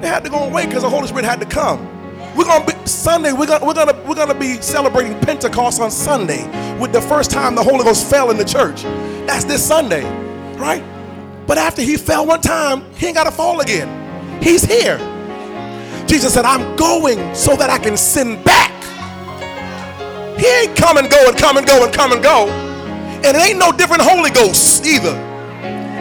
They 0.00 0.06
had 0.06 0.22
to 0.22 0.30
go 0.30 0.44
away 0.44 0.66
because 0.66 0.82
the 0.82 0.88
Holy 0.88 1.08
Spirit 1.08 1.24
had 1.24 1.40
to 1.40 1.46
come. 1.46 1.84
We're 2.36 2.44
gonna 2.44 2.64
be 2.64 2.86
Sunday. 2.86 3.32
We're 3.32 3.46
gonna 3.46 3.66
we're 3.66 3.74
gonna 3.74 4.00
we're 4.06 4.14
gonna 4.14 4.38
be 4.38 4.62
celebrating 4.62 5.18
Pentecost 5.22 5.80
on 5.80 5.90
Sunday 5.90 6.44
with 6.78 6.92
the 6.92 7.00
first 7.00 7.32
time 7.32 7.56
the 7.56 7.64
Holy 7.64 7.82
Ghost 7.82 8.08
fell 8.08 8.30
in 8.30 8.36
the 8.36 8.44
church. 8.44 8.84
That's 9.26 9.42
this 9.42 9.66
Sunday, 9.66 10.04
right? 10.56 10.84
But 11.48 11.58
after 11.58 11.82
he 11.82 11.96
fell 11.96 12.26
one 12.26 12.42
time, 12.42 12.84
he 12.94 13.06
ain't 13.06 13.16
gotta 13.16 13.32
fall 13.32 13.60
again. 13.60 14.40
He's 14.40 14.62
here. 14.64 14.98
Jesus 16.06 16.32
said, 16.32 16.44
"I'm 16.44 16.76
going 16.76 17.34
so 17.34 17.56
that 17.56 17.70
I 17.70 17.78
can 17.78 17.96
send 17.96 18.44
back." 18.44 18.70
He 20.38 20.46
ain't 20.46 20.76
come 20.76 20.98
and 20.98 21.10
go 21.10 21.28
and 21.28 21.36
come 21.36 21.56
and 21.56 21.66
go 21.66 21.84
and 21.84 21.92
come 21.92 22.12
and 22.12 22.22
go. 22.22 22.48
And 22.48 23.36
it 23.36 23.36
ain't 23.36 23.58
no 23.58 23.72
different 23.72 24.02
Holy 24.02 24.30
Ghosts 24.30 24.86
either. 24.86 25.14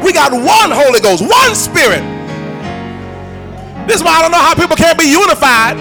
We 0.03 0.11
got 0.11 0.31
one 0.31 0.71
Holy 0.71 0.99
Ghost, 0.99 1.23
one 1.23 1.55
Spirit. 1.55 2.03
This 3.87 3.97
is 3.97 4.03
why 4.03 4.17
I 4.17 4.21
don't 4.21 4.31
know 4.31 4.37
how 4.37 4.53
people 4.53 4.75
can't 4.75 4.99
be 4.99 5.05
unified. 5.05 5.77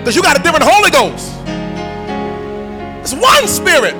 Because 0.00 0.16
you 0.16 0.22
got 0.22 0.38
a 0.38 0.42
different 0.42 0.64
Holy 0.66 0.90
Ghost. 0.90 1.32
It's 3.02 3.14
one 3.14 3.46
Spirit. 3.46 3.94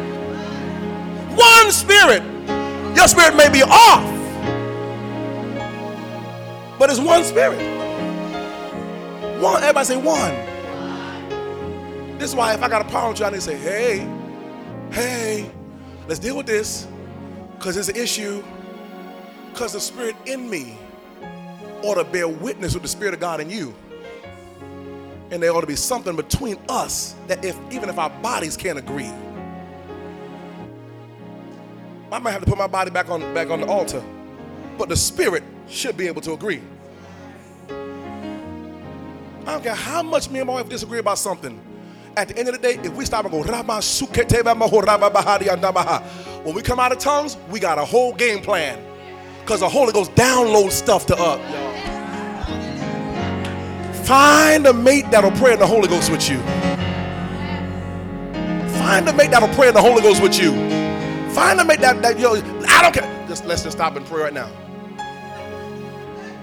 One 1.36 1.70
Spirit. 1.70 2.22
Your 2.96 3.08
spirit 3.08 3.36
may 3.36 3.48
be 3.48 3.62
off. 3.62 4.02
But 6.78 6.90
it's 6.90 6.98
one 6.98 7.24
Spirit. 7.24 7.60
One. 9.40 9.62
Everybody 9.62 9.86
say 9.86 9.96
one. 9.96 10.45
This 12.18 12.30
is 12.30 12.36
why 12.36 12.54
if 12.54 12.62
I 12.62 12.68
got 12.68 12.80
a 12.80 12.88
problem 12.88 13.12
with 13.12 13.20
you, 13.20 13.26
I 13.26 13.30
need 13.30 13.36
to 13.36 13.40
say, 13.42 13.56
hey, 13.56 13.98
hey, 14.90 15.50
let's 16.08 16.18
deal 16.18 16.34
with 16.34 16.46
this. 16.46 16.86
Because 17.58 17.76
it's 17.76 17.90
an 17.90 17.96
issue. 17.96 18.42
Because 19.50 19.74
the 19.74 19.80
spirit 19.80 20.16
in 20.24 20.48
me 20.48 20.78
ought 21.82 21.96
to 21.96 22.04
bear 22.04 22.26
witness 22.26 22.72
with 22.72 22.82
the 22.82 22.88
spirit 22.88 23.12
of 23.12 23.20
God 23.20 23.40
in 23.40 23.50
you. 23.50 23.74
And 25.30 25.42
there 25.42 25.52
ought 25.54 25.60
to 25.60 25.66
be 25.66 25.76
something 25.76 26.16
between 26.16 26.56
us 26.70 27.14
that 27.26 27.44
if 27.44 27.58
even 27.70 27.90
if 27.90 27.98
our 27.98 28.10
bodies 28.10 28.56
can't 28.56 28.78
agree. 28.78 29.10
I 32.10 32.18
might 32.18 32.30
have 32.30 32.44
to 32.44 32.46
put 32.46 32.56
my 32.56 32.68
body 32.68 32.90
back 32.90 33.10
on 33.10 33.20
back 33.34 33.50
on 33.50 33.60
the 33.60 33.66
altar. 33.66 34.02
But 34.78 34.88
the 34.88 34.96
spirit 34.96 35.42
should 35.68 35.96
be 35.96 36.06
able 36.06 36.22
to 36.22 36.32
agree. 36.32 36.62
I 37.68 39.52
don't 39.52 39.62
care 39.62 39.74
how 39.74 40.02
much 40.02 40.30
me 40.30 40.38
and 40.38 40.46
my 40.46 40.54
wife 40.54 40.68
disagree 40.68 40.98
about 40.98 41.18
something 41.18 41.60
at 42.16 42.28
the 42.28 42.38
end 42.38 42.48
of 42.48 42.54
the 42.54 42.60
day, 42.60 42.78
if 42.82 42.94
we 42.94 43.04
stop 43.04 43.26
and 43.26 43.32
go, 43.32 43.42
when 46.42 46.54
we 46.54 46.62
come 46.62 46.80
out 46.80 46.92
of 46.92 46.98
tongues, 46.98 47.36
we 47.50 47.60
got 47.60 47.78
a 47.78 47.84
whole 47.84 48.14
game 48.14 48.40
plan. 48.40 48.82
Because 49.40 49.60
the 49.60 49.68
Holy 49.68 49.92
Ghost 49.92 50.14
downloads 50.14 50.72
stuff 50.72 51.06
to 51.06 51.16
us. 51.16 51.38
Find 54.08 54.66
a 54.66 54.72
mate 54.72 55.10
that'll 55.10 55.30
pray 55.32 55.52
in 55.52 55.58
the 55.58 55.66
Holy 55.66 55.88
Ghost 55.88 56.10
with 56.10 56.28
you. 56.28 56.38
Find 58.78 59.08
a 59.08 59.12
mate 59.12 59.30
that'll 59.30 59.54
pray 59.54 59.68
in 59.68 59.74
the 59.74 59.82
Holy 59.82 60.00
Ghost 60.00 60.22
with 60.22 60.40
you. 60.40 60.52
Find 61.32 61.60
a 61.60 61.64
mate 61.64 61.80
that, 61.80 62.00
that 62.02 62.18
yo, 62.18 62.34
I 62.68 62.82
don't 62.82 62.94
care. 62.94 63.26
Just 63.28 63.44
let's 63.44 63.62
just 63.62 63.76
stop 63.76 63.96
and 63.96 64.06
pray 64.06 64.22
right 64.22 64.32
now. 64.32 64.50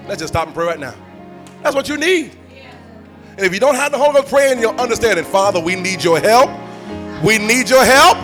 Let's 0.06 0.20
just 0.20 0.32
stop 0.32 0.46
and 0.46 0.54
pray 0.54 0.66
right 0.66 0.78
now. 0.78 0.94
That's 1.62 1.74
what 1.74 1.88
you 1.88 1.96
need. 1.96 2.36
And 3.36 3.44
if 3.44 3.52
you 3.52 3.58
don't 3.58 3.74
have 3.74 3.90
the 3.90 3.98
Holy 3.98 4.12
Ghost 4.12 4.28
praying, 4.28 4.60
you'll 4.60 4.80
understand 4.80 5.18
it. 5.18 5.26
Father, 5.26 5.58
we 5.58 5.74
need 5.74 6.04
your 6.04 6.20
help. 6.20 6.50
We 7.24 7.38
need 7.38 7.68
your 7.68 7.84
help. 7.84 8.16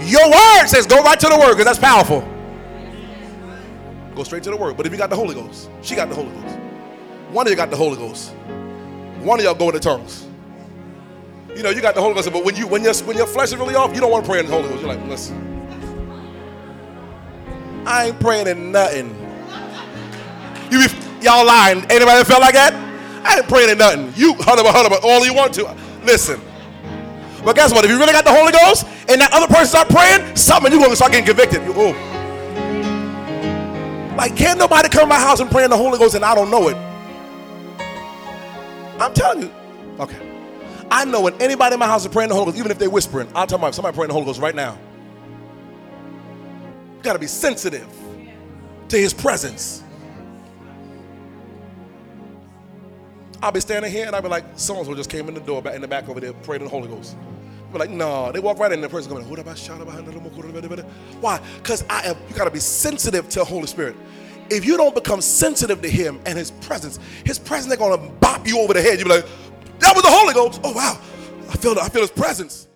Your 0.00 0.28
word 0.28 0.66
says 0.66 0.86
go 0.86 1.00
right 1.02 1.18
to 1.20 1.28
the 1.28 1.38
word 1.38 1.50
because 1.50 1.64
that's 1.64 1.78
powerful. 1.78 2.26
Go 4.16 4.24
straight 4.24 4.42
to 4.44 4.50
the 4.50 4.56
word. 4.56 4.76
But 4.76 4.86
if 4.86 4.92
you 4.92 4.98
got 4.98 5.10
the 5.10 5.16
Holy 5.16 5.34
Ghost, 5.34 5.70
she 5.82 5.94
got 5.94 6.08
the 6.08 6.14
Holy 6.16 6.30
Ghost. 6.30 6.58
One 7.30 7.46
of 7.46 7.50
you 7.50 7.56
got 7.56 7.70
the 7.70 7.76
Holy 7.76 7.96
Ghost. 7.96 8.30
One 9.20 9.38
of 9.38 9.44
y'all 9.44 9.54
go 9.54 9.68
into 9.68 9.78
tongues. 9.78 10.26
You 11.54 11.62
know, 11.62 11.70
you 11.70 11.80
got 11.80 11.94
the 11.94 12.00
Holy 12.00 12.14
Ghost, 12.14 12.32
but 12.32 12.44
when 12.44 12.56
you 12.56 12.66
when 12.66 12.82
your 12.82 12.94
when 13.04 13.16
your 13.16 13.26
flesh 13.26 13.52
is 13.52 13.56
really 13.56 13.76
off, 13.76 13.94
you 13.94 14.00
don't 14.00 14.10
want 14.10 14.24
to 14.24 14.30
pray 14.30 14.40
in 14.40 14.46
the 14.46 14.52
Holy 14.52 14.68
Ghost. 14.68 14.82
You're 14.82 14.94
like, 14.94 15.06
listen. 15.06 15.44
I 17.86 18.06
ain't 18.08 18.20
praying 18.20 18.48
in 18.48 18.72
nothing. 18.72 19.14
You 20.70 20.86
y'all 21.20 21.46
lying. 21.46 21.84
Anybody 21.90 22.24
felt 22.24 22.40
like 22.40 22.54
that? 22.54 22.87
I 23.24 23.38
ain't 23.38 23.48
praying 23.48 23.70
in 23.70 23.78
nothing. 23.78 24.12
You 24.16 24.34
huddle, 24.34 24.70
huddle, 24.70 24.98
all 25.02 25.24
you 25.24 25.34
want 25.34 25.54
to. 25.54 25.76
Listen. 26.04 26.40
But 27.44 27.56
guess 27.56 27.72
what? 27.72 27.84
If 27.84 27.90
you 27.90 27.98
really 27.98 28.12
got 28.12 28.24
the 28.24 28.34
Holy 28.34 28.52
Ghost 28.52 28.86
and 29.08 29.20
that 29.20 29.32
other 29.32 29.46
person 29.46 29.66
start 29.66 29.88
praying, 29.88 30.36
something 30.36 30.72
you're 30.72 30.80
going 30.80 30.90
to 30.90 30.96
start 30.96 31.12
getting 31.12 31.26
convicted. 31.26 31.62
You, 31.64 31.72
oh. 31.76 31.94
Like, 34.16 34.36
can't 34.36 34.58
nobody 34.58 34.88
come 34.88 35.02
to 35.02 35.06
my 35.06 35.20
house 35.20 35.40
and 35.40 35.50
pray 35.50 35.64
in 35.64 35.70
the 35.70 35.76
Holy 35.76 35.98
Ghost 35.98 36.14
and 36.14 36.24
I 36.24 36.34
don't 36.34 36.50
know 36.50 36.68
it? 36.68 36.76
I'm 39.00 39.14
telling 39.14 39.42
you. 39.42 39.52
Okay. 40.00 40.18
I 40.90 41.04
know 41.04 41.20
when 41.20 41.40
anybody 41.40 41.74
in 41.74 41.80
my 41.80 41.86
house 41.86 42.04
is 42.04 42.12
praying 42.12 42.30
the 42.30 42.34
Holy 42.34 42.46
Ghost, 42.46 42.58
even 42.58 42.70
if 42.70 42.78
they're 42.78 42.90
whispering, 42.90 43.28
I'll 43.34 43.46
tell 43.46 43.58
my 43.58 43.70
somebody 43.70 43.94
praying 43.94 44.08
the 44.08 44.14
Holy 44.14 44.26
Ghost 44.26 44.40
right 44.40 44.54
now. 44.54 44.78
You 46.96 47.02
got 47.02 47.12
to 47.12 47.18
be 47.18 47.26
sensitive 47.26 47.86
to 48.88 48.98
his 48.98 49.14
presence. 49.14 49.84
I'll 53.42 53.52
be 53.52 53.60
standing 53.60 53.90
here 53.92 54.06
and 54.06 54.16
I'll 54.16 54.22
be 54.22 54.28
like, 54.28 54.44
so 54.56 54.76
and 54.76 54.86
so 54.86 54.94
just 54.94 55.10
came 55.10 55.28
in 55.28 55.34
the 55.34 55.40
door 55.40 55.62
back 55.62 55.74
in 55.74 55.80
the 55.80 55.88
back 55.88 56.08
over 56.08 56.20
there, 56.20 56.32
praying 56.32 56.62
in 56.62 56.66
the 56.66 56.70
Holy 56.70 56.88
Ghost. 56.88 57.16
We're 57.72 57.78
like, 57.78 57.90
no. 57.90 58.32
They 58.32 58.40
walk 58.40 58.58
right 58.58 58.72
in, 58.72 58.80
the 58.80 58.88
person 58.88 59.10
going, 59.12 59.24
why? 61.20 61.40
Because 61.56 61.84
I 61.90 62.02
am. 62.04 62.16
You 62.28 62.34
got 62.34 62.44
to 62.44 62.50
be 62.50 62.60
sensitive 62.60 63.28
to 63.30 63.40
the 63.40 63.44
Holy 63.44 63.66
Spirit. 63.66 63.94
If 64.50 64.64
you 64.64 64.76
don't 64.76 64.94
become 64.94 65.20
sensitive 65.20 65.82
to 65.82 65.90
Him 65.90 66.20
and 66.24 66.38
His 66.38 66.50
presence, 66.50 66.98
His 67.24 67.38
presence 67.38 67.74
they're 67.74 67.90
to 67.90 68.12
bop 68.14 68.46
you 68.46 68.60
over 68.60 68.72
the 68.72 68.80
head. 68.80 68.98
You'll 68.98 69.08
be 69.08 69.16
like, 69.16 69.26
that 69.80 69.94
was 69.94 70.02
the 70.02 70.10
Holy 70.10 70.32
Ghost. 70.32 70.60
Oh 70.64 70.72
wow, 70.72 70.98
I 71.50 71.56
feel 71.56 71.78
I 71.78 71.88
feel 71.90 72.00
His 72.00 72.10
presence. 72.10 72.67